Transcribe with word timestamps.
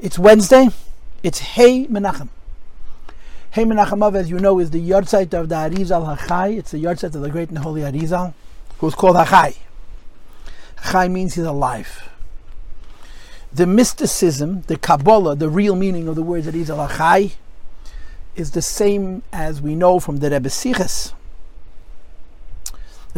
It's 0.00 0.18
Wednesday. 0.18 0.68
It's 1.22 1.38
Hey 1.38 1.86
Menachem. 1.86 2.28
Hey 3.50 3.64
Menachem 3.64 4.14
as 4.14 4.30
you 4.30 4.38
know, 4.38 4.58
is 4.58 4.70
the 4.70 4.80
yahrzeit 4.80 5.34
of 5.34 5.48
the 5.48 5.54
Arizal 5.54 6.16
Hachai. 6.16 6.56
It's 6.58 6.70
the 6.70 6.82
yahrzeit 6.82 7.14
of 7.14 7.20
the 7.20 7.28
great 7.30 7.48
and 7.48 7.58
holy 7.58 7.80
Arizal, 7.80 8.32
who's 8.78 8.94
called 8.94 9.16
Hachai. 9.16 9.56
Hachai 10.78 11.10
means 11.10 11.34
he's 11.34 11.44
alive. 11.44 12.10
The 13.52 13.66
mysticism, 13.66 14.62
the 14.62 14.76
Kabbalah, 14.76 15.34
the 15.34 15.48
real 15.48 15.74
meaning 15.74 16.08
of 16.08 16.14
the 16.14 16.22
words 16.22 16.46
Arizal 16.46 16.88
Hachai, 16.88 17.34
is 18.36 18.52
the 18.52 18.62
same 18.62 19.22
as 19.32 19.60
we 19.60 19.74
know 19.74 19.98
from 19.98 20.18
the 20.18 20.30
Rebbe 20.30 20.48
Siches. 20.48 21.12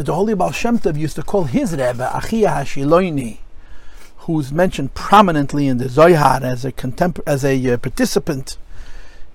That 0.01 0.07
the 0.07 0.15
holy 0.15 0.33
Baal 0.33 0.51
Shem 0.51 0.79
Tov 0.79 0.97
used 0.97 1.15
to 1.17 1.21
call 1.21 1.43
his 1.43 1.73
Rebbe 1.73 2.09
Achia 2.11 2.47
Hashiloini 2.47 3.37
who's 4.21 4.51
mentioned 4.51 4.95
prominently 4.95 5.67
in 5.67 5.77
the 5.77 5.89
Zohar 5.89 6.43
as 6.43 6.65
a 6.65 6.71
contempor- 6.71 7.21
as 7.27 7.45
a 7.45 7.73
uh, 7.73 7.77
participant 7.77 8.57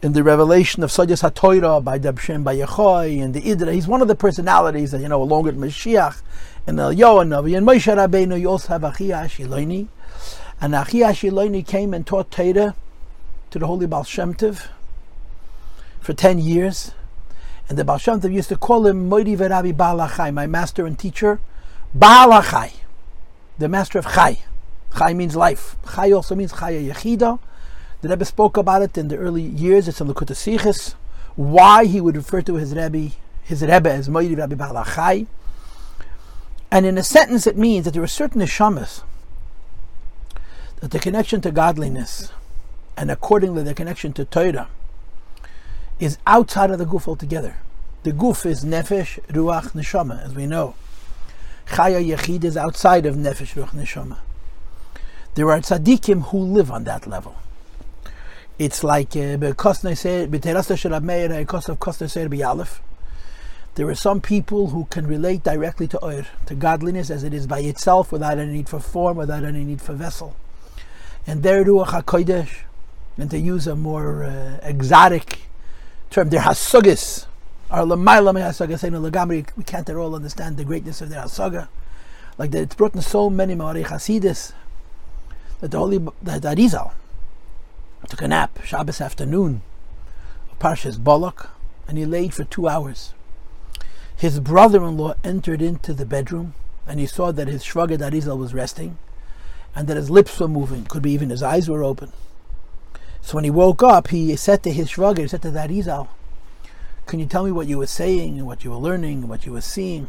in 0.02 0.12
the 0.12 0.24
revelation 0.24 0.82
of 0.82 0.90
Sodias 0.90 1.22
HaTorah 1.22 1.84
by 1.84 2.00
Dabshem 2.00 2.42
by 2.42 2.56
Yehoy 2.56 3.22
and 3.22 3.32
the 3.32 3.42
Idra. 3.42 3.72
He's 3.72 3.86
one 3.86 4.02
of 4.02 4.08
the 4.08 4.16
personalities 4.16 4.90
that, 4.90 5.00
you 5.00 5.08
know, 5.08 5.22
along 5.22 5.44
with 5.44 5.56
Mashiach 5.56 6.20
and 6.66 6.80
El 6.80 6.92
Yoanavi 6.92 7.56
and 7.56 7.64
Moshe 7.64 7.94
Rabbeinu, 7.94 8.40
you 8.40 8.50
also 8.50 8.70
have 8.70 8.82
Achia 8.82 9.22
Ashiloni. 9.24 9.86
And 10.60 10.74
Achia 10.74 11.12
Ashiloni 11.12 11.64
came 11.64 11.94
and 11.94 12.04
taught 12.04 12.32
Torah 12.32 12.74
to 13.52 13.58
the 13.60 13.68
Holy 13.68 13.86
Baal 13.86 14.02
Shem 14.02 14.34
Tov 14.34 14.66
for 16.00 16.12
10 16.12 16.40
years. 16.40 16.90
And 17.68 17.76
the 17.76 17.84
Baal 17.84 17.98
Shem 17.98 18.20
Tov 18.20 18.32
used 18.32 18.48
to 18.50 18.56
call 18.56 18.86
him 18.86 19.10
Moidi 19.10 19.36
Verabi 19.36 19.76
Baal 19.76 19.98
Achai, 19.98 20.32
my 20.32 20.46
master 20.46 20.86
and 20.86 20.98
teacher, 20.98 21.40
Baal 21.94 22.30
Achai, 22.30 22.72
the 23.58 23.68
master 23.68 23.98
of 23.98 24.06
Chai. 24.06 24.38
Chai 24.96 25.14
means 25.14 25.36
life. 25.36 25.76
Chai 25.94 26.12
also 26.12 26.34
means 26.34 26.52
Chaya 26.52 26.92
Yechida. 26.92 27.38
The 28.02 28.08
Rebbe 28.08 28.24
spoke 28.24 28.56
about 28.56 28.82
it 28.82 28.96
in 28.96 29.08
the 29.08 29.16
early 29.16 29.42
years. 29.42 29.88
It's 29.88 30.00
in 30.00 30.06
Likkutei 30.06 30.58
Sichos. 30.58 30.94
Why 31.34 31.84
he 31.84 32.00
would 32.00 32.16
refer 32.16 32.40
to 32.42 32.54
his 32.54 32.74
Rebbe, 32.74 33.10
his 33.42 33.62
Rebbe 33.62 33.90
as 33.90 34.08
Moedi 34.08 34.36
Rabbi 34.36 34.54
Balachai. 34.54 35.26
And 36.70 36.86
in 36.86 36.98
a 36.98 37.02
sentence, 37.02 37.46
it 37.46 37.56
means 37.56 37.84
that 37.84 37.92
there 37.92 38.02
are 38.02 38.08
certain 38.08 38.40
neshamas 38.40 39.02
that 40.80 40.90
the 40.90 40.98
connection 40.98 41.40
to 41.40 41.50
godliness, 41.50 42.32
and 42.96 43.10
accordingly 43.10 43.62
the 43.62 43.74
connection 43.74 44.12
to 44.12 44.24
Torah, 44.24 44.68
is 45.98 46.18
outside 46.26 46.70
of 46.70 46.78
the 46.78 46.84
guf 46.84 47.08
altogether. 47.08 47.56
The 48.02 48.12
guf 48.12 48.46
is 48.46 48.64
nefesh, 48.64 49.20
ruach, 49.26 49.72
neshama, 49.72 50.24
as 50.24 50.34
we 50.34 50.46
know. 50.46 50.74
Chaya 51.68 52.16
Yechid 52.16 52.44
is 52.44 52.56
outside 52.56 53.06
of 53.06 53.16
nefesh, 53.16 53.54
ruach, 53.54 53.70
neshama. 53.70 54.18
There 55.34 55.50
are 55.50 55.60
tzaddikim 55.60 56.26
who 56.26 56.38
live 56.38 56.70
on 56.70 56.84
that 56.84 57.06
level. 57.06 57.36
It's 58.58 58.82
like 58.82 59.10
uh, 59.16 59.36
there 63.74 63.88
are 63.88 63.94
some 63.94 64.20
people 64.22 64.68
who 64.68 64.84
can 64.86 65.06
relate 65.06 65.42
directly 65.42 65.86
to 65.88 66.02
oir, 66.02 66.26
to 66.46 66.54
godliness 66.54 67.10
as 67.10 67.22
it 67.22 67.34
is 67.34 67.46
by 67.46 67.60
itself, 67.60 68.10
without 68.10 68.38
any 68.38 68.52
need 68.54 68.68
for 68.70 68.80
form, 68.80 69.18
without 69.18 69.44
any 69.44 69.62
need 69.62 69.82
for 69.82 69.92
vessel. 69.92 70.36
And 71.26 71.42
their 71.42 71.64
ruach 71.66 71.88
hakodesh, 71.88 72.60
and 73.18 73.30
to 73.30 73.38
use 73.38 73.66
a 73.66 73.76
more 73.76 74.24
uh, 74.24 74.58
exotic 74.62 75.45
term, 76.16 76.30
their 76.30 76.40
hasugis 76.40 77.26
are 77.70 77.82
lamaila 77.84 78.32
hasagas 78.34 79.56
We 79.56 79.64
can't 79.64 79.88
at 79.88 79.96
all 79.96 80.14
understand 80.14 80.56
the 80.56 80.64
greatness 80.64 81.02
of 81.02 81.10
their 81.10 81.22
hasaga. 81.22 81.68
Like 82.38 82.50
that, 82.52 82.62
it's 82.62 82.74
brought 82.74 82.94
in 82.94 83.02
so 83.02 83.28
many 83.30 83.54
Maorei 83.54 83.84
Hasidis 83.84 84.52
that 85.60 85.70
the 85.70 85.78
holy 85.78 85.98
that 86.22 86.42
Arizal 86.42 86.92
took 88.08 88.22
a 88.22 88.28
nap 88.28 88.58
Shabbos 88.64 89.00
afternoon, 89.00 89.62
Parshas 90.58 91.02
Balak, 91.02 91.50
and 91.86 91.98
he 91.98 92.06
laid 92.06 92.34
for 92.34 92.44
two 92.44 92.68
hours. 92.68 93.12
His 94.16 94.40
brother-in-law 94.40 95.14
entered 95.22 95.60
into 95.60 95.92
the 95.92 96.06
bedroom, 96.06 96.54
and 96.86 96.98
he 96.98 97.06
saw 97.06 97.32
that 97.32 97.48
his 97.48 97.62
shvagad 97.62 97.98
Arizal 97.98 98.38
was 98.38 98.54
resting, 98.54 98.96
and 99.74 99.86
that 99.88 99.96
his 99.96 100.10
lips 100.10 100.38
were 100.40 100.48
moving. 100.48 100.84
Could 100.84 101.02
be 101.02 101.12
even 101.12 101.28
his 101.30 101.42
eyes 101.42 101.68
were 101.68 101.84
open. 101.84 102.12
So 103.26 103.34
when 103.34 103.42
he 103.42 103.50
woke 103.50 103.82
up, 103.82 104.06
he 104.06 104.36
said 104.36 104.62
to 104.62 104.70
his 104.70 104.88
shvagad, 104.88 105.18
he 105.18 105.26
said 105.26 105.42
to 105.42 105.50
that 105.50 105.68
Arizal, 105.68 106.06
"Can 107.06 107.18
you 107.18 107.26
tell 107.26 107.42
me 107.42 107.50
what 107.50 107.66
you 107.66 107.78
were 107.78 107.88
saying 107.88 108.38
and 108.38 108.46
what 108.46 108.62
you 108.62 108.70
were 108.70 108.76
learning 108.76 109.22
and 109.22 109.28
what 109.28 109.44
you 109.44 109.50
were 109.50 109.60
seeing?" 109.60 110.08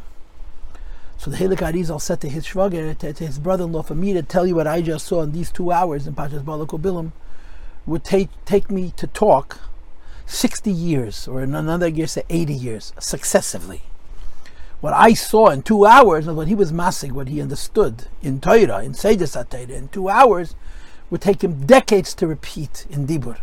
So 1.17 1.31
the 1.31 1.37
Helik 1.37 1.57
Arizal 1.57 1.99
said 1.99 2.21
to 2.21 2.29
his 2.29 2.45
shvager, 2.45 2.95
to, 2.95 3.13
to, 3.13 3.25
his 3.25 3.39
brother-in-law, 3.39 3.81
for 3.81 3.95
me 3.95 4.13
to 4.13 4.21
tell 4.21 4.45
you 4.45 4.53
what 4.53 4.67
I 4.67 4.81
just 4.81 5.07
saw 5.07 5.23
in 5.23 5.31
these 5.31 5.49
two 5.49 5.71
hours 5.71 6.05
in 6.05 6.13
Pashas 6.13 6.45
Balak 6.45 6.69
Bilam 6.69 7.11
would 7.87 8.03
take 8.03 8.29
take 8.45 8.69
me 8.69 8.93
to 8.97 9.07
talk 9.07 9.61
60 10.27 10.69
years, 10.71 11.27
or 11.27 11.41
in 11.41 11.55
another 11.55 11.87
year, 11.87 12.05
say 12.05 12.21
80 12.29 12.53
years, 12.53 12.93
successively. 12.99 13.81
What 14.79 14.93
I 14.93 15.15
saw 15.15 15.49
in 15.49 15.63
two 15.63 15.87
hours, 15.87 16.27
what 16.27 16.47
he 16.47 16.53
was 16.53 16.71
massing, 16.71 17.15
what 17.15 17.29
he 17.29 17.41
understood 17.41 18.09
in 18.21 18.39
Torah, 18.39 18.83
in 18.83 18.93
Seder 18.93 19.25
Torah, 19.25 19.63
in 19.63 19.87
two 19.87 20.07
hours, 20.07 20.53
would 21.09 21.21
take 21.21 21.43
him 21.43 21.65
decades 21.65 22.13
to 22.15 22.27
repeat 22.27 22.85
in 22.89 23.07
Dibur. 23.07 23.37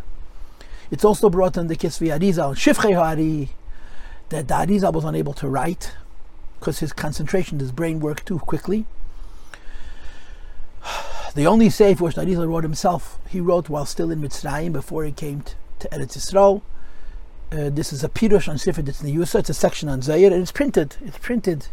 It's 0.90 1.04
also 1.04 1.30
brought 1.30 1.56
in 1.56 1.66
the 1.66 1.76
Kisvi 1.76 2.08
Arizal, 2.16 2.54
Shifchei 2.54 2.94
Hari, 2.94 3.50
that 4.28 4.48
the 4.48 4.54
Arizal 4.54 4.92
was 4.92 5.04
unable 5.04 5.32
to 5.34 5.48
write 5.48 5.94
because 6.58 6.78
his 6.78 6.92
concentration, 6.92 7.58
his 7.58 7.72
brain 7.72 8.00
worked 8.00 8.26
too 8.26 8.38
quickly. 8.38 8.86
The 11.34 11.48
only 11.48 11.68
sefer 11.68 12.04
which 12.04 12.14
Arizal 12.14 12.46
wrote 12.46 12.62
himself, 12.62 13.18
he 13.28 13.40
wrote 13.40 13.68
while 13.68 13.86
still 13.86 14.12
in 14.12 14.20
Mitzrayim 14.20 14.72
before 14.72 15.02
he 15.02 15.10
came 15.10 15.40
to, 15.42 15.54
to 15.80 15.88
Eretz 15.88 16.16
Yisrael. 16.16 16.62
Uh, 17.50 17.70
this 17.70 17.92
is 17.92 18.04
a 18.04 18.08
pirush 18.08 18.48
on 18.48 18.56
Sefer 18.56 18.82
Ditzniusa. 18.82 19.40
It's 19.40 19.50
a 19.50 19.54
section 19.54 19.88
on 19.88 20.00
Zayir, 20.00 20.32
and 20.32 20.40
it's 20.40 20.52
printed. 20.52 20.94
It's 21.04 21.18
printed 21.18 21.66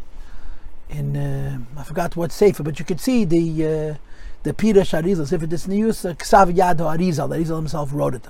in 0.90 1.16
uh, 1.16 1.60
I 1.78 1.84
forgot 1.84 2.16
what 2.16 2.32
sefer, 2.32 2.64
but 2.64 2.80
you 2.80 2.86
can 2.86 2.98
see 2.98 3.26
the 3.26 3.66
uh, 3.66 3.96
the 4.44 4.54
pirush 4.54 5.00
Arizal 5.00 5.28
Sefer 5.28 5.48
Ditzniusa 5.48 6.12
uh, 6.12 6.14
Ksav 6.16 6.54
Yado 6.56 6.86
Arizal. 6.98 7.30
Arizal 7.30 7.58
himself 7.58 7.92
wrote 7.94 8.16
it. 8.16 8.26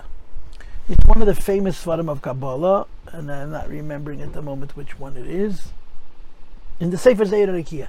It's 0.90 1.06
one 1.06 1.22
of 1.22 1.28
the 1.28 1.36
famous 1.36 1.84
Svarim 1.84 2.10
of 2.10 2.22
Kabbalah, 2.22 2.86
and 3.14 3.32
I'm 3.32 3.52
not 3.52 3.70
remembering 3.70 4.22
at 4.22 4.34
the 4.34 4.42
moment 4.42 4.76
which 4.76 5.00
one 5.00 5.16
it 5.16 5.28
is 5.28 5.70
in 6.80 6.90
the 6.90 6.98
Sefer 6.98 7.24
Zeir 7.26 7.48
Rikia. 7.48 7.88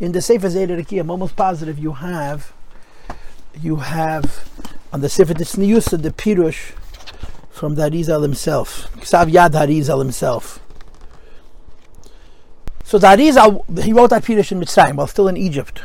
In 0.00 0.12
the 0.12 0.20
Sefer 0.20 0.50
Zeir 0.50 0.66
Rikia, 0.66 1.00
I'm 1.00 1.10
almost 1.10 1.36
positive 1.36 1.78
you 1.78 1.92
have 1.92 2.52
you 3.60 3.76
have 3.76 4.48
on 4.92 5.00
the 5.00 5.08
Sefer 5.08 5.34
Tzniusa 5.34 6.02
the 6.02 6.10
Pirush 6.10 6.72
from 7.50 7.76
the 7.76 7.88
Arizal 7.88 8.22
himself, 8.22 8.92
Ksav 8.96 9.30
Yad 9.30 9.52
Harizal 9.52 10.00
himself. 10.00 10.60
So 12.82 12.98
the 12.98 13.06
Arizal, 13.06 13.78
he 13.82 13.92
wrote 13.92 14.10
that 14.10 14.24
Pirush 14.24 14.52
in 14.52 14.60
Mitzrayim 14.60 14.96
while 14.96 15.06
still 15.06 15.28
in 15.28 15.36
Egypt. 15.36 15.80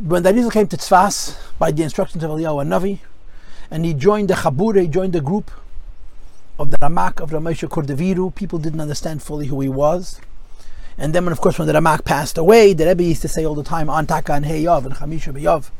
When 0.00 0.22
the 0.22 0.30
Arizal 0.30 0.52
came 0.52 0.68
to 0.68 0.76
Tzfas 0.76 1.36
by 1.58 1.72
the 1.72 1.82
instructions 1.82 2.22
of 2.22 2.30
Eliyahu 2.30 2.64
Navi, 2.68 3.00
and 3.68 3.84
he 3.84 3.94
joined 3.94 4.28
the 4.28 4.34
Chabure, 4.34 4.80
he 4.80 4.86
joined 4.86 5.12
the 5.12 5.20
group 5.20 5.50
of 6.56 6.70
the 6.70 6.76
Ramak 6.78 7.20
of 7.20 7.30
Ramesha 7.30 7.68
Kordeviru. 7.68 8.32
People 8.32 8.60
didn't 8.60 8.80
understand 8.80 9.24
fully 9.24 9.48
who 9.48 9.60
he 9.60 9.68
was. 9.68 10.20
And 10.96 11.12
then, 11.12 11.26
of 11.26 11.40
course, 11.40 11.58
when 11.58 11.66
the 11.66 11.74
Ramak 11.74 12.04
passed 12.04 12.38
away, 12.38 12.74
the 12.74 12.86
Rebbe 12.86 13.02
used 13.02 13.22
to 13.22 13.28
say 13.28 13.44
all 13.44 13.56
the 13.56 13.64
time, 13.64 13.88
Antaka 13.88 14.36
and 14.36 14.46
Heyov 14.46 14.86
and 14.86 14.94
Chamisha 14.94 15.32
B'Yov, 15.32 15.70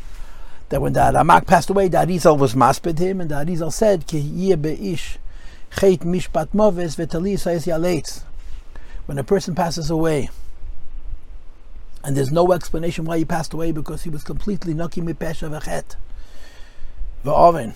that 0.70 0.82
when 0.82 0.94
the 0.94 1.00
Ramak 1.00 1.46
passed 1.46 1.70
away, 1.70 1.86
the 1.86 1.98
Arizal 1.98 2.36
was 2.36 2.54
masped 2.54 2.98
him, 2.98 3.20
and 3.20 3.30
the 3.30 3.36
Arizal 3.36 3.72
said, 3.72 4.08
Ki 4.08 4.52
be'ish 4.56 5.18
chet 5.78 6.00
mishpat 6.00 6.52
moves 6.52 6.96
v'tali 6.96 8.22
When 9.06 9.18
a 9.18 9.22
person 9.22 9.54
passes 9.54 9.90
away, 9.90 10.28
and 12.04 12.16
there's 12.16 12.32
no 12.32 12.52
explanation 12.52 13.04
why 13.04 13.18
he 13.18 13.24
passed 13.24 13.52
away 13.52 13.72
because 13.72 14.02
he 14.02 14.10
was 14.10 14.22
completely 14.22 14.74
naki 14.74 15.00
mipesha 15.00 15.50
v'chet 15.50 15.96
v'oven. 17.24 17.74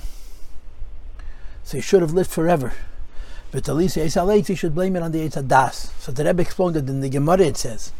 So 1.65 1.79
he 1.79 1.81
should 1.81 2.03
have 2.03 2.13
lived 2.13 2.31
forever. 2.31 2.73
But 3.53 3.65
Talisa 3.65 4.03
Esaleit, 4.03 4.49
you 4.49 4.57
should 4.57 4.75
blame 4.75 4.97
it 4.97 5.03
on 5.03 5.13
the 5.13 5.29
Das. 5.29 5.93
So 5.99 6.11
the 6.11 6.25
Rebbe 6.25 6.41
explained 6.41 6.75
that 6.75 6.89
in 6.89 7.01
the 7.01 7.11
Gemara 7.11 7.41
it 7.43 7.59
says, 7.59 7.93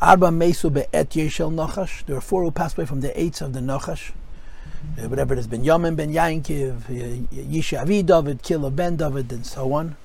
Arba 0.00 0.30
Mesu 0.30 0.70
be'et 0.70 1.10
Yeshel 1.10 1.50
Nochash. 1.50 2.04
There 2.04 2.16
are 2.16 2.20
four 2.20 2.42
who 2.42 2.50
passed 2.50 2.76
away 2.76 2.86
from 2.86 3.00
the 3.00 3.18
eights 3.18 3.40
of 3.40 3.54
the 3.54 3.60
Nochash. 3.60 4.12
Uh, 4.98 5.08
whatever 5.08 5.32
it 5.32 5.38
has 5.38 5.46
been, 5.46 5.62
Yamin 5.62 5.96
ben 5.96 6.12
Yankiv, 6.12 6.90
uh, 6.90 7.80
Avi 7.80 8.02
David, 8.02 8.42
Kilo 8.42 8.68
ben 8.68 8.96
David, 8.96 9.32
and 9.32 9.46
so 9.46 9.72
on. 9.72 9.96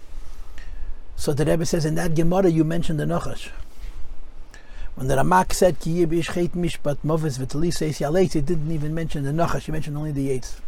So 1.15 1.33
the 1.33 1.45
Rebbe 1.45 1.65
says 1.65 1.83
in 1.83 1.95
that 1.95 2.15
Gemara 2.15 2.49
you 2.49 2.63
mentioned 2.63 2.99
the 2.99 3.05
Nochash. 3.05 3.49
When 4.97 5.09
the 5.09 5.15
Ramak 5.15 5.53
said 5.53 5.79
Ki 5.79 6.03
Yibish 6.03 6.33
Chet 6.33 6.53
Mishpat 6.53 6.97
Movis 7.05 7.37
V'Talisa 7.37 7.87
Esaleit, 7.87 8.33
he 8.33 8.41
didn't 8.41 8.71
even 8.71 8.95
mention 8.95 9.23
the 9.23 9.31
Nochash, 9.31 9.65
he 9.65 9.71
mentioned 9.71 9.95
only 9.95 10.11
the 10.11 10.31
eights. 10.31 10.59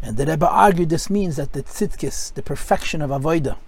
And 0.00 0.16
the 0.16 0.24
Rebbe 0.24 0.48
argued 0.48 0.88
this 0.88 1.10
means 1.10 1.36
that 1.36 1.52
the 1.52 1.62
tzidkis, 1.62 2.32
the 2.32 2.40
perfection 2.40 3.02
of 3.02 3.10
avodah, 3.10 3.58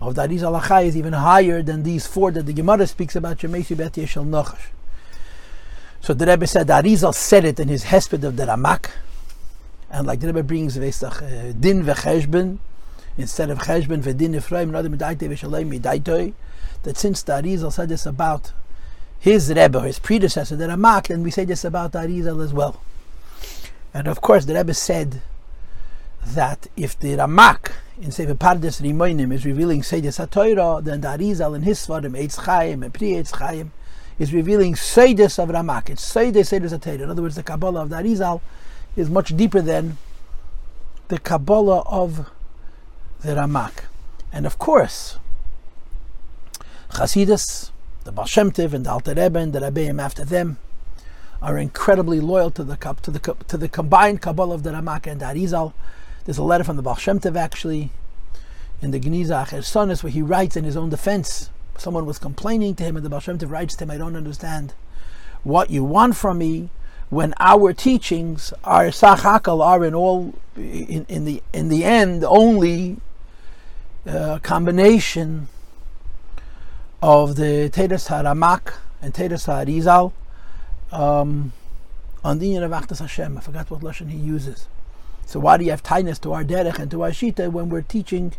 of 0.00 0.16
the 0.16 0.26
Arizal 0.26 0.60
Achai 0.60 0.86
is 0.86 0.96
even 0.96 1.12
higher 1.12 1.62
than 1.62 1.84
these 1.84 2.08
four 2.08 2.32
that 2.32 2.46
the 2.46 2.52
Gemara 2.52 2.88
speaks 2.88 3.14
about, 3.14 3.38
Shemeshi 3.38 3.76
Bet 3.76 3.92
Yeshel 3.92 4.26
Nochash. 4.26 4.66
So 6.00 6.12
the 6.12 6.26
Rebbe 6.26 6.48
said, 6.48 6.66
the 6.66 6.72
Arizal 6.72 7.14
said 7.14 7.44
it 7.44 7.60
in 7.60 7.68
his 7.68 7.84
Hesped 7.84 8.24
of 8.24 8.36
the 8.36 8.46
Ramak, 8.46 8.90
and 9.92 10.08
like 10.08 10.18
the 10.18 10.26
Rebbe 10.26 10.42
brings 10.42 10.76
Vesach, 10.76 11.22
uh, 11.22 11.52
Din 11.52 11.84
Vecheshben, 11.84 12.58
instead 13.16 13.48
of 13.48 13.60
Cheshben 13.60 14.02
Vedin 14.02 14.34
Ephraim, 14.34 14.72
Nadim 14.72 14.96
Medaite 14.96 15.28
Veshalem 15.28 15.72
Medaitoi, 15.72 16.32
that 16.82 16.96
since 16.96 17.22
the 17.22 17.34
Arizal 17.34 17.72
said 17.72 17.90
this 17.90 18.04
about 18.04 18.50
his 19.18 19.48
Rebbe, 19.48 19.80
his 19.82 19.98
predecessor, 19.98 20.56
the 20.56 20.66
Ramak, 20.66 21.10
and 21.10 21.22
we 21.24 21.30
say 21.30 21.44
this 21.44 21.64
about 21.64 21.92
Arizal 21.92 22.42
as 22.42 22.52
well. 22.52 22.80
And 23.92 24.06
of 24.06 24.20
course, 24.20 24.44
the 24.44 24.54
Rebbe 24.54 24.74
said 24.74 25.22
that 26.24 26.68
if 26.76 26.98
the 26.98 27.16
Ramak 27.16 27.72
in 28.00 28.12
Sefer 28.12 28.34
Pardes 28.34 28.80
Rimoinim 28.80 29.32
is 29.32 29.44
revealing 29.44 29.82
Seydis 29.82 30.24
HaTorah, 30.24 30.84
then 30.84 31.00
the 31.00 31.08
Arizal 31.08 31.56
in 31.56 31.62
his 31.62 31.84
Svarim, 31.84 32.16
Eitz 32.16 32.36
Chaim 32.44 32.82
and 32.82 32.94
Pri 32.94 33.12
Eitz 33.12 33.32
Chaim, 33.36 33.72
is 34.18 34.32
revealing 34.32 34.74
Seydis 34.74 35.42
of 35.42 35.48
Ramak. 35.48 35.90
It's 35.90 36.12
Seydis 36.12 36.52
Seydis 36.52 36.78
HaTorah. 36.78 37.02
In 37.02 37.10
other 37.10 37.22
words, 37.22 37.34
the 37.34 37.42
Kabbalah 37.42 37.82
of 37.82 37.88
the 37.90 37.96
Arizal 37.96 38.40
is 38.96 39.10
much 39.10 39.36
deeper 39.36 39.60
than 39.60 39.96
the 41.08 41.18
Kabbalah 41.18 41.80
of 41.86 42.30
the 43.20 43.34
Ramak. 43.34 43.84
And 44.32 44.46
of 44.46 44.58
course, 44.58 45.18
Chasidus, 46.90 47.70
the 48.08 48.12
Baal 48.12 48.24
Shem 48.24 48.50
Tov 48.50 48.72
and 48.72 48.86
the 48.86 48.90
Alter 48.90 49.12
Rebbe 49.12 49.38
and 49.38 49.52
the 49.52 49.60
Rebbeim 49.60 50.00
after 50.00 50.24
them, 50.24 50.56
are 51.42 51.58
incredibly 51.58 52.20
loyal 52.20 52.50
to 52.52 52.64
the 52.64 52.76
to 53.02 53.10
the 53.10 53.36
to 53.48 53.58
the 53.58 53.68
combined 53.68 54.22
Kabbalah 54.22 54.54
of 54.54 54.62
the 54.62 54.70
Ramak 54.70 55.06
and 55.06 55.20
the 55.20 55.26
Arizal. 55.26 55.74
There's 56.24 56.38
a 56.38 56.42
letter 56.42 56.64
from 56.64 56.76
the 56.76 56.82
Baal 56.82 56.96
Shem 56.96 57.20
Tov 57.20 57.36
actually 57.36 57.90
in 58.80 58.92
the 58.92 58.98
Geniza 58.98 59.44
Acher 59.44 59.58
Sonis 59.58 60.02
where 60.02 60.10
he 60.10 60.22
writes 60.22 60.56
in 60.56 60.64
his 60.64 60.74
own 60.74 60.88
defense. 60.88 61.50
Someone 61.76 62.06
was 62.06 62.18
complaining 62.18 62.74
to 62.76 62.84
him, 62.84 62.96
and 62.96 63.04
the 63.04 63.10
Baal 63.10 63.20
Shem 63.20 63.36
Tov 63.36 63.50
writes 63.50 63.76
to 63.76 63.84
him, 63.84 63.90
"I 63.90 63.98
don't 63.98 64.16
understand 64.16 64.72
what 65.44 65.68
you 65.68 65.84
want 65.84 66.16
from 66.16 66.38
me 66.38 66.70
when 67.10 67.34
our 67.38 67.74
teachings 67.74 68.54
are 68.64 68.86
sachakal 68.86 69.62
are 69.62 69.84
in 69.84 69.94
all 69.94 70.32
in, 70.56 71.04
in 71.10 71.26
the 71.26 71.42
in 71.52 71.68
the 71.68 71.84
end 71.84 72.24
only 72.24 72.96
a 74.06 74.18
uh, 74.18 74.38
combination 74.38 75.48
of 77.02 77.36
the 77.36 77.68
Teres 77.70 78.08
Haramak 78.08 78.74
and 79.00 79.14
Teres 79.14 79.46
Harizal 79.46 80.12
um, 80.90 81.52
on 82.24 82.38
the 82.38 82.56
of 82.56 82.70
Achtas 82.70 82.98
Hashem. 82.98 83.38
I 83.38 83.40
forgot 83.40 83.70
what 83.70 83.80
lashon 83.80 84.10
he 84.10 84.18
uses. 84.18 84.66
So 85.26 85.38
why 85.38 85.58
do 85.58 85.64
you 85.64 85.70
have 85.70 85.82
tightness 85.82 86.18
to 86.20 86.32
our 86.32 86.42
derech 86.42 86.78
and 86.78 86.90
to 86.90 87.02
our 87.02 87.10
shita 87.10 87.52
when 87.52 87.68
we're 87.68 87.82
teaching 87.82 88.32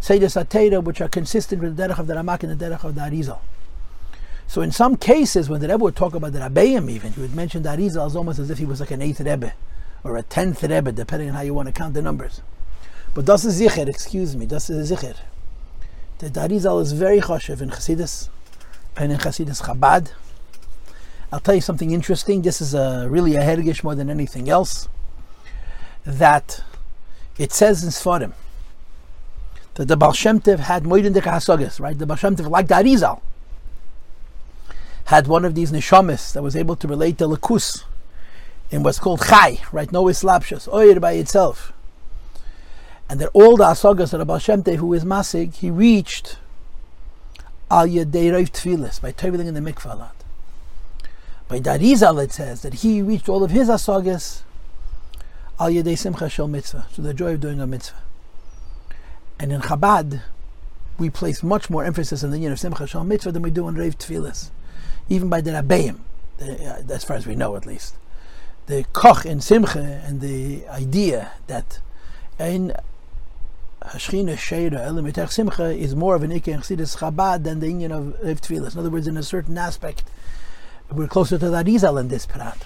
Seidas 0.00 0.42
Atera, 0.42 0.82
which 0.82 1.00
are 1.00 1.08
consistent 1.08 1.62
with 1.62 1.76
the 1.76 1.82
derech 1.82 1.98
of 1.98 2.06
the 2.06 2.14
Ramak 2.14 2.42
and 2.42 2.58
the 2.58 2.64
derech 2.64 2.84
of 2.84 2.94
the 2.94 3.02
Arizal? 3.02 3.40
So 4.48 4.62
in 4.62 4.72
some 4.72 4.96
cases, 4.96 5.48
when 5.48 5.60
the 5.60 5.68
Rebbe 5.68 5.84
would 5.84 5.96
talk 5.96 6.14
about 6.14 6.32
the 6.32 6.40
Rabbeim 6.40 6.90
even, 6.90 7.12
he 7.12 7.20
would 7.20 7.34
mention 7.34 7.62
the 7.62 7.68
Arizal 7.68 8.06
as 8.06 8.16
almost 8.16 8.38
as 8.38 8.50
if 8.50 8.58
he 8.58 8.64
was 8.64 8.80
like 8.80 8.90
an 8.90 9.02
eighth 9.02 9.20
Rebbe 9.20 9.52
or 10.02 10.16
a 10.16 10.22
tenth 10.22 10.62
Rebbe, 10.62 10.90
depending 10.90 11.28
on 11.28 11.34
how 11.34 11.42
you 11.42 11.54
want 11.54 11.68
to 11.68 11.72
count 11.72 11.94
the 11.94 12.02
numbers. 12.02 12.40
But 13.14 13.26
das 13.26 13.44
is 13.44 13.60
Zicher, 13.60 13.86
excuse 13.86 14.34
me, 14.34 14.46
das 14.46 14.70
is 14.70 14.90
Zicher. 14.90 15.16
The 16.22 16.30
Darizal 16.30 16.80
is 16.80 16.92
very 16.92 17.20
choshev 17.20 17.60
in 17.60 17.70
Chassidus 17.70 18.28
and 18.96 19.10
in 19.10 19.18
Chassidus 19.18 19.60
Chabad. 19.60 20.12
I'll 21.32 21.40
tell 21.40 21.56
you 21.56 21.60
something 21.60 21.90
interesting. 21.90 22.42
This 22.42 22.60
is 22.60 22.74
a, 22.74 23.08
really 23.10 23.34
a 23.34 23.40
hergish 23.40 23.82
more 23.82 23.96
than 23.96 24.08
anything 24.08 24.48
else. 24.48 24.88
That 26.06 26.62
it 27.38 27.50
says 27.52 27.82
in 27.82 27.90
Sfarim 27.90 28.34
that 29.74 29.88
the 29.88 29.96
Baal 29.96 30.12
Shem 30.12 30.40
Tov 30.40 30.60
had 30.60 30.84
Moedin 30.84 31.12
Hasagas, 31.12 31.80
right? 31.80 31.98
The 31.98 32.06
Baal 32.06 32.16
Shem 32.16 32.36
Tov, 32.36 32.48
like 32.48 32.68
the 32.68 33.20
had 35.06 35.26
one 35.26 35.44
of 35.44 35.56
these 35.56 35.72
neshamis 35.72 36.32
that 36.34 36.42
was 36.44 36.54
able 36.54 36.76
to 36.76 36.86
relate 36.86 37.18
to 37.18 37.24
Lakus 37.24 37.82
in 38.70 38.84
what's 38.84 39.00
called 39.00 39.22
Chai, 39.26 39.58
right? 39.72 39.90
No 39.90 40.04
Islapshas, 40.04 40.72
Oyer 40.72 41.00
by 41.00 41.14
itself. 41.14 41.72
And 43.12 43.20
that 43.20 43.28
all 43.34 43.58
the 43.58 43.64
Asagas 43.64 44.16
the 44.16 44.24
Baal 44.24 44.38
Shem 44.38 44.62
who 44.62 44.94
is 44.94 45.04
Masig, 45.04 45.56
he 45.56 45.70
reached 45.70 46.38
Al 47.70 47.86
Yedei 47.86 48.32
Tfilis, 48.48 49.02
by 49.02 49.10
toiling 49.12 49.46
in 49.48 49.52
the 49.52 49.60
mikvah 49.60 49.98
lot. 49.98 50.16
By 51.46 51.60
Darizal 51.60 52.24
it 52.24 52.32
says 52.32 52.62
that 52.62 52.72
he 52.72 53.02
reached 53.02 53.28
all 53.28 53.44
of 53.44 53.50
his 53.50 53.68
asagas 53.68 54.40
al 55.60 55.68
yedei 55.68 55.98
simcha 55.98 56.30
shel 56.30 56.48
mitzvah, 56.48 56.86
to 56.94 57.02
the 57.02 57.12
joy 57.12 57.34
of 57.34 57.40
doing 57.40 57.60
a 57.60 57.66
mitzvah. 57.66 57.98
And 59.38 59.52
in 59.52 59.60
Chabad, 59.60 60.22
we 60.96 61.10
place 61.10 61.42
much 61.42 61.68
more 61.68 61.84
emphasis 61.84 62.24
on 62.24 62.30
the 62.30 62.38
union 62.38 62.52
of 62.52 62.60
simcha 62.60 62.86
shel 62.86 63.04
mitzvah 63.04 63.32
than 63.32 63.42
we 63.42 63.50
do 63.50 63.66
on 63.66 63.76
reiv 63.76 63.98
tefillas, 63.98 64.48
even 65.10 65.28
by 65.28 65.42
the 65.42 65.50
rabbeim, 65.50 65.98
uh, 66.40 66.90
as 66.90 67.04
far 67.04 67.18
as 67.18 67.26
we 67.26 67.34
know 67.34 67.56
at 67.56 67.66
least. 67.66 67.94
The 68.68 68.86
koch 68.94 69.26
in 69.26 69.42
simcha 69.42 70.00
and 70.02 70.22
the 70.22 70.66
idea 70.68 71.32
that 71.48 71.80
in 72.38 72.72
Hashchina 73.88 74.36
Sheira 74.36 74.86
Elim 74.86 75.12
Simcha 75.28 75.70
is 75.70 75.94
more 75.94 76.14
of 76.14 76.22
an 76.22 76.30
Ikke 76.30 76.52
and 76.52 76.62
Chassidus 76.62 76.98
Chabad 76.98 77.44
than 77.44 77.60
the 77.60 77.68
union 77.68 77.92
of 77.92 78.04
Reiv 78.22 78.40
Tfilas. 78.40 78.74
In 78.74 78.80
other 78.80 78.90
words, 78.90 79.06
in 79.06 79.16
a 79.16 79.22
certain 79.22 79.58
aspect, 79.58 80.04
we're 80.90 81.08
closer 81.08 81.38
to 81.38 81.50
the 81.50 81.62
Arizal 81.62 81.98
in 81.98 82.08
this 82.08 82.26
prat. 82.26 82.64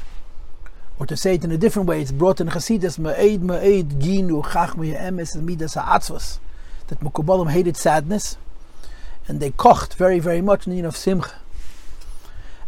Or 0.98 1.06
to 1.06 1.16
say 1.16 1.34
it 1.34 1.44
in 1.44 1.52
a 1.52 1.58
different 1.58 1.88
way, 1.88 2.00
it's 2.00 2.12
brought 2.12 2.40
in 2.40 2.48
Chasidus, 2.48 2.98
Ma'ed, 2.98 3.40
Ma'ed, 3.40 4.00
Ginu, 4.00 4.44
Chachmi, 4.44 4.98
Emes, 4.98 5.34
and 5.34 5.46
Midas 5.46 5.74
Ha'atzvos, 5.74 6.38
that 6.88 7.00
Mukubalim 7.00 7.50
hated 7.50 7.76
sadness, 7.76 8.36
and 9.28 9.40
they 9.40 9.50
kocht 9.50 9.94
very, 9.94 10.18
very 10.18 10.40
much 10.40 10.66
in 10.66 10.76
the 10.76 10.86
of 10.86 10.96
Simcha. 10.96 11.34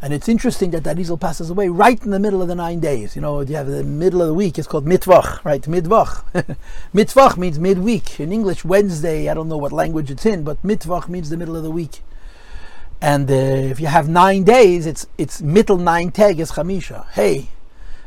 And 0.00 0.12
it's 0.14 0.28
interesting 0.28 0.70
that 0.70 0.84
Arizal 0.84 1.18
passes 1.18 1.50
away 1.50 1.68
right 1.68 2.00
in 2.04 2.12
the 2.12 2.20
middle 2.20 2.40
of 2.40 2.46
the 2.46 2.54
nine 2.54 2.78
days. 2.78 3.16
You 3.16 3.22
know, 3.22 3.40
you 3.40 3.56
have 3.56 3.66
the 3.66 3.82
middle 3.82 4.22
of 4.22 4.28
the 4.28 4.34
week, 4.34 4.56
it's 4.56 4.68
called 4.68 4.86
Mitvach, 4.86 5.44
right? 5.44 5.62
Mitvach. 5.62 6.22
mitvach 6.94 7.36
means 7.36 7.58
midweek. 7.58 8.20
In 8.20 8.32
English, 8.32 8.64
Wednesday, 8.64 9.28
I 9.28 9.34
don't 9.34 9.48
know 9.48 9.56
what 9.56 9.72
language 9.72 10.08
it's 10.10 10.24
in, 10.24 10.44
but 10.44 10.62
Mitvach 10.62 11.08
means 11.08 11.30
the 11.30 11.36
middle 11.36 11.56
of 11.56 11.64
the 11.64 11.70
week. 11.70 12.02
And 13.00 13.28
uh, 13.28 13.34
if 13.34 13.80
you 13.80 13.88
have 13.88 14.08
nine 14.08 14.44
days, 14.44 14.86
it's 14.86 15.06
it's 15.18 15.40
middle 15.40 15.78
nine 15.78 16.10
tag 16.10 16.40
is 16.40 16.52
chamisha. 16.52 17.08
Hey, 17.10 17.48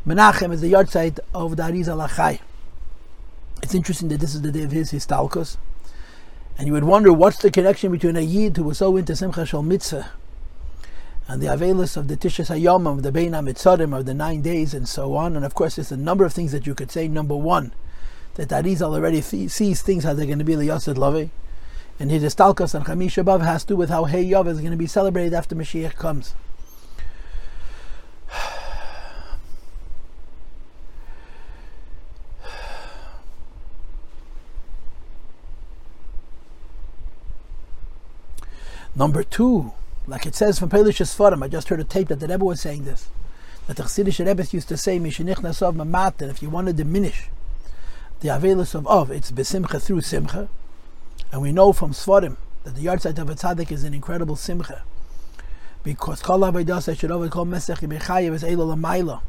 Menachem 0.05 0.51
is 0.51 0.59
the 0.59 0.73
yahrzeit 0.73 1.19
of 1.33 1.55
the 1.55 1.63
Achai. 1.63 2.39
It's 3.63 3.73
interesting 3.73 4.09
that 4.09 4.19
this 4.19 4.35
is 4.35 4.41
the 4.41 4.51
day 4.51 4.63
of 4.63 4.71
his 4.71 4.91
histalkos. 4.91 5.57
And 6.57 6.67
you 6.67 6.73
would 6.73 6.83
wonder 6.83 7.13
what's 7.13 7.37
the 7.37 7.51
connection 7.51 7.91
between 7.91 8.17
a 8.17 8.21
Yid 8.21 8.57
who 8.57 8.63
was 8.63 8.79
so 8.79 8.97
into 8.97 9.15
Simcha 9.15 9.45
Shal 9.45 9.63
Mitzvah 9.63 10.11
and 11.31 11.41
the 11.41 11.47
Avelis 11.47 11.95
of 11.95 12.09
the 12.09 12.17
Tishas 12.17 12.53
Hayom, 12.53 12.85
of 12.85 13.03
the 13.03 13.11
Bein 13.11 13.31
HaMitzarim, 13.31 13.97
of 13.97 14.05
the 14.05 14.13
nine 14.13 14.41
days, 14.41 14.73
and 14.73 14.85
so 14.85 15.15
on. 15.15 15.37
And 15.37 15.45
of 15.45 15.55
course, 15.55 15.77
there's 15.77 15.89
a 15.89 15.95
number 15.95 16.25
of 16.25 16.33
things 16.33 16.51
that 16.51 16.67
you 16.67 16.75
could 16.75 16.91
say. 16.91 17.07
Number 17.07 17.37
one, 17.37 17.71
that 18.35 18.49
Arizal 18.49 18.93
already 18.93 19.21
sees 19.21 19.81
things 19.81 20.03
how 20.03 20.13
they're 20.13 20.25
going 20.25 20.39
to 20.39 20.43
be 20.43 20.55
the 20.55 20.65
Yosef 20.65 20.97
Lovei. 20.97 21.29
And 22.01 22.11
his 22.11 22.23
Istalkas 22.23 22.75
and 22.75 22.85
Chamish 22.85 23.23
Abav 23.23 23.45
has 23.45 23.63
to 23.63 23.69
do 23.69 23.77
with 23.77 23.89
how 23.89 24.03
Hey 24.03 24.25
Yov 24.25 24.45
is 24.45 24.59
going 24.59 24.71
to 24.71 24.77
be 24.77 24.87
celebrated 24.87 25.33
after 25.33 25.55
Mashiach 25.55 25.95
comes. 25.95 26.35
Number 38.93 39.23
two, 39.23 39.71
like 40.07 40.25
it 40.25 40.35
says 40.35 40.59
from 40.59 40.69
Polish 40.69 40.99
Sfarim, 40.99 41.43
I 41.43 41.47
just 41.47 41.69
heard 41.69 41.79
a 41.79 41.83
tape 41.83 42.07
that 42.09 42.19
the 42.19 42.27
Rebbe 42.27 42.43
was 42.43 42.61
saying 42.61 42.85
this, 42.85 43.09
that 43.67 43.77
the 43.77 43.83
Chassidish 43.83 44.25
Rebbe 44.25 44.45
used 44.51 44.67
to 44.69 44.77
say, 44.77 44.99
Mishinich 44.99 45.61
of 45.61 45.75
Mamat, 45.75 46.21
if 46.29 46.41
you 46.41 46.49
want 46.49 46.67
to 46.67 46.73
diminish 46.73 47.29
the 48.19 48.29
Avelis 48.29 48.75
of 48.75 48.87
Ov, 48.87 49.11
it's 49.11 49.31
Besimcha 49.31 49.81
through 49.81 50.01
Simcha, 50.01 50.49
and 51.31 51.41
we 51.41 51.51
know 51.51 51.71
from 51.71 51.91
Sfarim 51.91 52.37
that 52.63 52.75
the 52.75 52.85
yahrzeit 52.85 53.17
of 53.17 53.29
a 53.29 53.35
tzaddik 53.35 53.71
is 53.71 53.83
an 53.83 53.93
incredible 53.93 54.35
simcha. 54.35 54.83
Because 55.83 56.21
Kol 56.21 56.39
should 56.41 57.11
always 57.11 57.31
call 57.31 57.45
Mesech 57.45 57.79
Eila 57.79 58.75
Lamaila, 58.75 59.21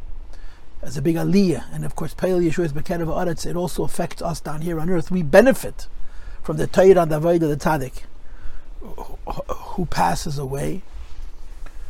as 0.83 0.97
a 0.97 1.03
big 1.03 1.17
aliyah. 1.17 1.65
And 1.73 1.85
of 1.85 1.97
course, 1.97 2.13
Peil 2.13 2.41
Yeshua 2.41 2.65
is 2.65 2.73
Bekerev 2.73 3.07
Aretz, 3.07 3.47
it 3.47 3.57
also 3.57 3.85
affects 3.85 4.21
us 4.21 4.41
down 4.41 4.61
here 4.63 4.79
on 4.79 4.91
earth. 4.91 5.11
We 5.11 5.23
benefit 5.23 5.87
from 6.43 6.57
the 6.59 6.67
Torah 6.67 7.03
and 7.03 7.11
the 7.11 7.21
Avodah 7.21 7.51
of 7.51 7.51
the 7.51 7.57
tzaddik 7.57 8.03
who 8.83 9.87
passes 9.87 10.39
away. 10.39 10.83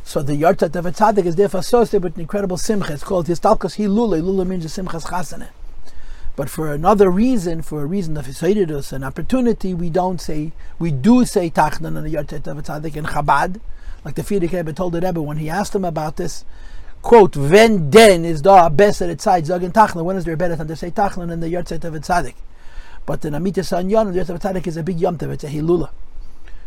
So 0.03 0.21
the 0.21 0.33
yahrzeit 0.33 0.75
of 0.75 0.85
a 0.85 0.91
tzaddik 0.91 1.25
is 1.25 1.35
therefore 1.35 1.61
associated 1.61 2.03
with 2.03 2.15
an 2.15 2.21
incredible 2.21 2.57
simcha. 2.57 2.93
It's 2.93 3.03
called 3.03 3.27
Histalkas 3.27 3.77
Hilula. 3.77 4.21
Hilula 4.21 4.45
means 4.45 4.63
the 4.63 4.81
simchas 4.81 5.05
chasana. 5.05 5.49
But 6.35 6.49
for 6.49 6.73
another 6.73 7.11
reason, 7.11 7.61
for 7.61 7.83
a 7.83 7.85
reason 7.85 8.17
of 8.17 8.25
Hisaididus, 8.25 8.91
an 8.91 9.03
opportunity, 9.03 9.73
we 9.73 9.91
don't 9.91 10.19
say, 10.19 10.51
we 10.79 10.89
do 10.89 11.25
say 11.25 11.49
Tachnan 11.51 11.95
on 11.95 12.03
the 12.03 12.09
Yartet 12.09 12.47
of 12.47 12.57
a 12.57 12.61
Tzaddik 12.63 12.95
in 12.95 13.05
Chabad, 13.05 13.59
like 14.03 14.15
the 14.15 14.23
Frierdiker 14.23 14.53
Rebbe 14.53 14.73
told 14.73 14.93
the 14.93 15.01
Rebbe 15.01 15.21
when 15.21 15.37
he 15.37 15.47
asked 15.49 15.75
him 15.75 15.85
about 15.85 16.17
this, 16.17 16.43
quote, 17.03 17.37
When 17.37 17.91
den 17.91 18.25
is 18.25 18.41
da 18.41 18.67
beser 18.69 19.11
at 19.11 19.21
side 19.21 19.45
Zagin 19.45 19.71
Tachnan, 19.71 20.03
when 20.03 20.17
is 20.17 20.25
there 20.25 20.35
better 20.35 20.55
than 20.55 20.67
to 20.67 20.75
say 20.75 20.89
Tachnan 20.89 21.31
in 21.31 21.39
the 21.39 21.49
Yartet 21.49 21.83
of 21.83 21.93
a 21.93 21.99
Tzaddik? 21.99 22.35
But 23.05 23.21
the 23.21 23.29
Amitas 23.29 23.71
Anyan, 23.71 24.11
the 24.11 24.19
Yartet 24.19 24.29
of 24.29 24.35
a 24.37 24.39
Tzaddik 24.39 24.65
is 24.65 24.75
a 24.75 24.81
big 24.81 24.99
Yom 24.99 25.17
it's 25.21 25.43
a 25.43 25.47
Hilula. 25.47 25.91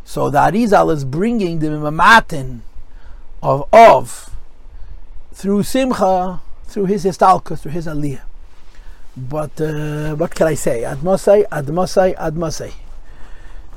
So 0.07 0.31
the 0.31 0.39
Arizal 0.39 0.95
is 0.95 1.05
bringing 1.05 1.59
the 1.59 1.67
Mamatin 1.67 2.61
of 3.43 3.69
of 3.73 4.31
through 5.35 5.65
Simcha, 5.65 6.41
through 6.65 6.87
his 6.87 7.05
Histalkus, 7.05 7.59
through 7.59 7.73
his 7.73 7.89
Aliyah. 7.89 8.21
But 9.17 9.61
uh, 9.61 10.15
what 10.15 10.33
can 10.33 10.47
I 10.47 10.55
say? 10.55 10.83
Admosai, 10.83 11.49
Admosai, 11.49 12.17
Admosai. 12.17 12.73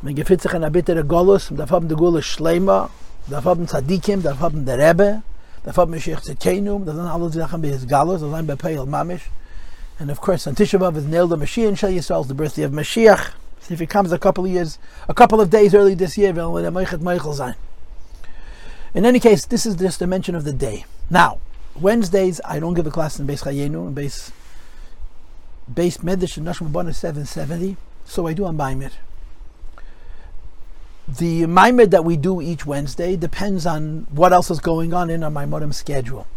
Man 0.04 0.14
gefällt 0.14 0.44
sich 0.44 0.54
ein 0.54 0.72
bittere 0.72 1.04
Golus, 1.04 1.50
darf 1.50 1.72
haben 1.72 1.88
die 1.88 1.96
Golus 1.96 2.26
Schleima, 2.26 2.92
darf 3.28 3.46
haben 3.46 3.66
Tzadikim, 3.66 4.22
darf 4.22 4.40
haben 4.40 4.64
der 4.66 4.78
Rebbe, 4.78 5.24
darf 5.64 5.78
haben 5.78 5.92
Mashiach 5.92 6.22
Tzedkenu, 6.22 6.86
das 6.86 6.96
sind 6.96 7.08
alle 7.08 7.32
Sachen 7.32 7.60
bei 7.60 7.70
his 7.70 7.88
Galus, 7.88 8.22
das 8.22 8.30
sind 8.32 8.46
bei 8.46 8.56
Peil 8.56 8.86
Mamish. 8.86 9.32
And 9.98 10.12
of 10.12 10.22
course, 10.22 10.48
on 10.48 10.54
Tisha 10.54 10.78
B'Av 10.80 10.96
is 10.96 11.06
nailed 11.06 11.32
the 11.32 11.38
Mashiach, 11.38 11.76
Shal 11.76 11.90
Yisrael, 11.90 12.28
the 12.28 12.36
birthday 12.36 12.64
of 12.64 12.72
Mashiach. 12.72 13.32
If 13.70 13.82
it 13.82 13.90
comes 13.90 14.12
a 14.12 14.18
couple 14.18 14.46
of 14.46 14.52
years, 14.52 14.80
a 15.08 15.14
couple 15.14 15.40
of 15.40 15.50
days 15.50 15.76
early 15.76 15.94
this 15.94 16.18
year. 16.18 16.30
In 18.94 19.06
any 19.06 19.20
case, 19.20 19.46
this 19.46 19.66
is 19.66 19.76
just 19.76 20.02
a 20.02 20.08
mention 20.08 20.36
of 20.36 20.44
the 20.44 20.54
day. 20.54 20.86
Now, 21.10 21.40
Wednesdays, 21.76 22.42
I 22.44 22.60
don't 22.60 22.74
give 22.74 22.88
a 22.88 22.92
class 22.92 23.20
in 23.20 23.28
Beis 23.28 23.44
Chayenu, 23.44 23.88
in 23.88 23.96
Beis, 23.96 24.32
Beis 25.72 26.00
Medish, 26.00 26.38
and 26.38 26.48
Nashma 26.48 26.94
770, 26.94 27.78
so 28.06 28.28
I 28.28 28.34
do 28.34 28.46
on 28.46 28.58
Baimir. 28.58 28.92
The 31.08 31.46
Maimed 31.48 31.90
that 31.92 32.06
we 32.06 32.18
do 32.18 32.42
each 32.42 32.66
Wednesday 32.68 33.16
depends 33.16 33.66
on 33.66 34.06
what 34.12 34.32
else 34.32 34.52
is 34.52 34.60
going 34.60 34.94
on 34.94 35.10
in 35.10 35.24
our 35.24 35.32
Maimodim 35.32 35.74
schedule. 35.74 36.28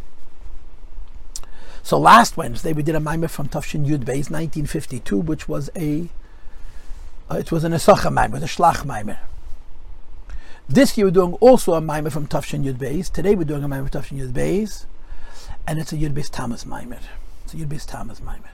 So 1.82 1.98
last 1.98 2.36
Wednesday 2.36 2.72
we 2.72 2.82
did 2.82 2.94
a 2.94 3.00
Maimed 3.00 3.30
from 3.30 3.48
Tafshin 3.48 3.84
Yud 3.84 4.04
Beis 4.04 4.30
1952, 4.30 5.18
which 5.18 5.46
was 5.48 5.68
a 5.76 6.08
it 7.36 7.52
was 7.52 7.64
an 7.64 7.72
Esacha 7.72 8.12
Maimed, 8.12 8.42
a 8.42 8.46
Shlach 8.46 8.84
Maimed. 8.84 9.18
This 10.68 10.96
year 10.96 11.06
we're 11.06 11.12
doing 11.12 11.34
also 11.34 11.74
a 11.74 11.80
Maimed 11.80 12.12
from 12.12 12.26
Tafshin 12.26 12.64
Yud 12.64 12.74
Beis. 12.74 13.10
Today 13.10 13.34
we're 13.34 13.44
doing 13.44 13.64
a 13.64 13.68
Maimed 13.68 13.90
from 13.90 14.02
Tafshin 14.02 14.18
Yud 14.18 14.32
Beis, 14.32 14.86
and 15.66 15.78
it's 15.78 15.92
a 15.92 15.96
Yud 15.96 16.12
Beis 16.12 16.30
Tamas 16.30 16.64
Maimed. 16.64 17.00
It's 17.44 17.54
a 17.54 17.56
Yud 17.56 17.66
Beis 17.66 17.86
Tamas 17.86 18.20
Maimed. 18.20 18.44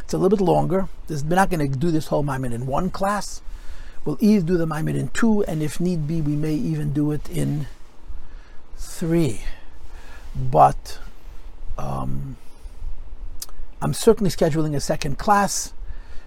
It's 0.00 0.14
a 0.14 0.18
little 0.18 0.38
bit 0.38 0.44
longer. 0.44 0.88
This, 1.06 1.22
we're 1.22 1.36
not 1.36 1.50
going 1.50 1.70
to 1.70 1.78
do 1.78 1.90
this 1.90 2.08
whole 2.08 2.22
Maimed 2.22 2.52
in 2.52 2.66
one 2.66 2.90
class. 2.90 3.42
We'll 4.04 4.18
either 4.20 4.46
do 4.46 4.56
the 4.56 4.66
Maimed 4.66 4.96
in 4.96 5.08
two, 5.08 5.42
and 5.44 5.62
if 5.62 5.80
need 5.80 6.06
be, 6.06 6.20
we 6.20 6.36
may 6.36 6.54
even 6.54 6.92
do 6.92 7.10
it 7.12 7.28
in 7.28 7.66
three. 8.76 9.42
But 10.34 10.98
um, 11.76 12.36
I'm 13.82 13.94
certainly 13.94 14.30
scheduling 14.30 14.74
a 14.76 14.80
second 14.80 15.18
class. 15.18 15.72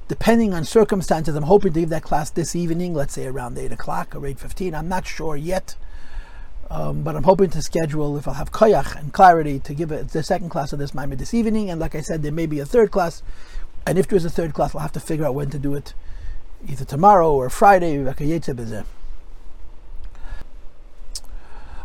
Depending 0.09 0.55
on 0.55 0.65
circumstances, 0.65 1.35
I'm 1.35 1.43
hoping 1.43 1.71
to 1.71 1.79
give 1.81 1.89
that 1.89 2.01
class 2.01 2.31
this 2.31 2.55
evening, 2.55 2.95
let's 2.95 3.13
say 3.13 3.27
around 3.27 3.59
8 3.59 3.71
o'clock 3.71 4.15
or 4.15 4.21
8.15. 4.21 4.73
I'm 4.73 4.89
not 4.89 5.05
sure 5.05 5.37
yet. 5.37 5.75
Um, 6.71 7.03
but 7.03 7.15
I'm 7.15 7.23
hoping 7.23 7.51
to 7.51 7.61
schedule, 7.61 8.17
if 8.17 8.27
I'll 8.27 8.33
have 8.33 8.51
koyach 8.51 8.95
and 8.99 9.13
clarity, 9.13 9.59
to 9.59 9.73
give 9.75 9.91
it 9.91 10.09
the 10.09 10.23
second 10.23 10.49
class 10.49 10.73
of 10.73 10.79
this 10.79 10.95
Maimed 10.95 11.19
this 11.19 11.35
evening. 11.35 11.69
And 11.69 11.79
like 11.79 11.93
I 11.93 12.01
said, 12.01 12.23
there 12.23 12.31
may 12.31 12.47
be 12.47 12.59
a 12.59 12.65
third 12.65 12.89
class. 12.89 13.21
And 13.85 13.99
if 13.99 14.07
there's 14.07 14.25
a 14.25 14.31
third 14.31 14.55
class, 14.55 14.73
we'll 14.73 14.81
have 14.81 14.91
to 14.93 14.99
figure 14.99 15.25
out 15.25 15.35
when 15.35 15.51
to 15.51 15.59
do 15.59 15.75
it 15.75 15.93
either 16.67 16.85
tomorrow 16.85 17.31
or 17.31 17.47
Friday. 17.51 18.03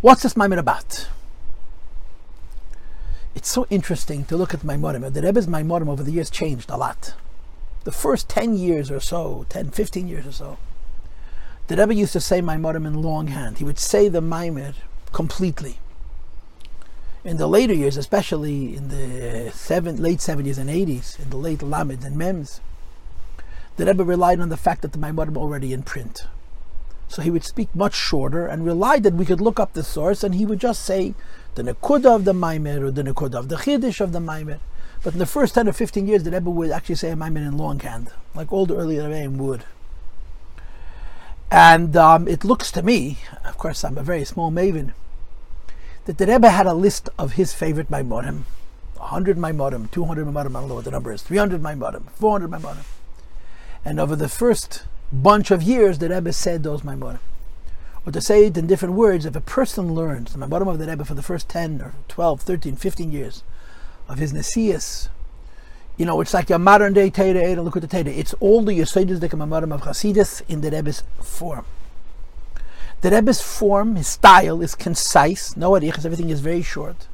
What's 0.01 0.23
this 0.23 0.37
Maimed 0.37 0.59
about? 0.59 1.09
It's 3.35 3.51
so 3.51 3.67
interesting 3.69 4.25
to 4.27 4.37
look 4.37 4.55
at 4.55 4.61
Maimorim. 4.61 5.13
The 5.13 5.21
Rebbe's 5.21 5.47
Maimorim 5.47 5.89
over 5.89 6.03
the 6.03 6.13
years 6.13 6.31
changed 6.31 6.71
a 6.71 6.79
lot. 6.79 7.13
The 7.85 7.93
first 7.93 8.29
10 8.29 8.57
years 8.57 8.91
or 8.91 9.01
so, 9.01 9.47
10, 9.51 9.71
15 9.71 10.09
years 10.09 10.27
or 10.27 10.33
so, 10.33 10.59
the 11.67 11.77
Rebbe 11.77 11.95
used 11.95 12.13
to 12.15 12.21
say 12.21 12.41
Maimorim 12.41 12.87
in 12.87 13.03
longhand. 13.03 13.59
He 13.59 13.65
would 13.65 13.79
say 13.79 14.09
the 14.09 14.21
Maimir 14.21 14.75
completely. 15.13 15.79
In 17.25 17.39
the 17.39 17.47
later 17.47 17.73
years, 17.73 17.97
especially 17.97 18.77
in 18.77 18.89
the 18.89 19.51
seven, 19.53 20.03
late 20.03 20.19
70s 20.19 20.59
and 20.59 20.69
80s, 20.69 21.19
in 21.19 21.31
the 21.31 21.39
late 21.39 21.61
Lamids 21.61 22.05
and 22.05 22.17
Mems, 22.17 22.61
the 23.77 23.87
Rebbe 23.87 24.05
relied 24.05 24.41
on 24.41 24.51
the 24.51 24.59
fact 24.59 24.83
that 24.83 24.93
the 24.93 24.99
Maimorim 24.99 25.33
were 25.33 25.41
already 25.41 25.73
in 25.73 25.83
print. 25.83 26.27
So 27.09 27.23
he 27.23 27.31
would 27.31 27.45
speak 27.45 27.75
much 27.75 27.95
shorter 27.95 28.47
and 28.47 28.65
relied 28.65 29.03
that 29.05 29.15
we 29.15 29.25
could 29.25 29.41
look 29.41 29.61
up 29.61 29.73
the 29.73 29.83
source 29.83 30.25
and 30.25 30.35
he 30.35 30.45
would 30.45 30.59
just 30.59 30.85
say 30.85 31.15
the 31.55 31.63
Nekuda 31.63 32.15
of 32.15 32.25
the 32.25 32.33
Maimer 32.33 32.81
or 32.83 32.91
the 32.91 33.03
Nekuda 33.03 33.37
of 33.37 33.49
the 33.49 33.57
Chiddush 33.57 34.01
of 34.01 34.13
the 34.13 34.21
Maimer. 34.21 34.59
But 35.05 35.13
in 35.13 35.19
the 35.19 35.27
first 35.27 35.55
10 35.55 35.69
or 35.69 35.75
15 35.75 36.07
years, 36.07 36.23
the 36.23 36.31
Rebbe 36.31 36.49
would 36.49 36.71
actually 36.71 36.95
say 36.95 37.11
a 37.11 37.15
Maimer 37.15 37.37
in 37.37 37.59
longhand, 37.59 38.11
like 38.35 38.51
all 38.51 38.65
the 38.65 38.75
early 38.75 38.97
Rebbeim 38.97 39.37
would. 39.37 39.65
And 41.51 41.95
um, 41.95 42.27
it 42.27 42.43
looks 42.43 42.73
to 42.73 42.83
me, 42.83 43.19
of 43.45 43.59
course, 43.59 43.85
I'm 43.85 43.99
a 43.99 44.03
very 44.03 44.25
small 44.25 44.51
maven, 44.51 44.95
that 46.07 46.17
the 46.17 46.27
Rebbe 46.27 46.49
had 46.49 46.65
a 46.65 46.73
list 46.73 47.11
of 47.19 47.35
his 47.35 47.53
favorite 47.53 47.91
Maimorim 47.91 48.45
100 48.97 49.37
Maimorim, 49.37 49.91
200 49.91 50.27
Maimorim, 50.27 50.39
I 50.39 50.61
don't 50.61 50.69
know 50.69 50.75
what 50.77 50.87
the 50.87 50.91
number 50.91 51.13
is, 51.13 51.21
300 51.23 51.61
Maimorim, 51.61 52.11
400 52.13 52.51
Maimorim. 52.51 52.85
And 53.85 54.01
over 54.01 54.17
the 54.17 54.31
first 54.31 54.85
bunch 55.13 55.51
of 55.51 55.63
years, 55.63 55.99
the 55.99 56.09
Rebbe 56.09 56.33
said 56.33 56.63
those 56.63 56.81
Maimorim. 56.81 57.19
Or 58.07 58.13
to 58.13 58.23
say 58.23 58.47
it 58.47 58.57
in 58.57 58.67
different 58.67 58.95
words, 58.95 59.27
if 59.27 59.37
a 59.37 59.43
person 59.43 59.95
learns 59.95 60.33
the 60.33 60.39
Maimorim 60.39 60.69
of 60.69 60.79
the 60.79 60.87
Rebbe 60.87 61.05
for 61.05 61.13
the 61.13 61.23
first 61.23 61.51
10 61.51 61.83
or 61.83 61.93
12, 62.09 62.41
13, 62.41 62.77
15 62.77 63.13
years 63.13 63.43
of 64.09 64.19
his 64.19 64.33
Nesias, 64.33 65.09
you 65.97 66.05
know, 66.05 66.21
it's 66.21 66.35
like 66.35 66.51
a 66.51 66.59
modern 66.59 66.93
day 66.93 67.11
Teira, 67.11 67.43
eh, 67.43 67.61
look 67.61 67.77
at 67.77 67.83
the 67.83 67.89
Teira. 67.89 68.09
It's 68.09 68.35
all 68.35 68.63
the 68.63 68.73
Yesodis, 68.73 69.21
the 69.21 69.29
Maimorim 69.29 69.73
of 69.73 69.83
Hasidus 69.83 70.43
in 70.49 70.61
the 70.61 70.71
Rebbe's 70.71 71.05
form. 71.23 71.65
The 73.01 73.11
Rebbe's 73.11 73.43
form, 73.43 73.97
his 73.97 74.09
style 74.09 74.61
is 74.61 74.75
concise, 74.75 75.57
no 75.57 75.73
arichas, 75.73 76.05
everything 76.05 76.31
is 76.31 76.41
very 76.41 76.63
short, 76.63 77.07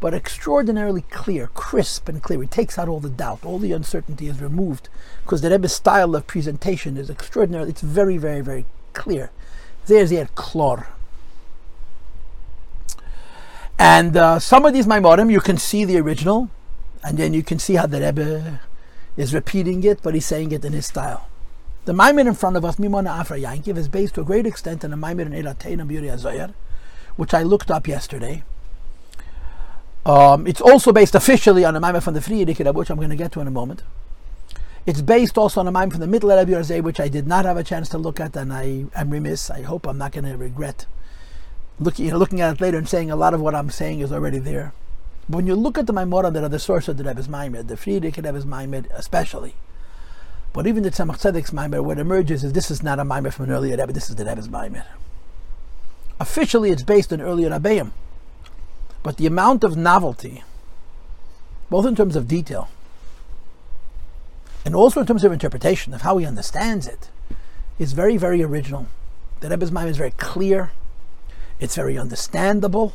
but 0.00 0.14
extraordinarily 0.14 1.02
clear, 1.10 1.48
crisp 1.48 2.08
and 2.08 2.22
clear. 2.22 2.42
It 2.42 2.50
takes 2.50 2.78
out 2.78 2.88
all 2.88 3.00
the 3.00 3.10
doubt, 3.10 3.44
all 3.44 3.58
the 3.58 3.72
uncertainty 3.72 4.28
is 4.28 4.40
removed, 4.40 4.88
because 5.24 5.42
the 5.42 5.50
Rebbe's 5.50 5.74
style 5.74 6.14
of 6.14 6.26
presentation 6.26 6.96
is 6.96 7.10
extraordinary. 7.10 7.68
It's 7.68 7.82
very, 7.82 8.16
very, 8.16 8.40
very 8.40 8.66
clear. 8.92 9.30
There's 9.86 10.10
the 10.10 10.28
klor. 10.36 10.86
And 13.78 14.16
uh, 14.16 14.38
some 14.38 14.64
of 14.64 14.72
these 14.72 14.86
Maimorim, 14.86 15.30
you 15.30 15.40
can 15.40 15.58
see 15.58 15.84
the 15.84 15.98
original, 15.98 16.50
and 17.04 17.18
then 17.18 17.34
you 17.34 17.42
can 17.42 17.58
see 17.58 17.74
how 17.74 17.86
the 17.86 18.00
Rebbe 18.00 18.60
is 19.16 19.34
repeating 19.34 19.84
it, 19.84 20.00
but 20.02 20.14
he's 20.14 20.26
saying 20.26 20.52
it 20.52 20.64
in 20.64 20.72
his 20.72 20.86
style. 20.86 21.28
The 21.84 21.92
Maimon 21.92 22.26
in 22.26 22.34
front 22.34 22.56
of 22.56 22.64
us, 22.64 22.76
Mimona 22.76 23.08
Afra 23.08 23.38
Yankiv, 23.38 23.76
is 23.76 23.88
based 23.88 24.14
to 24.14 24.22
a 24.22 24.24
great 24.24 24.46
extent 24.46 24.82
on 24.84 24.90
the 24.90 24.96
Maimon 24.96 25.32
in 25.32 25.44
Elatein 25.44 25.86
Beauty 25.86 26.08
Azoyer, 26.08 26.52
which 27.16 27.32
I 27.32 27.42
looked 27.42 27.70
up 27.70 27.86
yesterday. 27.86 28.42
Um, 30.04 30.46
it's 30.46 30.60
also 30.60 30.92
based 30.92 31.14
officially 31.14 31.64
on 31.64 31.76
a 31.76 31.80
Maimon 31.80 32.00
from 32.00 32.14
the 32.14 32.20
Frierdiker, 32.20 32.72
which 32.74 32.90
I'm 32.90 32.96
going 32.96 33.10
to 33.10 33.16
get 33.16 33.32
to 33.32 33.40
in 33.40 33.46
a 33.46 33.52
moment. 33.52 33.82
It's 34.86 35.02
based 35.02 35.36
also 35.36 35.60
on 35.60 35.68
a 35.68 35.72
Maimon 35.72 35.90
from 35.90 36.00
the 36.00 36.06
Middle 36.06 36.36
Rebbe 36.36 36.52
Yerzeh, 36.52 36.82
which 36.82 36.98
I 36.98 37.08
did 37.08 37.26
not 37.26 37.44
have 37.44 37.56
a 37.56 37.64
chance 37.64 37.88
to 37.90 37.98
look 37.98 38.20
at, 38.20 38.34
and 38.36 38.52
I 38.52 38.86
am 38.94 39.10
remiss. 39.10 39.50
I 39.50 39.62
hope 39.62 39.86
I'm 39.86 39.98
not 39.98 40.12
going 40.12 40.24
to 40.24 40.36
regret 40.36 40.86
looking, 41.78 42.06
you 42.06 42.10
know, 42.12 42.18
looking 42.18 42.40
at 42.40 42.54
it 42.54 42.60
later 42.60 42.78
and 42.78 42.88
saying 42.88 43.10
a 43.10 43.16
lot 43.16 43.34
of 43.34 43.40
what 43.40 43.54
I'm 43.54 43.70
saying 43.70 44.00
is 44.00 44.12
already 44.12 44.38
there. 44.38 44.72
But 45.28 45.36
when 45.36 45.46
you 45.46 45.54
look 45.54 45.76
at 45.78 45.86
the 45.86 45.92
Maimorim 45.92 46.32
that 46.34 46.44
are 46.44 46.48
the 46.48 46.58
source 46.58 46.88
of 46.88 46.96
the 46.96 47.04
Rebbe's 47.04 47.28
Maimed, 47.28 47.68
the 47.68 47.74
Frierdiker 47.74 48.24
Rebbe's 48.24 48.46
Maimed 48.46 48.88
especially, 48.92 49.54
but 50.52 50.66
even 50.66 50.82
the 50.82 50.90
Tzemach 50.90 51.18
Tzedek's 51.18 51.50
Maimer, 51.50 51.84
what 51.84 51.98
emerges 51.98 52.42
is 52.42 52.52
this 52.52 52.70
is 52.70 52.82
not 52.82 52.98
a 52.98 53.04
Maimer 53.04 53.32
from 53.32 53.46
an 53.46 53.50
earlier 53.50 53.76
Rebbe, 53.76 53.92
this 53.92 54.08
is 54.08 54.16
the 54.16 54.24
Rebbe's 54.24 54.48
Maimer. 54.48 54.84
Officially, 56.18 56.70
it's 56.70 56.82
based 56.82 57.12
on 57.12 57.20
earlier 57.20 57.50
Rebbeim, 57.50 57.90
but 59.02 59.18
the 59.18 59.26
amount 59.26 59.64
of 59.64 59.76
novelty, 59.76 60.42
both 61.68 61.84
in 61.84 61.94
terms 61.94 62.16
of 62.16 62.26
detail 62.26 62.68
and 64.64 64.74
also 64.74 65.00
in 65.00 65.06
terms 65.06 65.22
of 65.22 65.30
interpretation 65.30 65.94
of 65.94 66.02
how 66.02 66.18
he 66.18 66.26
understands 66.26 66.88
it, 66.88 67.08
is 67.78 67.92
very, 67.92 68.16
very 68.16 68.42
original. 68.42 68.88
The 69.40 69.48
Rebbe's 69.48 69.70
Maimer 69.70 69.90
is 69.90 69.96
very 69.96 70.10
clear, 70.12 70.72
it's 71.60 71.74
very 71.74 71.98
understandable, 71.98 72.92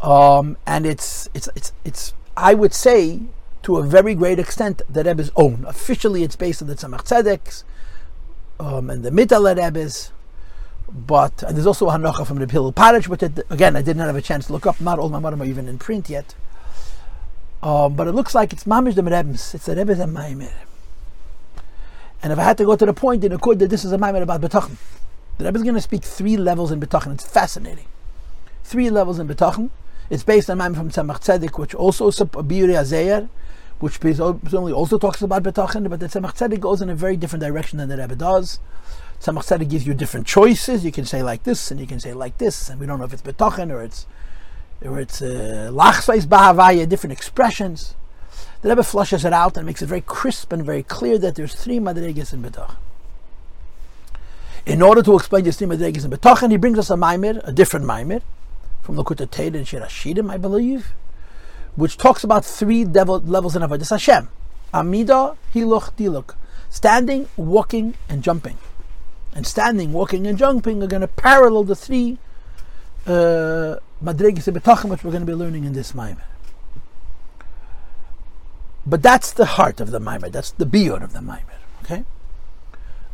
um, 0.00 0.56
and 0.66 0.86
it's, 0.86 1.28
it's, 1.34 1.48
it's, 1.54 1.72
it's, 1.84 2.14
I 2.36 2.54
would 2.54 2.74
say, 2.74 3.22
to 3.62 3.76
a 3.76 3.82
very 3.82 4.14
great 4.14 4.38
extent 4.38 4.82
the 4.88 5.04
Rebbe's 5.04 5.30
own. 5.36 5.64
Officially, 5.66 6.22
it's 6.22 6.36
based 6.36 6.62
on 6.62 6.68
the 6.68 6.74
Tzemach 6.74 7.04
Tzedek's 7.04 7.64
um, 8.58 8.90
and 8.90 9.04
the 9.04 9.10
Mittal 9.10 9.56
Rebbe's. 9.56 10.12
But 10.94 11.42
and 11.42 11.56
there's 11.56 11.66
also 11.66 11.88
a 11.88 11.92
Hanocha 11.92 12.26
from 12.26 12.38
the 12.38 12.46
Hillel 12.46 12.72
Parish, 12.72 13.08
which 13.08 13.22
it, 13.22 13.46
again 13.48 13.76
I 13.76 13.82
did 13.82 13.96
not 13.96 14.08
have 14.08 14.16
a 14.16 14.20
chance 14.20 14.46
to 14.48 14.52
look 14.52 14.66
up. 14.66 14.80
Not 14.80 14.98
all 14.98 15.08
my 15.08 15.20
Marim 15.20 15.40
are 15.40 15.46
even 15.46 15.68
in 15.68 15.78
print 15.78 16.10
yet. 16.10 16.34
Um, 17.62 17.94
but 17.94 18.08
it 18.08 18.12
looks 18.12 18.34
like 18.34 18.52
it's 18.52 18.64
Mamish 18.64 18.94
the 18.94 19.02
Rebbe's. 19.02 19.54
It's 19.54 19.66
the 19.66 19.76
Rebbe's 19.76 20.00
and 20.00 20.14
Maimer. 20.14 20.52
And 22.22 22.32
if 22.32 22.38
I 22.38 22.44
had 22.44 22.58
to 22.58 22.64
go 22.64 22.76
to 22.76 22.84
the 22.84 22.92
point 22.92 23.24
in 23.24 23.36
could 23.38 23.58
that 23.60 23.70
this 23.70 23.84
is 23.84 23.92
a 23.92 23.98
Maimer 23.98 24.22
about 24.22 24.40
Betachin, 24.40 24.76
the 25.38 25.44
Rebbe 25.44 25.56
is 25.56 25.62
going 25.62 25.74
to 25.74 25.80
speak 25.80 26.04
three 26.04 26.36
levels 26.36 26.70
in 26.70 26.80
Betachin. 26.80 27.12
It's 27.12 27.26
fascinating. 27.26 27.86
Three 28.64 28.90
levels 28.90 29.18
in 29.18 29.26
Betachin. 29.28 29.70
It's 30.10 30.22
based 30.22 30.50
on 30.50 30.58
Maimer 30.58 30.76
from 30.76 30.90
Tzemach 30.90 31.20
Tzedek, 31.20 31.58
which 31.58 31.74
also 31.74 32.10
Biuri 32.10 32.74
Azeyer, 32.74 33.28
which 33.80 33.98
presumably 33.98 34.72
also 34.72 34.98
talks 34.98 35.22
about 35.22 35.42
Betachin, 35.42 35.88
but 35.88 36.00
the 36.00 36.06
Tzemach 36.06 36.36
Tzedek 36.36 36.60
goes 36.60 36.82
in 36.82 36.90
a 36.90 36.94
very 36.94 37.16
different 37.16 37.42
direction 37.42 37.78
than 37.78 37.88
the 37.88 37.96
Rebbe 37.96 38.14
does. 38.14 38.60
Tzemach 39.20 39.46
Tzedek 39.46 39.70
gives 39.70 39.86
you 39.86 39.94
different 39.94 40.26
choices. 40.26 40.84
You 40.84 40.92
can 40.92 41.06
say 41.06 41.22
like 41.22 41.44
this, 41.44 41.70
and 41.70 41.80
you 41.80 41.86
can 41.86 41.98
say 41.98 42.12
like 42.12 42.38
this, 42.38 42.68
and 42.68 42.78
we 42.78 42.86
don't 42.86 42.98
know 42.98 43.06
if 43.06 43.12
it's 43.12 43.22
betochen 43.22 43.72
or 43.72 43.82
it's 43.82 44.06
or 44.84 44.98
it's 44.98 45.20
lachsais 45.20 46.24
uh, 46.24 46.26
bahavaya, 46.26 46.88
different 46.88 47.12
expressions. 47.12 47.94
The 48.62 48.68
Rebbe 48.68 48.82
flushes 48.82 49.24
it 49.24 49.32
out 49.32 49.56
and 49.56 49.66
makes 49.66 49.82
it 49.82 49.86
very 49.86 50.02
crisp 50.02 50.52
and 50.52 50.64
very 50.64 50.82
clear 50.82 51.18
that 51.18 51.36
there's 51.36 51.54
three 51.54 51.78
madrigas 51.78 52.32
in 52.32 52.42
betochen. 52.42 52.76
In 54.64 54.80
order 54.80 55.02
to 55.02 55.16
explain 55.16 55.44
three 55.44 55.66
madrigas 55.66 56.04
in 56.04 56.10
betochen, 56.10 56.50
he 56.50 56.56
brings 56.56 56.78
us 56.78 56.90
a 56.90 56.94
maimer, 56.94 57.40
a 57.46 57.52
different 57.52 57.84
maimer, 57.84 58.22
from 58.82 58.96
the 58.96 59.02
Kuta 59.02 59.26
Teda 59.26 59.56
and 59.56 59.66
Shirashidim, 59.66 60.30
I 60.30 60.36
believe, 60.36 60.92
which 61.74 61.96
talks 61.96 62.22
about 62.22 62.44
three 62.44 62.84
levels 62.84 63.56
in 63.56 63.62
Avodah 63.62 63.88
Hashem. 63.88 64.28
Amida, 64.72 65.36
Hiluch, 65.54 65.92
Diluk. 65.96 66.34
Standing, 66.70 67.28
walking, 67.36 67.94
and 68.08 68.22
jumping. 68.22 68.56
And 69.34 69.46
standing, 69.46 69.92
walking, 69.92 70.26
and 70.26 70.38
jumping 70.38 70.82
are 70.82 70.86
going 70.86 71.02
to 71.02 71.08
parallel 71.08 71.64
the 71.64 71.76
three 71.76 72.18
uh, 73.06 73.76
madrigas 74.02 74.48
uh, 74.48 74.88
which 74.88 75.04
we're 75.04 75.10
going 75.10 75.26
to 75.26 75.26
be 75.26 75.34
learning 75.34 75.64
in 75.64 75.72
this 75.72 75.92
Maimer. 75.92 76.22
But 78.86 79.02
that's 79.02 79.32
the 79.32 79.46
heart 79.46 79.80
of 79.80 79.90
the 79.90 80.00
Maimer. 80.00 80.30
That's 80.30 80.50
the 80.50 80.66
biur 80.66 81.02
of 81.02 81.12
the 81.12 81.20
Maimer. 81.20 81.58
Okay? 81.82 82.04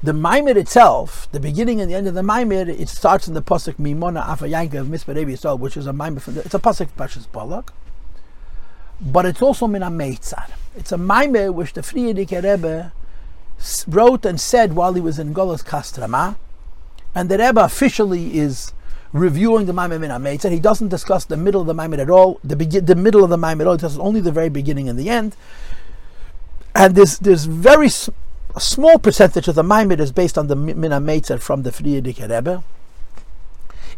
The 0.00 0.12
Maimer 0.12 0.54
itself, 0.56 1.28
the 1.32 1.40
beginning 1.40 1.80
and 1.80 1.90
the 1.90 1.96
end 1.96 2.06
of 2.06 2.14
the 2.14 2.22
Maimer, 2.22 2.68
it 2.68 2.88
starts 2.88 3.26
in 3.26 3.34
the 3.34 3.42
pasuk 3.42 3.74
Mimona 3.74 4.24
Afayanka 4.24 4.80
of 4.80 4.86
Mispar 4.86 5.16
Yisrael, 5.16 5.58
which 5.58 5.76
is 5.76 5.88
a 5.88 5.92
the, 5.92 6.42
it's 6.44 6.54
a 6.54 6.60
pasuk 6.60 6.88
Pashas 6.96 7.30
Balak, 7.32 7.72
but 9.00 9.26
it's 9.26 9.42
also 9.42 9.66
Min 9.66 9.82
Meitzar. 9.82 10.50
It's 10.76 10.92
a 10.92 10.96
Maimer 10.96 11.52
which 11.52 11.72
the 11.72 11.80
Frierdiker 11.80 12.44
Rebbe 12.44 12.92
wrote 13.88 14.24
and 14.24 14.40
said 14.40 14.74
while 14.74 14.94
he 14.94 15.00
was 15.00 15.18
in 15.18 15.34
Golos 15.34 15.64
Kostroma, 15.64 16.36
and 17.12 17.28
the 17.28 17.38
Rebbe 17.38 17.60
officially 17.60 18.38
is 18.38 18.72
reviewing 19.12 19.66
the 19.66 19.72
Maimon 19.72 20.00
Min 20.00 20.10
HaMeitzah. 20.10 20.52
He 20.52 20.60
doesn't 20.60 20.88
discuss 20.88 21.24
the 21.24 21.36
middle 21.36 21.62
of 21.62 21.66
the 21.66 21.74
Maimon 21.74 21.98
at 21.98 22.10
all. 22.10 22.38
The 22.44 22.54
begin, 22.54 22.84
the 22.84 22.94
middle 22.94 23.24
of 23.24 23.30
the 23.30 23.38
Maimon 23.38 23.62
at 23.62 23.66
all. 23.66 23.72
He 23.72 23.78
discusses 23.78 23.98
only 23.98 24.20
the 24.20 24.30
very 24.30 24.48
beginning 24.48 24.88
and 24.88 24.98
the 24.98 25.10
end. 25.10 25.34
And 26.74 26.94
there's 26.94 27.18
there's 27.18 27.46
very 27.46 27.88
a 28.54 28.60
small 28.60 28.98
percentage 28.98 29.48
of 29.48 29.54
the 29.54 29.62
Maimon 29.62 30.00
is 30.00 30.12
based 30.12 30.38
on 30.38 30.46
the 30.46 30.56
Min 30.56 30.90
HaMeitzah 30.90 31.40
from 31.40 31.62
the 31.62 31.70
Frierdiker 31.70 32.30
Rebbe. 32.30 32.64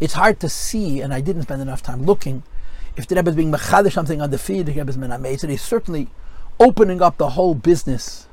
It's 0.00 0.14
hard 0.14 0.40
to 0.40 0.48
see, 0.48 1.00
and 1.00 1.14
I 1.14 1.20
didn't 1.20 1.42
spend 1.42 1.62
enough 1.62 1.82
time 1.82 2.04
looking, 2.04 2.42
if 2.96 3.06
the 3.06 3.14
Rebbe 3.14 3.30
is 3.30 3.36
being 3.36 3.52
mechadish 3.52 3.92
something 3.92 4.20
on 4.20 4.30
the 4.30 4.36
Frierdiker 4.36 4.76
Rebbe's 4.76 4.98
Min 4.98 5.10
HaMeitzah. 5.10 5.48
He's 5.48 5.62
certainly 5.62 6.08
opening 6.58 7.00
up 7.00 7.16
the 7.16 7.30
whole 7.30 7.54
business 7.54 8.26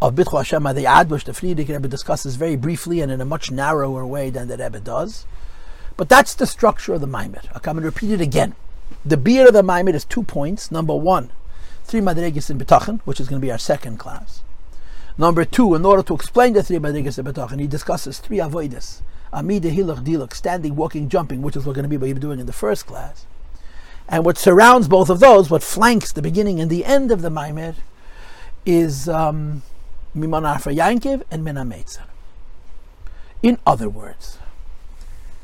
of 0.00 0.14
Bitchu 0.14 0.38
Hashem 0.38 0.62
the 0.74 0.86
Ad, 0.86 1.10
which 1.10 1.24
the 1.24 1.32
Frierdiker 1.32 1.74
Rebbe 1.74 1.88
discusses 1.88 2.36
very 2.36 2.56
briefly 2.56 3.00
and 3.00 3.12
in 3.12 3.20
a 3.20 3.26
much 3.26 3.50
narrower 3.50 4.06
way 4.06 4.30
than 4.30 4.48
the 4.48 4.56
Rebbe 4.56 4.80
does. 4.80 5.26
But 5.96 6.08
that's 6.08 6.34
the 6.34 6.46
structure 6.46 6.94
of 6.94 7.02
the 7.02 7.06
Maimed. 7.06 7.48
I'll 7.52 7.60
come 7.60 7.76
and 7.76 7.84
repeat 7.84 8.12
it 8.12 8.20
again. 8.20 8.54
The 9.04 9.18
beer 9.18 9.48
of 9.48 9.52
the 9.52 9.62
Maimed 9.62 9.94
is 9.94 10.04
two 10.04 10.22
points. 10.22 10.70
Number 10.70 10.94
one, 10.94 11.30
three 11.84 12.00
Madrigas 12.00 12.50
in 12.50 12.58
Betachin, 12.58 13.00
which 13.00 13.20
is 13.20 13.28
going 13.28 13.40
to 13.40 13.44
be 13.44 13.52
our 13.52 13.58
second 13.58 13.98
class. 13.98 14.42
Number 15.18 15.44
two, 15.44 15.74
in 15.74 15.84
order 15.84 16.02
to 16.02 16.14
explain 16.14 16.52
the 16.52 16.62
three 16.62 16.78
Madrigas 16.78 17.18
in 17.18 17.24
Betachin, 17.24 17.60
he 17.60 17.66
discusses 17.66 18.18
three 18.18 18.38
avoidas. 18.38 19.02
Amida, 19.32 19.70
Hilach, 19.70 20.04
Dilach, 20.04 20.34
standing, 20.34 20.74
walking, 20.76 21.08
jumping, 21.08 21.42
which 21.42 21.56
is 21.56 21.64
what 21.64 21.76
we're 21.76 21.82
going 21.82 21.90
to 21.90 21.98
be 21.98 22.12
doing 22.14 22.40
in 22.40 22.46
the 22.46 22.52
first 22.52 22.86
class. 22.86 23.26
And 24.08 24.24
what 24.24 24.38
surrounds 24.38 24.88
both 24.88 25.08
of 25.08 25.20
those, 25.20 25.50
what 25.50 25.62
flanks 25.62 26.10
the 26.10 26.22
beginning 26.22 26.60
and 26.60 26.68
the 26.68 26.84
end 26.84 27.12
of 27.12 27.22
the 27.22 27.30
Maimed, 27.30 27.76
is 28.66 29.08
um, 29.08 29.62
Mimanar 30.16 30.60
for 30.60 30.72
Yankiv 30.72 31.22
and 31.30 31.46
Menametzer. 31.46 32.02
In 33.42 33.58
other 33.66 33.88
words, 33.88 34.38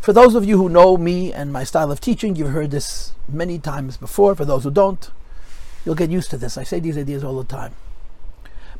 for 0.00 0.12
those 0.12 0.34
of 0.34 0.44
you 0.44 0.56
who 0.56 0.68
know 0.68 0.96
me 0.96 1.32
and 1.32 1.52
my 1.52 1.64
style 1.64 1.90
of 1.90 2.00
teaching, 2.00 2.36
you've 2.36 2.52
heard 2.52 2.70
this 2.70 3.12
many 3.28 3.58
times 3.58 3.96
before. 3.96 4.34
For 4.34 4.44
those 4.44 4.64
who 4.64 4.70
don't, 4.70 5.10
you'll 5.84 5.94
get 5.94 6.10
used 6.10 6.30
to 6.30 6.36
this. 6.36 6.58
I 6.58 6.64
say 6.64 6.80
these 6.80 6.98
ideas 6.98 7.24
all 7.24 7.36
the 7.36 7.44
time. 7.44 7.72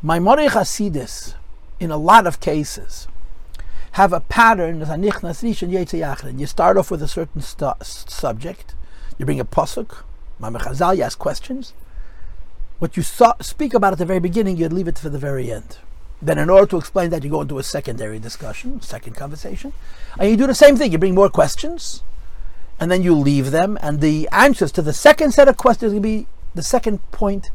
Maimonic 0.03 0.51
Hasidis, 0.51 1.35
in 1.81 1.91
a 1.91 1.97
lot 1.97 2.27
of 2.27 2.41
cases, 2.41 3.09
have 3.93 4.13
a 4.13 4.21
pattern. 4.21 4.83
And 4.83 6.41
you 6.41 6.47
start 6.47 6.77
off 6.77 6.91
with 6.91 7.03
a 7.03 7.09
certain 7.09 7.41
stu- 7.41 7.73
subject. 7.83 8.75
You 9.19 9.25
bring 9.25 9.41
a 9.41 9.45
pasuk. 9.45 10.03
Chazal, 10.41 10.97
you 10.97 11.03
ask 11.03 11.19
questions. 11.19 11.73
What 12.79 12.97
you 12.97 13.03
saw, 13.03 13.33
speak 13.41 13.73
about 13.73 13.95
at 13.95 13.99
the 13.99 14.05
very 14.05 14.21
beginning, 14.21 14.59
you 14.59 14.69
leave 14.69 14.87
it 14.89 14.99
for 14.99 15.09
the 15.09 15.19
very 15.19 15.51
end. 15.51 15.79
Then, 16.21 16.39
in 16.39 16.51
order 16.51 16.67
to 16.67 16.77
explain 16.77 17.09
that, 17.11 17.25
you 17.25 17.31
go 17.31 17.41
into 17.41 17.59
a 17.59 17.63
secondary 17.63 18.19
discussion, 18.19 18.83
second 18.83 19.17
conversation, 19.17 19.73
and 20.19 20.31
you 20.31 20.37
do 20.37 20.47
the 20.47 20.55
same 20.55 20.77
thing. 20.77 20.93
You 20.93 20.99
bring 20.99 21.15
more 21.15 21.31
questions, 21.31 22.03
and 22.79 22.91
then 22.91 23.03
you 23.03 23.15
leave 23.15 23.51
them, 23.51 23.79
and 23.81 24.01
the 24.01 24.29
answers 24.31 24.73
to 24.73 24.83
the 24.83 24.93
second 24.93 25.33
set 25.33 25.49
of 25.49 25.57
questions 25.57 25.95
will 25.95 26.01
be 26.01 26.27
the 26.55 26.63
second 26.63 27.01
point 27.13 27.51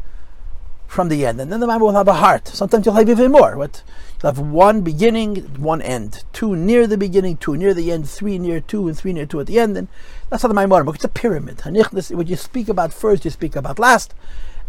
from 0.91 1.07
the 1.07 1.25
end. 1.25 1.39
And 1.39 1.49
then 1.49 1.61
the 1.61 1.67
man 1.67 1.79
will 1.79 1.93
have 1.93 2.09
a 2.09 2.15
heart. 2.15 2.49
Sometimes 2.49 2.85
you'll 2.85 2.95
have 2.95 3.07
even 3.07 3.31
more. 3.31 3.55
What 3.55 3.81
you'll 4.21 4.33
have 4.33 4.39
one 4.39 4.81
beginning, 4.81 5.35
one 5.55 5.81
end, 5.81 6.25
two 6.33 6.53
near 6.53 6.85
the 6.85 6.97
beginning, 6.97 7.37
two 7.37 7.55
near 7.55 7.73
the 7.73 7.93
end, 7.93 8.09
three 8.09 8.37
near 8.37 8.59
two, 8.59 8.89
and 8.89 8.97
three 8.97 9.13
near 9.13 9.25
two 9.25 9.39
at 9.39 9.47
the 9.47 9.57
end. 9.57 9.77
And 9.77 9.87
that's 10.29 10.43
how 10.43 10.49
the 10.49 10.53
Maimon 10.53 10.85
works. 10.85 10.97
It's 10.97 11.05
a 11.05 11.07
pyramid. 11.07 11.61
What 11.63 12.27
you 12.27 12.35
speak 12.35 12.67
about 12.67 12.91
first, 12.91 13.23
you 13.23 13.31
speak 13.31 13.55
about 13.55 13.79
last, 13.79 14.13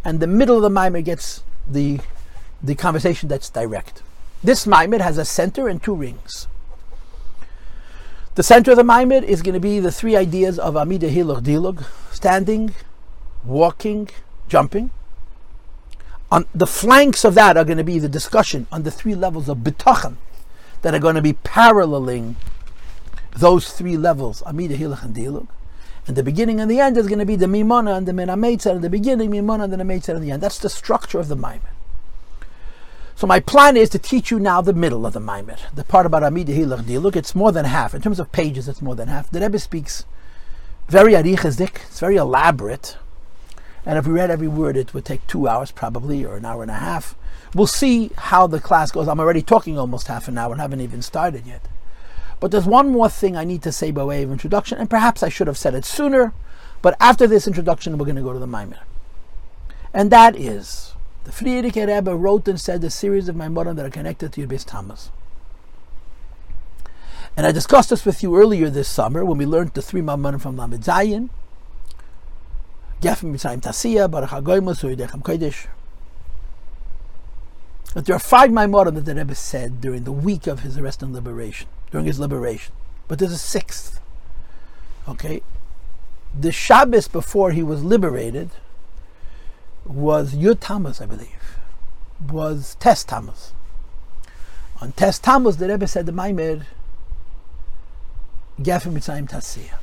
and 0.05 0.21
the 0.21 0.29
middle 0.29 0.55
of 0.55 0.63
the 0.63 0.71
Maimon 0.71 1.03
gets 1.03 1.43
the 1.69 1.99
the 2.63 2.77
conversation 2.77 3.29
that's 3.29 3.51
direct. 3.51 4.05
This 4.45 4.65
Maimid 4.65 5.01
has 5.01 5.19
a 5.19 5.25
center 5.25 5.67
and 5.67 5.83
two 5.83 5.97
rings. 5.97 6.47
The 8.37 8.45
center 8.45 8.71
of 8.71 8.77
the 8.77 8.85
Maimid 8.85 9.25
is 9.25 9.43
going 9.43 9.55
to 9.55 9.61
be 9.61 9.81
the 9.81 9.91
three 9.91 10.15
ideas 10.15 10.57
of 10.57 10.77
Amida 10.77 11.11
Hilug 11.11 11.43
Dilug 11.43 11.85
standing, 12.13 12.75
walking, 13.45 14.09
jumping. 14.49 14.93
On 16.33 16.47
the 16.55 16.67
flanks 16.67 17.27
of 17.27 17.35
that 17.35 17.59
are 17.59 17.65
going 17.65 17.77
to 17.77 17.85
be 17.85 17.99
the 17.99 18.09
discussion 18.09 18.67
on 18.73 18.85
the 18.85 18.91
three 18.91 19.15
levels 19.15 19.51
of 19.51 19.59
Bitachan 19.59 20.17
that 20.81 20.95
are 20.95 20.99
going 20.99 21.15
to 21.15 21.21
be 21.21 21.35
paralleling 21.35 22.37
those 23.37 23.71
three 23.71 23.99
levels, 23.99 24.43
Amida 24.47 24.75
Hilug 24.75 25.05
and 25.05 25.15
Dilug. 25.15 25.49
And 26.07 26.17
the 26.17 26.23
beginning 26.23 26.59
and 26.59 26.71
the 26.71 26.81
end 26.81 26.97
is 26.97 27.07
going 27.07 27.19
to 27.19 27.27
be 27.27 27.37
the 27.37 27.45
Mimona 27.45 27.99
and 27.99 28.09
the 28.09 28.13
Menametzer, 28.13 28.71
and 28.71 28.83
the 28.83 28.89
beginning, 28.89 29.31
Mimona 29.31 29.65
and 29.65 29.73
the 29.75 29.77
Menametzer, 29.77 30.15
and 30.15 30.25
the 30.25 30.31
end. 30.31 30.43
That's 30.43 30.59
the 30.59 30.71
structure 30.71 31.19
of 31.19 31.29
the 31.29 31.37
Maimid. 31.37 31.61
So 33.15 33.27
my 33.27 33.39
plan 33.39 33.77
is 33.77 33.91
to 33.91 33.99
teach 33.99 34.31
you 34.31 34.41
now 34.41 34.63
the 34.63 34.73
middle 34.73 35.05
of 35.05 35.13
the 35.13 35.21
Maimer, 35.21 35.59
the 35.75 35.85
part 35.85 36.07
about 36.07 36.25
Amida 36.25 36.55
Hilach 36.55 37.03
Look, 37.03 37.15
it's 37.15 37.35
more 37.35 37.53
than 37.53 37.67
half. 37.67 37.95
In 37.95 38.01
terms 38.01 38.19
of 38.19 38.33
pages, 38.33 38.69
it's 38.69 38.81
more 38.81 38.95
than 38.95 39.09
half. 39.09 39.31
The 39.31 39.41
Rebbe 39.41 39.59
speaks 39.59 40.07
very 40.89 41.13
arichazdik, 41.13 41.77
it's 41.89 42.01
very 42.01 42.17
elaborate. 42.17 42.97
And 43.85 43.99
if 43.99 44.07
we 44.07 44.13
read 44.13 44.31
every 44.31 44.49
word, 44.49 44.77
it 44.77 44.95
would 44.95 45.05
take 45.05 45.27
two 45.27 45.49
hours 45.49 45.71
probably, 45.71 46.25
or 46.25 46.37
an 46.37 46.45
hour 46.45 46.63
and 46.63 46.71
a 46.71 46.75
half. 46.75 47.15
We'll 47.55 47.67
see 47.67 48.11
how 48.17 48.47
the 48.47 48.61
class 48.61 48.91
goes. 48.91 49.09
I'm 49.09 49.21
already 49.21 49.43
talking 49.43 49.79
almost 49.79 50.07
half 50.07 50.29
an 50.29 50.39
hour 50.39 50.53
and 50.53 50.61
haven't 50.61 50.81
even 50.81 51.03
started 51.03 51.47
yet. 51.47 51.67
But 52.41 52.51
there's 52.51 52.67
one 52.67 52.91
more 52.91 53.09
thing 53.09 53.37
I 53.37 53.45
need 53.45 53.63
to 53.63 53.73
say 53.73 53.91
by 53.91 54.05
way 54.05 54.23
of 54.23 54.33
introduction, 54.33 54.79
and 54.79 54.91
perhaps 54.91 55.23
I 55.23 55.29
should 55.29 55.47
have 55.47 55.59
said 55.59 55.75
it 55.75 55.85
sooner, 55.85 56.33
but 56.81 56.97
after 56.99 57.27
this 57.27 57.47
introduction, 57.47 57.97
we're 57.99 58.07
going 58.07 58.17
to 58.17 58.23
go 58.23 58.33
to 58.33 58.39
the 58.39 58.47
Maimer. 58.47 58.79
And 59.95 60.11
that 60.11 60.35
is 60.35 60.95
the 61.25 61.31
Frierdiker 61.31 61.87
Rebbe 61.87 62.17
wrote 62.17 62.49
and 62.49 62.61
said 62.61 62.83
a 62.83 62.91
series 62.91 63.29
of 63.29 63.37
Maimonim 63.37 63.77
that 63.77 63.87
are 63.87 63.91
connected 63.91 64.33
to 64.33 64.41
your 64.41 64.49
base 64.49 64.65
Tammuz. 64.65 65.11
And 67.37 67.47
I 67.47 67.53
discussed 67.53 67.91
this 67.91 68.05
with 68.05 68.23
you 68.23 68.37
earlier 68.37 68.69
this 68.69 68.89
summer 68.89 69.25
when 69.25 69.39
we 69.39 69.47
learned 69.47 69.75
the 69.75 69.83
three 69.83 70.03
Maimonim 70.03 70.41
from 70.41 70.57
Lamed 70.57 70.83
Zayin, 70.83 71.31
Gefim 73.03 73.35
Mitzrayim 73.35 73.61
Tasiya, 73.61 74.09
Baruch 74.09 74.31
HaGoymus, 74.31 74.85
Uydechem 74.85 75.23
Kodesh. 75.23 75.67
But 77.95 78.07
there 78.07 78.15
are 78.15 78.21
five 78.21 78.49
Maimonim 78.51 78.95
that 78.95 79.05
the 79.05 79.15
Rebbe 79.15 79.35
said 79.35 79.81
during 79.81 80.05
the 80.05 80.13
week 80.13 80.47
of 80.47 80.61
his 80.61 80.79
arrest 80.79 81.03
and 81.03 81.13
liberation, 81.13 81.69
during 81.91 82.07
his 82.07 82.21
liberation. 82.21 82.73
But 83.09 83.19
there's 83.19 83.33
a 83.33 83.39
sixth. 83.39 84.01
Okay? 85.09 85.43
The 86.39 86.53
Shabbos 86.53 87.09
before 87.09 87.51
he 87.51 87.63
was 87.63 87.83
liberated, 87.83 88.51
was 89.85 90.35
Yud 90.35 90.59
Tammuz, 90.61 91.01
I 91.01 91.07
believe, 91.07 91.59
was 92.31 92.77
Tes 92.79 93.03
Tammuz. 93.03 93.53
On 94.81 94.93
Tes 94.93 95.19
Tammuz, 95.19 95.57
the 95.57 95.69
Rebbe 95.69 95.89
said 95.89 96.07
the 96.07 96.13
Maimer, 96.13 96.65
Gefim 98.61 98.93
Mitzayim 98.93 99.29
Tasiyah. 99.29 99.79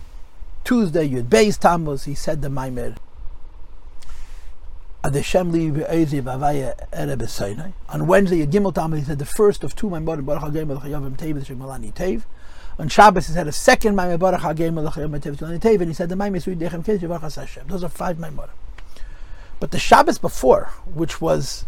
Tuesday, 0.63 1.08
Yud 1.08 1.23
Beis 1.23 1.60
Tammuz, 1.60 2.05
he 2.05 2.15
said 2.15 2.41
the 2.41 2.47
Maimer, 2.47 2.95
on 5.01 5.13
Wednesday, 5.13 5.31
Yud 8.45 8.51
Gimel 8.51 8.73
Tammuz, 8.73 8.99
he 8.99 9.05
said 9.05 9.17
the 9.17 9.25
first 9.25 9.63
of 9.63 9.73
two 9.73 9.88
Maimer, 9.88 10.25
Baruch 10.25 10.43
HaGeim 10.43 10.67
Melech 10.67 10.83
Tev, 10.83 11.45
Shemalani 11.45 11.93
Tev. 11.93 12.23
On 12.77 12.89
Shabbos, 12.89 13.27
he 13.27 13.33
said 13.33 13.47
a 13.47 13.51
second 13.53 13.95
Maimer, 13.95 14.19
Baruch 14.19 14.41
HaGeim 14.41 14.73
Melech 14.73 14.93
Tev, 14.93 15.79
and 15.79 15.88
he 15.88 15.93
said 15.93 16.09
the 16.09 16.15
Maimer, 16.15 16.41
Sui 16.41 16.53
Dechem 16.55 16.83
Kedesh, 16.83 17.07
Baruch 17.07 17.21
HaShem. 17.21 17.67
Those 17.67 17.81
are 17.85 17.89
five 17.89 18.17
Maimer. 18.17 18.49
But 19.62 19.71
the 19.71 19.79
Shabbos 19.79 20.17
before, 20.17 20.71
which 20.93 21.21
was 21.21 21.63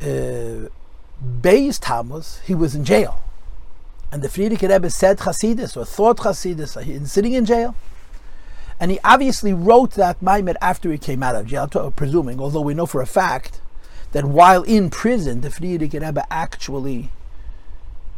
uh, 0.00 0.68
Beis 1.40 1.80
Tammuz, 1.80 2.40
he 2.44 2.54
was 2.54 2.76
in 2.76 2.84
jail. 2.84 3.20
And 4.12 4.22
the 4.22 4.28
Frierdiker 4.28 4.68
Rebbe 4.70 4.90
said 4.90 5.18
Chasidus 5.18 5.76
or 5.76 5.84
thought 5.84 6.18
Chasidus 6.18 6.76
uh, 6.76 7.06
sitting 7.06 7.32
in 7.32 7.44
jail. 7.44 7.74
And 8.80 8.90
he 8.90 8.98
obviously 9.04 9.52
wrote 9.52 9.92
that 9.92 10.22
Maimed 10.22 10.56
after 10.62 10.90
he 10.90 10.96
came 10.96 11.22
out 11.22 11.36
of 11.36 11.46
jail, 11.46 11.68
presuming, 11.94 12.40
although 12.40 12.62
we 12.62 12.72
know 12.72 12.86
for 12.86 13.02
a 13.02 13.06
fact 13.06 13.60
that 14.12 14.24
while 14.24 14.62
in 14.62 14.88
prison, 14.88 15.42
the 15.42 15.50
Frierdiker 15.50 16.00
Rebbe 16.00 16.26
actually 16.32 17.10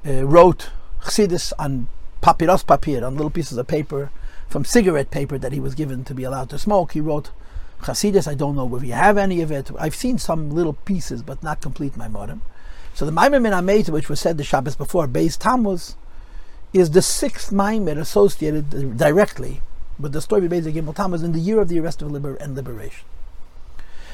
uh, 0.07 0.25
wrote 0.25 0.71
Chassidus 1.03 1.53
on 1.59 1.89
papyrus 2.21 2.63
papier, 2.63 3.05
on 3.05 3.17
little 3.17 3.29
pieces 3.31 3.59
of 3.59 3.67
paper, 3.67 4.11
from 4.49 4.65
cigarette 4.65 5.11
paper 5.11 5.37
that 5.37 5.53
he 5.53 5.59
was 5.59 5.75
given 5.75 6.05
to 6.05 6.15
be 6.15 6.23
allowed 6.23 6.49
to 6.51 6.59
smoke. 6.61 6.93
He 6.93 7.01
wrote 7.01 7.33
Chassidus. 7.83 8.29
I 8.29 8.35
don't 8.35 8.55
know 8.55 8.77
if 8.77 8.85
you 8.85 8.93
have 8.93 9.19
any 9.19 9.41
of 9.41 9.51
it. 9.51 9.69
I've 9.81 9.97
seen 9.97 10.19
some 10.19 10.51
little 10.51 10.75
pieces, 10.75 11.23
but 11.23 11.43
not 11.43 11.61
complete 11.61 11.97
my. 11.97 12.09
So 12.95 13.05
the 13.05 13.11
Maimer 13.11 13.43
Min 13.43 13.53
Ameta, 13.53 13.91
which 13.91 14.09
was 14.09 14.21
said 14.21 14.39
the 14.39 14.45
Shabbos 14.45 14.77
before, 14.77 15.09
based 15.09 15.41
Tammuz, 15.41 15.97
is 16.73 16.91
the 16.91 17.03
sixth 17.03 17.51
Maimer 17.51 17.99
associated 17.99 18.97
directly 18.97 19.61
with 19.99 20.13
the 20.13 20.21
story 20.21 20.47
of 20.47 20.53
Beis 20.53 20.65
Gimel 20.73 20.95
Tammuz 20.95 21.23
in 21.23 21.33
the 21.33 21.39
year 21.39 21.61
of 21.61 21.69
the 21.69 21.79
arrest 21.79 22.03
of 22.03 22.11
liber- 22.11 22.37
and 22.37 22.55
liberation. 22.57 23.05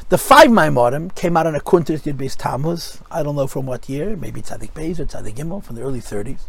The 0.08 0.18
five 0.18 0.48
Maimorim 0.48 1.14
came 1.14 1.36
out 1.36 1.46
on 1.46 1.54
a 1.54 1.60
Kuntres 1.60 2.02
Yud 2.02 2.16
Beis 2.16 2.34
Tammuz. 2.36 3.00
I 3.10 3.22
don't 3.22 3.36
know 3.36 3.46
from 3.46 3.66
what 3.66 3.88
year, 3.88 4.16
maybe 4.16 4.40
Tzadik 4.40 4.72
Beis 4.72 4.98
or 4.98 5.04
Tzadik 5.04 5.34
Gimel 5.34 5.62
from 5.62 5.76
the 5.76 5.82
early 5.82 6.00
30s. 6.00 6.40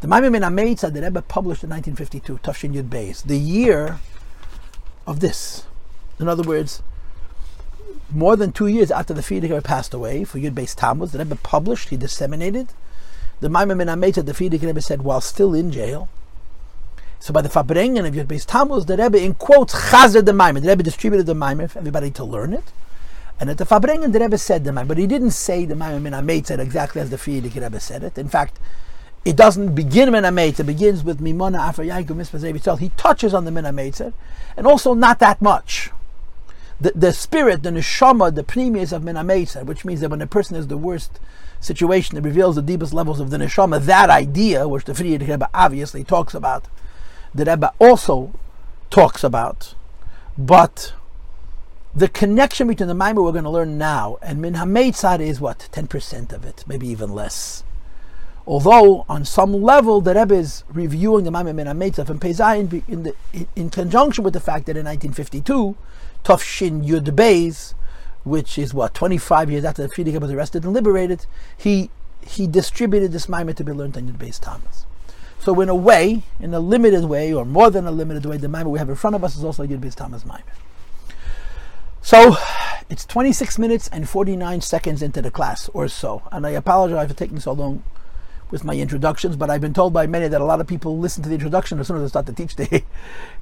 The 0.00 0.08
Maimon 0.08 0.32
Min 0.32 0.42
Ameitza 0.42 0.92
that 0.92 1.02
Rebbe 1.02 1.22
published 1.22 1.64
in 1.64 1.70
1952, 1.70 2.38
Tafshin 2.42 2.74
Yud 2.74 2.90
Beis, 2.90 3.22
the 3.22 3.38
year 3.38 4.00
of 5.06 5.20
this. 5.20 5.64
In 6.20 6.28
other 6.28 6.42
words, 6.42 6.82
more 8.10 8.36
than 8.36 8.52
two 8.52 8.66
years 8.66 8.90
after 8.90 9.14
the 9.14 9.22
Frierdiker 9.22 9.64
passed 9.64 9.94
away, 9.94 10.24
for 10.24 10.38
Yud 10.38 10.52
Beis 10.52 10.74
Tammuz, 10.74 11.12
the 11.12 11.18
Rebbe 11.20 11.36
published, 11.36 11.88
he 11.88 11.96
disseminated. 11.96 12.68
The 13.40 13.48
Maimon 13.48 13.78
Min 13.78 13.88
Ameitza, 13.88 14.24
the 14.24 14.32
Frierdiker 14.32 14.66
Rebbe 14.66 14.82
said, 14.82 15.02
while 15.02 15.22
still 15.22 15.54
in 15.54 15.70
jail, 15.70 16.10
so 17.24 17.32
by 17.32 17.40
the 17.40 17.48
Fabrengen 17.48 18.06
of 18.06 18.12
Yud 18.12 18.26
Beis 18.26 18.44
Tammuz, 18.44 18.84
the 18.84 18.98
Rebbe 18.98 19.18
in 19.18 19.32
quotes 19.32 19.72
Chazer 19.72 20.22
the 20.22 20.34
Maimon. 20.34 20.62
The 20.62 20.68
Rebbe 20.68 20.82
distributed 20.82 21.24
the 21.24 21.34
Maimon 21.34 21.68
for 21.68 21.78
everybody 21.78 22.10
to 22.10 22.22
learn 22.22 22.52
it. 22.52 22.70
And 23.40 23.48
at 23.48 23.56
the 23.56 23.64
Fabrengen, 23.64 24.12
the 24.12 24.20
Rebbe 24.20 24.36
said 24.36 24.64
the 24.64 24.74
Maimon, 24.74 24.88
but 24.88 24.98
he 24.98 25.06
didn't 25.06 25.30
say 25.30 25.64
the 25.64 25.74
Maimon 25.74 26.26
Min 26.26 26.44
said 26.44 26.60
exactly 26.60 27.00
as 27.00 27.08
the 27.08 27.16
Frierdiker 27.16 27.62
Rebbe 27.62 27.80
said 27.80 28.02
it. 28.02 28.18
In 28.18 28.28
fact, 28.28 28.60
it 29.24 29.36
doesn't 29.36 29.74
begin 29.74 30.12
Min 30.12 30.26
it 30.38 30.66
begins 30.66 31.02
with 31.02 31.18
Mimona 31.18 31.66
Afar 31.66 31.86
Yankum 31.86 32.08
Mispah 32.08 32.78
He 32.78 32.90
touches 32.90 33.32
on 33.32 33.46
the 33.46 33.50
Min 33.50 33.64
Ameitza, 33.64 34.12
and 34.54 34.66
also 34.66 34.92
not 34.92 35.18
that 35.20 35.40
much. 35.40 35.92
The, 36.78 36.92
the 36.94 37.14
spirit, 37.14 37.62
the 37.62 37.70
neshama, 37.70 38.34
the 38.34 38.44
pneumius 38.44 38.92
of 38.92 39.02
Min 39.02 39.16
Ameitza, 39.16 39.64
which 39.64 39.86
means 39.86 40.02
that 40.02 40.10
when 40.10 40.20
a 40.20 40.26
person 40.26 40.56
is 40.56 40.66
the 40.66 40.76
worst 40.76 41.20
situation, 41.58 42.18
it 42.18 42.24
reveals 42.24 42.56
the 42.56 42.60
deepest 42.60 42.92
levels 42.92 43.18
of 43.18 43.30
the 43.30 43.38
neshama, 43.38 43.82
that 43.86 44.10
idea, 44.10 44.68
which 44.68 44.84
the 44.84 44.92
Frierdiker 44.92 45.30
Rebbe 45.30 45.48
obviously 45.54 46.04
talks 46.04 46.34
about, 46.34 46.66
the 47.34 47.44
Rebbe 47.44 47.72
also 47.78 48.32
talks 48.90 49.24
about, 49.24 49.74
but 50.38 50.92
the 51.94 52.08
connection 52.08 52.68
between 52.68 52.88
the 52.88 52.94
Maimah 52.94 53.22
we're 53.24 53.32
going 53.32 53.44
to 53.44 53.50
learn 53.50 53.78
now 53.78 54.18
and 54.20 54.40
Min 54.40 54.54
HaMeitzad 54.54 55.20
is 55.20 55.40
what? 55.40 55.68
10% 55.72 56.32
of 56.32 56.44
it, 56.44 56.64
maybe 56.66 56.88
even 56.88 57.12
less. 57.12 57.62
Although 58.46 59.06
on 59.08 59.24
some 59.24 59.52
level 59.52 60.00
the 60.00 60.14
Rebbe 60.14 60.34
is 60.34 60.64
reviewing 60.68 61.24
the 61.24 61.30
Maimah 61.30 61.54
Min 61.54 61.66
HaMeitzad 61.66 62.06
from 62.06 62.18
Peizayin 62.18 62.82
in, 62.88 63.04
the, 63.04 63.14
in 63.54 63.70
conjunction 63.70 64.24
with 64.24 64.34
the 64.34 64.40
fact 64.40 64.66
that 64.66 64.76
in 64.76 64.84
1952, 64.84 65.76
Tufshin 66.24 66.84
Yud 66.84 67.74
which 68.24 68.58
is 68.58 68.72
what, 68.72 68.94
25 68.94 69.50
years 69.50 69.64
after 69.64 69.86
the 69.86 69.88
Frierdiker 69.88 70.20
was 70.20 70.30
arrested 70.30 70.64
and 70.64 70.72
liberated, 70.72 71.26
he 71.56 71.90
he 72.26 72.46
distributed 72.46 73.12
this 73.12 73.26
Maimah 73.26 73.54
to 73.54 73.64
be 73.64 73.72
learned 73.72 73.96
on 73.98 74.08
Yud 74.08 74.16
Beis 74.16 74.40
Tammuz. 74.40 74.83
So 75.44 75.60
in 75.60 75.68
a 75.68 75.74
way, 75.74 76.22
in 76.40 76.54
a 76.54 76.58
limited 76.58 77.04
way, 77.04 77.30
or 77.30 77.44
more 77.44 77.68
than 77.68 77.86
a 77.86 77.90
limited 77.90 78.24
way, 78.24 78.38
the 78.38 78.46
Maimah 78.46 78.70
we 78.70 78.78
have 78.78 78.88
in 78.88 78.94
front 78.94 79.14
of 79.14 79.22
us 79.22 79.36
is 79.36 79.44
also 79.44 79.66
Yud 79.66 79.78
Beis 79.78 79.94
Tammuz 79.94 80.24
Maimah. 80.24 80.40
So 82.00 82.36
it's 82.88 83.04
26 83.04 83.58
minutes 83.58 83.88
and 83.88 84.08
49 84.08 84.62
seconds 84.62 85.02
into 85.02 85.20
the 85.20 85.30
class 85.30 85.68
or 85.74 85.86
so. 85.88 86.22
And 86.32 86.46
I 86.46 86.50
apologize 86.52 87.08
for 87.08 87.14
taking 87.14 87.40
so 87.40 87.52
long 87.52 87.84
with 88.50 88.64
my 88.64 88.74
introductions, 88.74 89.36
but 89.36 89.50
I've 89.50 89.60
been 89.60 89.74
told 89.74 89.92
by 89.92 90.06
many 90.06 90.28
that 90.28 90.40
a 90.40 90.44
lot 90.46 90.62
of 90.62 90.66
people 90.66 90.98
listen 90.98 91.22
to 91.24 91.28
the 91.28 91.34
introduction 91.34 91.78
as 91.78 91.88
soon 91.88 91.98
as 91.98 92.04
I 92.04 92.06
start 92.06 92.24
to 92.24 92.32
teach, 92.32 92.56
they 92.70 92.86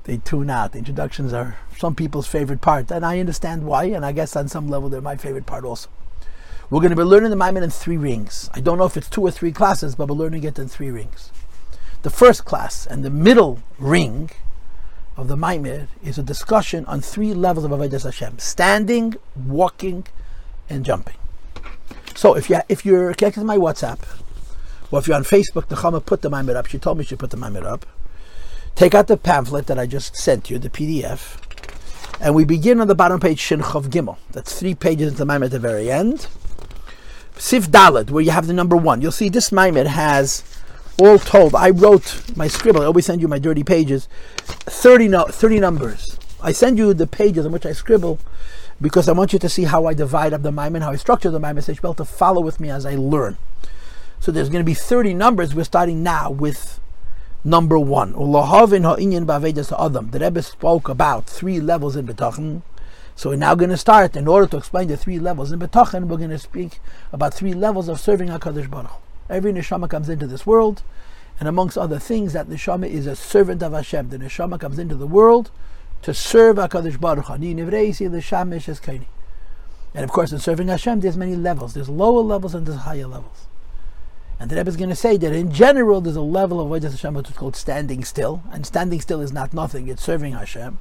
they 0.02 0.16
tune 0.16 0.50
out. 0.50 0.72
The 0.72 0.78
introductions 0.78 1.32
are 1.32 1.56
some 1.78 1.94
people's 1.94 2.26
favorite 2.26 2.60
part, 2.60 2.90
and 2.90 3.06
I 3.06 3.20
understand 3.20 3.64
why. 3.64 3.84
And 3.84 4.04
I 4.04 4.10
guess 4.10 4.34
on 4.34 4.48
some 4.48 4.66
level 4.68 4.88
they're 4.88 5.00
my 5.00 5.14
favorite 5.14 5.46
part 5.46 5.64
also. 5.64 5.88
We're 6.68 6.80
going 6.80 6.90
to 6.90 6.96
be 6.96 7.02
learning 7.04 7.30
the 7.30 7.36
Maimon 7.36 7.62
in 7.62 7.70
three 7.70 7.96
rings. 7.96 8.50
I 8.54 8.60
don't 8.60 8.78
know 8.78 8.86
if 8.86 8.96
it's 8.96 9.08
two 9.08 9.22
or 9.22 9.30
three 9.30 9.52
classes, 9.52 9.94
but 9.94 10.08
we're 10.08 10.16
learning 10.16 10.42
it 10.42 10.58
in 10.58 10.66
three 10.66 10.90
rings. 10.90 11.31
The 12.02 12.10
first 12.10 12.44
class 12.44 12.84
and 12.84 13.04
the 13.04 13.10
middle 13.10 13.62
ring 13.78 14.30
of 15.16 15.28
the 15.28 15.36
Maimir 15.36 15.86
is 16.02 16.18
a 16.18 16.22
discussion 16.22 16.84
on 16.86 17.00
three 17.00 17.32
levels 17.32 17.64
of 17.64 17.70
Avodah 17.70 18.02
Hashem: 18.02 18.40
standing, 18.40 19.14
walking, 19.36 20.06
and 20.68 20.84
jumping. 20.84 21.14
So 22.16 22.34
if 22.34 22.50
you 22.50 22.60
if 22.68 22.84
you're 22.84 23.14
connected 23.14 23.40
to 23.40 23.46
my 23.46 23.56
WhatsApp, 23.56 24.00
or 24.90 24.98
if 24.98 25.06
you're 25.06 25.16
on 25.16 25.22
Facebook, 25.22 25.68
the 25.68 25.76
Chama 25.76 26.04
put 26.04 26.22
the 26.22 26.30
Maimir 26.30 26.56
up. 26.56 26.66
She 26.66 26.78
told 26.78 26.98
me 26.98 27.04
she 27.04 27.14
put 27.14 27.30
the 27.30 27.36
Maimir 27.36 27.66
up. 27.66 27.86
Take 28.74 28.94
out 28.94 29.06
the 29.06 29.16
pamphlet 29.16 29.66
that 29.66 29.78
I 29.78 29.86
just 29.86 30.16
sent 30.16 30.50
you, 30.50 30.58
the 30.58 30.70
PDF, 30.70 31.40
and 32.20 32.34
we 32.34 32.44
begin 32.44 32.80
on 32.80 32.88
the 32.88 32.94
bottom 32.96 33.20
page 33.20 33.40
Shinchov 33.40 33.90
Gimel. 33.90 34.16
That's 34.32 34.58
three 34.58 34.74
pages 34.74 35.08
into 35.08 35.18
the 35.18 35.26
Maimir 35.26 35.44
at 35.44 35.50
the 35.52 35.58
very 35.60 35.90
end. 35.90 36.26
Sif 37.36 37.70
Dalad, 37.70 38.10
where 38.10 38.22
you 38.22 38.30
have 38.32 38.46
the 38.46 38.52
number 38.52 38.76
one. 38.76 39.00
You'll 39.00 39.12
see 39.12 39.28
this 39.28 39.52
Maimir 39.52 39.88
has 39.88 40.42
all 40.98 41.18
told, 41.18 41.54
I 41.54 41.70
wrote 41.70 42.36
my 42.36 42.48
scribble. 42.48 42.82
I 42.82 42.86
always 42.86 43.06
send 43.06 43.20
you 43.20 43.28
my 43.28 43.38
dirty 43.38 43.64
pages. 43.64 44.08
30, 44.36 45.08
no, 45.08 45.24
30 45.24 45.60
numbers. 45.60 46.18
I 46.40 46.52
send 46.52 46.78
you 46.78 46.92
the 46.92 47.06
pages 47.06 47.46
on 47.46 47.52
which 47.52 47.66
I 47.66 47.72
scribble 47.72 48.18
because 48.80 49.08
I 49.08 49.12
want 49.12 49.32
you 49.32 49.38
to 49.38 49.48
see 49.48 49.64
how 49.64 49.86
I 49.86 49.94
divide 49.94 50.32
up 50.32 50.42
the 50.42 50.50
Maimon, 50.50 50.82
how 50.82 50.90
I 50.90 50.96
structure 50.96 51.30
the 51.30 51.38
Maimon, 51.38 51.62
so 51.62 51.72
you 51.72 51.94
to 51.94 52.04
follow 52.04 52.42
with 52.42 52.60
me 52.60 52.68
as 52.68 52.84
I 52.84 52.96
learn. 52.96 53.38
So 54.20 54.32
there's 54.32 54.48
going 54.48 54.60
to 54.60 54.68
be 54.68 54.74
30 54.74 55.14
numbers. 55.14 55.54
We're 55.54 55.64
starting 55.64 56.02
now 56.02 56.30
with 56.30 56.80
number 57.44 57.78
one. 57.78 58.12
The 58.12 58.18
Rebbe 60.20 60.42
spoke 60.42 60.88
about 60.88 61.26
three 61.26 61.60
levels 61.60 61.96
in 61.96 62.06
B'tachin. 62.06 62.62
So 63.14 63.30
we're 63.30 63.36
now 63.36 63.54
going 63.54 63.70
to 63.70 63.76
start, 63.76 64.16
in 64.16 64.26
order 64.26 64.46
to 64.48 64.56
explain 64.56 64.88
the 64.88 64.96
three 64.96 65.18
levels 65.18 65.52
in 65.52 65.60
B'tachin, 65.60 66.08
we're 66.08 66.16
going 66.16 66.30
to 66.30 66.38
speak 66.38 66.80
about 67.12 67.34
three 67.34 67.52
levels 67.52 67.88
of 67.88 68.00
serving 68.00 68.28
HaKadosh 68.28 68.70
Baruch 68.70 68.90
Every 69.32 69.52
neshama 69.52 69.88
comes 69.88 70.10
into 70.10 70.26
this 70.26 70.46
world, 70.46 70.82
and 71.40 71.48
amongst 71.48 71.78
other 71.78 71.98
things, 71.98 72.34
that 72.34 72.48
neshama 72.48 72.86
is 72.86 73.06
a 73.06 73.16
servant 73.16 73.62
of 73.62 73.72
Hashem. 73.72 74.10
The 74.10 74.18
neshama 74.18 74.60
comes 74.60 74.78
into 74.78 74.94
the 74.94 75.06
world 75.06 75.50
to 76.02 76.12
serve 76.12 76.56
Hakadosh 76.56 77.00
Baruch 77.00 77.26
Hu. 77.26 79.00
And 79.94 80.04
of 80.04 80.10
course, 80.10 80.32
in 80.32 80.38
serving 80.38 80.68
Hashem, 80.68 81.00
there's 81.00 81.16
many 81.16 81.34
levels. 81.34 81.72
There's 81.72 81.88
lower 81.88 82.20
levels 82.20 82.54
and 82.54 82.66
there's 82.66 82.80
higher 82.80 83.06
levels. 83.06 83.46
And 84.38 84.50
the 84.50 84.56
Rebbe 84.56 84.68
is 84.68 84.76
going 84.76 84.90
to 84.90 84.96
say 84.96 85.16
that 85.16 85.32
in 85.32 85.50
general, 85.50 86.00
there's 86.00 86.16
a 86.16 86.20
level 86.20 86.60
of 86.60 86.68
Avodah 86.68 86.90
Hashem 86.90 87.14
which 87.14 87.30
is 87.30 87.36
called 87.36 87.56
standing 87.56 88.04
still, 88.04 88.42
and 88.50 88.66
standing 88.66 89.00
still 89.00 89.20
is 89.20 89.32
not 89.32 89.54
nothing; 89.54 89.88
it's 89.88 90.02
serving 90.02 90.32
Hashem. 90.32 90.78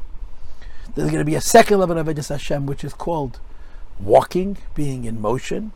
There's 0.95 1.09
going 1.09 1.19
to 1.19 1.25
be 1.25 1.35
a 1.35 1.41
second 1.41 1.79
level 1.79 1.97
of 1.97 2.05
Avodah 2.05 2.27
Hashem 2.27 2.65
which 2.65 2.83
is 2.83 2.93
called 2.93 3.39
walking, 3.99 4.57
being 4.73 5.05
in 5.05 5.21
motion. 5.21 5.71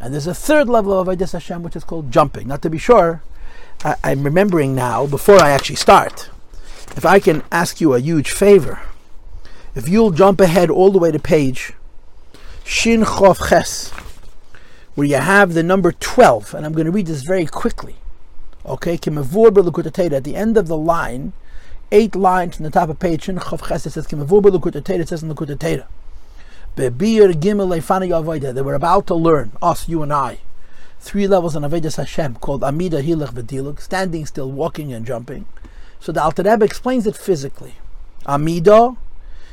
And 0.00 0.12
there's 0.12 0.26
a 0.26 0.34
third 0.34 0.68
level 0.68 0.98
of 0.98 1.08
Avodah 1.08 1.32
Hashem 1.32 1.62
which 1.62 1.76
is 1.76 1.84
called 1.84 2.12
jumping. 2.12 2.48
Not 2.48 2.62
to 2.62 2.70
be 2.70 2.78
sure, 2.78 3.22
I, 3.84 3.96
I'm 4.04 4.22
remembering 4.22 4.74
now, 4.74 5.06
before 5.06 5.40
I 5.40 5.50
actually 5.50 5.76
start, 5.76 6.30
if 6.96 7.04
I 7.04 7.18
can 7.18 7.42
ask 7.50 7.80
you 7.80 7.94
a 7.94 8.00
huge 8.00 8.30
favor, 8.30 8.80
if 9.74 9.88
you'll 9.88 10.10
jump 10.10 10.40
ahead 10.40 10.70
all 10.70 10.90
the 10.90 10.98
way 10.98 11.10
to 11.12 11.18
page 11.18 11.72
Shin 12.64 13.02
Chof 13.02 13.48
Ches, 13.48 13.90
where 14.94 15.06
you 15.06 15.16
have 15.16 15.54
the 15.54 15.62
number 15.62 15.92
12, 15.92 16.54
and 16.54 16.66
I'm 16.66 16.72
going 16.72 16.86
to 16.86 16.92
read 16.92 17.06
this 17.06 17.22
very 17.22 17.46
quickly. 17.46 17.96
Okay, 18.66 18.94
at 18.94 19.02
the 19.02 20.34
end 20.34 20.56
of 20.56 20.66
the 20.66 20.76
line, 20.76 21.32
eight 21.90 22.14
lines 22.14 22.56
from 22.56 22.64
the 22.64 22.70
top 22.70 22.88
of 22.88 22.98
page 22.98 23.24
Shin 23.24 23.38
Chof 23.38 23.68
Ches, 23.68 23.86
it 23.86 23.90
says 23.90 24.12
it 24.12 25.08
says 25.08 25.22
in 25.22 25.28
the 25.28 25.88
they 26.76 28.62
were 28.62 28.74
about 28.74 29.06
to 29.06 29.14
learn, 29.14 29.52
us, 29.60 29.88
you 29.88 30.02
and 30.02 30.12
I, 30.12 30.38
three 31.00 31.26
levels 31.26 31.56
in 31.56 31.62
Avedis 31.62 31.96
Hashem 31.96 32.36
called 32.36 32.62
Amida, 32.62 33.02
Hilach, 33.02 33.32
V'diluk, 33.32 33.80
standing 33.80 34.26
still, 34.26 34.50
walking 34.50 34.92
and 34.92 35.06
jumping. 35.06 35.46
So 36.00 36.12
the 36.12 36.22
Alter 36.22 36.44
Rebbe 36.44 36.64
explains 36.64 37.06
it 37.06 37.16
physically. 37.16 37.74
Amida, 38.26 38.96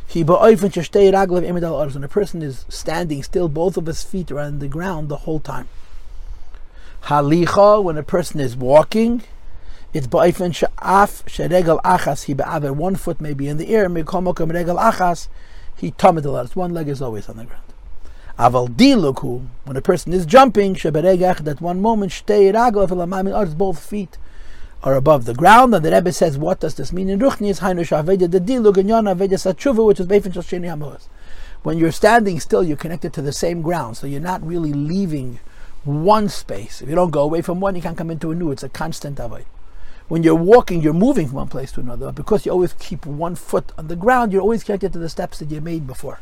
he 0.07 0.23
when 0.23 2.03
a 2.03 2.07
person 2.07 2.41
is 2.41 2.65
standing 2.69 3.23
still, 3.23 3.49
both 3.49 3.77
of 3.77 3.85
his 3.87 4.03
feet 4.03 4.31
are 4.31 4.39
on 4.39 4.59
the 4.59 4.67
ground 4.67 5.09
the 5.09 5.17
whole 5.17 5.39
time. 5.39 5.67
Halicha, 7.03 7.83
when 7.83 7.97
a 7.97 8.03
person 8.03 8.39
is 8.39 8.55
walking, 8.55 9.23
it's 9.93 10.07
he. 12.23 12.33
One 12.33 12.95
foot 12.95 13.21
may 13.21 13.33
be 13.33 13.47
in 13.47 13.57
the 13.57 13.75
air, 13.75 13.87
achas 13.87 15.27
he 15.77 15.91
tamid 15.91 16.25
a. 16.25 16.57
One 16.57 16.73
leg 16.73 16.87
is 16.87 17.01
always 17.01 17.29
on 17.29 17.37
the 17.37 17.45
ground. 17.45 17.61
Aval 18.37 19.47
when 19.63 19.77
a 19.77 19.81
person 19.81 20.11
is 20.11 20.25
jumping, 20.25 20.75
sheberegach, 20.75 21.43
that 21.45 21.61
one 21.61 21.81
moment 21.81 22.11
shtei 22.11 23.57
both 23.57 23.79
feet 23.79 24.17
are 24.83 24.93
above 24.93 25.25
the 25.25 25.33
ground. 25.33 25.73
And 25.73 25.85
the 25.85 25.91
Rebbe 25.91 26.11
says, 26.11 26.37
what 26.37 26.59
does 26.59 26.75
this 26.75 26.91
mean? 26.91 27.09
In 27.09 27.19
Ruchni 27.19 27.47
is 27.49 27.61
Hainush 27.61 28.03
Aveda 28.03 28.29
the 28.29 28.41
Dilug 28.41 28.77
and 28.77 28.89
Yon 28.89 29.05
Aveda 29.05 29.35
Satshuva, 29.35 29.85
which 29.85 29.99
is 29.99 30.07
Beifin 30.07 30.33
Shosheni 30.33 30.65
Hamoas. 30.65 31.07
When 31.63 31.77
you're 31.77 31.91
standing 31.91 32.39
still, 32.39 32.63
you're 32.63 32.77
connected 32.77 33.13
to 33.13 33.21
the 33.21 33.31
same 33.31 33.61
ground, 33.61 33.97
so 33.97 34.05
you're 34.05 34.19
not 34.19 34.45
really 34.45 34.73
leaving 34.73 35.39
one 35.83 36.29
space. 36.29 36.81
If 36.81 36.89
you 36.89 36.95
don't 36.95 37.11
go 37.11 37.23
away 37.23 37.41
from 37.41 37.59
one, 37.59 37.75
you 37.75 37.81
can't 37.81 37.97
come 37.97 38.11
into 38.11 38.31
a 38.31 38.35
new. 38.35 38.51
It's 38.51 38.63
a 38.63 38.69
constant 38.69 39.19
avoid. 39.19 39.45
When 40.07 40.21
you're 40.21 40.35
walking, 40.35 40.81
you're 40.81 40.93
moving 40.93 41.27
from 41.27 41.37
one 41.37 41.47
place 41.47 41.71
to 41.73 41.79
another. 41.79 42.11
Because 42.11 42.45
you 42.45 42.51
always 42.51 42.73
keep 42.73 43.05
one 43.05 43.35
foot 43.35 43.71
on 43.77 43.87
the 43.87 43.95
ground, 43.95 44.31
you're 44.31 44.41
always 44.41 44.63
connected 44.63 44.93
to 44.93 44.99
the 44.99 45.09
steps 45.09 45.39
that 45.39 45.49
you 45.49 45.61
made 45.61 45.87
before. 45.87 46.19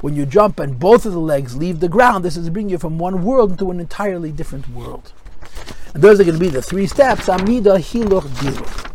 When 0.00 0.16
you 0.16 0.26
jump 0.26 0.58
and 0.58 0.78
both 0.78 1.06
of 1.06 1.12
the 1.12 1.20
legs 1.20 1.56
leave 1.56 1.80
the 1.80 1.88
ground, 1.88 2.24
this 2.24 2.36
is 2.36 2.50
bringing 2.50 2.70
you 2.70 2.78
from 2.78 2.98
one 2.98 3.22
world 3.22 3.52
into 3.52 3.70
an 3.70 3.80
entirely 3.80 4.32
different 4.32 4.68
world. 4.70 5.12
And 5.94 6.02
those 6.02 6.18
are 6.20 6.24
going 6.24 6.38
to 6.38 6.40
be 6.40 6.48
the 6.48 6.62
three 6.62 6.86
steps. 6.86 7.28
Amida, 7.28 7.78
Hiluch, 7.78 8.22
Diluch. 8.22 8.90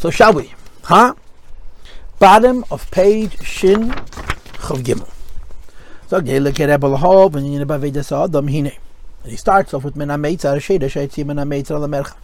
So 0.00 0.10
shall 0.10 0.34
we? 0.34 0.52
Huh? 0.82 1.14
Bottom 2.18 2.64
of 2.70 2.90
page 2.90 3.42
Shin 3.42 3.90
Chav 3.90 4.82
Gimel. 4.82 5.08
So 6.08 6.18
and. 6.18 6.28
And 9.22 9.30
he 9.30 9.36
starts 9.36 9.72
off 9.72 9.84
with 9.84 9.94
Menameitza 9.94 10.56
Sheda 10.58 10.90
Shaitzim 10.90 11.26
Menameitza 11.26 11.78
Lamercha. 11.78 12.16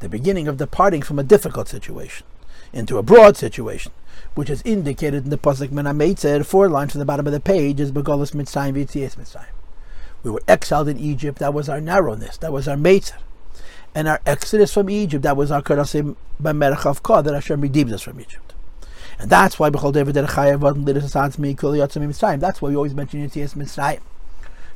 The 0.00 0.08
beginning 0.08 0.46
of 0.46 0.56
departing 0.56 1.02
from 1.02 1.18
a 1.18 1.24
difficult 1.24 1.68
situation 1.68 2.26
into 2.72 2.98
a 2.98 3.02
broad 3.02 3.36
situation, 3.36 3.92
which 4.34 4.50
is 4.50 4.62
indicated 4.64 5.24
in 5.24 5.30
the 5.30 5.38
Pasuk 5.38 5.68
Menameitza, 5.68 6.44
four 6.44 6.68
lines 6.68 6.92
from 6.92 7.00
the 7.00 7.04
bottom 7.04 7.26
of 7.26 7.32
the 7.32 7.40
page, 7.40 7.80
is 7.80 7.90
Begolus 7.90 8.32
Mitzrayim 8.32 8.74
V'Tzias 8.74 9.16
Mitzrayim. 9.16 9.46
We 10.22 10.30
were 10.30 10.42
exiled 10.46 10.88
in 10.88 10.98
Egypt. 10.98 11.38
That 11.38 11.54
was 11.54 11.68
our 11.68 11.80
narrowness. 11.80 12.36
That 12.38 12.52
was 12.52 12.68
our 12.68 12.76
Meitzer. 12.76 13.18
And 13.94 14.06
our 14.06 14.20
exodus 14.26 14.72
from 14.72 14.90
Egypt, 14.90 15.22
that 15.22 15.36
was 15.36 15.50
our 15.50 15.62
Karasim 15.62 16.16
of 16.44 17.24
that 17.24 17.34
Hashem 17.34 17.60
redeemed 17.60 17.92
us 17.92 18.02
from 18.02 18.20
Egypt. 18.20 18.54
And 19.18 19.30
that's 19.30 19.58
why 19.58 19.70
Bechol 19.70 19.92
David 19.92 20.14
Mitzrayim. 20.14 22.40
That's 22.40 22.62
why 22.62 22.68
we 22.68 22.76
always 22.76 22.94
mention 22.94 23.26
Yitzias 23.26 23.56
Mitzrayim. 23.56 24.00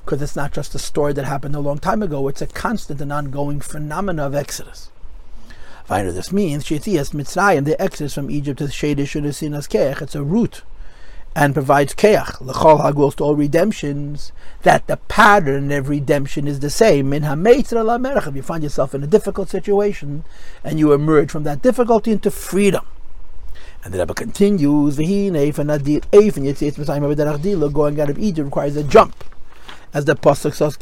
Because 0.04 0.20
it's 0.20 0.34
not 0.34 0.52
just 0.52 0.74
a 0.74 0.80
story 0.80 1.12
that 1.12 1.26
happened 1.26 1.54
a 1.54 1.60
long 1.60 1.78
time 1.78 2.02
ago, 2.02 2.26
it's 2.26 2.42
a 2.42 2.48
constant 2.48 3.00
and 3.00 3.12
ongoing 3.12 3.60
phenomena 3.60 4.26
of 4.26 4.34
Exodus. 4.34 4.90
What 5.86 6.14
this 6.14 6.32
means, 6.32 6.64
Yitzias 6.64 7.12
Mitzrayim, 7.12 7.64
the 7.64 7.80
Exodus 7.80 8.14
from 8.14 8.30
Egypt 8.30 8.58
to 8.58 8.64
Shadish 8.66 9.12
Sinas 9.12 9.68
Keach, 9.68 10.00
it's 10.00 10.14
a 10.14 10.22
root 10.22 10.62
and 11.34 11.54
provides 11.54 11.94
keach 11.94 12.40
l'chol 12.40 12.80
hagos 12.80 13.14
to 13.16 13.24
all 13.24 13.34
redemptions. 13.34 14.32
That 14.62 14.86
the 14.86 14.98
pattern 14.98 15.72
of 15.72 15.88
redemption 15.88 16.46
is 16.46 16.60
the 16.60 16.70
same. 16.70 17.12
In 17.12 17.22
hameitra 17.22 17.84
lamerach, 17.84 18.28
if 18.28 18.36
you 18.36 18.42
find 18.42 18.62
yourself 18.62 18.94
in 18.94 19.02
a 19.02 19.06
difficult 19.06 19.48
situation 19.48 20.24
and 20.62 20.78
you 20.78 20.92
emerge 20.92 21.30
from 21.30 21.44
that 21.44 21.62
difficulty 21.62 22.12
into 22.12 22.30
freedom. 22.30 22.84
And 23.84 23.92
the 23.92 23.98
Rebbe 23.98 24.14
continues, 24.14 24.96
going 27.72 28.00
out 28.00 28.10
of 28.10 28.18
Egypt 28.18 28.44
requires 28.44 28.76
a 28.76 28.84
jump. 28.84 29.24
As 29.92 30.04
the 30.04 30.14
Pasuk 30.14 30.54
says, 30.54 30.76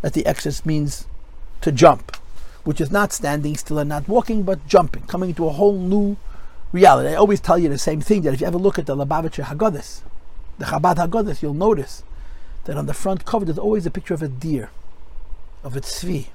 that 0.00 0.12
the 0.12 0.26
exodus 0.26 0.66
means 0.66 1.06
to 1.60 1.70
jump, 1.70 2.16
which 2.64 2.80
is 2.80 2.90
not 2.90 3.12
standing 3.12 3.56
still 3.56 3.78
and 3.78 3.88
not 3.88 4.08
walking, 4.08 4.42
but 4.42 4.66
jumping, 4.66 5.02
coming 5.02 5.34
to 5.34 5.46
a 5.46 5.52
whole 5.52 5.78
new 5.78 6.16
reality. 6.72 7.10
I 7.10 7.14
always 7.14 7.40
tell 7.40 7.58
you 7.58 7.68
the 7.68 7.78
same 7.78 8.00
thing 8.00 8.22
that 8.22 8.34
if 8.34 8.40
you 8.40 8.46
ever 8.46 8.58
look 8.58 8.78
at 8.78 8.86
the 8.86 8.96
Lubavitcher 8.96 9.44
Haggadis, 9.44 10.00
the 10.58 10.64
Chabad 10.66 10.96
Haggadis, 10.96 11.42
you'll 11.42 11.54
notice 11.54 12.02
that 12.64 12.76
on 12.76 12.86
the 12.86 12.94
front 12.94 13.24
cover 13.24 13.44
there's 13.44 13.58
always 13.58 13.86
a 13.86 13.90
picture 13.90 14.14
of 14.14 14.22
a 14.22 14.28
deer, 14.28 14.70
of 15.62 15.76
a 15.76 15.80
tzvi. 15.80 16.26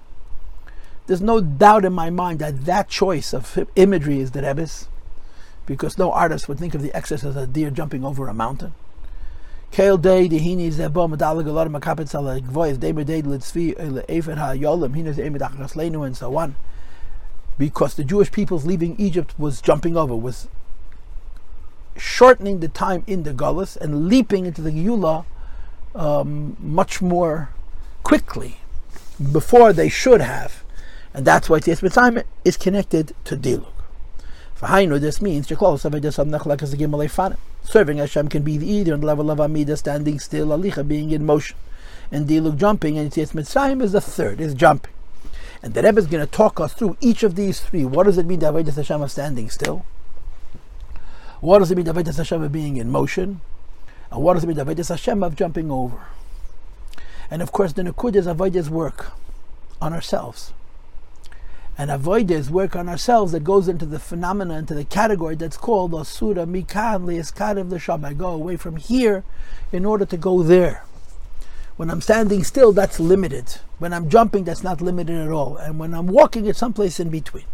There's 1.07 1.21
no 1.21 1.41
doubt 1.41 1.85
in 1.85 1.93
my 1.93 2.11
mind 2.11 2.39
that 2.39 2.65
that 2.65 2.87
choice 2.87 3.33
of 3.33 3.67
imagery 3.75 4.19
is 4.19 4.31
the 4.31 4.43
Rebbe's, 4.43 4.87
because 5.65 5.97
no 5.97 6.11
artist 6.11 6.47
would 6.47 6.59
think 6.59 6.75
of 6.75 6.83
the 6.83 6.93
Exodus 6.95 7.23
as 7.23 7.35
a 7.35 7.47
deer 7.47 7.71
jumping 7.71 8.05
over 8.05 8.27
a 8.27 8.33
mountain. 8.33 8.73
Kael 9.71 10.01
day 10.01 10.25
a 10.25 10.89
lot 11.51 11.67
of 11.67 11.73
ala 12.15 12.39
day 12.39 13.21
litzvi 13.21 13.79
ele 13.79 14.03
efer 14.09 14.35
ha 14.35 14.53
hinas 14.53 15.17
emedach 15.17 15.55
raslenu 15.57 16.05
and 16.05 16.17
so 16.17 16.35
on 16.37 16.55
because 17.59 17.93
the 17.93 18.03
Jewish 18.03 18.31
people's 18.31 18.65
leaving 18.65 18.95
Egypt 18.97 19.35
was 19.37 19.61
jumping 19.61 19.95
over, 19.95 20.15
was 20.15 20.47
shortening 21.95 22.61
the 22.61 22.69
time 22.69 23.03
in 23.05 23.23
the 23.23 23.33
Gullus 23.33 23.75
and 23.75 24.07
leaping 24.07 24.45
into 24.47 24.61
the 24.61 24.71
Geula 24.71 25.25
um, 25.93 26.55
much 26.59 27.01
more 27.01 27.49
quickly 28.01 28.57
before 29.31 29.73
they 29.73 29.89
should 29.89 30.21
have. 30.21 30.63
And 31.13 31.25
that's 31.25 31.49
why 31.49 31.59
Tzitz 31.59 31.81
Mitzrayim 31.81 32.23
is 32.45 32.55
connected 32.55 33.13
to 33.25 33.35
Dilug. 33.35 33.67
V'hainu, 34.61 34.99
this 34.99 35.21
means. 35.21 35.47
Serving 37.63 37.97
Hashem 37.97 38.29
can 38.29 38.43
be 38.43 38.53
either 38.53 38.93
on 38.93 39.01
the 39.01 39.07
level 39.07 39.29
of 39.29 39.39
Amida, 39.39 39.77
standing 39.77 40.19
still, 40.19 40.47
Alicha, 40.47 40.87
being 40.87 41.11
in 41.11 41.25
motion, 41.25 41.57
and 42.11 42.27
Dilug, 42.27 42.57
jumping, 42.57 42.97
and 42.97 43.11
Tzitz 43.11 43.33
Mitzrayim 43.33 43.81
is 43.81 43.91
the 43.91 44.01
third, 44.01 44.41
is 44.41 44.53
jumping. 44.53 44.93
And 45.61 45.73
the 45.73 45.83
Rebbe 45.83 45.99
is 45.99 46.07
going 46.07 46.25
to 46.25 46.31
talk 46.31 46.59
us 46.59 46.73
through 46.73 46.97
each 47.01 47.21
of 47.21 47.35
these 47.35 47.59
three. 47.59 47.85
What 47.85 48.05
does 48.05 48.17
it 48.17 48.25
mean, 48.25 48.39
David 48.39 48.67
Hashem 48.67 49.01
of 49.01 49.11
standing 49.11 49.49
still? 49.49 49.85
What 51.41 51.59
does 51.59 51.69
it 51.69 51.75
mean, 51.75 51.85
David 51.85 52.07
Hashem 52.07 52.41
of 52.41 52.51
being 52.51 52.77
in 52.77 52.89
motion? 52.89 53.41
And 54.11 54.23
what 54.23 54.33
does 54.33 54.43
it 54.43 54.47
mean, 54.47 54.57
David 54.57 54.77
Hashem 54.77 55.21
of 55.21 55.35
jumping 55.35 55.69
over? 55.69 55.99
And 57.29 57.41
of 57.41 57.51
course, 57.51 57.73
the 57.73 57.83
Nukud 57.83 58.15
is 58.15 58.25
Avoid's 58.25 58.69
work 58.69 59.11
on 59.81 59.93
ourselves. 59.93 60.53
And 61.79 61.89
Avoid's 61.89 62.49
work 62.49 62.75
on 62.75 62.89
ourselves 62.89 63.31
that 63.31 63.45
goes 63.45 63.69
into 63.69 63.85
the 63.85 63.99
phenomena, 63.99 64.57
into 64.57 64.73
the 64.73 64.83
category 64.83 65.35
that's 65.35 65.55
called 65.55 65.93
Asura 65.93 66.45
Mikan 66.45 67.05
Liaskadev 67.05 67.71
L'Sham. 67.71 68.03
I 68.03 68.11
go 68.11 68.31
away 68.31 68.57
from 68.57 68.75
here 68.75 69.23
in 69.71 69.85
order 69.85 70.05
to 70.05 70.17
go 70.17 70.43
there. 70.43 70.83
When 71.77 71.89
I'm 71.89 72.01
standing 72.01 72.43
still, 72.43 72.73
that's 72.73 72.99
limited. 72.99 73.59
When 73.77 73.93
I'm 73.93 74.09
jumping, 74.09 74.43
that's 74.43 74.61
not 74.61 74.81
limited 74.81 75.15
at 75.15 75.29
all. 75.31 75.55
And 75.55 75.79
when 75.79 75.93
I'm 75.93 76.07
walking, 76.07 76.45
it's 76.47 76.59
someplace 76.59 76.99
in 76.99 77.09
between. 77.09 77.45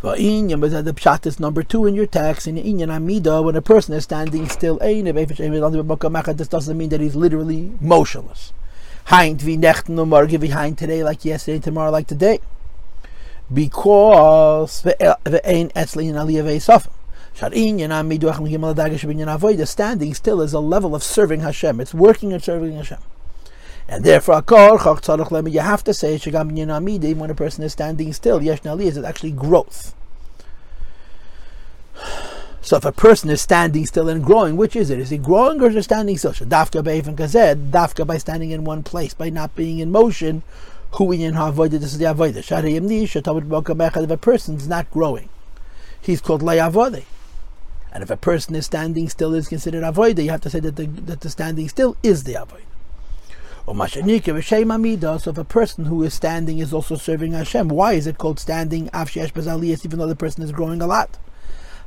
The 0.00 0.10
pshat 0.10 1.26
is 1.26 1.40
number 1.40 1.64
two 1.64 1.84
in 1.84 1.96
your 1.96 2.06
text. 2.06 2.46
In 2.46 2.54
inyan 2.54 2.94
amida, 2.94 3.42
when 3.42 3.56
a 3.56 3.60
person 3.60 3.94
is 3.94 4.04
standing 4.04 4.48
still, 4.48 4.78
this 4.78 6.48
doesn't 6.48 6.78
mean 6.78 6.90
that 6.90 7.00
he's 7.00 7.16
literally 7.16 7.72
motionless. 7.80 8.52
Vi 9.04 9.56
today 10.76 11.02
like 11.02 11.24
yesterday, 11.24 11.58
tomorrow 11.58 11.90
like 11.90 12.06
today. 12.06 12.38
Because 13.52 14.82
the 14.82 15.40
in 15.44 15.70
standing 19.70 20.14
still 20.14 20.40
is 20.42 20.52
a 20.52 20.60
level 20.60 20.94
of 20.94 21.02
serving 21.02 21.40
Hashem. 21.40 21.80
It's 21.80 21.94
working 21.94 22.32
and 22.32 22.42
serving 22.42 22.76
Hashem. 22.76 22.98
And 23.88 24.04
therefore, 24.04 24.44
you 24.46 25.60
have 25.60 25.84
to 25.84 25.94
say, 25.94 26.18
when 26.18 27.30
a 27.30 27.34
person 27.34 27.64
is 27.64 27.72
standing 27.72 28.12
still, 28.12 28.42
yesh 28.42 28.60
is 28.64 28.98
actually 28.98 29.32
growth. 29.32 29.94
So 32.60 32.76
if 32.76 32.84
a 32.84 32.92
person 32.92 33.30
is 33.30 33.40
standing 33.40 33.86
still 33.86 34.10
and 34.10 34.22
growing, 34.22 34.58
which 34.58 34.76
is 34.76 34.90
it? 34.90 34.98
Is 34.98 35.08
he 35.08 35.16
growing 35.16 35.58
or 35.62 35.68
is 35.68 35.74
he 35.74 35.80
standing 35.80 36.18
still? 36.18 36.32
Dafka 36.32 38.06
by 38.06 38.18
standing 38.18 38.50
in 38.50 38.64
one 38.64 38.82
place, 38.82 39.14
by 39.14 39.30
not 39.30 39.56
being 39.56 39.78
in 39.78 39.90
motion, 39.90 40.42
who 40.98 41.12
in 41.12 41.34
this 41.34 41.92
is 41.92 41.98
the 41.98 42.06
avodah. 42.06 44.04
If 44.04 44.10
a 44.10 44.16
person's 44.16 44.66
not 44.66 44.90
growing, 44.90 45.28
he's 46.00 46.20
called 46.20 46.42
layavode. 46.42 47.04
And 47.92 48.02
if 48.02 48.10
a 48.10 48.16
person 48.16 48.56
is 48.56 48.66
standing 48.66 49.08
still 49.08 49.32
is 49.32 49.48
considered 49.48 49.84
avoid, 49.84 50.18
you 50.18 50.30
have 50.30 50.40
to 50.42 50.50
say 50.50 50.60
that 50.60 50.76
the, 50.76 50.86
that 50.86 51.20
the 51.20 51.30
standing 51.30 51.68
still 51.68 51.96
is 52.02 52.24
the 52.24 52.34
avoid. 52.34 52.64
So 55.20 55.30
if 55.30 55.38
a 55.38 55.44
person 55.44 55.84
who 55.84 56.02
is 56.02 56.14
standing 56.14 56.58
is 56.58 56.74
also 56.74 56.96
serving 56.96 57.32
Hashem, 57.32 57.68
why 57.68 57.92
is 57.92 58.06
it 58.06 58.18
called 58.18 58.40
standing 58.40 58.90
even 58.92 59.98
though 59.98 60.06
the 60.06 60.16
person 60.16 60.42
is 60.42 60.52
growing 60.52 60.82
a 60.82 60.86
lot? 60.86 61.18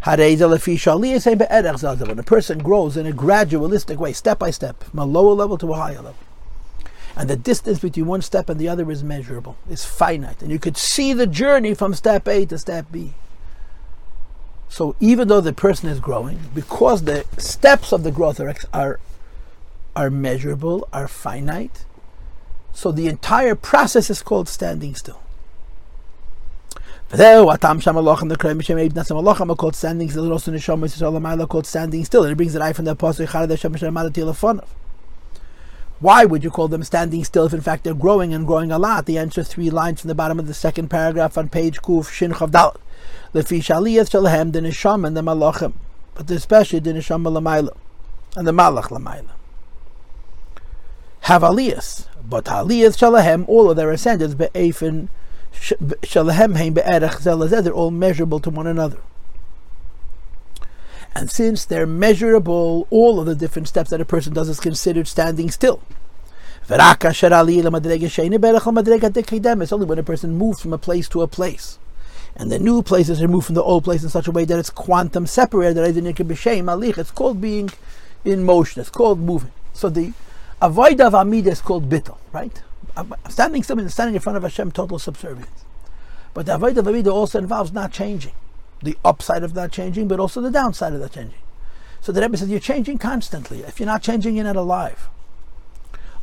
When 0.06 0.20
a 0.20 2.24
person 2.24 2.58
grows 2.60 2.98
in 2.98 3.06
a 3.06 3.12
gradualistic 3.12 3.98
way, 3.98 4.14
step 4.14 4.40
by 4.40 4.52
step, 4.52 4.84
from 4.84 5.00
a 5.00 5.06
lower 5.06 5.34
level 5.34 5.58
to 5.60 5.74
a 5.74 5.76
higher 5.76 5.96
level. 5.96 6.16
And 7.16 7.30
the 7.30 7.36
distance 7.36 7.80
between 7.80 8.06
one 8.06 8.22
step 8.22 8.50
and 8.50 8.60
the 8.60 8.70
other 8.70 8.90
is 8.90 9.04
measurable, 9.04 9.58
is 9.70 9.86
finite. 9.86 10.42
And 10.42 10.52
you 10.52 10.60
could 10.60 10.78
see 10.78 11.14
the 11.14 11.28
journey 11.28 11.74
from 11.74 11.94
step 11.94 12.28
A 12.28 12.46
to 12.46 12.58
step 12.58 12.86
B. 12.92 13.14
So 14.70 14.96
even 15.00 15.28
though 15.28 15.42
the 15.42 15.52
person 15.52 15.90
is 15.90 16.00
growing, 16.00 16.40
because 16.56 17.04
the 17.04 17.26
steps 17.38 17.92
of 17.92 18.04
the 18.04 18.12
growth 18.12 18.40
are, 18.40 18.56
are, 18.74 19.00
are 19.96 20.10
measurable, 20.10 20.88
are 20.94 21.10
finite, 21.10 21.86
so 22.74 22.92
the 22.94 23.08
entire 23.08 23.56
process 23.56 24.10
is 24.10 24.22
called 24.22 24.48
standing 24.48 24.96
still. 24.96 25.20
called 29.58 29.76
standing 29.76 30.10
still. 30.10 30.32
Also, 30.32 30.52
called 31.48 31.66
standing 31.66 32.06
still. 32.06 32.24
It 32.24 32.36
brings 32.36 32.54
the 32.54 32.64
eye 32.64 32.72
from 32.72 32.86
the 32.86 32.92
apostle 32.92 33.28
Why 36.02 36.26
would 36.26 36.44
you 36.44 36.50
call 36.50 36.68
them 36.68 36.84
standing 36.84 37.24
still 37.24 37.46
if 37.46 37.54
in 37.54 37.62
fact 37.62 37.84
they're 37.84 37.94
growing 37.94 38.34
and 38.34 38.48
growing 38.48 38.72
a 38.72 38.80
lot? 38.80 39.06
The 39.06 39.20
answer 39.20 39.44
three 39.44 39.70
lines 39.70 40.02
from 40.02 40.08
the 40.08 40.16
bottom 40.16 40.40
of 40.40 40.48
the 40.48 40.54
second 40.56 40.90
paragraph 40.90 41.38
on 41.38 41.48
page 41.48 41.80
Kuf 41.80 42.12
Shin 42.12 42.32
Chavdal. 42.32 42.76
Lefi 43.36 43.60
Shaliyah 43.60 44.10
Shalahem 44.10 44.52
the 44.52 44.62
Nisham 44.62 45.06
and 45.06 45.16
the 45.16 45.22
Malachim, 45.22 45.74
but 46.16 46.30
especially 46.32 46.80
the 46.80 46.94
Nisham 46.94 47.28
and 48.36 48.48
the 48.48 48.52
Malach 48.52 48.88
Lamaila. 48.90 49.30
Have 51.22 51.44
aliyas, 51.44 52.08
but 52.28 52.46
aliyas 52.46 52.98
shalahem, 52.98 53.48
all 53.48 53.70
of 53.70 53.78
their 53.78 53.92
ascendants, 53.92 54.34
be'efin 54.34 55.08
shalahem 55.54 56.58
heim 56.58 56.74
be'erech 56.74 57.22
zelazeh, 57.22 57.64
they're 57.64 57.74
all 57.74 57.92
measurable 57.92 58.40
to 58.40 58.50
one 58.50 58.66
another. 58.66 58.98
And 61.14 61.30
since 61.30 61.66
they're 61.66 61.88
measurable, 61.88 62.88
all 62.90 63.20
of 63.20 63.26
the 63.26 63.36
different 63.36 63.68
steps 63.68 63.90
that 63.90 64.02
a 64.02 64.06
person 64.06 64.34
does 64.34 64.50
is 64.50 64.60
considered 64.60 65.08
standing 65.08 65.52
still. 65.52 65.82
It's 66.70 66.80
only 69.74 69.86
when 69.86 70.00
a 70.00 70.04
person 70.04 70.38
moves 70.38 70.62
from 70.62 70.74
a 70.74 70.78
place 70.78 71.10
to 71.10 71.22
a 71.22 71.28
place. 71.28 71.80
And 72.36 72.50
the 72.50 72.60
new 72.60 72.82
places 72.82 73.22
are 73.22 73.28
moved 73.28 73.48
from 73.48 73.56
the 73.56 73.64
old 73.64 73.84
place 73.84 74.04
in 74.04 74.10
such 74.10 74.28
a 74.28 74.32
way 74.32 74.46
that 74.46 74.58
it's 74.58 74.70
quantum 74.70 75.28
separated. 75.28 75.84
It's 75.86 77.12
called 77.12 77.42
being 77.42 77.70
in 78.24 78.44
motion. 78.46 78.80
It's 78.80 78.90
called 78.90 79.20
moving. 79.20 79.52
So 79.74 79.90
the 79.90 80.14
avoid 80.62 81.02
of 81.02 81.14
Amida 81.14 81.52
is 81.52 81.60
called 81.60 81.90
bittel, 81.90 82.20
right? 82.32 82.64
Uh, 82.96 83.04
standing 83.30 83.64
still 83.64 83.76
means 83.76 83.92
standing 83.94 84.16
in 84.16 84.22
front 84.22 84.38
of 84.38 84.44
Hashem, 84.44 84.72
total 84.72 84.98
subservience. 84.98 85.66
But 86.34 86.46
the 86.46 86.56
avoid 86.56 86.78
of 86.78 86.88
Amida 86.88 87.12
also 87.12 87.38
involves 87.40 87.74
not 87.74 87.92
changing 87.92 88.32
the 88.82 88.98
upside 89.06 89.44
of 89.44 89.54
that 89.54 89.72
changing, 89.72 90.08
but 90.08 90.20
also 90.20 90.42
the 90.42 90.52
downside 90.52 90.94
of 90.94 91.00
that 91.00 91.14
changing. 91.14 91.40
So 92.02 92.12
the 92.12 92.22
Rebbe 92.22 92.38
says 92.38 92.50
you're 92.50 92.60
changing 92.60 92.98
constantly. 92.98 93.60
If 93.60 93.80
you're 93.80 93.88
not 93.88 94.02
changing, 94.02 94.36
you're 94.36 94.46
not 94.46 94.56
alive. 94.56 95.10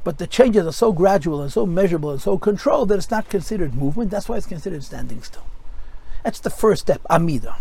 But 0.02 0.18
the 0.18 0.26
changes 0.26 0.66
are 0.66 0.72
so 0.72 0.92
gradual 0.92 1.40
and 1.40 1.52
so 1.52 1.66
measurable 1.66 2.10
and 2.10 2.20
so 2.20 2.38
controlled 2.38 2.88
that 2.88 2.96
it's 2.96 3.10
not 3.10 3.28
considered 3.28 3.74
movement. 3.74 4.10
That's 4.10 4.28
why 4.28 4.36
it's 4.36 4.46
considered 4.46 4.82
standing 4.82 5.22
still. 5.22 5.44
That's 6.24 6.40
the 6.40 6.50
first 6.50 6.82
step, 6.82 7.02
Amida. 7.08 7.56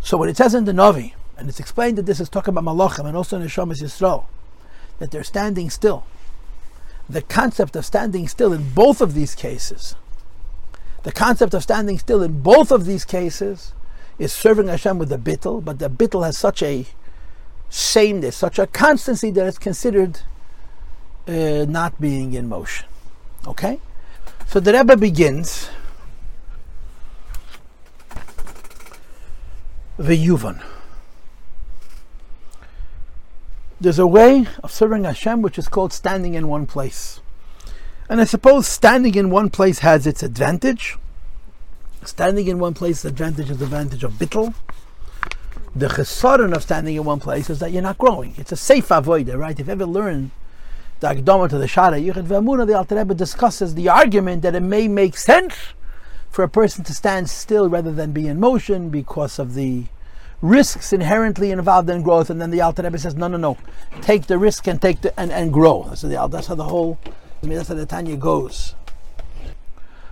So 0.00 0.16
when 0.16 0.28
it 0.28 0.36
says 0.36 0.54
in 0.54 0.64
the 0.64 0.72
Navi, 0.72 1.12
and 1.36 1.48
it's 1.48 1.60
explained 1.60 1.98
that 1.98 2.06
this 2.06 2.20
is 2.20 2.28
talking 2.28 2.56
about 2.56 2.64
Malachim 2.64 3.06
and 3.06 3.16
also 3.16 3.36
in 3.36 3.46
Neshamas 3.46 3.82
Yisrael, 3.82 4.24
that 4.98 5.10
they're 5.10 5.24
standing 5.24 5.70
still. 5.70 6.06
The 7.08 7.22
concept 7.22 7.76
of 7.76 7.84
standing 7.84 8.28
still 8.28 8.52
in 8.52 8.72
both 8.72 9.00
of 9.00 9.14
these 9.14 9.34
cases 9.34 9.94
the 11.02 11.12
concept 11.12 11.54
of 11.54 11.62
standing 11.62 11.98
still 11.98 12.22
in 12.22 12.42
both 12.42 12.70
of 12.70 12.84
these 12.84 13.04
cases 13.04 13.74
is 14.18 14.32
serving 14.32 14.68
Hashem 14.68 14.98
with 14.98 15.08
the 15.08 15.18
bittel, 15.18 15.64
but 15.64 15.78
the 15.78 15.88
bittel 15.88 16.24
has 16.24 16.36
such 16.36 16.62
a 16.62 16.86
sameness, 17.70 18.36
such 18.36 18.58
a 18.58 18.66
constancy 18.66 19.30
that 19.30 19.46
it's 19.46 19.58
considered 19.58 20.20
uh, 21.26 21.64
not 21.68 22.00
being 22.00 22.34
in 22.34 22.48
motion. 22.48 22.86
Okay? 23.46 23.80
So 24.46 24.60
the 24.60 24.72
Rebbe 24.72 24.96
begins 24.96 25.70
the 29.96 30.16
Yuvan. 30.16 30.62
There's 33.80 33.98
a 33.98 34.06
way 34.06 34.46
of 34.62 34.70
serving 34.70 35.04
Hashem 35.04 35.40
which 35.40 35.58
is 35.58 35.68
called 35.68 35.92
standing 35.92 36.34
in 36.34 36.48
one 36.48 36.66
place. 36.66 37.19
And 38.10 38.20
I 38.20 38.24
suppose 38.24 38.66
standing 38.66 39.14
in 39.14 39.30
one 39.30 39.50
place 39.50 39.78
has 39.78 40.04
its 40.04 40.24
advantage. 40.24 40.98
Standing 42.04 42.48
in 42.48 42.58
one 42.58 42.74
place, 42.74 43.02
the 43.02 43.08
advantage 43.08 43.50
is 43.50 43.58
the 43.58 43.66
advantage 43.66 44.02
of 44.02 44.14
bittel. 44.14 44.52
The 45.76 45.86
chesaron 45.86 46.52
of 46.52 46.64
standing 46.64 46.96
in 46.96 47.04
one 47.04 47.20
place 47.20 47.48
is 47.48 47.60
that 47.60 47.70
you're 47.70 47.82
not 47.82 47.98
growing. 47.98 48.34
It's 48.36 48.50
a 48.50 48.56
safe 48.56 48.88
avoider, 48.88 49.38
right? 49.38 49.58
If 49.60 49.68
you 49.68 49.72
ever 49.72 49.86
learn 49.86 50.32
the 50.98 51.06
Akdama 51.06 51.50
to 51.50 51.58
the 51.58 51.66
Shara 51.66 52.04
Yichud 52.04 52.26
V'Amuna, 52.26 52.66
the 52.66 52.76
Alter 52.76 52.96
Rebbe 52.96 53.14
discusses 53.14 53.76
the 53.76 53.88
argument 53.88 54.42
that 54.42 54.56
it 54.56 54.60
may 54.60 54.88
make 54.88 55.16
sense 55.16 55.54
for 56.30 56.42
a 56.42 56.48
person 56.48 56.82
to 56.82 56.92
stand 56.92 57.30
still 57.30 57.68
rather 57.68 57.92
than 57.92 58.10
be 58.10 58.26
in 58.26 58.40
motion 58.40 58.88
because 58.88 59.38
of 59.38 59.54
the 59.54 59.84
risks 60.42 60.92
inherently 60.92 61.52
involved 61.52 61.88
in 61.88 62.02
growth. 62.02 62.28
And 62.28 62.42
then 62.42 62.50
the 62.50 62.60
Alter 62.60 62.82
Rebbe 62.82 62.98
says, 62.98 63.14
no, 63.14 63.28
no, 63.28 63.36
no, 63.36 63.56
take 64.00 64.26
the 64.26 64.36
risk 64.36 64.66
and 64.66 64.82
take 64.82 65.00
the 65.02 65.18
and, 65.20 65.30
and 65.30 65.52
grow. 65.52 65.92
So 65.94 66.08
the, 66.08 66.26
that's 66.26 66.48
how 66.48 66.56
the 66.56 66.64
whole 66.64 66.98
that's 67.42 67.68
how 67.68 67.74
the 67.74 67.86
Tanya 67.86 68.16
goes. 68.16 68.74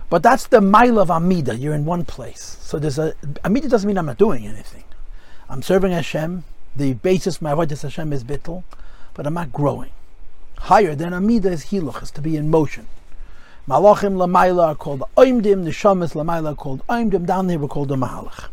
But 0.09 0.23
that's 0.23 0.47
the 0.47 0.61
mile 0.61 0.97
of 0.97 1.11
Amida. 1.11 1.55
You're 1.55 1.75
in 1.75 1.85
one 1.85 2.03
place. 2.03 2.57
So 2.61 2.79
there's 2.79 2.97
a 2.97 3.13
Amida 3.45 3.69
doesn't 3.69 3.87
mean 3.87 3.97
I'm 3.97 4.07
not 4.07 4.17
doing 4.17 4.47
anything. 4.47 4.83
I'm 5.47 5.61
serving 5.61 5.91
Hashem. 5.91 6.43
The 6.75 6.93
basis 6.93 7.37
of 7.37 7.41
my 7.41 7.53
avodas 7.53 7.83
Hashem 7.83 8.13
is 8.13 8.23
bittul, 8.23 8.63
but 9.13 9.27
I'm 9.27 9.33
not 9.33 9.51
growing. 9.51 9.91
Higher 10.57 10.95
than 10.95 11.13
Amida 11.13 11.51
is 11.51 11.65
hiluch, 11.65 12.03
is 12.03 12.11
to 12.11 12.21
be 12.21 12.35
in 12.35 12.49
motion. 12.49 12.87
Malachim 13.67 14.15
lamaila 14.15 14.69
are 14.69 14.75
called 14.75 15.03
oimdim. 15.15 15.63
The 15.63 15.71
shamas 15.71 16.13
lamaila 16.13 16.53
are 16.53 16.55
called 16.55 16.85
oimdim. 16.87 17.25
Down 17.25 17.47
there 17.47 17.59
we're 17.59 17.67
called 17.67 17.89
the 17.89 17.95
mahalach. 17.95 18.49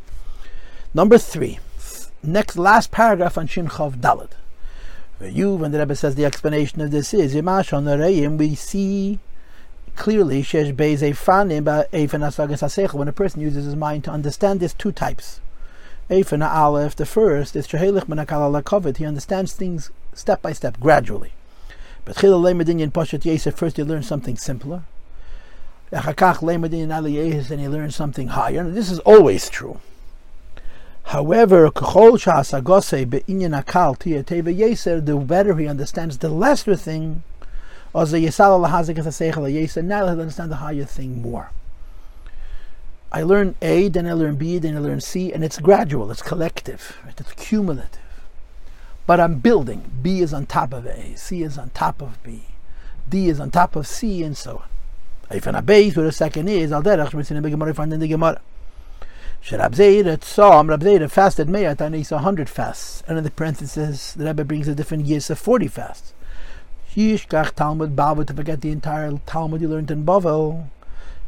Number 0.92 1.16
three. 1.16 1.58
Next 2.22 2.58
last 2.58 2.90
paragraph 2.90 3.38
on 3.38 3.46
Shin 3.46 3.68
Chav 3.68 4.00
Dalad. 4.00 4.30
You, 5.20 5.54
when 5.54 5.72
the 5.72 5.78
Rebbe 5.78 5.96
says 5.96 6.14
the 6.14 6.26
explanation 6.26 6.82
of 6.82 6.90
this 6.90 7.14
is 7.14 7.34
Yimash 7.34 7.72
on 7.72 7.84
the 7.84 8.36
we 8.36 8.54
see 8.54 9.18
clearly 9.96 10.42
Shesh 10.42 10.74
Beis 10.74 10.98
Eifanim 10.98 11.64
Asagas 11.90 12.92
when 12.92 13.08
a 13.08 13.12
person 13.12 13.40
uses 13.40 13.64
his 13.64 13.76
mind 13.76 14.04
to 14.04 14.10
understand 14.10 14.60
there's 14.60 14.74
two 14.74 14.92
types. 14.92 15.40
Eifan 16.10 16.46
Aleph, 16.46 16.94
the 16.94 17.06
first 17.06 17.56
is 17.56 17.66
Shehelich 17.66 18.04
Menakal 18.04 18.62
Alakovit, 18.62 18.98
he 18.98 19.06
understands 19.06 19.54
things 19.54 19.90
step 20.12 20.42
by 20.42 20.52
step, 20.52 20.78
gradually. 20.78 21.32
But 22.04 22.18
Chil 22.18 22.40
Lemedinyan 22.40 22.92
Poshet 22.92 23.22
Yesef, 23.22 23.54
first 23.54 23.76
he 23.76 23.82
learns 23.82 24.06
something 24.06 24.36
simpler. 24.36 24.84
Echakach 25.90 26.36
Lemedinyan 26.36 26.88
Aliyeh, 26.88 27.50
and 27.50 27.60
he 27.60 27.68
learns 27.68 27.96
something 27.96 28.28
higher. 28.28 28.60
And 28.60 28.76
this 28.76 28.90
is 28.90 29.00
always 29.00 29.48
true. 29.48 29.80
However, 31.06 31.70
the 35.00 35.16
better 35.16 35.56
he 35.56 35.68
understands 35.68 36.18
the 36.18 36.28
lesser 36.28 36.74
thing, 36.74 37.22
now 37.94 38.04
he'll 38.04 40.20
understand 40.20 40.50
the 40.50 40.56
higher 40.56 40.84
thing 40.84 41.22
more. 41.22 41.52
I 43.12 43.22
learn 43.22 43.54
A, 43.62 43.88
then 43.88 44.08
I 44.08 44.14
learn 44.14 44.34
B, 44.34 44.58
then 44.58 44.76
I 44.76 44.80
learn 44.80 45.00
C, 45.00 45.32
and 45.32 45.44
it's 45.44 45.60
gradual, 45.60 46.10
it's 46.10 46.22
collective, 46.22 46.98
right? 47.04 47.14
it's 47.18 47.32
cumulative. 47.34 48.00
But 49.06 49.20
I'm 49.20 49.38
building. 49.38 49.88
B 50.02 50.20
is 50.20 50.34
on 50.34 50.46
top 50.46 50.74
of 50.74 50.86
A, 50.86 51.16
C 51.16 51.44
is 51.44 51.56
on 51.56 51.70
top 51.70 52.02
of 52.02 52.20
B, 52.24 52.46
D 53.08 53.28
is 53.28 53.38
on 53.38 53.52
top 53.52 53.76
of 53.76 53.86
C, 53.86 54.24
and 54.24 54.36
so 54.36 54.56
on. 54.56 55.36
If 55.36 55.46
a 55.54 55.62
base 55.62 55.96
where 55.96 56.04
the 56.04 56.10
second 56.10 56.48
is, 56.48 56.72
I'll 56.72 56.82
find 57.74 57.92
in 57.92 58.00
the 58.00 58.08
Gemara. 58.08 58.40
Sherabzeira 59.46 60.18
Tzom, 60.18 60.68
Rav 60.68 60.80
Zeira 60.80 61.08
fasted 61.08 61.48
and 61.48 61.94
he's 61.94 62.10
100 62.10 62.48
fasts. 62.48 63.04
And 63.06 63.16
in 63.16 63.22
the 63.22 63.30
parentheses, 63.30 64.12
the 64.14 64.24
Rebbe 64.24 64.44
brings 64.44 64.66
a 64.66 64.74
different 64.74 65.06
years 65.06 65.30
of 65.30 65.38
40 65.38 65.68
fasts. 65.68 66.14
Yishkach 66.96 67.52
Talmud 67.54 67.94
Bavel, 67.94 68.26
to 68.26 68.34
forget 68.34 68.60
the 68.60 68.72
entire 68.72 69.12
Talmud 69.24 69.60
you 69.60 69.68
learned 69.68 69.92
in 69.92 70.04
Bavel. 70.04 70.66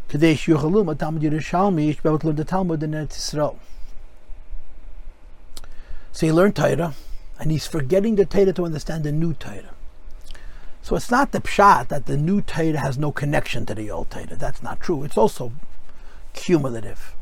Kadesh 0.09 0.47
Yuchalum, 0.47 0.99
Talmud 0.99 1.23
Yerushalmi, 1.23 1.95
Yishbel 1.95 2.19
to 2.21 2.27
learn 2.27 2.35
the 2.35 2.45
Talmud 2.45 2.83
in 2.83 2.91
Eretz 2.91 3.13
Yisrael. 3.13 3.57
So 6.11 6.27
he 6.27 6.33
learned 6.33 6.57
Torah, 6.57 6.95
and 7.39 7.53
he's 7.53 7.69
forgetting 7.69 8.17
the 8.17 8.27
Torah 8.27 8.53
to 8.53 8.65
understand 8.65 9.05
the 9.05 9.13
new 9.13 9.33
Torah. 9.33 9.75
So 10.83 10.97
it's 10.97 11.11
not 11.11 11.31
the 11.31 11.41
pshat 11.41 11.87
that 11.89 12.07
the 12.07 12.17
new 12.17 12.41
Torah 12.41 12.79
has 12.79 12.99
no 12.99 13.13
connection 13.13 13.65
to 13.67 13.77
the 13.77 13.93
old 13.93 14.11
Torah. 14.11 14.35
That's 14.35 14.61
not 14.61 14.81
true. 14.81 15.05
It's 15.05 15.17
also 15.17 15.53
cumulative 16.33 17.15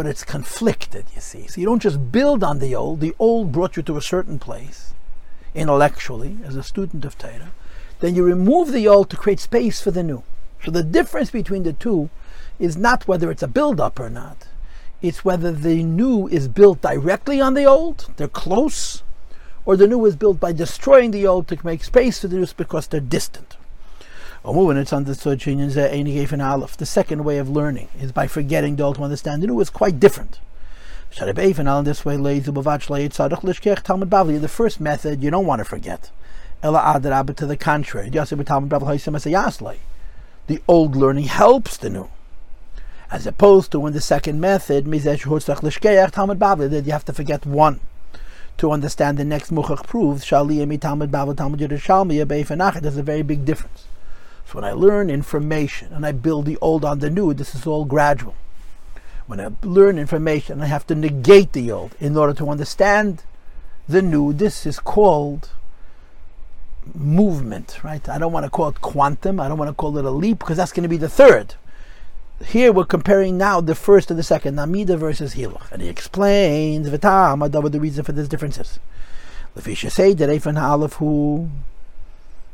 but 0.00 0.06
it's 0.06 0.24
conflicted, 0.24 1.04
you 1.14 1.20
see. 1.20 1.46
So 1.46 1.60
you 1.60 1.66
don't 1.66 1.82
just 1.82 2.10
build 2.10 2.42
on 2.42 2.58
the 2.58 2.74
old. 2.74 3.00
The 3.00 3.14
old 3.18 3.52
brought 3.52 3.76
you 3.76 3.82
to 3.82 3.98
a 3.98 4.00
certain 4.00 4.38
place, 4.38 4.94
intellectually, 5.54 6.38
as 6.42 6.56
a 6.56 6.62
student 6.62 7.04
of 7.04 7.18
Torah. 7.18 7.52
Then 7.98 8.14
you 8.14 8.24
remove 8.24 8.72
the 8.72 8.88
old 8.88 9.10
to 9.10 9.18
create 9.18 9.40
space 9.40 9.82
for 9.82 9.90
the 9.90 10.02
new. 10.02 10.22
So 10.64 10.70
the 10.70 10.82
difference 10.82 11.30
between 11.30 11.64
the 11.64 11.74
two 11.74 12.08
is 12.58 12.78
not 12.78 13.06
whether 13.06 13.30
it's 13.30 13.42
a 13.42 13.46
build-up 13.46 14.00
or 14.00 14.08
not. 14.08 14.48
It's 15.02 15.22
whether 15.22 15.52
the 15.52 15.82
new 15.82 16.26
is 16.28 16.48
built 16.48 16.80
directly 16.80 17.38
on 17.38 17.52
the 17.52 17.66
old, 17.66 18.08
they're 18.16 18.26
close, 18.26 19.02
or 19.66 19.76
the 19.76 19.86
new 19.86 20.06
is 20.06 20.16
built 20.16 20.40
by 20.40 20.52
destroying 20.52 21.10
the 21.10 21.26
old 21.26 21.46
to 21.48 21.58
make 21.62 21.84
space 21.84 22.22
for 22.22 22.28
the 22.28 22.36
new 22.36 22.46
because 22.56 22.86
they're 22.86 23.00
distant. 23.00 23.49
When 24.42 24.78
it's 24.78 24.94
understood, 24.94 25.40
The 25.40 26.86
second 26.86 27.24
way 27.24 27.36
of 27.36 27.50
learning 27.50 27.88
is 28.00 28.10
by 28.10 28.26
forgetting 28.26 28.76
the 28.76 28.84
old 28.84 28.96
to 28.96 29.04
understand 29.04 29.42
the 29.42 29.46
new 29.46 29.60
is 29.60 29.68
quite 29.68 30.00
different. 30.00 30.38
In 31.20 31.84
this 31.84 32.06
way, 32.06 32.16
the 32.38 34.48
first 34.50 34.80
method 34.80 35.22
you 35.22 35.30
don't 35.30 35.44
want 35.44 35.58
to 35.58 35.64
forget. 35.66 36.10
To 36.62 36.70
the 36.70 37.56
contrary, 37.60 38.08
the 38.08 38.18
old 40.66 40.96
learning 40.96 41.24
helps 41.24 41.76
the 41.76 41.90
new. 41.90 42.08
As 43.10 43.26
opposed 43.26 43.72
to 43.72 43.86
in 43.86 43.92
the 43.92 44.00
second 44.00 44.40
method, 44.40 44.86
that 44.86 46.86
you 46.86 46.92
have 46.92 47.04
to 47.04 47.12
forget 47.12 47.44
one 47.44 47.80
to 48.56 48.72
understand 48.72 49.18
the 49.18 49.24
next 49.24 49.52
Muchach 49.52 49.86
proves, 49.86 50.24
Shaliyah 50.24 50.80
Talmud 50.80 51.10
Bavel 51.10 51.36
Talmud 51.36 51.60
Yerushalmi 51.60 52.24
Beifenachet, 52.24 52.80
there's 52.80 52.96
a 52.96 53.02
very 53.02 53.22
big 53.22 53.44
difference. 53.44 53.84
So 54.50 54.56
when 54.56 54.64
I 54.64 54.72
learn 54.72 55.10
information 55.10 55.92
and 55.92 56.04
I 56.04 56.10
build 56.10 56.44
the 56.44 56.58
old 56.60 56.84
on 56.84 56.98
the 56.98 57.08
new, 57.08 57.32
this 57.32 57.54
is 57.54 57.68
all 57.68 57.84
gradual. 57.84 58.34
When 59.28 59.40
I 59.40 59.50
learn 59.62 59.96
information, 59.96 60.60
I 60.60 60.66
have 60.66 60.84
to 60.88 60.96
negate 60.96 61.52
the 61.52 61.70
old 61.70 61.94
in 62.00 62.16
order 62.16 62.34
to 62.34 62.48
understand 62.48 63.22
the 63.86 64.02
new. 64.02 64.32
This 64.32 64.66
is 64.66 64.80
called 64.80 65.50
movement, 66.94 67.78
right? 67.84 68.08
I 68.08 68.18
don't 68.18 68.32
want 68.32 68.42
to 68.44 68.50
call 68.50 68.70
it 68.70 68.80
quantum. 68.80 69.38
I 69.38 69.46
don't 69.46 69.58
want 69.58 69.68
to 69.68 69.74
call 69.74 69.96
it 69.98 70.04
a 70.04 70.10
leap 70.10 70.40
because 70.40 70.56
that's 70.56 70.72
going 70.72 70.82
to 70.82 70.88
be 70.88 70.96
the 70.96 71.08
third. 71.08 71.54
Here 72.44 72.72
we're 72.72 72.86
comparing 72.86 73.38
now 73.38 73.60
the 73.60 73.76
first 73.76 74.10
and 74.10 74.18
the 74.18 74.24
second, 74.24 74.56
Namida 74.56 74.98
versus 74.98 75.34
Hiluch. 75.34 75.70
And 75.70 75.80
he 75.80 75.88
explains 75.88 76.90
what 76.90 77.02
the 77.02 77.78
reason 77.80 78.02
for 78.02 78.10
these 78.10 78.28
differences. 78.28 78.80
Lefisha 79.54 79.92
say 79.92 80.12
that 80.14 80.28
Eifan 80.28 80.60
Aleph 80.60 80.94
who 80.94 81.50